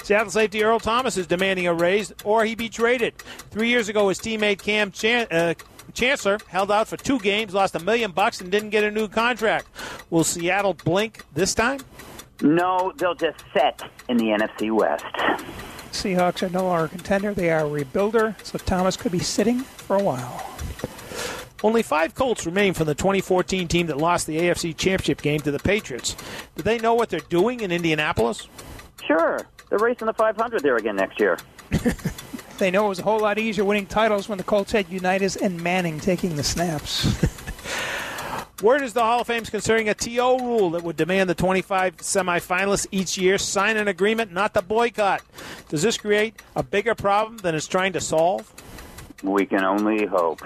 Seattle 0.04 0.32
safety 0.32 0.64
Earl 0.64 0.80
Thomas 0.80 1.18
is 1.18 1.28
demanding 1.28 1.68
a 1.68 1.74
raise, 1.74 2.14
or 2.24 2.46
he 2.46 2.56
be 2.56 2.70
traded. 2.70 3.18
Three 3.50 3.70
years 3.70 3.90
ago, 3.90 4.08
his 4.10 4.20
teammate 4.20 4.62
Kam 4.62 4.92
Chan- 4.92 5.28
uh, 5.32 5.56
Chancellor 5.94 6.38
held 6.48 6.72
out 6.72 6.88
for 6.88 6.96
two 6.96 7.20
games, 7.20 7.54
lost 7.54 7.76
a 7.76 7.80
million 7.80 8.12
bucks, 8.12 8.40
and 8.40 8.52
didn't 8.52 8.70
get 8.70 8.84
a 8.84 8.92
new 8.92 9.08
contract. 9.08 9.68
Will 10.12 10.24
Seattle 10.24 10.76
blink 10.76 11.24
this 11.34 11.56
time? 11.56 11.80
No, 12.42 12.94
they'll 12.98 13.16
just 13.16 13.44
set 13.54 13.82
in 14.08 14.18
the 14.18 14.26
NFC 14.26 14.72
West. 14.72 15.06
Seahawks 15.92 16.44
are 16.44 16.50
no 16.50 16.66
longer 16.66 16.86
a 16.86 16.90
contender. 16.90 17.34
They 17.34 17.50
are 17.50 17.66
a 17.66 17.70
rebuilder, 17.70 18.36
so 18.44 18.58
Thomas 18.60 18.98
could 18.98 19.12
be 19.12 19.20
sitting 19.20 19.62
for 19.62 19.96
a 19.96 20.04
while. 20.04 20.55
Only 21.66 21.82
five 21.82 22.14
Colts 22.14 22.46
remain 22.46 22.76
from 22.76 22.86
the 22.86 22.94
2014 22.94 23.68
team 23.68 23.88
that 23.88 23.98
lost 23.98 24.28
the 24.28 24.38
AFC 24.38 24.78
Championship 24.78 25.24
game 25.24 25.40
to 25.40 25.50
the 25.50 25.58
Patriots. 25.58 26.16
Do 26.56 26.62
they 26.62 26.78
know 26.78 26.94
what 26.94 27.10
they're 27.10 27.20
doing 27.22 27.62
in 27.62 27.72
Indianapolis? 27.72 28.48
Sure, 29.08 29.40
they're 29.70 29.80
racing 29.80 30.06
the 30.06 30.14
500 30.14 30.62
there 30.62 30.76
again 30.78 30.96
next 30.96 31.20
year. 31.20 31.40
They 32.58 32.72
know 32.72 32.86
it 32.86 32.90
was 32.90 33.00
a 33.00 33.04
whole 33.04 33.20
lot 33.20 33.38
easier 33.38 33.66
winning 33.66 33.86
titles 33.86 34.30
when 34.30 34.38
the 34.38 34.44
Colts 34.46 34.72
had 34.72 34.88
Unitas 34.88 35.36
and 35.36 35.62
Manning 35.62 36.00
taking 36.00 36.38
the 36.38 36.44
snaps. 36.44 37.06
Word 38.64 38.82
is 38.82 38.94
the 38.94 39.02
Hall 39.02 39.20
of 39.20 39.28
Fame's 39.28 39.50
considering 39.50 39.90
a 39.90 39.94
TO 39.94 40.38
rule 40.40 40.70
that 40.70 40.82
would 40.82 40.96
demand 40.96 41.30
the 41.30 41.36
25 41.36 41.98
semifinalists 41.98 42.88
each 42.92 43.18
year 43.18 43.38
sign 43.38 43.76
an 43.76 43.90
agreement 43.90 44.32
not 44.32 44.54
to 44.54 44.62
boycott. 44.62 45.22
Does 45.68 45.82
this 45.82 45.98
create 45.98 46.42
a 46.56 46.64
bigger 46.64 46.96
problem 46.96 47.40
than 47.40 47.56
it's 47.56 47.68
trying 47.68 47.92
to 47.92 48.00
solve? 48.00 48.50
We 49.22 49.46
can 49.46 49.66
only 49.66 50.06
hope. 50.06 50.42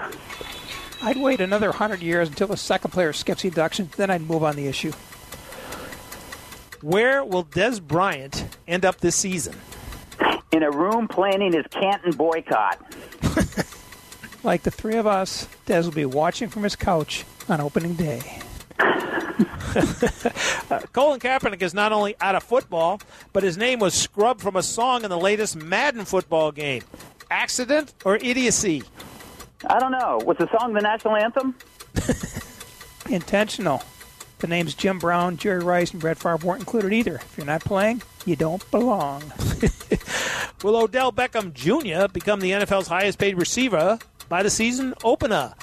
I'd 1.02 1.18
wait 1.18 1.42
another 1.42 1.70
100 1.70 2.02
years 2.02 2.28
until 2.28 2.48
the 2.48 2.58
second 2.58 2.92
player 2.92 3.14
skips 3.14 3.42
the 3.42 3.48
induction, 3.48 3.90
then 3.98 4.10
I'd 4.10 4.22
move 4.22 4.44
on 4.44 4.56
the 4.56 4.68
issue. 4.68 4.92
Where 6.82 7.24
will 7.24 7.44
Dez 7.46 7.82
Bryant 7.82 8.46
end 8.68 8.86
up 8.86 8.98
this 8.98 9.16
season? 9.16 9.56
In 10.52 10.64
a 10.64 10.72
room 10.72 11.08
planning 11.08 11.54
his 11.54 11.66
Canton 11.72 12.14
boycott. 12.14 12.80
Like 14.44 14.64
the 14.64 14.72
three 14.72 14.96
of 14.96 15.06
us, 15.06 15.48
Dez 15.66 15.84
will 15.84 15.92
be 15.92 16.06
watching 16.06 16.50
from 16.50 16.64
his 16.64 16.76
couch 16.76 17.26
on 17.48 17.62
opening 17.62 17.96
day. 17.96 18.22
Uh, 20.72 20.82
Colin 20.94 21.20
Kaepernick 21.20 21.62
is 21.62 21.74
not 21.74 21.92
only 21.92 22.16
out 22.22 22.36
of 22.36 22.44
football, 22.44 23.00
but 23.34 23.42
his 23.42 23.58
name 23.58 23.80
was 23.80 23.94
scrubbed 23.94 24.42
from 24.42 24.56
a 24.56 24.64
song 24.64 25.04
in 25.04 25.10
the 25.10 25.18
latest 25.18 25.56
Madden 25.56 26.06
football 26.06 26.52
game. 26.52 26.84
Accident 27.32 27.94
or 28.06 28.18
idiocy? 28.18 28.84
I 29.66 29.80
don't 29.80 29.92
know. 29.92 30.20
Was 30.26 30.38
the 30.38 30.50
song 30.58 30.74
the 30.74 30.82
national 30.82 31.16
anthem? 31.16 31.56
Intentional. 33.10 33.84
The 34.40 34.48
names 34.48 34.74
Jim 34.74 35.00
Brown, 35.00 35.36
Jerry 35.36 35.60
Rice, 35.64 35.92
and 35.92 36.00
Brett 36.00 36.18
Favre 36.18 36.38
weren't 36.38 36.62
included 36.62 36.94
either. 36.94 37.16
If 37.16 37.36
you're 37.38 37.46
not 37.46 37.62
playing, 37.62 38.02
you 38.26 38.38
don't 38.38 38.70
belong. 38.72 39.22
Will 40.64 40.78
Odell 40.78 41.12
Beckham 41.12 41.54
Jr. 41.54 42.12
become 42.12 42.40
the 42.40 42.52
NFL's 42.52 42.88
highest 42.88 43.20
paid 43.20 43.38
receiver 43.38 44.00
by 44.30 44.44
the 44.44 44.50
season 44.50 44.94
opener? 45.04 45.54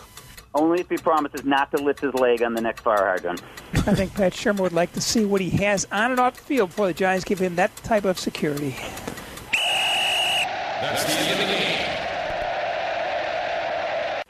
Only 0.55 0.81
if 0.81 0.89
he 0.91 0.97
promises 0.99 1.45
not 1.45 1.71
to 1.71 1.79
lift 1.83 2.01
his 2.01 2.13
leg 2.15 2.43
on 2.43 2.55
the 2.55 2.61
next 2.61 2.81
fire 2.83 3.07
hydrant. 3.07 3.43
I 3.73 3.95
think 3.95 4.15
Pat 4.15 4.33
Shurmur 4.33 4.61
would 4.61 4.73
like 4.73 4.93
to 4.95 5.01
see 5.01 5.25
what 5.25 5.41
he 5.41 5.51
has 5.51 5.87
on 5.91 6.11
and 6.11 6.21
off 6.21 6.37
the 6.37 6.43
field 6.43 6.71
before 6.71 6.87
the 6.87 6.95
Giants 6.95 7.25
give 7.25 7.39
him 7.39 7.57
that 7.57 7.75
type 7.77 8.05
of 8.05 8.19
security. 8.19 8.75
That's 10.81 11.05
the 11.05 11.13
end 11.13 11.33
of 11.33 11.39
the 11.39 11.55
game. 11.55 12.16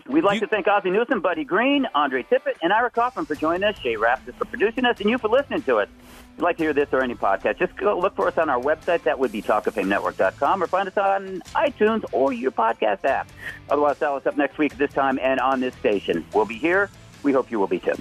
We'd 0.08 0.24
like 0.24 0.40
to 0.40 0.46
thank 0.46 0.68
Ozzie 0.68 0.90
Newsome, 0.90 1.20
Buddy 1.20 1.44
Green, 1.44 1.86
Andre 1.94 2.22
Tippett, 2.22 2.56
and 2.62 2.72
Ira 2.72 2.90
Kaufman 2.90 3.26
for 3.26 3.34
joining 3.34 3.64
us, 3.64 3.76
Shay 3.78 3.96
Raptis 3.96 4.34
for 4.34 4.44
producing 4.44 4.84
us, 4.84 5.00
and 5.00 5.10
you 5.10 5.18
for 5.18 5.28
listening 5.28 5.62
to 5.62 5.78
us. 5.78 5.88
If 5.88 6.38
you'd 6.38 6.44
like 6.44 6.56
to 6.58 6.62
hear 6.62 6.72
this 6.72 6.88
or 6.92 7.02
any 7.02 7.14
podcast, 7.14 7.58
just 7.58 7.76
go 7.76 7.98
look 7.98 8.14
for 8.14 8.28
us 8.28 8.38
on 8.38 8.48
our 8.48 8.60
website. 8.60 9.02
That 9.02 9.18
would 9.18 9.32
be 9.32 9.42
talkoffamenetwork.com 9.42 10.62
or 10.62 10.66
find 10.68 10.88
us 10.88 10.96
on 10.96 11.40
iTunes 11.54 12.04
or 12.12 12.32
your 12.32 12.52
podcast 12.52 13.04
app. 13.04 13.28
Otherwise, 13.68 13.98
tell 13.98 14.14
us 14.14 14.26
up 14.26 14.36
next 14.36 14.58
week 14.58 14.72
at 14.72 14.78
this 14.78 14.92
time 14.92 15.18
and 15.20 15.40
on 15.40 15.60
this 15.60 15.74
station. 15.74 16.24
We'll 16.32 16.44
be 16.44 16.56
here. 16.58 16.88
We 17.22 17.32
hope 17.32 17.50
you 17.50 17.58
will 17.58 17.66
be 17.66 17.80
too. 17.80 17.94